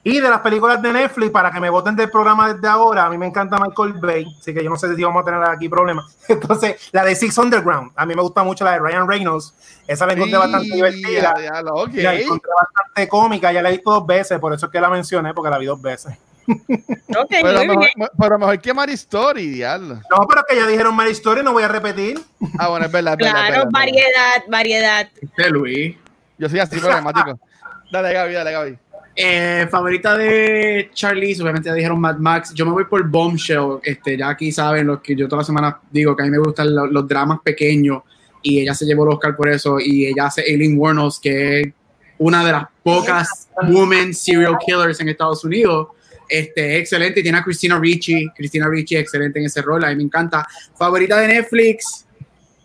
y 0.04 0.20
de 0.20 0.30
las 0.30 0.40
películas 0.40 0.82
de 0.82 0.94
Netflix, 0.94 1.32
para 1.32 1.52
que 1.52 1.60
me 1.60 1.70
voten 1.70 1.96
del 1.96 2.10
programa 2.10 2.54
desde 2.54 2.68
ahora, 2.68 3.06
a 3.06 3.10
mí 3.10 3.18
me 3.18 3.26
encanta 3.26 3.58
Michael 3.60 3.94
Bay, 3.94 4.26
así 4.40 4.54
que 4.54 4.64
yo 4.64 4.70
no 4.70 4.78
sé 4.78 4.96
si 4.96 5.04
vamos 5.04 5.22
a 5.22 5.26
tener 5.26 5.44
aquí 5.44 5.68
problemas. 5.68 6.18
Entonces, 6.30 6.90
la 6.94 7.04
de 7.04 7.16
Six 7.16 7.38
Underground, 7.38 7.92
a 7.96 8.06
mí 8.06 8.16
me 8.16 8.22
gusta 8.22 8.44
mucho 8.44 8.64
la 8.64 8.72
de 8.72 8.80
Ryan 8.80 9.08
Reynolds, 9.08 9.54
esa 9.86 10.06
la 10.06 10.14
encontré 10.14 10.38
bastante 10.38 10.74
divertida, 10.74 11.34
ya, 11.38 11.62
la 11.62 12.16
encontré 12.16 12.52
bastante 12.58 13.08
cómica, 13.10 13.52
ya 13.52 13.62
la 13.62 13.70
he 13.70 13.74
visto 13.74 13.92
dos 13.92 14.06
veces, 14.06 14.40
por 14.40 14.54
eso 14.54 14.68
es 14.68 14.72
que 14.72 14.80
la 14.80 14.90
mencioné, 14.90 15.34
porque 15.34 15.50
la 15.50 15.58
vi 15.58 15.66
dos 15.66 15.82
veces. 15.82 16.18
Ok, 17.18 17.28
Pero 17.42 17.66
mejor, 17.66 17.88
pero 18.18 18.40
mejor 18.40 18.60
que 18.62 18.74
Mary 18.74 18.94
Story, 18.94 19.48
diablo. 19.48 19.96
No, 19.96 20.26
pero 20.28 20.44
que 20.48 20.56
ya 20.56 20.66
dijeron 20.68 20.96
Mary 20.96 21.12
Story, 21.12 21.44
no 21.44 21.54
voy 21.54 21.64
a 21.64 21.68
repetir. 21.68 22.20
Ah, 22.58 22.70
bueno, 22.70 22.86
es 22.86 22.92
verdad, 22.92 23.14
es 23.14 23.20
Claro, 23.20 23.34
verdad, 23.36 23.50
es 23.50 23.58
verdad. 23.58 23.70
variedad, 23.72 24.44
variedad. 24.50 25.10
Este 25.22 25.50
Luis. 25.50 25.96
Yo 26.38 26.48
soy 26.50 26.60
así 26.60 26.78
problemático. 26.80 27.40
Dale, 27.92 28.14
Gaby, 28.14 28.34
dale, 28.34 28.52
Gaby. 28.52 28.78
Eh, 29.16 29.68
favorita 29.72 30.16
de 30.18 30.92
Charlize, 30.94 31.42
obviamente 31.42 31.70
ya 31.70 31.74
dijeron 31.74 32.00
Mad 32.00 32.18
Max. 32.18 32.54
Yo 32.54 32.66
me 32.66 32.72
voy 32.74 32.84
por 32.86 33.04
Bombshell. 33.08 33.80
Este, 33.82 34.18
ya 34.18 34.30
aquí 34.30 34.52
saben 34.52 34.88
los 34.88 35.00
que 35.02 35.16
yo 35.16 35.28
toda 35.28 35.42
la 35.42 35.46
semana 35.46 35.80
digo 35.90 36.16
que 36.16 36.22
a 36.24 36.26
mí 36.26 36.32
me 36.32 36.38
gustan 36.38 36.76
lo- 36.76 36.86
los, 36.86 37.08
dramas 37.08 37.40
pequeños 37.44 38.04
y 38.44 38.60
ella 38.60 38.74
se 38.76 38.86
llevó 38.86 39.06
el 39.06 39.14
Oscar 39.14 39.36
por 39.36 39.50
eso 39.50 39.80
y 39.80 40.06
ella 40.06 40.26
hace 40.28 40.42
Aileen 40.42 40.78
Wuornos, 40.78 41.20
que 41.20 41.62
es 41.62 41.68
una 42.20 42.46
de 42.46 42.52
las 42.52 42.66
pocas 42.84 43.48
women 43.64 44.14
serial 44.14 44.58
killers 44.64 45.00
en 45.00 45.10
Estados 45.10 45.44
Unidos. 45.44 45.88
Este, 46.30 46.78
excelente, 46.78 47.22
y 47.22 47.24
tiene 47.24 47.38
a 47.38 47.44
Christina 47.44 47.80
Ricci. 47.80 48.28
Christina 48.36 48.68
Ricci, 48.70 48.96
excelente 48.98 49.40
en 49.40 49.46
ese 49.46 49.62
rol, 49.62 49.84
a 49.84 49.90
mí 49.90 49.96
me 49.96 50.04
encanta. 50.04 50.46
Favorita 50.78 51.20
de 51.20 51.28
Netflix, 51.28 52.06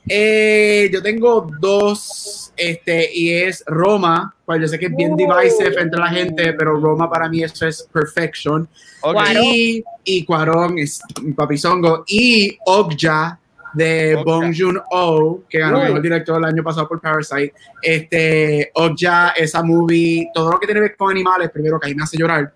eh, 0.09 0.91
yo 0.93 1.01
tengo 1.01 1.49
dos, 1.61 2.53
este, 2.57 3.09
y 3.15 3.33
es 3.33 3.63
Roma, 3.67 4.35
pues 4.45 4.61
yo 4.61 4.67
sé 4.67 4.79
que 4.79 4.87
es 4.87 4.97
bien 4.97 5.17
divisive 5.17 5.81
entre 5.81 6.01
la 6.01 6.09
gente, 6.09 6.53
pero 6.55 6.81
Roma 6.81 7.09
para 7.09 7.29
mí 7.29 7.43
eso 7.45 7.67
es 7.67 7.89
perfection. 7.93 8.69
Ok. 9.03 9.13
Cuarón. 9.15 9.45
Y, 9.45 9.85
y 10.05 10.25
Cuarón 10.25 10.79
es 10.79 11.01
mi 11.23 11.33
papizongo, 11.33 12.05
y 12.09 12.59
Okja 12.67 13.39
de 13.75 14.17
Okja. 14.17 14.25
Bong 14.25 14.55
Joon-ho, 14.55 15.45
que 15.49 15.59
ganó 15.59 15.79
Uh. 15.79 15.85
mejor 15.85 16.03
director 16.03 16.39
el 16.39 16.45
año 16.45 16.63
pasado 16.63 16.87
por 16.89 17.01
Parasite. 17.01 17.55
Este, 17.81 18.71
Okja, 18.75 19.31
esa 19.31 19.63
movie, 19.63 20.29
todo 20.35 20.51
lo 20.51 20.61
que 20.61 20.67
tiene 20.67 20.81
que 20.81 20.89
ver 20.89 20.97
con 20.97 21.11
animales, 21.11 21.51
primero 21.51 21.81
que 21.81 21.87
ahí 21.87 21.95
me 21.95 22.03
hace 22.03 22.19
llorar. 22.19 22.53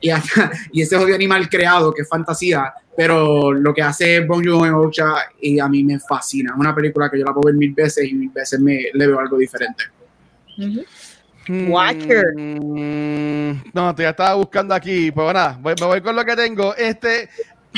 Y, 0.00 0.10
hasta- 0.10 0.50
y 0.72 0.82
ese 0.82 0.96
odio 0.96 1.14
animal 1.14 1.48
creado, 1.48 1.92
que 1.92 2.02
es 2.02 2.08
fantasía, 2.08 2.72
pero 2.96 3.52
lo 3.52 3.72
que 3.74 3.82
hace 3.82 4.20
Bong 4.20 4.44
Joon-ho 4.46 4.66
en 4.66 4.74
Okja, 4.74 5.14
y 5.40 5.58
a 5.58 5.68
mí 5.68 5.82
me 5.84 5.98
fascina. 5.98 6.52
Es 6.54 6.58
una 6.60 6.74
película 6.74 7.10
que 7.10 7.18
yo 7.18 7.24
la 7.24 7.32
puedo 7.32 7.46
ver 7.46 7.54
mil 7.54 7.72
veces 7.72 8.08
y 8.08 8.14
mil 8.14 8.30
veces 8.30 8.60
me, 8.60 8.86
le 8.92 9.06
veo 9.06 9.18
algo 9.18 9.36
diferente. 9.38 9.84
Watcher. 11.68 12.34
Mm, 12.36 13.64
no, 13.72 13.94
te 13.94 14.02
ya 14.04 14.10
estaba 14.10 14.34
buscando 14.34 14.74
aquí. 14.74 15.10
Pues 15.10 15.26
nada, 15.34 15.58
voy, 15.60 15.74
me 15.78 15.86
voy 15.86 16.00
con 16.00 16.16
lo 16.16 16.24
que 16.24 16.36
tengo. 16.36 16.74
Este, 16.74 17.28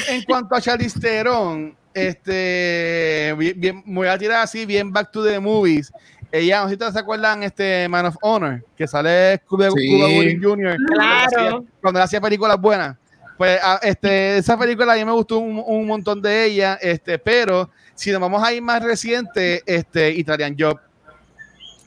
en 0.08 0.22
cuanto 0.22 0.54
a 0.54 0.60
Charlize 0.60 1.00
Theron, 1.00 1.74
este, 1.92 3.34
bien, 3.38 3.54
bien- 3.60 3.82
me 3.86 3.94
voy 3.94 4.08
a 4.08 4.18
tirar 4.18 4.42
así, 4.42 4.66
bien 4.66 4.92
back 4.92 5.10
to 5.10 5.24
the 5.24 5.40
movies. 5.40 5.90
Ella, 6.32 6.58
no 6.58 6.64
sé 6.64 6.68
si 6.70 6.74
ustedes 6.74 6.92
se 6.94 6.98
acuerdan, 7.00 7.42
este 7.42 7.88
Man 7.88 8.06
of 8.06 8.16
Honor, 8.22 8.64
que 8.76 8.86
sale 8.86 9.40
Cuba, 9.46 9.68
Sí. 9.76 9.88
Cuba 9.88 10.08
Gooding 10.08 10.42
Jr. 10.42 10.76
Claro. 10.92 11.64
Cuando 11.80 12.00
él 12.00 12.04
hacía 12.04 12.20
películas 12.20 12.60
buenas. 12.60 12.96
Pues 13.38 13.58
a- 13.62 13.78
este, 13.82 14.38
esa 14.38 14.58
película 14.58 14.92
a 14.92 14.96
mí 14.96 15.04
me 15.04 15.12
gustó 15.12 15.38
un, 15.38 15.62
un 15.64 15.86
montón 15.86 16.20
de 16.22 16.44
ella, 16.46 16.78
este, 16.80 17.18
pero 17.18 17.70
si 17.94 18.10
nos 18.10 18.20
vamos 18.20 18.42
a 18.42 18.52
ir 18.52 18.62
más 18.62 18.82
reciente, 18.82 19.62
este, 19.66 20.10
Italian 20.10 20.56
Job. 20.58 20.78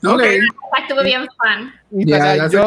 Ok, 0.06 0.20
Esa 0.20 0.82
estuvo 0.82 1.02
bien 1.02 1.26
fan. 1.36 1.72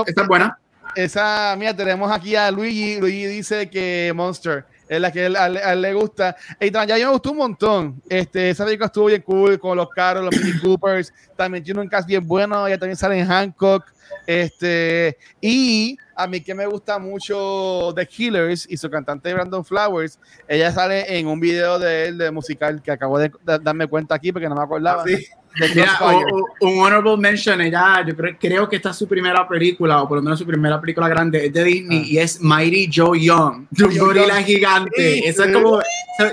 esta 0.05 0.21
es 0.21 0.27
buena. 0.27 0.57
esa, 0.95 1.55
mira, 1.57 1.73
tenemos 1.75 2.11
aquí 2.11 2.35
a 2.35 2.51
Luigi. 2.51 2.99
Luigi 2.99 3.25
dice 3.25 3.69
que 3.69 4.11
Monster 4.15 4.65
es 4.93 5.01
la 5.01 5.11
que 5.11 5.25
él, 5.25 5.35
a 5.35 5.47
él- 5.47 5.81
le 5.81 5.93
gusta. 5.93 6.35
Y 6.59 6.71
ya 6.71 6.85
me 6.85 7.07
gustó 7.07 7.31
un 7.31 7.37
montón. 7.37 8.01
Este, 8.09 8.49
esa 8.49 8.65
película 8.65 8.87
estuvo 8.87 9.05
bien 9.05 9.21
cool 9.21 9.59
con 9.59 9.77
los 9.77 9.89
carros, 9.89 10.23
los 10.23 10.43
Mini 10.43 10.59
Coopers. 10.59 11.13
También 11.35 11.63
tiene 11.63 11.81
un 11.81 11.87
cast 11.87 12.07
bien 12.07 12.25
bueno. 12.25 12.67
Ella 12.67 12.77
también 12.77 12.97
sale 12.97 13.19
en 13.19 13.27
Hancock. 13.27 13.85
Este, 14.25 15.17
y 15.41 15.97
a 16.15 16.27
mí 16.27 16.41
que 16.41 16.53
me 16.53 16.65
gusta 16.65 16.99
mucho 16.99 17.93
The 17.95 18.05
Killers 18.05 18.67
y 18.69 18.77
su 18.77 18.89
cantante 18.89 19.33
Brandon 19.33 19.65
Flowers. 19.65 20.19
Ella 20.47 20.71
sale 20.71 21.17
en 21.17 21.27
un 21.27 21.39
video 21.39 21.79
de 21.79 22.07
él 22.07 22.17
de 22.17 22.31
musical 22.31 22.81
que 22.81 22.91
acabo 22.91 23.19
de, 23.19 23.31
darme 23.61 23.87
cuenta 23.87 24.15
aquí 24.15 24.31
porque 24.31 24.47
no 24.47 24.55
me 24.55 24.63
acordaba. 24.63 25.03
Sí. 25.05 25.27
Mira, 25.75 25.97
o- 26.01 26.37
o- 26.61 26.67
un 26.67 26.79
honorable 26.79 27.15
mention, 27.17 27.61
ella, 27.61 28.03
yo 28.07 28.15
creo, 28.15 28.35
creo 28.39 28.67
que 28.69 28.77
esta 28.77 28.89
es 28.89 28.95
su 28.97 29.07
primera 29.07 29.47
película, 29.47 30.01
o 30.01 30.07
por 30.07 30.17
lo 30.17 30.23
menos 30.23 30.39
su 30.39 30.47
primera 30.47 30.81
película 30.81 31.07
grande, 31.07 31.45
es 31.45 31.53
de 31.53 31.63
Disney, 31.63 31.99
Ah. 31.99 32.07
y 32.07 32.17
es 32.17 32.41
Mighty 32.41 32.89
Joe 32.93 33.19
Young, 33.21 33.67
de 33.69 33.83
un 33.85 33.97
gorila 33.99 34.41
gigante. 34.41 35.13
Sí, 35.15 35.21
Eso 35.25 35.43
es 35.43 35.53
como, 35.53 35.79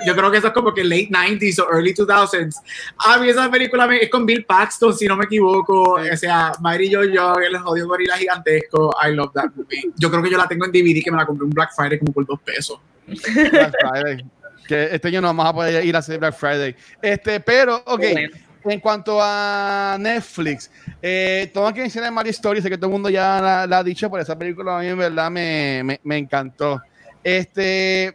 yo 0.06 0.16
creo 0.16 0.30
que 0.30 0.38
eso 0.38 0.46
es 0.46 0.52
como 0.54 0.72
que 0.72 0.84
late 0.84 1.08
90s 1.10 1.58
o 1.58 1.68
early 1.70 1.92
2000s. 1.92 2.56
A 2.96 3.18
mí 3.18 3.28
esa 3.28 3.50
película 3.50 3.86
me- 3.86 3.98
es 4.02 4.08
con 4.10 4.24
Bill 4.24 4.44
Paxton, 4.46 4.94
si 4.96 5.06
no 5.06 5.16
me 5.16 5.24
equivoco. 5.26 6.02
Sí. 6.02 6.10
O 6.10 6.16
sea, 6.16 6.52
Mighty 6.62 6.94
Joe 6.94 7.12
Young, 7.12 7.42
el 7.42 7.58
jodido 7.58 7.88
gorila 7.88 8.16
gigantesco. 8.16 8.94
I 9.06 9.14
love 9.14 9.32
that 9.34 9.50
movie. 9.54 9.90
Yo 9.96 10.10
creo 10.10 10.22
que 10.22 10.30
yo 10.30 10.38
la 10.38 10.48
tengo 10.48 10.64
en 10.64 10.72
DVD, 10.72 11.02
que 11.04 11.10
me 11.10 11.18
la 11.18 11.26
compré 11.26 11.44
un 11.44 11.50
Black 11.50 11.72
Friday 11.76 11.98
como 11.98 12.12
por 12.12 12.24
dos 12.26 12.40
pesos. 12.40 12.80
Black 13.06 13.74
Friday. 13.80 14.24
Que 14.66 14.88
este 14.94 15.08
año 15.08 15.20
no 15.20 15.26
vamos 15.28 15.46
a 15.46 15.52
poder 15.52 15.84
ir 15.84 15.94
a 15.96 15.98
hacer 15.98 16.18
Black 16.18 16.34
Friday. 16.38 16.74
Este, 17.02 17.40
pero, 17.40 17.76
ok. 17.84 17.98
Bueno. 17.98 18.30
En 18.64 18.78
cuanto 18.80 19.18
a 19.22 19.96
Netflix, 19.98 20.70
eh, 21.00 21.50
todo 21.54 21.72
que 21.72 21.80
mencioné 21.80 22.11
Mario 22.11 22.30
Story, 22.30 22.61
sé 22.61 22.68
que 22.68 22.76
todo 22.76 22.86
el 22.88 22.92
mundo 22.92 23.08
ya 23.08 23.40
la, 23.40 23.66
la 23.66 23.78
ha 23.78 23.84
dicho, 23.84 24.11
pero 24.11 24.22
esa 24.22 24.36
película 24.36 24.76
a 24.78 24.80
mí 24.80 24.86
en 24.88 24.98
verdad 24.98 25.30
me, 25.30 25.82
me, 25.82 26.00
me 26.04 26.18
encantó. 26.18 26.82
Este, 27.24 28.14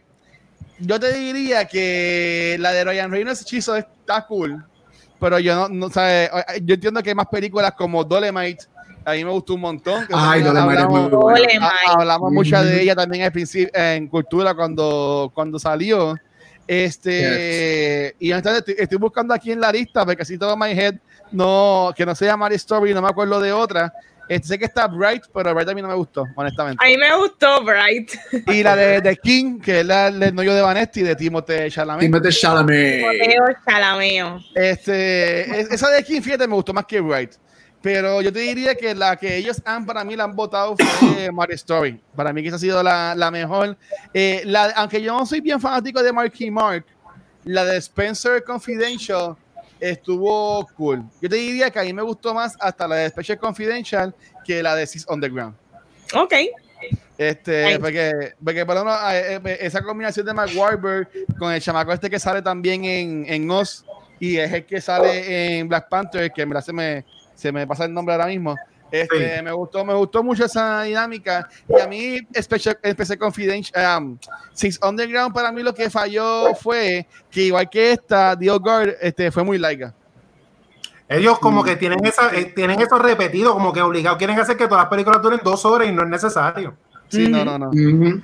yo 0.78 1.00
te 1.00 1.12
diría 1.12 1.64
que 1.64 2.56
la 2.60 2.70
de 2.72 2.84
Ryan 2.84 3.10
Reynolds 3.10 3.42
hechizo 3.42 3.74
está 3.76 4.24
cool, 4.26 4.64
pero 5.18 5.38
yo 5.40 5.54
no, 5.56 5.68
no 5.68 5.90
¿sabes? 5.90 6.30
yo 6.62 6.74
entiendo 6.74 7.02
que 7.02 7.10
hay 7.10 7.14
más 7.16 7.26
películas 7.26 7.72
como 7.76 8.04
Dolemite, 8.04 8.66
a 9.04 9.12
mí 9.12 9.24
me 9.24 9.30
gustó 9.30 9.54
un 9.54 9.60
montón. 9.62 10.06
que 10.06 10.12
Ay, 10.16 10.42
Dolemite 10.42 10.80
es 10.82 10.88
muy 10.88 11.00
hablamos- 11.00 11.10
ha- 11.62 11.92
hablamos 12.00 12.32
mucho 12.32 12.62
de 12.62 12.82
ella 12.82 12.94
también 12.94 13.24
al 13.24 13.32
principio 13.32 13.70
en 13.74 14.06
cultura 14.08 14.54
cuando, 14.54 15.30
cuando 15.34 15.58
salió. 15.58 16.14
Este, 16.66 18.14
y 18.18 18.32
honestamente 18.32 18.70
estoy, 18.72 18.82
estoy 18.84 18.98
buscando 18.98 19.32
aquí 19.34 19.52
en 19.52 19.60
la 19.60 19.70
lista 19.72 20.04
porque 20.04 20.22
así 20.22 20.36
todo 20.38 20.56
my 20.56 20.70
head 20.72 20.94
no, 21.32 21.92
que 21.96 22.06
no 22.06 22.14
sea 22.14 22.36
Mary 22.36 22.56
Story, 22.56 22.94
no 22.94 23.02
me 23.02 23.08
acuerdo 23.08 23.40
de 23.40 23.52
otra. 23.52 23.92
Este, 24.28 24.48
sé 24.48 24.58
que 24.58 24.64
está 24.64 24.88
Bright, 24.88 25.22
pero 25.32 25.54
Bright 25.54 25.68
a 25.68 25.74
mí 25.74 25.80
no 25.82 25.86
me 25.88 25.94
gustó, 25.94 26.24
honestamente. 26.34 26.84
A 26.84 26.88
mí 26.88 26.96
me 26.96 27.16
gustó 27.16 27.62
Bright. 27.62 28.10
Y 28.52 28.62
la 28.62 28.74
de, 28.74 29.00
de 29.00 29.16
King, 29.16 29.60
que 29.60 29.80
es 29.80 29.86
la 29.86 30.10
del 30.10 30.34
novio 30.34 30.52
de 30.52 30.62
Vanesti, 30.62 31.02
de 31.02 31.14
Timothée 31.14 31.70
Chalamet. 31.70 32.00
Timothée 32.00 32.30
Chalamet. 32.32 33.04
Mateo 33.04 33.44
Chalameo. 33.64 34.40
Este, 34.54 35.60
es- 35.60 35.70
esa 35.70 35.90
de 35.90 36.02
King, 36.02 36.20
fíjate, 36.22 36.46
me 36.48 36.54
gustó 36.54 36.72
más 36.72 36.86
que 36.86 37.00
Bright. 37.00 37.34
Pero 37.86 38.20
yo 38.20 38.32
te 38.32 38.40
diría 38.40 38.74
que 38.74 38.96
la 38.96 39.14
que 39.14 39.36
ellos 39.36 39.62
han, 39.64 39.86
para 39.86 40.02
mí, 40.02 40.16
la 40.16 40.24
han 40.24 40.34
votado 40.34 40.74
fue 40.76 41.30
Mary 41.32 41.54
Story. 41.54 42.00
Para 42.16 42.32
mí 42.32 42.42
que 42.42 42.48
esa 42.48 42.56
ha 42.56 42.58
sido 42.58 42.82
la, 42.82 43.14
la 43.14 43.30
mejor. 43.30 43.76
Eh, 44.12 44.42
la, 44.44 44.70
aunque 44.70 45.00
yo 45.00 45.16
no 45.16 45.24
soy 45.24 45.40
bien 45.40 45.60
fanático 45.60 46.02
de 46.02 46.12
Marky 46.12 46.50
Mark, 46.50 46.84
la 47.44 47.64
de 47.64 47.76
Spencer 47.76 48.42
Confidential 48.42 49.36
estuvo 49.78 50.66
cool. 50.76 51.04
Yo 51.22 51.28
te 51.28 51.36
diría 51.36 51.70
que 51.70 51.78
a 51.78 51.84
mí 51.84 51.92
me 51.92 52.02
gustó 52.02 52.34
más 52.34 52.56
hasta 52.58 52.88
la 52.88 52.96
de 52.96 53.08
Special 53.08 53.38
Confidential 53.38 54.12
que 54.44 54.64
la 54.64 54.74
de 54.74 54.84
Six 54.84 55.06
Underground. 55.08 55.54
Ok. 56.12 56.32
Este, 57.16 57.78
porque, 57.78 58.32
porque 58.44 58.66
por 58.66 58.74
lo 58.74 58.84
menos, 58.84 59.00
eh, 59.12 59.40
eh, 59.44 59.58
esa 59.60 59.80
combinación 59.80 60.26
de 60.26 60.34
Mark 60.34 60.50
Wahlberg 60.56 61.08
con 61.38 61.52
el 61.52 61.62
chamaco 61.62 61.92
este 61.92 62.10
que 62.10 62.18
sale 62.18 62.42
también 62.42 62.84
en, 62.84 63.24
en 63.28 63.48
Oz 63.48 63.84
y 64.18 64.38
es 64.38 64.52
el 64.52 64.66
que 64.66 64.80
sale 64.80 65.58
en 65.58 65.68
Black 65.68 65.88
Panther, 65.88 66.32
que 66.32 66.42
en 66.42 66.48
verdad 66.48 66.64
se 66.64 66.72
me, 66.72 67.04
se 67.36 67.52
me 67.52 67.64
pasa 67.66 67.84
el 67.84 67.94
nombre 67.94 68.14
ahora 68.14 68.26
mismo. 68.26 68.56
Este, 68.90 69.36
Sí. 69.38 69.42
me 69.42 69.50
gustó, 69.52 69.84
me 69.84 69.94
gustó 69.94 70.22
mucho 70.24 70.44
esa 70.44 70.82
dinámica. 70.82 71.48
Y 71.68 71.80
a 71.80 71.86
mí, 71.86 72.18
Special 72.40 73.18
Confidential, 73.18 74.02
um, 74.02 74.18
Six 74.52 74.80
Underground, 74.82 75.34
para 75.34 75.50
mí 75.52 75.62
lo 75.62 75.74
que 75.74 75.88
falló 75.90 76.54
fue 76.54 77.06
que, 77.30 77.42
igual 77.42 77.68
que 77.68 77.92
esta, 77.92 78.36
The 78.38 78.50
Old 78.50 78.62
Guard, 78.62 78.94
este, 79.00 79.30
fue 79.30 79.42
muy 79.44 79.58
laica. 79.58 79.92
Ellos 81.08 81.38
como 81.38 81.62
Mm. 81.62 81.64
que 81.66 81.76
tienen 81.76 82.04
esa, 82.04 82.34
eh, 82.34 82.46
tienen 82.54 82.80
eso 82.80 82.98
repetido, 82.98 83.52
como 83.52 83.72
que 83.72 83.80
obligado 83.80 84.16
quieren 84.18 84.38
hacer 84.40 84.56
que 84.56 84.66
todas 84.66 84.84
las 84.84 84.90
películas 84.90 85.22
duren 85.22 85.40
dos 85.44 85.64
horas 85.64 85.88
y 85.88 85.92
no 85.92 86.02
es 86.02 86.08
necesario. 86.08 86.76
Sí, 87.08 87.28
no, 87.28 87.38
Ujú. 87.38 87.44
no, 87.44 87.58
no. 87.58 87.68
Ujú. 87.68 88.22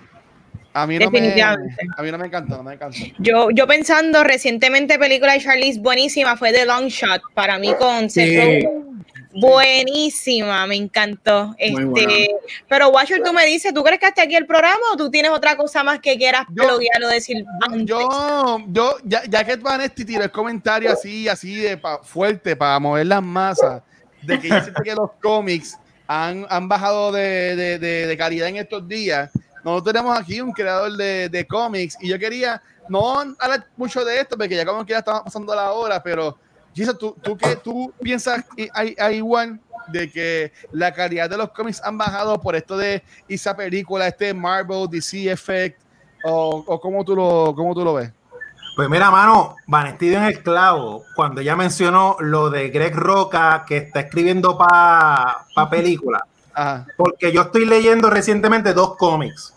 A 0.75 0.87
mí 0.87 0.99
no 0.99 1.11
me, 1.11 1.19
Definitivamente. 1.21 1.75
a 1.75 1.85
mí 1.85 1.87
no 1.87 1.87
me, 1.87 1.95
a 1.97 2.03
mí 2.03 2.11
no 2.13 2.19
me 2.19 2.27
encantó, 2.27 2.57
no 2.57 2.63
me 2.63 2.75
encantó. 2.75 2.97
Yo, 3.19 3.51
yo 3.51 3.67
pensando 3.67 4.25
recientemente 4.25 4.99
película 4.99 5.35
de 5.35 5.41
Charlize 5.41 5.81
buenísima 5.81 6.37
fue 6.37 6.51
The 6.53 6.65
Long 6.67 6.87
Shot 6.87 7.21
para 7.35 7.59
mí 7.59 7.75
con 7.79 8.09
Seth 8.09 8.29
Sí. 8.29 8.37
Rogen. 8.37 8.92
Buenísima, 9.35 10.67
me 10.67 10.77
encantó. 10.77 11.55
Este, 11.59 12.29
pero 12.69 12.89
Watcher, 12.91 13.23
tú 13.23 13.33
me 13.33 13.45
dices, 13.47 13.73
¿tú 13.73 13.83
crees 13.83 13.99
que 14.01 14.07
hasta 14.07 14.23
aquí 14.23 14.37
el 14.37 14.47
programa 14.47 14.81
o 14.93 14.97
tú 14.97 15.11
tienes 15.11 15.31
otra 15.31 15.57
cosa 15.57 15.83
más 15.83 16.01
que 16.01 16.17
quieras 16.17 16.45
bloguear 16.49 17.03
o 17.05 17.09
decir 17.09 17.45
antes? 17.63 17.87
Yo, 17.87 18.59
yo, 18.69 18.97
ya, 19.05 19.23
ya 19.29 19.45
que 19.45 19.57
Vanetti 19.57 20.05
tiró 20.05 20.25
el 20.25 20.31
comentario 20.31 20.93
así, 20.93 21.29
así 21.29 21.57
de 21.57 21.77
pa- 21.77 22.03
fuerte 22.03 22.55
para 22.57 22.79
mover 22.79 23.07
las 23.07 23.23
masas, 23.23 23.83
de 24.23 24.39
que 24.39 24.49
yo 24.49 24.61
siento 24.61 24.83
que 24.83 24.95
los 24.95 25.11
cómics 25.23 25.79
han, 26.07 26.47
han 26.49 26.69
bajado 26.69 27.13
de, 27.13 27.57
de, 27.57 27.79
de, 27.79 28.07
de 28.07 28.17
calidad 28.17 28.49
en 28.49 28.57
estos 28.57 28.87
días. 28.87 29.31
Nosotros 29.65 29.93
tenemos 29.95 30.19
aquí 30.19 30.41
un 30.41 30.53
creador 30.53 30.93
de, 30.97 31.29
de 31.29 31.47
cómics 31.47 31.97
y 32.01 32.09
yo 32.09 32.19
quería 32.19 32.61
no 32.89 33.21
hablar 33.39 33.67
mucho 33.77 34.05
de 34.05 34.19
esto 34.21 34.37
porque 34.37 34.57
ya 34.57 34.65
como 34.67 34.85
que 34.85 34.93
ya 34.93 34.99
estaba 34.99 35.23
pasando 35.25 35.55
la 35.55 35.71
hora, 35.73 36.03
pero 36.03 36.37
Jesus, 36.75 36.99
¿tú, 36.99 37.17
tú, 37.23 37.37
qué, 37.37 37.57
¿tú 37.57 37.93
piensas 38.03 38.45
i- 38.57 38.69
i- 38.85 39.15
igual 39.17 39.61
de 39.89 40.11
que 40.11 40.53
la 40.71 40.93
calidad 40.93 41.29
de 41.29 41.37
los 41.37 41.51
cómics 41.51 41.83
han 41.85 41.99
bajado 41.99 42.41
por 42.41 42.55
esto 42.57 42.77
de 42.77 43.03
esa 43.29 43.55
película, 43.57 44.07
este 44.09 44.33
Marvel, 44.33 44.89
DC 44.89 45.31
Effect, 45.31 45.81
o, 46.25 46.65
o 46.67 46.81
cómo, 46.81 47.05
tú 47.05 47.17
lo, 47.17 47.53
cómo 47.55 47.75
tú 47.75 47.85
lo 47.85 47.95
ves? 47.95 48.11
Pues 48.75 48.89
mira, 48.89 49.11
mano, 49.11 49.57
Vanetti 49.67 50.09
dio 50.09 50.19
en 50.19 50.25
el 50.25 50.43
clavo 50.43 51.05
cuando 51.15 51.43
ella 51.43 51.55
mencionó 51.57 52.17
lo 52.21 52.49
de 52.49 52.71
Greg 52.71 52.95
Roca 52.97 53.65
que 53.67 53.77
está 53.77 54.01
escribiendo 54.01 54.57
para 54.57 55.45
pa 55.55 55.69
película. 55.69 56.25
Ajá. 56.55 56.87
Porque 56.97 57.33
yo 57.33 57.43
estoy 57.43 57.67
leyendo 57.67 58.09
recientemente 58.09 58.73
dos 58.73 58.97
cómics. 58.97 59.53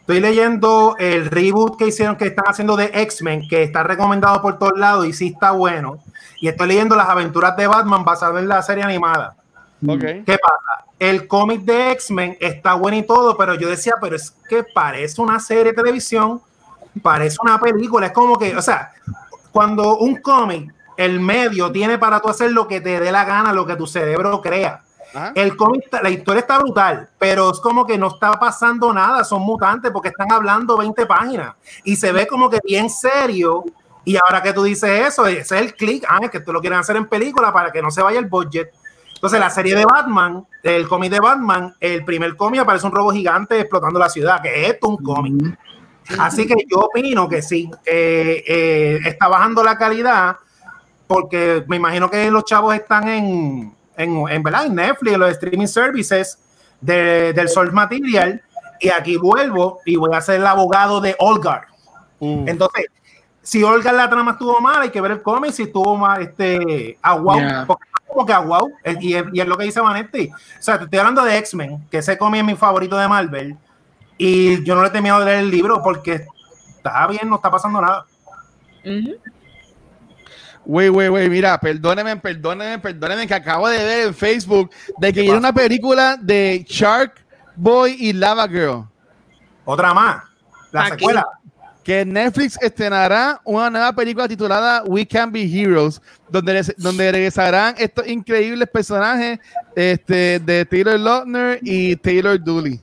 Estoy 0.00 0.20
leyendo 0.20 0.94
el 0.98 1.26
reboot 1.26 1.78
que 1.78 1.86
hicieron, 1.88 2.16
que 2.16 2.26
están 2.26 2.44
haciendo 2.48 2.76
de 2.76 2.90
X-Men, 2.92 3.48
que 3.48 3.62
está 3.64 3.82
recomendado 3.82 4.40
por 4.42 4.58
todos 4.58 4.78
lados 4.78 5.06
y 5.06 5.12
sí 5.12 5.28
está 5.28 5.50
bueno. 5.52 5.98
Y 6.40 6.48
estoy 6.48 6.68
leyendo 6.68 6.96
las 6.96 7.08
aventuras 7.08 7.56
de 7.56 7.66
Batman 7.66 8.04
basado 8.04 8.38
en 8.38 8.48
la 8.48 8.62
serie 8.62 8.82
animada. 8.82 9.34
Ok. 9.86 10.00
¿Qué 10.00 10.38
pasa? 10.40 10.84
El 10.98 11.26
cómic 11.26 11.62
de 11.62 11.92
X-Men 11.92 12.36
está 12.40 12.74
bueno 12.74 12.96
y 12.96 13.02
todo, 13.02 13.36
pero 13.36 13.54
yo 13.54 13.68
decía, 13.68 13.94
pero 14.00 14.16
es 14.16 14.32
que 14.48 14.64
parece 14.64 15.20
una 15.20 15.40
serie 15.40 15.64
de 15.64 15.72
televisión, 15.72 16.40
parece 17.02 17.38
una 17.42 17.58
película, 17.58 18.06
es 18.06 18.12
como 18.12 18.38
que, 18.38 18.54
o 18.54 18.60
sea, 18.60 18.92
cuando 19.50 19.98
un 19.98 20.16
cómic, 20.20 20.74
el 20.96 21.18
medio 21.20 21.72
tiene 21.72 21.98
para 21.98 22.20
tú 22.20 22.28
hacer 22.28 22.52
lo 22.52 22.68
que 22.68 22.82
te 22.82 23.00
dé 23.00 23.10
la 23.10 23.24
gana, 23.24 23.54
lo 23.54 23.64
que 23.64 23.76
tu 23.76 23.86
cerebro 23.86 24.42
crea. 24.42 24.82
Ajá. 25.14 25.32
El 25.34 25.56
cómic, 25.56 25.86
la 26.02 26.10
historia 26.10 26.40
está 26.40 26.58
brutal, 26.58 27.08
pero 27.18 27.50
es 27.50 27.58
como 27.60 27.86
que 27.86 27.96
no 27.96 28.08
está 28.08 28.32
pasando 28.38 28.92
nada, 28.92 29.24
son 29.24 29.42
mutantes 29.42 29.90
porque 29.90 30.10
están 30.10 30.30
hablando 30.30 30.76
20 30.76 31.06
páginas 31.06 31.54
y 31.82 31.96
se 31.96 32.12
ve 32.12 32.26
como 32.26 32.50
que 32.50 32.60
bien 32.62 32.90
serio. 32.90 33.64
Y 34.04 34.16
ahora 34.16 34.42
que 34.42 34.52
tú 34.52 34.62
dices 34.62 35.08
eso, 35.08 35.26
ese 35.26 35.40
es 35.40 35.52
el 35.52 35.74
click, 35.74 36.04
ah, 36.08 36.18
es 36.22 36.30
que 36.30 36.40
tú 36.40 36.52
lo 36.52 36.60
quieren 36.60 36.78
hacer 36.78 36.96
en 36.96 37.06
película 37.06 37.52
para 37.52 37.70
que 37.70 37.82
no 37.82 37.90
se 37.90 38.02
vaya 38.02 38.18
el 38.18 38.26
budget. 38.26 38.72
Entonces, 39.14 39.38
la 39.38 39.50
serie 39.50 39.74
de 39.76 39.84
Batman, 39.84 40.46
el 40.62 40.88
cómic 40.88 41.10
de 41.12 41.20
Batman, 41.20 41.74
el 41.78 42.04
primer 42.06 42.36
cómic 42.36 42.60
aparece 42.62 42.86
un 42.86 42.92
robo 42.92 43.12
gigante 43.12 43.60
explotando 43.60 43.98
la 43.98 44.08
ciudad, 44.08 44.40
que 44.40 44.66
es 44.66 44.78
un 44.82 44.96
cómic. 44.96 45.58
Así 46.18 46.46
que 46.46 46.54
yo 46.68 46.78
opino 46.78 47.28
que 47.28 47.42
sí, 47.42 47.70
que 47.84 48.42
eh, 48.46 48.98
está 49.04 49.28
bajando 49.28 49.62
la 49.62 49.76
calidad, 49.76 50.36
porque 51.06 51.64
me 51.68 51.76
imagino 51.76 52.10
que 52.10 52.30
los 52.30 52.44
chavos 52.44 52.74
están 52.74 53.08
en, 53.08 53.74
en, 53.96 54.28
en, 54.28 54.42
¿verdad? 54.42 54.66
en 54.66 54.74
Netflix, 54.74 55.12
en 55.12 55.20
los 55.20 55.30
streaming 55.32 55.66
services 55.66 56.38
de- 56.80 57.32
del 57.34 57.48
Source 57.48 57.72
Material, 57.72 58.42
y 58.80 58.88
aquí 58.88 59.16
vuelvo 59.18 59.80
y 59.84 59.96
voy 59.96 60.14
a 60.14 60.20
ser 60.22 60.36
el 60.36 60.46
abogado 60.46 61.00
de 61.02 61.14
Olgar. 61.18 61.66
Uh, 62.20 62.44
Entonces, 62.48 62.86
si 63.42 63.62
Olga 63.62 63.92
la 63.92 64.08
trama 64.08 64.32
estuvo 64.32 64.60
mal, 64.60 64.82
hay 64.82 64.90
que 64.90 65.00
ver 65.00 65.12
el 65.12 65.22
cómic, 65.22 65.52
si 65.52 65.62
estuvo 65.64 65.96
mal, 65.96 66.22
este, 66.22 66.98
aguau, 67.02 67.38
Yeah. 67.38 67.64
porque 67.66 67.84
como 68.06 68.26
que 68.26 68.32
aguau, 68.32 68.68
y, 69.00 69.14
es, 69.14 69.24
y 69.32 69.40
es 69.40 69.46
lo 69.46 69.56
que 69.56 69.64
dice 69.64 69.80
Vanetti. 69.80 70.30
O 70.30 70.62
sea, 70.62 70.78
te 70.78 70.84
estoy 70.84 70.98
hablando 70.98 71.24
de 71.24 71.38
X-Men, 71.38 71.88
que 71.90 71.98
ese 71.98 72.18
cómic 72.18 72.40
es 72.40 72.46
mi 72.46 72.56
favorito 72.56 72.96
de 72.98 73.08
Marvel, 73.08 73.56
y 74.18 74.62
yo 74.64 74.74
no 74.74 74.82
le 74.82 74.88
he 74.88 74.90
terminado 74.90 75.20
de 75.20 75.26
leer 75.26 75.38
el 75.40 75.50
libro 75.50 75.80
porque 75.82 76.26
está 76.76 77.06
bien, 77.06 77.28
no 77.28 77.36
está 77.36 77.50
pasando 77.50 77.80
nada. 77.80 78.04
Güey, 80.64 80.88
güey, 80.88 81.08
güey, 81.08 81.30
mira, 81.30 81.58
perdónenme, 81.58 82.16
perdónenme, 82.16 82.78
perdónenme 82.78 83.26
que 83.26 83.34
acabo 83.34 83.68
de 83.68 83.78
ver 83.82 84.06
en 84.08 84.14
Facebook 84.14 84.70
de 84.98 85.12
que 85.12 85.22
viene 85.22 85.38
una 85.38 85.52
película 85.52 86.16
de 86.20 86.64
Shark 86.68 87.14
Boy 87.56 87.96
y 87.98 88.12
Lava 88.12 88.46
Girl. 88.46 88.84
Otra 89.64 89.94
más, 89.94 90.22
la 90.70 90.82
Aquí. 90.82 90.90
secuela. 90.98 91.26
Que 91.90 92.04
Netflix 92.04 92.56
estrenará 92.62 93.40
una 93.42 93.68
nueva 93.68 93.92
película 93.92 94.28
titulada 94.28 94.84
We 94.86 95.04
Can 95.04 95.32
Be 95.32 95.42
Heroes, 95.42 96.00
donde, 96.28 96.52
les- 96.54 96.72
donde 96.76 97.10
regresarán 97.10 97.74
estos 97.78 98.06
increíbles 98.06 98.68
personajes 98.68 99.40
este, 99.74 100.38
de 100.38 100.64
Taylor 100.66 101.00
Lautner 101.00 101.58
y 101.62 101.96
Taylor 101.96 102.40
Dooley. 102.40 102.80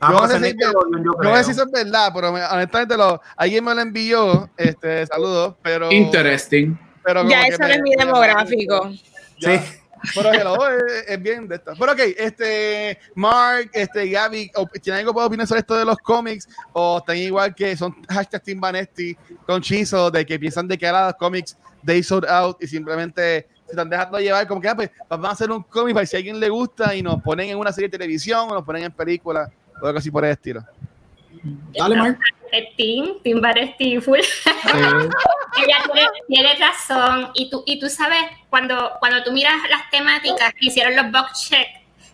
Ah, 0.00 0.08
Yo 0.10 0.20
no 0.22 0.26
sé 0.26 0.34
si- 0.38 0.42
Nickelodeon, 0.42 1.04
yo 1.04 1.10
No 1.12 1.18
creo. 1.18 1.36
sé 1.36 1.44
si 1.44 1.50
eso 1.52 1.62
es 1.62 1.70
verdad, 1.70 2.10
pero 2.12 2.32
me- 2.32 2.44
honestamente 2.44 2.96
lo, 2.96 3.22
alguien 3.36 3.64
me 3.64 3.74
lo 3.76 3.80
envió, 3.80 4.50
este, 4.56 5.06
saludos, 5.06 5.54
pero... 5.62 5.92
Interesting. 5.92 6.76
pero 7.04 7.28
Ya 7.28 7.42
eso 7.42 7.58
no 7.60 7.68
es 7.68 7.80
mi 7.80 7.94
demográfico. 7.94 8.90
Ya. 9.38 9.56
Sí. 9.62 9.79
Pero 10.14 10.32
hello, 10.32 10.68
es, 10.68 11.04
es 11.08 11.22
bien 11.22 11.46
de 11.48 11.56
esta. 11.56 11.74
Pero 11.74 11.92
ok, 11.92 12.00
este, 12.16 12.98
Mark, 13.14 13.70
este, 13.72 14.08
Gaby, 14.08 14.50
¿tienen 14.82 15.00
algo 15.00 15.14
para 15.14 15.26
opinar 15.26 15.46
sobre 15.46 15.60
esto 15.60 15.76
de 15.76 15.84
los 15.84 15.98
cómics? 15.98 16.48
¿O 16.72 16.98
están 16.98 17.16
igual 17.16 17.54
que 17.54 17.76
son 17.76 17.94
hashtag 18.08 18.42
Team 18.42 18.60
Vanesti 18.60 19.16
con 19.46 19.60
Chizo, 19.60 20.10
de 20.10 20.24
que 20.24 20.38
piensan 20.38 20.66
de 20.68 20.78
que 20.78 20.86
ahora 20.86 21.06
los 21.06 21.14
cómics 21.14 21.56
they 21.84 22.02
sold 22.02 22.26
out 22.26 22.62
y 22.62 22.66
simplemente 22.66 23.48
se 23.64 23.72
están 23.72 23.88
dejando 23.88 24.18
llevar 24.18 24.46
como 24.46 24.60
que 24.60 24.68
ah, 24.68 24.76
pues, 24.76 24.90
vamos 25.08 25.28
a 25.28 25.32
hacer 25.32 25.50
un 25.50 25.62
cómic 25.62 25.94
para 25.94 26.06
si 26.06 26.16
a 26.16 26.18
alguien 26.18 26.38
le 26.38 26.48
gusta 26.48 26.94
y 26.94 27.02
nos 27.02 27.22
ponen 27.22 27.50
en 27.50 27.58
una 27.58 27.72
serie 27.72 27.88
de 27.88 27.98
televisión 27.98 28.48
o 28.50 28.54
nos 28.54 28.64
ponen 28.64 28.84
en 28.84 28.92
película 28.92 29.50
o 29.80 29.86
algo 29.86 29.98
así 29.98 30.10
por 30.10 30.24
el 30.24 30.32
estilo? 30.32 30.64
Dale, 31.76 31.96
Mark. 31.96 32.18
El 32.52 32.68
Team, 32.76 33.22
Team 33.78 34.02
full. 34.02 34.18
Eh, 34.18 34.22
Ella 35.62 35.76
tiene, 35.92 36.08
tiene 36.28 36.54
razón. 36.56 37.30
Y 37.34 37.48
tú, 37.48 37.62
y 37.66 37.78
tú 37.78 37.88
sabes, 37.88 38.18
cuando, 38.48 38.92
cuando 38.98 39.22
tú 39.22 39.32
miras 39.32 39.54
las 39.70 39.88
temáticas 39.90 40.52
que 40.54 40.66
hicieron 40.66 40.96
los 40.96 41.10
box 41.12 41.48
check, 41.48 41.68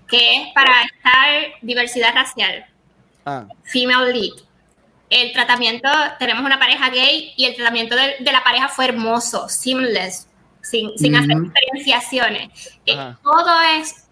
que 0.07 0.37
es 0.37 0.49
para 0.55 0.83
estar 0.83 1.55
diversidad 1.63 2.15
racial, 2.15 2.67
Ah, 3.29 3.45
female 3.65 4.13
lead. 4.13 4.35
El 5.11 5.33
tratamiento, 5.33 5.89
tenemos 6.21 6.45
una 6.45 6.61
pareja 6.61 6.91
gay 6.91 7.33
y 7.37 7.45
el 7.45 7.57
tratamiento 7.57 7.97
de, 7.97 8.17
de 8.21 8.33
la 8.33 8.45
pareja 8.45 8.69
fue 8.69 8.85
hermoso, 8.87 9.49
seamless, 9.49 10.29
sin, 10.63 10.97
sin 10.97 11.17
hacer 11.17 11.37
Ujú. 11.37 11.47
diferenciaciones. 11.47 12.79
Eh, 12.87 13.15
todo 13.25 13.61
es, 13.63 14.09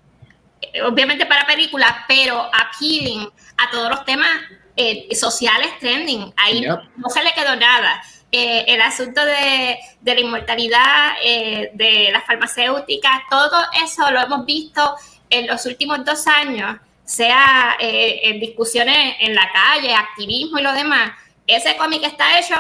eh, 0.63 0.83
obviamente 0.83 1.27
para 1.27 1.47
películas, 1.47 1.95
pero 2.09 2.51
appealing 2.53 3.29
a 3.57 3.71
todos 3.71 3.91
los 3.91 4.05
temas 4.05 4.29
eh, 4.77 5.15
sociales 5.15 5.71
trending. 5.81 6.33
Ahí 6.37 6.61
Yep. 6.63 6.81
no 6.97 7.09
se 7.09 7.23
le 7.23 7.33
quedó 7.33 7.57
nada. 7.57 8.03
Eh, 8.33 8.65
el 8.67 8.81
asunto 8.81 9.25
de, 9.25 9.79
de 10.01 10.15
la 10.15 10.21
inmortalidad, 10.21 11.13
eh, 11.23 11.71
de 11.75 12.11
las 12.13 12.25
farmacéuticas, 12.25 13.23
todo 13.31 13.57
eso 13.85 14.11
lo 14.11 14.21
hemos 14.21 14.45
visto 14.45 14.97
en 15.31 15.47
los 15.47 15.65
últimos 15.67 16.05
dos 16.05 16.27
años, 16.27 16.79
sea 17.05 17.77
eh, 17.79 18.21
en 18.25 18.41
discusiones 18.41 19.17
en 19.21 19.35
la 19.35 19.49
calle, 19.53 19.95
activismo 19.95 20.59
y 20.59 20.63
lo 20.63 20.73
demás. 20.73 21.13
Ese 21.47 21.77
cómic 21.77 22.03
está 22.05 22.39
hecho 22.41 22.57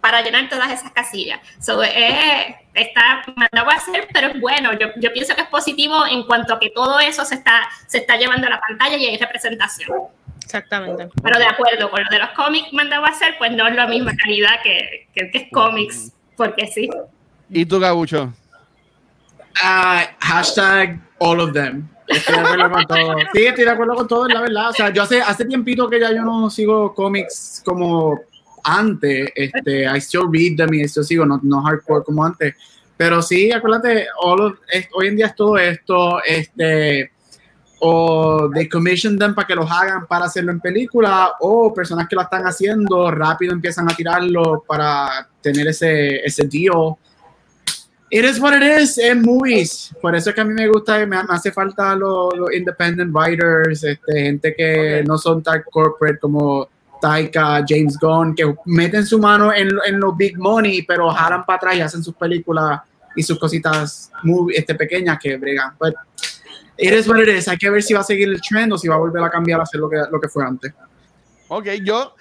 para 0.00 0.20
llenar 0.20 0.48
todas 0.50 0.70
esas 0.70 0.92
casillas. 0.92 1.40
So, 1.62 1.82
eh, 1.82 2.56
está 2.74 3.22
mandado 3.34 3.70
a 3.70 3.74
hacer, 3.76 4.06
pero 4.12 4.26
es 4.28 4.40
bueno. 4.40 4.72
Yo, 4.78 4.88
yo 4.96 5.10
pienso 5.14 5.34
que 5.34 5.40
es 5.42 5.48
positivo 5.48 6.04
en 6.06 6.24
cuanto 6.24 6.52
a 6.52 6.60
que 6.60 6.68
todo 6.68 7.00
eso 7.00 7.24
se 7.24 7.36
está, 7.36 7.66
se 7.86 7.98
está 7.98 8.16
llevando 8.16 8.46
a 8.48 8.50
la 8.50 8.60
pantalla 8.60 8.96
y 8.98 9.06
hay 9.06 9.16
representación. 9.16 9.88
Exactamente. 10.44 11.08
Pero 11.22 11.38
de 11.38 11.46
acuerdo 11.46 11.90
con 11.90 12.02
lo 12.04 12.08
de 12.10 12.18
los 12.18 12.30
cómics 12.30 12.72
mandado 12.72 13.04
a 13.06 13.08
hacer, 13.08 13.34
pues 13.38 13.50
no 13.52 13.66
es 13.66 13.74
la 13.74 13.86
misma 13.86 14.14
calidad 14.16 14.60
que, 14.62 15.08
que, 15.14 15.30
que 15.30 15.38
es 15.38 15.44
cómics, 15.52 16.12
porque 16.36 16.66
sí. 16.68 16.88
¿Y 17.50 17.64
tú, 17.66 17.80
Gabucho? 17.80 18.32
ah, 19.62 20.04
hashtag 20.20 21.00
all 21.18 21.40
of 21.40 21.52
them. 21.52 21.88
Estoy 22.06 22.34
de 22.36 22.40
acuerdo 22.42 22.70
con 22.70 22.86
todo. 22.86 23.16
Sí, 23.32 23.46
estoy 23.46 23.64
de 23.64 23.70
acuerdo 23.70 23.94
con 23.94 24.08
todo, 24.08 24.28
la 24.28 24.40
verdad. 24.42 24.70
O 24.70 24.72
sea, 24.72 24.90
yo 24.90 25.02
hace, 25.02 25.20
hace 25.22 25.44
tiempito 25.46 25.88
que 25.88 25.98
ya 26.00 26.10
yo 26.12 26.22
no 26.22 26.50
sigo 26.50 26.94
cómics 26.94 27.62
como 27.64 28.20
antes. 28.62 29.30
Este, 29.34 29.84
I 29.84 29.96
still 30.00 30.24
read 30.30 30.56
them 30.56 30.74
y 30.74 30.82
esto 30.82 31.02
sigo, 31.02 31.24
no, 31.24 31.40
no 31.42 31.62
hardcore 31.62 32.04
como 32.04 32.24
antes. 32.24 32.54
Pero 32.96 33.22
sí, 33.22 33.50
acuérdate, 33.52 34.06
all 34.20 34.40
of- 34.40 34.58
es- 34.70 34.88
hoy 34.92 35.08
en 35.08 35.16
día 35.16 35.26
es 35.26 35.34
todo 35.34 35.56
esto, 35.56 36.22
este, 36.24 37.10
o 37.86 38.48
they 38.54 38.66
commission 38.66 39.18
them 39.18 39.34
para 39.34 39.46
que 39.46 39.54
los 39.54 39.70
hagan 39.70 40.06
para 40.06 40.24
hacerlo 40.24 40.52
en 40.52 40.60
película, 40.60 41.34
o 41.40 41.72
personas 41.74 42.08
que 42.08 42.16
lo 42.16 42.22
están 42.22 42.44
haciendo 42.44 43.10
rápido 43.10 43.52
empiezan 43.52 43.90
a 43.90 43.94
tirarlo 43.94 44.64
para 44.66 45.28
tener 45.42 45.68
ese, 45.68 46.24
ese 46.24 46.46
deal. 46.46 46.96
It 48.10 48.24
is 48.24 48.40
what 48.40 48.54
it 48.54 48.62
is 48.62 48.96
en 48.96 49.20
movies. 49.20 49.94
Por 50.00 50.14
eso 50.14 50.30
es 50.30 50.34
que 50.34 50.40
a 50.40 50.44
mí 50.44 50.54
me 50.54 50.66
gusta, 50.66 50.98
me, 51.00 51.06
me 51.06 51.18
hace 51.28 51.52
falta 51.52 51.94
los, 51.94 52.34
los 52.34 52.54
independent 52.54 53.14
writers, 53.14 53.84
este, 53.84 54.22
gente 54.22 54.54
que 54.54 55.04
no 55.06 55.18
son 55.18 55.42
tan 55.42 55.62
corporate 55.70 56.18
como 56.18 56.66
Taika, 57.02 57.62
James 57.68 57.98
Gunn, 58.00 58.34
que 58.34 58.54
meten 58.64 59.04
su 59.04 59.18
mano 59.18 59.52
en, 59.52 59.68
en 59.86 60.00
los 60.00 60.16
big 60.16 60.38
money, 60.38 60.82
pero 60.82 61.10
jalan 61.10 61.44
para 61.44 61.56
atrás 61.58 61.76
y 61.76 61.80
hacen 61.82 62.02
sus 62.02 62.14
películas 62.14 62.80
y 63.14 63.22
sus 63.22 63.38
cositas 63.38 64.10
muy 64.22 64.54
este, 64.54 64.74
pequeñas 64.74 65.18
que 65.22 65.36
bregan. 65.36 65.74
But 65.78 65.94
it 66.78 66.92
is 66.92 67.08
what 67.08 67.18
it 67.20 67.28
is. 67.28 67.48
Hay 67.48 67.56
que 67.56 67.70
ver 67.70 67.82
si 67.82 67.94
va 67.94 68.00
a 68.00 68.04
seguir 68.04 68.28
el 68.28 68.40
trend 68.40 68.72
o 68.72 68.78
si 68.78 68.88
va 68.88 68.94
a 68.96 68.98
volver 68.98 69.22
a 69.22 69.30
cambiar 69.30 69.60
a 69.60 69.62
hacer 69.64 69.80
lo 69.80 69.88
que, 69.88 69.96
lo 70.10 70.20
que 70.20 70.28
fue 70.28 70.44
antes. 70.44 70.72
Ok, 71.48 71.66
yo, 71.84 72.14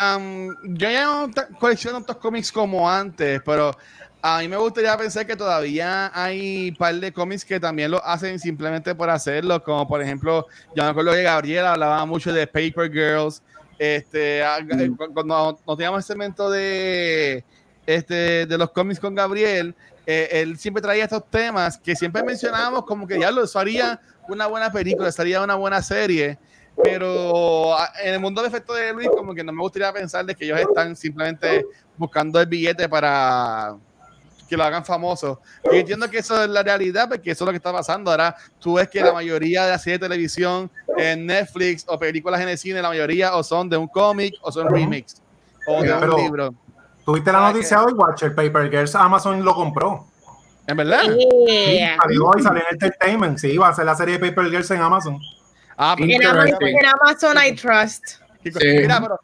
um, 0.00 0.48
yo 0.74 0.90
ya 0.90 1.04
no 1.04 1.30
colecciono 1.60 1.98
tantos 1.98 2.16
cómics 2.16 2.50
como 2.50 2.90
antes, 2.90 3.40
pero 3.44 3.76
a 4.22 4.38
mí 4.38 4.48
me 4.48 4.56
gustaría 4.56 4.96
pensar 4.96 5.26
que 5.26 5.36
todavía 5.36 6.10
hay 6.14 6.70
un 6.70 6.76
par 6.76 6.94
de 6.94 7.12
cómics 7.12 7.44
que 7.44 7.60
también 7.60 7.90
lo 7.90 8.02
hacen 8.04 8.38
simplemente 8.38 8.94
por 8.94 9.10
hacerlo, 9.10 9.62
como 9.62 9.86
por 9.86 10.00
ejemplo, 10.00 10.46
yo 10.74 10.82
me 10.82 10.88
acuerdo 10.88 11.12
que 11.12 11.22
Gabriela 11.22 11.72
hablaba 11.74 12.06
mucho 12.06 12.32
de 12.32 12.46
Paper 12.46 12.90
Girls, 12.90 13.42
este, 13.78 14.42
cu- 14.96 15.12
cuando 15.12 15.58
nos 15.66 15.76
teníamos 15.76 15.98
el 15.98 16.04
segmento 16.04 16.50
de, 16.50 17.44
este, 17.86 18.46
de 18.46 18.58
los 18.58 18.70
cómics 18.70 18.98
con 18.98 19.14
Gabriel, 19.14 19.74
eh, 20.06 20.28
él 20.32 20.58
siempre 20.58 20.82
traía 20.82 21.04
estos 21.04 21.28
temas 21.30 21.78
que 21.78 21.94
siempre 21.96 22.22
mencionábamos 22.22 22.84
como 22.84 23.06
que 23.06 23.18
ya 23.18 23.30
lo 23.30 23.44
eso 23.44 23.58
haría 23.58 24.00
una 24.28 24.46
buena 24.46 24.70
película, 24.72 25.10
sería 25.12 25.42
una 25.42 25.54
buena 25.54 25.82
serie. 25.82 26.38
Pero 26.82 27.76
a- 27.78 27.92
en 28.02 28.14
el 28.14 28.20
mundo 28.20 28.42
de 28.42 28.48
efecto 28.48 28.74
de 28.74 28.92
Luis, 28.92 29.08
como 29.08 29.34
que 29.34 29.44
no 29.44 29.52
me 29.52 29.60
gustaría 29.60 29.92
pensar 29.92 30.24
de 30.26 30.34
que 30.34 30.44
ellos 30.44 30.58
están 30.60 30.96
simplemente 30.96 31.64
buscando 31.96 32.40
el 32.40 32.46
billete 32.46 32.88
para 32.88 33.76
que 34.48 34.56
lo 34.56 34.64
hagan 34.64 34.84
famoso. 34.84 35.40
Y 35.72 35.76
entiendo 35.76 36.10
que 36.10 36.18
eso 36.18 36.42
es 36.42 36.50
la 36.50 36.62
realidad, 36.62 37.08
porque 37.08 37.30
eso 37.30 37.44
es 37.44 37.46
lo 37.46 37.52
que 37.52 37.56
está 37.58 37.72
pasando. 37.72 38.10
Ahora 38.10 38.36
tú 38.58 38.74
ves 38.74 38.88
que 38.88 39.00
la 39.00 39.12
mayoría 39.12 39.64
de 39.64 39.70
las 39.70 39.82
series 39.82 40.00
de 40.00 40.06
televisión 40.08 40.70
en 40.98 41.26
Netflix 41.26 41.84
o 41.88 41.98
películas 41.98 42.40
en 42.40 42.48
el 42.48 42.58
cine, 42.58 42.82
la 42.82 42.88
mayoría 42.88 43.36
o 43.36 43.42
son 43.42 43.68
de 43.70 43.76
un 43.76 43.86
cómic 43.88 44.34
o 44.42 44.50
son 44.52 44.68
remix 44.68 45.22
o 45.66 45.80
de 45.82 45.94
Pero- 45.94 46.16
un 46.16 46.22
libro. 46.22 46.54
Tuviste 47.04 47.30
la 47.32 47.46
Ah, 47.48 47.52
noticia 47.52 47.82
hoy, 47.82 47.92
Watcher 47.92 48.34
Paper 48.34 48.70
Girls, 48.70 48.94
Amazon 48.94 49.44
lo 49.44 49.54
compró. 49.54 50.06
¿En 50.66 50.76
verdad? 50.76 51.02
Yeah. 51.46 51.98
Salió 52.00 52.24
hoy, 52.26 52.42
salió 52.42 52.62
en 52.62 52.68
Entertainment. 52.72 53.38
Sí, 53.38 53.56
va 53.58 53.68
a 53.68 53.74
ser 53.74 53.84
la 53.84 53.94
serie 53.94 54.18
de 54.18 54.30
Paper 54.30 54.50
Girls 54.50 54.70
en 54.70 54.80
Amazon. 54.80 55.18
Ah, 55.76 55.94
pero- 55.98 56.10
En 56.10 56.24
Amazon, 56.26 56.62
en 56.62 56.86
Amazon 56.86 57.36
I 57.46 57.54
trust. 57.54 58.04
Sí. 58.42 58.50
Mira, 58.62 59.00
pero 59.00 59.20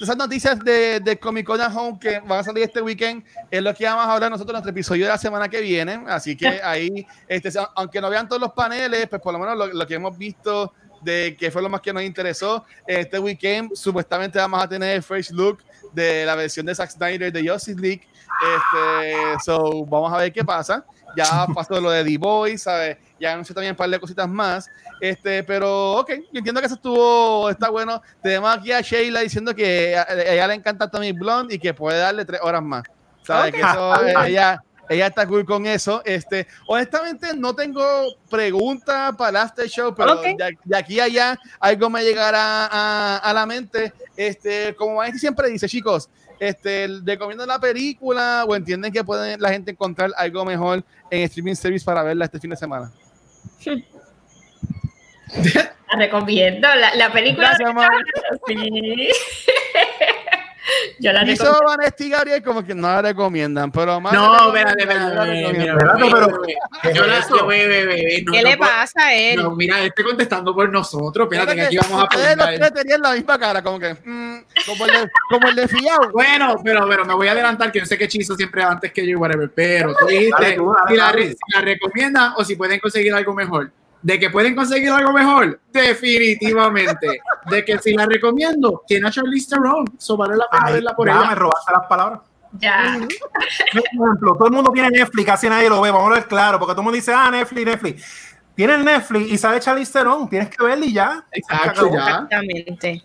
esas 0.00 0.16
noticias 0.16 0.58
de, 0.60 1.00
de 1.00 1.18
Comic 1.18 1.46
Con 1.46 1.60
at 1.60 1.74
Home 1.76 1.98
que 2.00 2.18
van 2.20 2.38
a 2.40 2.42
salir 2.44 2.64
este 2.64 2.80
weekend 2.82 3.24
es 3.50 3.62
lo 3.62 3.72
que 3.74 3.84
vamos 3.84 4.04
a 4.06 4.12
hablar 4.14 4.30
nosotros 4.30 4.50
en 4.50 4.54
nuestro 4.54 4.70
episodio 4.70 5.04
de 5.06 5.10
la 5.12 5.18
semana 5.18 5.48
que 5.48 5.60
viene. 5.60 6.04
Así 6.08 6.36
que 6.36 6.46
ahí, 6.64 7.06
este, 7.28 7.50
aunque 7.76 8.00
no 8.00 8.10
vean 8.10 8.28
todos 8.28 8.40
los 8.40 8.52
paneles, 8.52 9.06
pues 9.08 9.20
por 9.22 9.32
lo 9.32 9.38
menos 9.38 9.56
lo, 9.56 9.66
lo 9.68 9.86
que 9.86 9.94
hemos 9.94 10.16
visto 10.18 10.72
de 11.02 11.36
que 11.38 11.50
fue 11.50 11.62
lo 11.62 11.68
más 11.68 11.80
que 11.80 11.92
nos 11.92 12.02
interesó. 12.02 12.64
Este 12.86 13.18
weekend 13.18 13.74
supuestamente 13.74 14.38
vamos 14.38 14.62
a 14.62 14.68
tener 14.68 14.96
el 14.96 15.02
first 15.02 15.30
look 15.30 15.58
de 15.92 16.24
la 16.24 16.34
versión 16.34 16.66
de 16.66 16.74
Zack 16.74 16.90
Snyder 16.90 17.32
de 17.32 17.48
Justice 17.48 17.80
League. 17.80 18.02
Este, 18.40 19.38
so, 19.44 19.84
vamos 19.86 20.12
a 20.12 20.18
ver 20.18 20.32
qué 20.32 20.44
pasa. 20.44 20.84
Ya 21.16 21.46
pasó 21.54 21.80
lo 21.80 21.90
de 21.90 22.04
The 22.04 22.18
Boys, 22.18 22.62
¿sabes? 22.62 22.96
Ya 23.18 23.32
anunció 23.32 23.54
también 23.54 23.72
un 23.72 23.76
par 23.76 23.90
de 23.90 23.98
cositas 23.98 24.28
más. 24.28 24.68
Este, 25.00 25.42
pero 25.42 25.92
ok, 25.98 26.10
yo 26.32 26.38
entiendo 26.38 26.60
que 26.60 26.66
eso 26.66 26.76
estuvo, 26.76 27.50
está 27.50 27.68
bueno. 27.68 28.00
Tenemos 28.22 28.56
aquí 28.56 28.70
a 28.72 28.80
Sheila 28.80 29.20
diciendo 29.20 29.54
que 29.54 29.96
a, 29.96 30.02
a 30.02 30.32
ella 30.32 30.46
le 30.46 30.54
encanta 30.54 30.90
Tommy 30.90 31.12
Blonde 31.12 31.54
y 31.54 31.58
que 31.58 31.74
puede 31.74 31.98
darle 31.98 32.24
tres 32.24 32.40
horas 32.42 32.62
más. 32.62 32.84
¿Sabes? 33.22 33.52
Ok. 33.52 33.60
Que 33.60 33.60
eso, 33.60 34.04
eh, 34.06 34.14
ella, 34.28 34.62
ella 34.90 35.06
está 35.06 35.24
cool 35.24 35.44
con 35.44 35.66
eso. 35.66 36.02
Este, 36.04 36.48
honestamente, 36.66 37.28
no 37.36 37.54
tengo 37.54 37.80
preguntas 38.28 39.14
para 39.16 39.30
el 39.30 39.36
after 39.36 39.68
show, 39.68 39.94
pero 39.94 40.16
de, 40.16 40.36
de 40.64 40.76
aquí 40.76 40.98
a 40.98 41.04
allá 41.04 41.38
algo 41.60 41.88
me 41.88 42.02
llegará 42.02 42.66
a, 42.66 43.18
a 43.18 43.32
la 43.32 43.46
mente. 43.46 43.92
Este, 44.16 44.74
como 44.74 44.96
Vanessa 44.96 45.18
siempre 45.18 45.48
dice, 45.48 45.68
chicos, 45.68 46.10
este, 46.40 46.88
recomiendo 47.04 47.46
la 47.46 47.60
película 47.60 48.44
o 48.48 48.56
entienden 48.56 48.92
que 48.92 49.04
puede 49.04 49.38
la 49.38 49.50
gente 49.50 49.70
encontrar 49.70 50.10
algo 50.16 50.44
mejor 50.44 50.82
en 51.08 51.22
streaming 51.22 51.54
service 51.54 51.84
para 51.84 52.02
verla 52.02 52.24
este 52.24 52.40
fin 52.40 52.50
de 52.50 52.56
semana. 52.56 52.90
La 55.92 55.98
recomiendo. 55.98 56.66
La, 56.66 56.96
la 56.96 57.12
película. 57.12 57.56
Gracias. 57.56 58.40
Sí. 58.48 59.08
Yo 60.98 61.12
la 61.12 61.30
Hizo 61.30 61.60
y 61.98 62.08
Gabriel 62.08 62.42
como 62.42 62.64
que 62.64 62.74
no 62.74 62.88
la 62.88 63.02
recomiendan, 63.02 63.70
pero 63.70 64.00
más 64.00 64.12
No, 64.12 64.48
espérate, 64.48 64.82
espérate, 64.82 65.50
¿Qué 66.82 68.24
no 68.24 68.32
le 68.32 68.56
pasa 68.56 69.06
a 69.06 69.14
él? 69.14 69.36
No, 69.36 69.50
mira, 69.54 69.82
estoy 69.82 70.04
contestando 70.04 70.54
por 70.54 70.68
nosotros. 70.70 71.28
Espérate, 71.30 71.54
que 71.54 71.62
aquí 71.62 71.76
vamos 71.76 72.02
a 72.02 72.04
Ustedes 72.04 72.36
los 72.36 72.46
tres 72.46 72.74
tenían 72.74 73.00
la 73.00 73.12
misma 73.12 73.38
cara, 73.38 73.62
como 73.62 73.78
que, 73.78 73.94
mm, 73.94 74.44
como 74.66 74.86
el 74.86 74.92
de, 74.92 75.10
como 75.28 75.48
el 75.48 75.56
de 75.56 75.68
Fiao. 75.68 76.10
Bueno, 76.12 76.56
pero, 76.62 76.86
pero 76.88 77.04
me 77.04 77.14
voy 77.14 77.28
a 77.28 77.32
adelantar 77.32 77.70
que 77.72 77.80
yo 77.80 77.86
sé 77.86 77.96
que 77.96 78.08
Chizo 78.08 78.34
siempre 78.34 78.62
antes 78.62 78.92
que 78.92 79.06
yo, 79.06 79.18
whatever. 79.18 79.50
Pero 79.54 79.94
tú 79.94 80.06
dijiste 80.06 80.56
la, 80.96 81.12
si 81.12 81.34
la 81.54 81.60
recomiendan 81.60 82.32
o 82.36 82.44
si 82.44 82.56
pueden 82.56 82.80
conseguir 82.80 83.14
algo 83.14 83.34
mejor. 83.34 83.70
De 84.02 84.18
que 84.18 84.30
pueden 84.30 84.54
conseguir 84.54 84.90
algo 84.90 85.12
mejor, 85.12 85.60
definitivamente. 85.72 87.20
De 87.50 87.64
que 87.64 87.78
si 87.78 87.92
la 87.92 88.06
recomiendo, 88.06 88.82
tiene 88.86 89.08
a 89.08 89.10
Charlize 89.10 89.50
Theron, 89.50 89.84
so 89.98 90.16
vale 90.16 90.36
la 90.36 90.48
pena 90.48 90.64
Ay, 90.66 90.72
verla 90.74 90.96
por 90.96 91.06
ya 91.06 91.18
ella. 91.18 91.28
me 91.28 91.34
robaste 91.34 91.72
las 91.72 91.86
palabras. 91.86 92.20
Ya. 92.58 92.98
Por 93.96 94.08
ejemplo, 94.08 94.34
todo 94.34 94.46
el 94.48 94.54
mundo 94.54 94.72
tiene 94.72 94.90
Netflix, 94.90 95.26
casi 95.26 95.48
nadie 95.48 95.68
lo 95.68 95.80
ve, 95.80 95.90
vamos 95.90 96.10
a 96.10 96.14
ver 96.14 96.26
claro, 96.26 96.58
porque 96.58 96.72
todo 96.72 96.80
el 96.80 96.84
mundo 96.84 96.96
dice, 96.96 97.12
ah, 97.14 97.30
Netflix, 97.30 97.66
Netflix. 97.66 98.30
Tienes 98.56 98.84
Netflix 98.84 99.30
y 99.30 99.38
sale 99.38 99.60
Charlize 99.60 99.92
Theron, 99.92 100.28
tienes 100.28 100.50
que 100.50 100.62
verla 100.62 100.84
y 100.84 100.92
ya. 100.92 101.24
Exacto, 101.32 101.90
ya. 101.92 101.98
Exactamente. 101.98 103.02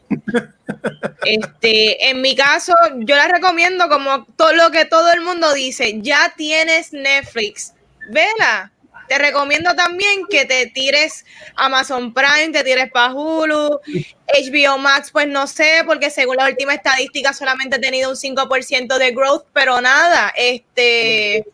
Este, 1.23 2.09
en 2.09 2.21
mi 2.21 2.35
caso, 2.35 2.73
yo 2.99 3.15
la 3.15 3.27
recomiendo 3.27 3.87
como 3.87 4.25
todo 4.35 4.53
lo 4.53 4.71
que 4.71 4.85
todo 4.85 5.11
el 5.13 5.21
mundo 5.21 5.53
dice. 5.53 6.01
Ya 6.01 6.33
tienes 6.35 6.91
Netflix, 6.91 7.73
vela. 8.09 8.71
Te 9.07 9.17
recomiendo 9.17 9.75
también 9.75 10.25
que 10.29 10.45
te 10.45 10.67
tires 10.67 11.25
Amazon 11.55 12.13
Prime, 12.13 12.49
te 12.51 12.63
tires 12.63 12.91
para 12.91 13.13
Hulu, 13.13 13.79
HBO 13.79 14.77
Max, 14.77 15.11
pues 15.11 15.27
no 15.27 15.47
sé, 15.47 15.83
porque 15.85 16.09
según 16.09 16.37
la 16.37 16.47
última 16.47 16.73
estadística 16.73 17.33
solamente 17.33 17.75
ha 17.75 17.79
tenido 17.79 18.09
un 18.09 18.15
5% 18.15 18.97
de 18.97 19.11
growth, 19.11 19.45
pero 19.53 19.79
nada, 19.81 20.33
este, 20.35 21.45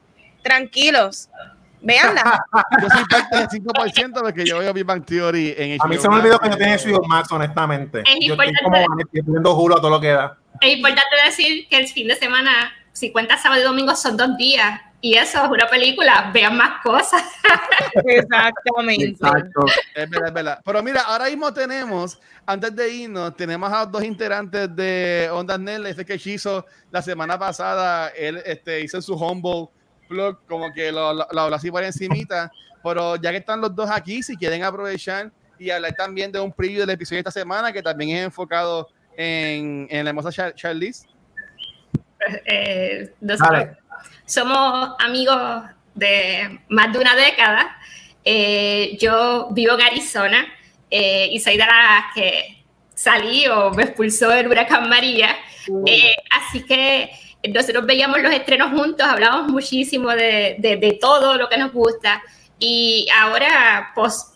tranquilos, 0.42 1.30
véanla. 1.82 2.44
Yo 2.82 2.90
soy 2.90 3.06
parte 3.06 3.38
del 3.38 3.48
5% 3.48 4.22
porque 4.22 4.46
yo 4.46 4.60
veo 4.60 4.74
Big 4.74 4.86
Bang 4.86 5.06
Theory 5.06 5.56
en 5.58 5.82
A 5.82 5.88
mí 5.88 5.96
HBO 5.96 6.02
se 6.02 6.10
me 6.10 6.16
olvidó 6.16 6.40
que 6.40 6.50
yo 6.50 6.58
tenía 6.58 6.78
HBO 6.78 7.08
Max, 7.08 7.32
honestamente. 7.32 8.00
Es 8.00 8.06
Yo 8.22 8.34
estoy 8.34 8.48
importante. 8.48 8.64
como 8.64 8.76
Vanessa, 8.76 9.10
estoy 9.14 9.32
viendo 9.32 9.56
Hulu 9.56 9.74
a 9.76 9.78
todo 9.78 9.90
lo 9.90 10.02
que 10.02 10.08
da. 10.08 10.38
Es 10.62 10.76
importante 10.76 11.16
decir 11.26 11.68
que 11.68 11.78
el 11.78 11.88
fin 11.88 12.08
de 12.08 12.16
semana, 12.16 12.72
si 12.94 13.12
cuentas 13.12 13.42
sábado 13.42 13.62
y 13.62 13.66
domingo, 13.66 13.96
son 13.96 14.18
dos 14.18 14.38
días. 14.38 14.82
Y 15.04 15.16
eso 15.16 15.44
es 15.44 15.50
una 15.50 15.68
película, 15.68 16.30
vean 16.32 16.56
más 16.56 16.82
cosas. 16.84 17.24
Exactamente. 18.06 19.06
Exacto. 19.06 19.66
Es 19.96 20.10
verdad, 20.10 20.28
es 20.28 20.34
verdad. 20.34 20.62
Pero 20.64 20.84
mira, 20.84 21.02
ahora 21.02 21.26
mismo 21.26 21.52
tenemos, 21.52 22.20
antes 22.46 22.76
de 22.76 22.90
irnos, 22.94 23.36
tenemos 23.36 23.72
a 23.74 23.86
dos 23.86 24.04
integrantes 24.04 24.74
de 24.76 25.28
Ondas 25.32 25.60
Nerd. 25.60 25.88
Este 25.88 26.06
que 26.06 26.16
hizo 26.24 26.66
la 26.92 27.02
semana 27.02 27.38
pasada, 27.40 28.10
él 28.10 28.42
este, 28.46 28.82
hizo 28.82 29.02
su 29.02 29.16
humble 29.16 29.70
blog, 30.08 30.38
como 30.48 30.72
que 30.72 30.92
lo, 30.92 31.14
lo, 31.14 31.28
lo 31.32 31.42
habló 31.42 31.56
así 31.56 31.72
por 31.72 31.84
encimita. 31.84 32.52
Pero 32.84 33.16
ya 33.16 33.32
que 33.32 33.38
están 33.38 33.60
los 33.62 33.76
dos 33.76 33.90
aquí, 33.90 34.22
si 34.22 34.36
quieren 34.38 34.64
aprovechar 34.64 35.32
y 35.58 35.72
hablar 35.72 35.94
también 35.94 36.32
de 36.32 36.40
un 36.40 36.52
preview 36.52 36.80
del 36.82 36.90
episodio 36.92 37.18
de 37.18 37.30
esta 37.30 37.40
semana, 37.40 37.72
que 37.74 37.82
también 37.82 38.18
es 38.18 38.26
enfocado 38.26 38.90
en, 39.18 39.88
en 39.90 40.04
la 40.04 40.10
hermosa 40.12 40.30
Char- 40.30 40.54
Charlize. 40.56 41.08
Eh, 42.46 43.14
nosotros 43.20 43.50
Dale. 43.60 43.78
Somos 44.32 44.96
amigos 45.00 45.64
de 45.94 46.62
más 46.70 46.94
de 46.94 47.00
una 47.00 47.16
década. 47.16 47.78
Eh, 48.24 48.98
yo 49.00 49.50
vivo 49.52 49.74
en 49.74 49.82
Arizona 49.82 50.48
eh, 50.90 51.28
y 51.32 51.40
soy 51.40 51.58
de 51.58 51.66
las 51.66 52.14
que 52.16 52.64
salí 52.94 53.48
o 53.48 53.72
me 53.72 53.84
expulsó 53.84 54.32
el 54.32 54.48
huracán 54.48 54.88
María. 54.88 55.36
Eh, 55.86 56.16
así 56.40 56.64
que 56.64 57.12
nosotros 57.54 57.86
veíamos 57.86 58.22
los 58.22 58.32
estrenos 58.34 58.72
juntos, 58.72 59.06
hablábamos 59.06 59.52
muchísimo 59.52 60.10
de, 60.12 60.56
de, 60.60 60.78
de 60.78 60.94
todo 60.94 61.36
lo 61.36 61.50
que 61.50 61.58
nos 61.58 61.74
gusta. 61.74 62.24
Y 62.58 63.08
ahora, 63.20 63.92
post 63.96 64.36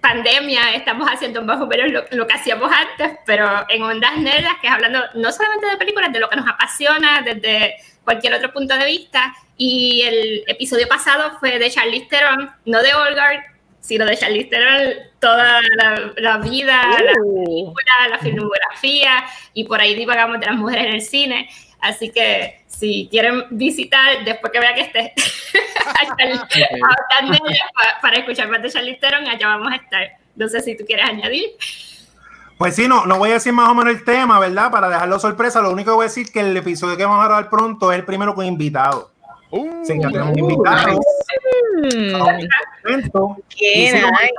pandemia, 0.00 0.74
estamos 0.74 1.08
haciendo 1.08 1.42
más 1.42 1.60
o 1.60 1.66
menos 1.66 1.90
lo, 1.90 2.04
lo 2.16 2.26
que 2.26 2.34
hacíamos 2.34 2.70
antes, 2.72 3.18
pero 3.26 3.64
en 3.68 3.82
ondas 3.82 4.16
nerdas, 4.18 4.54
que 4.60 4.66
es 4.66 4.72
hablando 4.72 5.02
no 5.14 5.30
solamente 5.32 5.66
de 5.66 5.76
películas, 5.76 6.12
de 6.12 6.20
lo 6.20 6.28
que 6.28 6.36
nos 6.36 6.48
apasiona, 6.48 7.22
desde 7.22 7.76
cualquier 8.04 8.34
otro 8.34 8.52
punto 8.52 8.76
de 8.76 8.84
vista. 8.84 9.34
Y 9.56 10.02
el 10.02 10.44
episodio 10.46 10.88
pasado 10.88 11.38
fue 11.38 11.58
de 11.58 11.70
Charlize 11.70 12.06
Theron, 12.06 12.50
no 12.64 12.82
de 12.82 12.94
Olgard, 12.94 13.40
sino 13.80 14.06
de 14.06 14.16
Charlize 14.16 14.48
Theron, 14.48 14.94
toda 15.20 15.60
la, 15.76 16.12
la 16.16 16.38
vida, 16.38 16.82
la 16.82 17.12
película, 17.12 18.08
la 18.10 18.18
filmografía, 18.18 19.24
y 19.54 19.64
por 19.64 19.80
ahí 19.80 19.94
divagamos 19.94 20.40
de 20.40 20.46
las 20.46 20.56
mujeres 20.56 20.86
en 20.86 20.92
el 20.94 21.02
cine. 21.02 21.50
Así 21.80 22.10
que 22.10 22.59
si 22.80 23.08
quieren 23.10 23.44
visitar, 23.50 24.24
después 24.24 24.50
que 24.52 24.58
vean 24.58 24.74
que 24.74 24.80
esté 24.80 25.12
a 25.86 26.16
Charlize- 26.16 26.64
a 26.64 27.22
Ondas 27.24 27.40
Nerdas, 27.40 27.58
pa- 27.74 28.00
para 28.00 28.16
escuchar 28.16 28.48
más 28.48 28.62
de 28.62 28.70
Charlize 28.70 28.98
Theron, 28.98 29.28
allá 29.28 29.46
vamos 29.48 29.70
a 29.72 29.76
estar. 29.76 30.08
No 30.34 30.48
sé 30.48 30.60
si 30.62 30.76
tú 30.76 30.84
quieres 30.86 31.06
añadir. 31.08 31.50
Pues 32.58 32.74
sí, 32.76 32.88
no, 32.88 33.06
no 33.06 33.18
voy 33.18 33.30
a 33.30 33.34
decir 33.34 33.52
más 33.52 33.68
o 33.68 33.74
menos 33.74 33.94
el 33.94 34.04
tema, 34.04 34.38
¿verdad? 34.40 34.70
Para 34.70 34.88
dejarlo 34.88 35.18
sorpresa, 35.18 35.60
lo 35.60 35.70
único 35.70 35.90
que 35.92 35.94
voy 35.96 36.04
a 36.04 36.08
decir 36.08 36.24
es 36.26 36.30
que 36.30 36.40
el 36.40 36.56
episodio 36.56 36.96
que 36.96 37.04
vamos 37.04 37.22
a 37.22 37.26
grabar 37.28 37.48
pronto 37.50 37.90
es 37.92 37.98
el 37.98 38.04
primero 38.04 38.34
con 38.34 38.44
invitado. 38.44 39.10
Uh, 39.50 39.84
Sí, 39.84 39.94
ya 40.00 40.08
tenemos 40.08 40.36
invitado. 40.38 41.00
Mm, 41.82 42.14
qué 43.48 43.92
nice. 43.94 44.30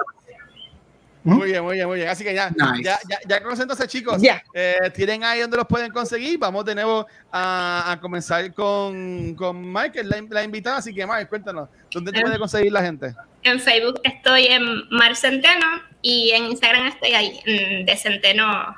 Muy 1.24 1.50
bien, 1.52 1.64
muy 1.64 1.76
bien, 1.76 1.88
muy 1.88 1.98
bien. 1.98 2.10
Así 2.10 2.24
que 2.24 2.34
ya, 2.34 2.50
Nice. 2.50 2.84
ya, 2.84 2.98
ya, 3.08 3.20
ya 3.28 3.42
conocen 3.44 3.64
entonces, 3.64 3.88
chicos. 3.88 4.20
Ya. 4.22 4.44
Eh, 4.56 4.92
tienen 4.96 5.24
ahí 5.24 5.40
donde 5.40 5.56
los 5.58 5.68
pueden 5.68 5.92
conseguir. 5.92 6.40
Vamos 6.40 6.66
de 6.66 6.74
nuevo 6.74 7.06
a, 7.32 7.92
a 7.92 8.00
comenzar 8.00 8.52
con, 8.56 9.36
con 9.36 9.62
Michael, 9.72 10.10
la, 10.10 10.24
la 10.30 10.44
invitada. 10.44 10.78
Así 10.78 10.94
que, 10.94 11.06
Mike, 11.06 11.28
cuéntanos, 11.28 11.70
¿dónde 11.92 12.12
te 12.12 12.20
Eh. 12.20 12.22
puede 12.22 12.40
conseguir 12.40 12.72
la 12.72 12.82
gente? 12.82 13.14
En 13.44 13.60
Facebook 13.60 14.00
estoy 14.04 14.46
en 14.48 14.90
Mar 14.90 15.16
Centeno 15.16 15.66
y 16.02 16.32
en 16.32 16.46
Instagram 16.46 16.88
estoy 16.88 17.12
ahí, 17.14 17.40
mm, 17.46 17.86
de 17.86 17.98
Centeno, 17.98 18.76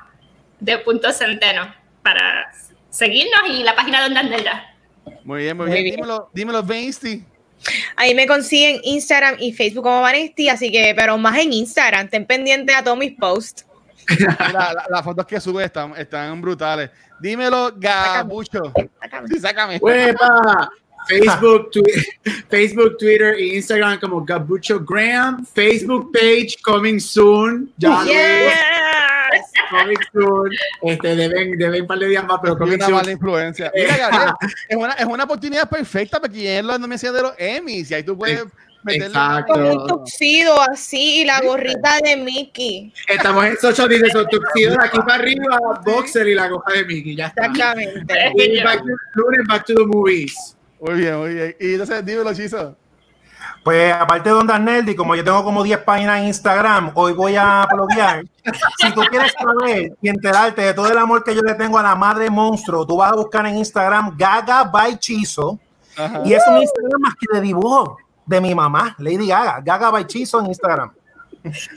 de 0.60 0.78
punto 0.78 1.12
Centeno, 1.12 1.74
para 2.02 2.52
seguirnos 2.90 3.40
y 3.48 3.62
la 3.62 3.74
página 3.74 4.00
de 4.00 4.06
Onda 4.08 4.22
Negra. 4.22 4.74
Muy 5.24 5.42
bien, 5.44 5.56
muy, 5.56 5.66
Muy 5.66 5.72
bien. 5.74 5.84
bien. 5.84 5.96
Dímelo, 5.96 6.30
dímelo, 6.34 6.62
Vinci. 6.62 7.24
Ahí 7.96 8.14
me 8.14 8.26
consiguen 8.26 8.80
Instagram 8.84 9.36
y 9.38 9.52
Facebook 9.52 9.84
como 9.84 10.00
Vanesti, 10.00 10.48
así 10.48 10.70
que, 10.70 10.94
pero 10.96 11.16
más 11.18 11.38
en 11.38 11.52
Instagram, 11.52 12.04
estén 12.06 12.26
pendientes 12.26 12.74
a 12.76 12.82
todos 12.84 12.98
mis 12.98 13.12
posts. 13.12 13.64
La- 14.52 14.84
las 14.90 15.02
fotos 15.02 15.24
que 15.26 15.40
sube 15.40 15.64
están, 15.64 15.94
están 15.96 16.40
brutales. 16.40 16.90
Dímelo, 17.20 17.72
Gabucho. 17.76 18.72
Sí, 19.28 19.38
sácame. 19.40 19.78
¡Huepa! 19.78 20.70
Facebook, 21.06 21.70
Twi- 21.70 22.44
Facebook, 22.48 22.96
Twitter 22.98 23.34
e 23.34 23.56
Instagram 23.56 24.00
como 24.00 24.24
Gabucho 24.24 24.80
Graham. 24.80 25.44
Facebook 25.44 26.10
page 26.12 26.56
coming 26.62 26.98
soon. 26.98 27.70
Ya 27.76 27.90
lo 27.90 28.04
Coming 29.70 29.98
soon. 30.12 30.50
Este, 30.82 31.16
deben, 31.16 31.58
deben 31.58 31.82
un 31.82 31.86
par 31.86 31.98
de 31.98 32.08
días 32.08 32.24
más, 32.24 32.38
pero 32.42 32.56
coming 32.56 32.76
una 32.76 32.88
mala 32.88 33.10
influencia. 33.10 33.72
Mira, 33.74 33.96
Gabriel, 33.96 34.32
es 34.68 34.76
una, 34.76 34.92
es 34.94 35.06
una 35.06 35.24
oportunidad 35.24 35.68
perfecta 35.68 36.20
para 36.20 36.32
que 36.32 36.58
es 36.58 36.64
la 36.64 36.78
nominación 36.78 37.14
de 37.14 37.22
los 37.22 37.34
Emmys 37.38 37.90
y 37.90 37.94
ahí 37.94 38.02
tú 38.02 38.16
puedes 38.16 38.44
meterle. 38.82 39.06
Exacto. 39.06 39.52
Con 39.54 39.64
un 39.64 39.86
tuxido 39.86 40.60
así 40.70 41.22
y 41.22 41.24
la 41.24 41.40
gorrita 41.40 41.98
de 42.04 42.16
Mickey. 42.16 42.92
Estamos 43.08 43.44
en 43.44 43.56
social 43.56 43.88
media, 43.88 44.10
son 44.12 44.28
tuxidos 44.28 44.76
de 44.76 44.84
aquí 44.84 44.98
para 44.98 45.14
arriba, 45.14 45.58
boxer 45.84 46.28
y 46.28 46.34
la 46.34 46.48
coja 46.48 46.72
de 46.72 46.84
Mickey. 46.84 47.16
Ya 47.16 47.26
está. 47.26 47.46
Exactamente. 47.46 48.14
Y 48.36 48.62
back 48.62 48.78
to, 48.78 48.86
lunes, 49.14 49.40
back 49.48 49.64
to 49.66 49.74
the 49.74 49.86
movies. 49.86 50.56
Muy 50.80 51.00
bien, 51.00 51.16
muy 51.16 51.34
bien. 51.34 51.56
Y 51.58 51.72
entonces, 51.72 52.04
dímelo, 52.04 52.34
Chizo. 52.34 52.76
Pues 53.64 53.94
aparte 53.94 54.28
de 54.28 54.34
Ondas 54.34 54.60
Nerdy, 54.60 54.94
como 54.94 55.14
yo 55.14 55.24
tengo 55.24 55.42
como 55.42 55.62
10 55.62 55.78
páginas 55.78 56.20
en 56.20 56.26
Instagram, 56.26 56.92
hoy 56.94 57.14
voy 57.14 57.34
a 57.34 57.66
bloguear. 57.72 58.22
Si 58.76 58.92
tú 58.92 59.00
quieres 59.10 59.32
saber 59.32 59.96
y 60.02 60.08
enterarte 60.10 60.60
de 60.60 60.74
todo 60.74 60.92
el 60.92 60.98
amor 60.98 61.24
que 61.24 61.34
yo 61.34 61.40
le 61.40 61.54
tengo 61.54 61.78
a 61.78 61.82
la 61.82 61.94
madre 61.94 62.28
monstruo, 62.28 62.86
tú 62.86 62.98
vas 62.98 63.12
a 63.12 63.16
buscar 63.16 63.46
en 63.46 63.56
Instagram 63.56 64.14
Gaga 64.18 64.64
by 64.64 64.98
Chizo. 64.98 65.58
Ajá. 65.96 66.20
Y 66.26 66.34
es 66.34 66.42
un 66.46 66.58
Instagram 66.58 67.00
más 67.00 67.14
que 67.14 67.36
de 67.36 67.40
dibujo 67.40 67.96
de 68.26 68.38
mi 68.38 68.54
mamá, 68.54 68.94
Lady 68.98 69.28
Gaga. 69.28 69.62
Gaga 69.64 69.90
by 69.90 70.06
Chizo 70.06 70.40
en 70.40 70.46
Instagram. 70.46 70.92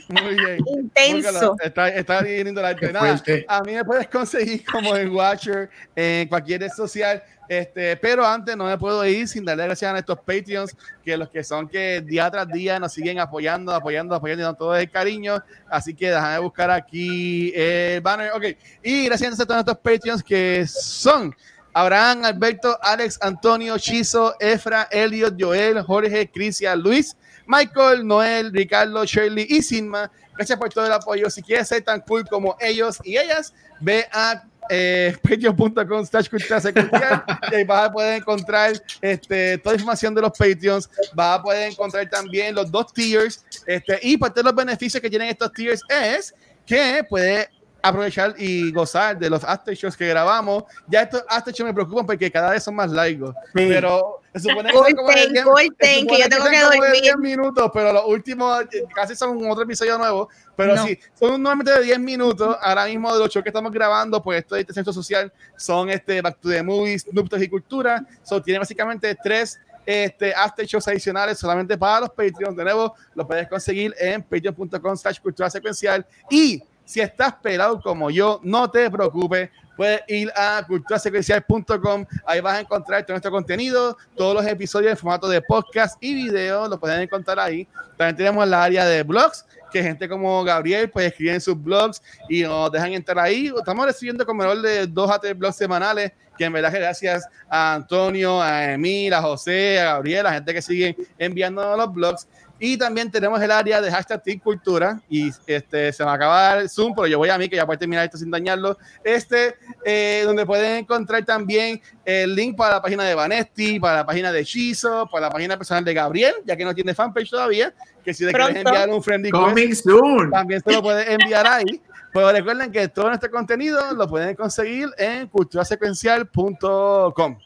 Muy 0.08 0.34
bien. 0.34 0.58
Intenso. 0.66 1.30
Búscalo. 1.30 1.56
Está, 1.62 1.88
está 1.90 2.22
bien 2.22 2.46
lindo 2.46 2.60
el 2.60 2.66
arte. 2.66 2.86
Qué 2.86 2.92
Nada, 2.92 3.06
fuerte. 3.18 3.44
a 3.48 3.62
mí 3.62 3.74
me 3.74 3.84
puedes 3.84 4.08
conseguir 4.08 4.64
como 4.64 4.96
en 4.96 5.10
Watcher, 5.10 5.68
en 5.94 6.28
cualquier 6.28 6.62
red 6.62 6.70
social. 6.70 7.22
Este, 7.48 7.96
pero 7.96 8.26
antes 8.26 8.54
no 8.56 8.66
me 8.66 8.76
puedo 8.76 9.04
ir 9.06 9.26
sin 9.26 9.44
darle 9.44 9.64
gracias 9.64 9.88
a 9.88 9.92
nuestros 9.92 10.18
Patreons, 10.18 10.76
que 11.02 11.16
los 11.16 11.30
que 11.30 11.42
son 11.42 11.66
que 11.66 12.02
día 12.02 12.30
tras 12.30 12.46
día 12.48 12.78
nos 12.78 12.92
siguen 12.92 13.18
apoyando, 13.20 13.74
apoyando, 13.74 14.14
apoyando 14.14 14.42
y 14.42 14.44
dando 14.44 14.58
todo 14.58 14.76
el 14.76 14.90
cariño. 14.90 15.42
Así 15.68 15.94
que 15.94 16.10
déjame 16.10 16.38
buscar 16.40 16.70
aquí 16.70 17.52
el 17.54 18.00
banner. 18.00 18.32
Ok. 18.32 18.44
Y 18.82 19.06
gracias 19.06 19.40
a 19.40 19.44
todos 19.44 19.64
nuestros 19.64 19.78
Patreons 19.78 20.22
que 20.22 20.66
son 20.66 21.34
Abraham, 21.72 22.24
Alberto, 22.24 22.78
Alex, 22.82 23.18
Antonio, 23.22 23.78
Chizo, 23.78 24.34
Efra, 24.40 24.88
Elliot, 24.90 25.34
Joel, 25.38 25.80
Jorge, 25.82 26.30
Cristian, 26.30 26.80
Luis, 26.80 27.16
Michael, 27.48 28.06
Noel, 28.06 28.52
Ricardo, 28.52 29.04
Shirley 29.04 29.46
y 29.48 29.62
Sinma. 29.62 30.10
Gracias 30.36 30.58
por 30.58 30.68
todo 30.68 30.86
el 30.86 30.92
apoyo. 30.92 31.28
Si 31.30 31.42
quieres 31.42 31.66
ser 31.66 31.82
tan 31.82 32.00
cool 32.02 32.28
como 32.28 32.56
ellos 32.60 33.00
y 33.02 33.16
ellas, 33.16 33.54
ve 33.80 34.06
a 34.12 34.44
eh, 34.68 35.16
patreon.com 35.22 36.04
slash 36.04 36.28
cultura 36.28 36.60
secuencial 36.60 37.24
y 37.50 37.54
ahí 37.54 37.64
vas 37.64 37.88
a 37.88 37.92
poder 37.92 38.18
encontrar 38.18 38.74
este, 39.00 39.56
toda 39.58 39.72
la 39.72 39.76
información 39.76 40.14
de 40.14 40.20
los 40.20 40.32
Patreons. 40.32 40.90
Vas 41.14 41.38
a 41.38 41.42
poder 41.42 41.72
encontrar 41.72 42.08
también 42.10 42.54
los 42.54 42.70
dos 42.70 42.92
tiers. 42.92 43.42
Este, 43.66 43.98
y 44.02 44.18
parte 44.18 44.40
de 44.40 44.44
los 44.44 44.54
beneficios 44.54 45.00
que 45.00 45.08
tienen 45.08 45.30
estos 45.30 45.50
tiers 45.54 45.80
es 45.88 46.34
que 46.66 47.02
puedes 47.08 47.48
aprovechar 47.80 48.34
y 48.36 48.70
gozar 48.72 49.18
de 49.18 49.30
los 49.30 49.42
after 49.42 49.74
shows 49.74 49.96
que 49.96 50.06
grabamos. 50.06 50.64
Ya 50.86 51.02
estos 51.02 51.24
after 51.28 51.54
shows 51.54 51.66
me 51.66 51.74
preocupan 51.74 52.04
porque 52.04 52.30
cada 52.30 52.50
vez 52.50 52.62
son 52.62 52.74
más 52.74 52.90
largos. 52.90 53.34
Sí. 53.54 53.66
Pero 53.68 54.20
se 54.40 54.48
supone 54.48 54.70
que 54.70 54.94
como 54.94 55.08
de 55.10 55.28
10 55.28 55.44
corten, 55.44 55.70
se 55.78 56.06
que 56.06 56.18
yo 56.18 56.28
tengo 56.28 56.44
que 56.44 56.56
de 56.56 56.62
dormir. 56.62 57.02
10 57.02 57.16
minutos, 57.18 57.70
pero 57.72 57.92
los 57.92 58.04
últimos 58.06 58.64
casi 58.94 59.14
son 59.14 59.38
otro 59.50 59.64
episodio 59.64 59.98
nuevo. 59.98 60.28
Pero 60.56 60.74
No. 60.74 60.86
sí, 60.86 60.98
son 61.18 61.42
normalmente 61.42 61.72
de 61.72 61.82
10 61.82 61.98
minutos. 62.00 62.56
Ahora 62.60 62.86
mismo 62.86 63.12
de 63.12 63.20
los 63.20 63.30
shows 63.30 63.42
que 63.42 63.50
estamos 63.50 63.72
grabando, 63.72 64.22
pues 64.22 64.40
esto 64.40 64.54
de 64.54 64.62
este 64.62 64.72
centro 64.72 64.92
social 64.92 65.32
son 65.56 65.90
este 65.90 66.20
Back 66.20 66.38
to 66.40 66.48
the 66.48 66.62
Movies, 66.62 67.06
Nuptos 67.12 67.40
y 67.42 67.48
Cultura. 67.48 68.04
So, 68.22 68.42
tiene 68.42 68.58
básicamente 68.58 69.16
tres 69.22 69.58
este, 69.86 70.34
after 70.34 70.66
shows 70.66 70.86
adicionales 70.88 71.38
solamente 71.38 71.78
para 71.78 72.00
los 72.00 72.10
Patreons. 72.10 72.56
De 72.56 72.64
nuevo, 72.64 72.94
lo 73.14 73.26
puedes 73.26 73.48
conseguir 73.48 73.94
en 73.98 74.22
patreon.com 74.22 74.96
slash 74.96 75.20
cultura 75.20 75.48
secuencial. 75.48 76.04
Y 76.28 76.62
si 76.88 77.02
estás 77.02 77.34
pelado 77.34 77.82
como 77.82 78.08
yo, 78.08 78.40
no 78.42 78.70
te 78.70 78.90
preocupes. 78.90 79.50
Puedes 79.76 80.00
ir 80.08 80.32
a 80.34 80.64
culturasecuencial.com. 80.66 82.06
Ahí 82.26 82.40
vas 82.40 82.56
a 82.56 82.60
encontrar 82.60 83.02
todo 83.04 83.12
nuestro 83.12 83.30
contenido, 83.30 83.94
todos 84.16 84.34
los 84.34 84.46
episodios 84.46 84.92
en 84.92 84.96
formato 84.96 85.28
de 85.28 85.42
podcast 85.42 86.02
y 86.02 86.14
video. 86.14 86.66
Lo 86.66 86.80
pueden 86.80 87.02
encontrar 87.02 87.38
ahí. 87.40 87.68
También 87.98 88.16
tenemos 88.16 88.48
la 88.48 88.64
área 88.64 88.86
de 88.86 89.02
blogs, 89.02 89.44
que 89.70 89.82
gente 89.82 90.08
como 90.08 90.42
Gabriel 90.44 90.88
pues 90.88 91.08
escriben 91.08 91.42
sus 91.42 91.62
blogs 91.62 92.02
y 92.26 92.40
nos 92.44 92.72
dejan 92.72 92.94
entrar 92.94 93.18
ahí. 93.18 93.52
Estamos 93.54 93.84
recibiendo 93.84 94.24
como 94.24 94.42
de 94.56 94.86
dos 94.86 95.10
a 95.10 95.18
tres 95.18 95.36
blogs 95.36 95.56
semanales, 95.56 96.12
que 96.38 96.46
en 96.46 96.54
verdad 96.54 96.72
gracias 96.72 97.28
a 97.50 97.74
Antonio, 97.74 98.40
a 98.40 98.72
Emil, 98.72 99.12
a 99.12 99.20
José, 99.20 99.78
a 99.78 99.92
Gabriel, 99.92 100.26
a 100.26 100.32
gente 100.32 100.54
que 100.54 100.62
sigue 100.62 100.96
enviando 101.18 101.76
los 101.76 101.92
blogs. 101.92 102.26
Y 102.60 102.76
también 102.76 103.10
tenemos 103.10 103.40
el 103.40 103.50
área 103.50 103.80
de 103.80 103.90
hashtag 103.90 104.22
Teen 104.22 104.38
Cultura. 104.38 105.00
Y 105.08 105.30
este, 105.46 105.92
se 105.92 106.04
me 106.04 106.10
acaba 106.10 106.58
el 106.58 106.68
Zoom, 106.68 106.94
pero 106.94 107.06
yo 107.06 107.18
voy 107.18 107.28
a 107.28 107.38
mí, 107.38 107.48
que 107.48 107.56
ya 107.56 107.64
puedo 107.64 107.78
terminar 107.78 108.04
esto 108.04 108.18
sin 108.18 108.30
dañarlo. 108.30 108.76
Este, 109.04 109.54
eh, 109.84 110.22
donde 110.24 110.44
pueden 110.44 110.78
encontrar 110.78 111.24
también 111.24 111.80
el 112.04 112.34
link 112.34 112.56
para 112.56 112.76
la 112.76 112.82
página 112.82 113.04
de 113.04 113.14
Vanesti, 113.14 113.78
para 113.78 113.98
la 113.98 114.06
página 114.06 114.32
de 114.32 114.44
Chizo, 114.44 115.08
para 115.10 115.28
la 115.28 115.32
página 115.32 115.56
personal 115.56 115.84
de 115.84 115.94
Gabriel, 115.94 116.34
ya 116.44 116.56
que 116.56 116.64
no 116.64 116.74
tiene 116.74 116.94
fanpage 116.94 117.30
todavía. 117.30 117.72
Que 118.04 118.12
si 118.12 118.24
le 118.24 118.32
quieres 118.32 118.56
enviar 118.56 118.88
un 118.88 119.02
friend 119.02 119.24
request, 119.24 119.44
Coming 119.44 119.74
soon. 119.74 120.30
también 120.30 120.62
se 120.62 120.72
lo 120.72 120.82
puedes 120.82 121.08
enviar 121.08 121.46
ahí. 121.46 121.80
Pero 122.12 122.32
recuerden 122.32 122.72
que 122.72 122.88
todo 122.88 123.08
nuestro 123.08 123.30
contenido 123.30 123.94
lo 123.94 124.08
pueden 124.08 124.34
conseguir 124.34 124.88
en 124.96 125.28
culturasecuencial.com. 125.28 127.38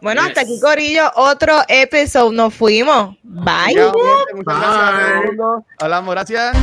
Bueno, 0.00 0.22
hasta 0.22 0.42
aquí, 0.42 0.60
Corillo, 0.60 1.10
otro 1.16 1.58
episode. 1.68 2.34
Nos 2.34 2.54
fuimos. 2.54 3.16
Bye. 3.22 3.74
Ya, 3.74 3.84
gente, 3.84 4.34
Muchas 4.34 4.58
gracias 4.60 4.76
a 4.76 4.90
todo 4.90 5.06
el 5.06 5.12
Bye. 5.18 5.26
mundo. 5.26 5.64
Hablamos, 5.78 6.14
gracias. 6.14 6.56